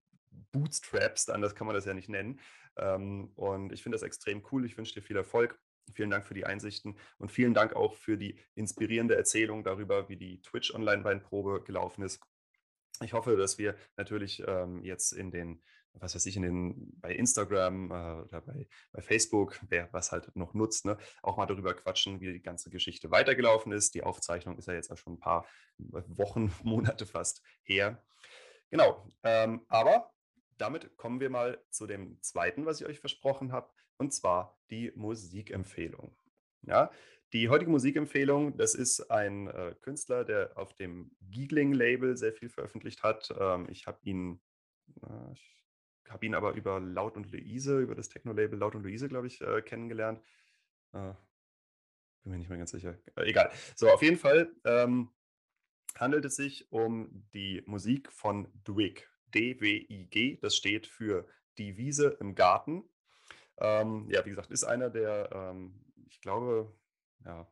bootstrapst, 0.52 1.30
anders 1.30 1.54
kann 1.54 1.66
man 1.66 1.74
das 1.74 1.84
ja 1.84 1.94
nicht 1.94 2.08
nennen. 2.08 2.40
Ähm, 2.76 3.32
und 3.34 3.72
ich 3.72 3.82
finde 3.82 3.96
das 3.96 4.02
extrem 4.02 4.42
cool. 4.50 4.64
Ich 4.64 4.76
wünsche 4.76 4.94
dir 4.94 5.02
viel 5.02 5.16
Erfolg. 5.16 5.58
Vielen 5.94 6.10
Dank 6.10 6.24
für 6.24 6.34
die 6.34 6.46
Einsichten 6.46 6.96
und 7.18 7.32
vielen 7.32 7.52
Dank 7.52 7.74
auch 7.74 7.94
für 7.94 8.16
die 8.16 8.38
inspirierende 8.54 9.16
Erzählung 9.16 9.64
darüber, 9.64 10.08
wie 10.08 10.16
die 10.16 10.40
Twitch-Online-Weinprobe 10.42 11.64
gelaufen 11.64 12.04
ist. 12.04 12.20
Ich 13.02 13.12
hoffe, 13.12 13.36
dass 13.36 13.58
wir 13.58 13.76
natürlich 13.96 14.42
ähm, 14.46 14.84
jetzt 14.84 15.12
in 15.12 15.30
den 15.30 15.62
was 15.94 16.14
weiß 16.14 16.26
ich, 16.26 16.36
in 16.36 16.42
den, 16.42 17.00
bei 17.00 17.14
Instagram 17.14 17.90
äh, 17.90 18.22
oder 18.22 18.40
bei, 18.40 18.68
bei 18.92 19.02
Facebook, 19.02 19.60
wer 19.68 19.92
was 19.92 20.12
halt 20.12 20.34
noch 20.36 20.54
nutzt, 20.54 20.84
ne, 20.84 20.96
auch 21.22 21.36
mal 21.36 21.46
darüber 21.46 21.74
quatschen, 21.74 22.20
wie 22.20 22.32
die 22.32 22.42
ganze 22.42 22.70
Geschichte 22.70 23.10
weitergelaufen 23.10 23.72
ist. 23.72 23.94
Die 23.94 24.02
Aufzeichnung 24.02 24.58
ist 24.58 24.68
ja 24.68 24.74
jetzt 24.74 24.90
auch 24.90 24.96
schon 24.96 25.14
ein 25.14 25.20
paar 25.20 25.46
Wochen, 25.78 26.52
Monate 26.62 27.06
fast 27.06 27.42
her. 27.62 28.02
Genau, 28.70 29.10
ähm, 29.24 29.64
aber 29.68 30.12
damit 30.58 30.96
kommen 30.96 31.20
wir 31.20 31.30
mal 31.30 31.62
zu 31.70 31.86
dem 31.86 32.20
zweiten, 32.22 32.66
was 32.66 32.80
ich 32.80 32.86
euch 32.86 33.00
versprochen 33.00 33.52
habe, 33.52 33.70
und 33.96 34.12
zwar 34.12 34.58
die 34.70 34.92
Musikempfehlung. 34.94 36.16
Ja, 36.62 36.90
die 37.32 37.48
heutige 37.48 37.70
Musikempfehlung, 37.70 38.56
das 38.56 38.74
ist 38.74 39.10
ein 39.10 39.48
äh, 39.48 39.74
Künstler, 39.82 40.24
der 40.24 40.56
auf 40.56 40.74
dem 40.74 41.12
Giegling-Label 41.30 42.16
sehr 42.16 42.32
viel 42.32 42.48
veröffentlicht 42.48 43.02
hat. 43.02 43.32
Ähm, 43.38 43.68
ich 43.70 43.86
habe 43.86 43.98
ihn, 44.02 44.40
äh, 45.02 46.10
habe 46.10 46.26
ihn 46.26 46.34
aber 46.34 46.54
über 46.54 46.80
Laut 46.80 47.16
und 47.16 47.30
Luise, 47.30 47.80
über 47.80 47.94
das 47.94 48.08
Techno-Label 48.08 48.58
Laut 48.58 48.74
und 48.74 48.82
Luise, 48.82 49.08
glaube 49.08 49.28
ich, 49.28 49.40
äh, 49.40 49.62
kennengelernt. 49.62 50.20
Äh, 50.92 51.12
bin 52.22 52.32
mir 52.32 52.38
nicht 52.38 52.48
mehr 52.48 52.58
ganz 52.58 52.72
sicher. 52.72 52.98
Äh, 53.16 53.30
egal. 53.30 53.50
So, 53.76 53.88
auf 53.90 54.02
jeden 54.02 54.18
Fall 54.18 54.52
ähm, 54.64 55.10
handelt 55.96 56.24
es 56.24 56.36
sich 56.36 56.70
um 56.72 57.28
die 57.32 57.62
Musik 57.66 58.10
von 58.12 58.48
Dwig. 58.66 59.08
D-W-I-G. 59.34 60.38
Das 60.40 60.56
steht 60.56 60.86
für 60.88 61.26
Die 61.58 61.76
Wiese 61.76 62.16
im 62.20 62.34
Garten. 62.34 62.84
Ähm, 63.58 64.08
ja, 64.10 64.24
wie 64.24 64.30
gesagt, 64.30 64.50
ist 64.50 64.64
einer 64.64 64.90
der, 64.90 65.30
ähm, 65.32 65.80
ich 66.08 66.20
glaube, 66.20 66.74
ja, 67.24 67.46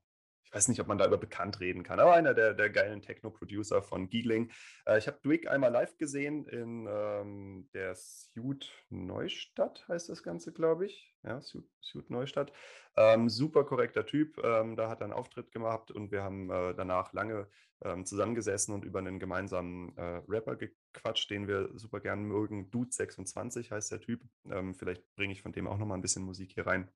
ich 0.48 0.54
weiß 0.54 0.68
nicht, 0.68 0.80
ob 0.80 0.86
man 0.86 0.96
da 0.96 1.06
über 1.06 1.18
bekannt 1.18 1.60
reden 1.60 1.82
kann, 1.82 2.00
aber 2.00 2.14
einer 2.14 2.32
der, 2.32 2.54
der 2.54 2.70
geilen 2.70 3.02
Techno-Producer 3.02 3.82
von 3.82 4.08
Giegling. 4.08 4.50
Äh, 4.86 4.96
ich 4.96 5.06
habe 5.06 5.20
Dwick 5.22 5.46
einmal 5.46 5.70
live 5.70 5.98
gesehen 5.98 6.46
in 6.46 6.88
ähm, 6.90 7.68
der 7.74 7.94
Suit 7.94 8.72
Neustadt, 8.88 9.86
heißt 9.88 10.08
das 10.08 10.22
Ganze, 10.22 10.54
glaube 10.54 10.86
ich. 10.86 11.14
Ja, 11.22 11.42
Suit, 11.42 11.68
Suit 11.82 12.08
Neustadt. 12.08 12.50
Ähm, 12.96 13.28
super 13.28 13.64
korrekter 13.64 14.06
Typ. 14.06 14.38
Ähm, 14.42 14.74
da 14.74 14.88
hat 14.88 15.00
er 15.00 15.04
einen 15.04 15.12
Auftritt 15.12 15.52
gemacht 15.52 15.90
und 15.90 16.12
wir 16.12 16.22
haben 16.22 16.50
äh, 16.50 16.74
danach 16.74 17.12
lange 17.12 17.46
ähm, 17.82 18.06
zusammengesessen 18.06 18.72
und 18.72 18.86
über 18.86 19.00
einen 19.00 19.18
gemeinsamen 19.18 19.94
äh, 19.98 20.22
Rapper 20.28 20.56
gequatscht, 20.56 21.30
den 21.30 21.46
wir 21.46 21.68
super 21.74 22.00
gern 22.00 22.22
mögen. 22.22 22.70
Dude26 22.70 23.70
heißt 23.70 23.92
der 23.92 24.00
Typ. 24.00 24.22
Ähm, 24.50 24.74
vielleicht 24.74 25.14
bringe 25.14 25.34
ich 25.34 25.42
von 25.42 25.52
dem 25.52 25.66
auch 25.66 25.76
nochmal 25.76 25.98
ein 25.98 26.02
bisschen 26.02 26.24
Musik 26.24 26.52
hier 26.54 26.66
rein. 26.66 26.90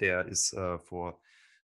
Der 0.00 0.24
ist 0.24 0.54
äh, 0.54 0.78
vor 0.78 1.20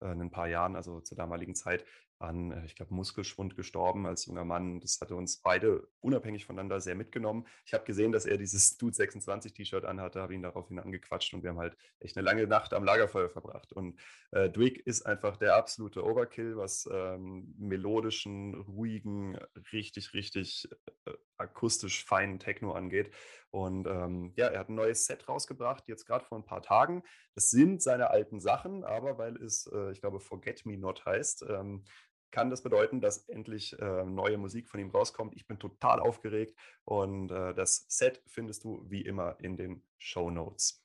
äh, 0.01 0.07
ein 0.07 0.31
paar 0.31 0.47
Jahren, 0.47 0.75
also 0.75 1.01
zur 1.01 1.17
damaligen 1.17 1.55
Zeit, 1.55 1.85
an, 2.21 2.51
äh, 2.51 2.65
ich 2.65 2.75
glaube, 2.75 2.93
Muskelschwund 2.93 3.55
gestorben 3.55 4.05
als 4.05 4.25
junger 4.25 4.45
Mann. 4.45 4.79
Das 4.79 4.99
hatte 5.01 5.15
uns 5.15 5.37
beide 5.37 5.87
unabhängig 5.99 6.45
voneinander 6.45 6.79
sehr 6.79 6.95
mitgenommen. 6.95 7.45
Ich 7.65 7.73
habe 7.73 7.83
gesehen, 7.83 8.11
dass 8.11 8.25
er 8.25 8.37
dieses 8.37 8.77
Dude 8.77 8.95
26 8.95 9.53
T-Shirt 9.53 9.85
anhatte, 9.85 10.21
habe 10.21 10.33
ihn 10.33 10.43
daraufhin 10.43 10.79
angequatscht 10.79 11.33
und 11.33 11.43
wir 11.43 11.49
haben 11.49 11.59
halt 11.59 11.75
echt 11.99 12.17
eine 12.17 12.25
lange 12.25 12.47
Nacht 12.47 12.73
am 12.73 12.83
Lagerfeuer 12.83 13.29
verbracht. 13.29 13.73
Und 13.73 13.99
äh, 14.31 14.49
Dwick 14.49 14.85
ist 14.85 15.05
einfach 15.05 15.37
der 15.37 15.55
absolute 15.55 16.03
Overkill, 16.05 16.57
was 16.57 16.87
ähm, 16.91 17.53
melodischen, 17.57 18.55
ruhigen, 18.55 19.37
richtig, 19.71 20.13
richtig 20.13 20.69
äh, 21.05 21.13
akustisch 21.37 22.05
feinen 22.05 22.39
Techno 22.39 22.73
angeht. 22.73 23.11
Und 23.51 23.85
ähm, 23.85 24.31
ja, 24.37 24.47
er 24.47 24.61
hat 24.61 24.69
ein 24.69 24.75
neues 24.75 25.05
Set 25.05 25.27
rausgebracht, 25.27 25.87
jetzt 25.87 26.05
gerade 26.05 26.23
vor 26.25 26.37
ein 26.37 26.45
paar 26.45 26.61
Tagen. 26.61 27.03
Das 27.35 27.49
sind 27.49 27.83
seine 27.83 28.09
alten 28.09 28.39
Sachen, 28.39 28.85
aber 28.85 29.17
weil 29.17 29.35
es, 29.37 29.69
äh, 29.73 29.91
ich 29.91 29.99
glaube, 29.99 30.21
Forget 30.21 30.65
Me 30.65 30.77
Not 30.77 31.05
heißt, 31.05 31.45
ähm, 31.49 31.83
kann 32.31 32.49
das 32.49 32.63
bedeuten, 32.63 33.01
dass 33.01 33.27
endlich 33.27 33.77
äh, 33.79 34.05
neue 34.05 34.37
Musik 34.37 34.69
von 34.69 34.79
ihm 34.79 34.89
rauskommt. 34.89 35.35
Ich 35.35 35.47
bin 35.47 35.59
total 35.59 35.99
aufgeregt 35.99 36.57
und 36.85 37.29
äh, 37.29 37.53
das 37.53 37.85
Set 37.89 38.23
findest 38.25 38.63
du 38.63 38.85
wie 38.89 39.01
immer 39.01 39.37
in 39.41 39.57
den 39.57 39.83
Show 39.97 40.29
Notes. 40.29 40.81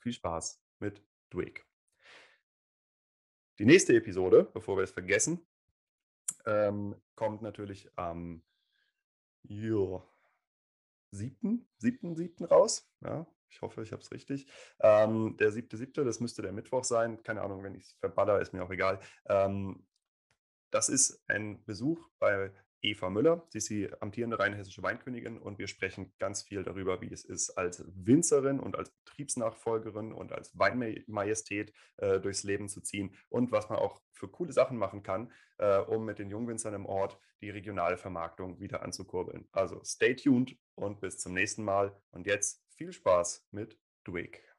Viel 0.00 0.12
Spaß 0.12 0.60
mit 0.80 1.02
Drake. 1.30 1.62
Die 3.58 3.64
nächste 3.64 3.94
Episode, 3.94 4.50
bevor 4.52 4.76
wir 4.76 4.82
es 4.82 4.90
vergessen, 4.90 5.46
ähm, 6.44 7.00
kommt 7.14 7.42
natürlich 7.42 7.88
am 7.96 8.42
jo, 9.44 10.02
7. 11.10 11.68
7. 11.78 12.16
7. 12.16 12.44
raus. 12.46 12.88
Ja, 13.02 13.26
ich 13.48 13.62
hoffe, 13.62 13.82
ich 13.82 13.92
habe 13.92 14.02
es 14.02 14.10
richtig. 14.10 14.46
Ähm, 14.80 15.36
der 15.38 15.52
7.7., 15.52 16.04
das 16.04 16.20
müsste 16.20 16.42
der 16.42 16.52
Mittwoch 16.52 16.84
sein. 16.84 17.22
Keine 17.22 17.42
Ahnung, 17.42 17.62
wenn 17.62 17.74
ich 17.74 17.84
es 17.84 17.92
verballer, 18.00 18.40
ist 18.40 18.52
mir 18.52 18.64
auch 18.64 18.70
egal. 18.70 19.00
Ähm, 19.26 19.86
das 20.70 20.88
ist 20.88 21.22
ein 21.28 21.64
Besuch 21.64 22.08
bei 22.18 22.52
Eva 22.86 23.10
Müller. 23.10 23.44
Sie 23.48 23.58
ist 23.58 23.68
die 23.68 23.90
amtierende 24.00 24.38
rheinhessische 24.38 24.82
Weinkönigin 24.82 25.38
und 25.38 25.58
wir 25.58 25.66
sprechen 25.66 26.12
ganz 26.18 26.42
viel 26.42 26.62
darüber, 26.62 27.00
wie 27.00 27.12
es 27.12 27.24
ist, 27.24 27.50
als 27.50 27.84
Winzerin 27.86 28.60
und 28.60 28.76
als 28.76 28.90
Betriebsnachfolgerin 28.90 30.12
und 30.12 30.32
als 30.32 30.56
Weinmajestät 30.58 31.72
äh, 31.96 32.20
durchs 32.20 32.44
Leben 32.44 32.68
zu 32.68 32.80
ziehen 32.80 33.14
und 33.28 33.52
was 33.52 33.68
man 33.68 33.78
auch 33.78 34.00
für 34.12 34.28
coole 34.28 34.52
Sachen 34.52 34.78
machen 34.78 35.02
kann, 35.02 35.32
äh, 35.58 35.78
um 35.78 36.04
mit 36.04 36.18
den 36.18 36.30
Jungwinzern 36.30 36.74
im 36.74 36.86
Ort 36.86 37.18
die 37.40 37.50
regionale 37.50 37.96
Vermarktung 37.98 38.60
wieder 38.60 38.82
anzukurbeln. 38.82 39.48
Also 39.52 39.82
stay 39.84 40.14
tuned 40.14 40.56
und 40.74 41.00
bis 41.00 41.18
zum 41.18 41.34
nächsten 41.34 41.64
Mal. 41.64 41.94
Und 42.10 42.26
jetzt 42.26 42.64
viel 42.76 42.92
Spaß 42.92 43.46
mit 43.50 43.78
Dwick. 44.06 44.55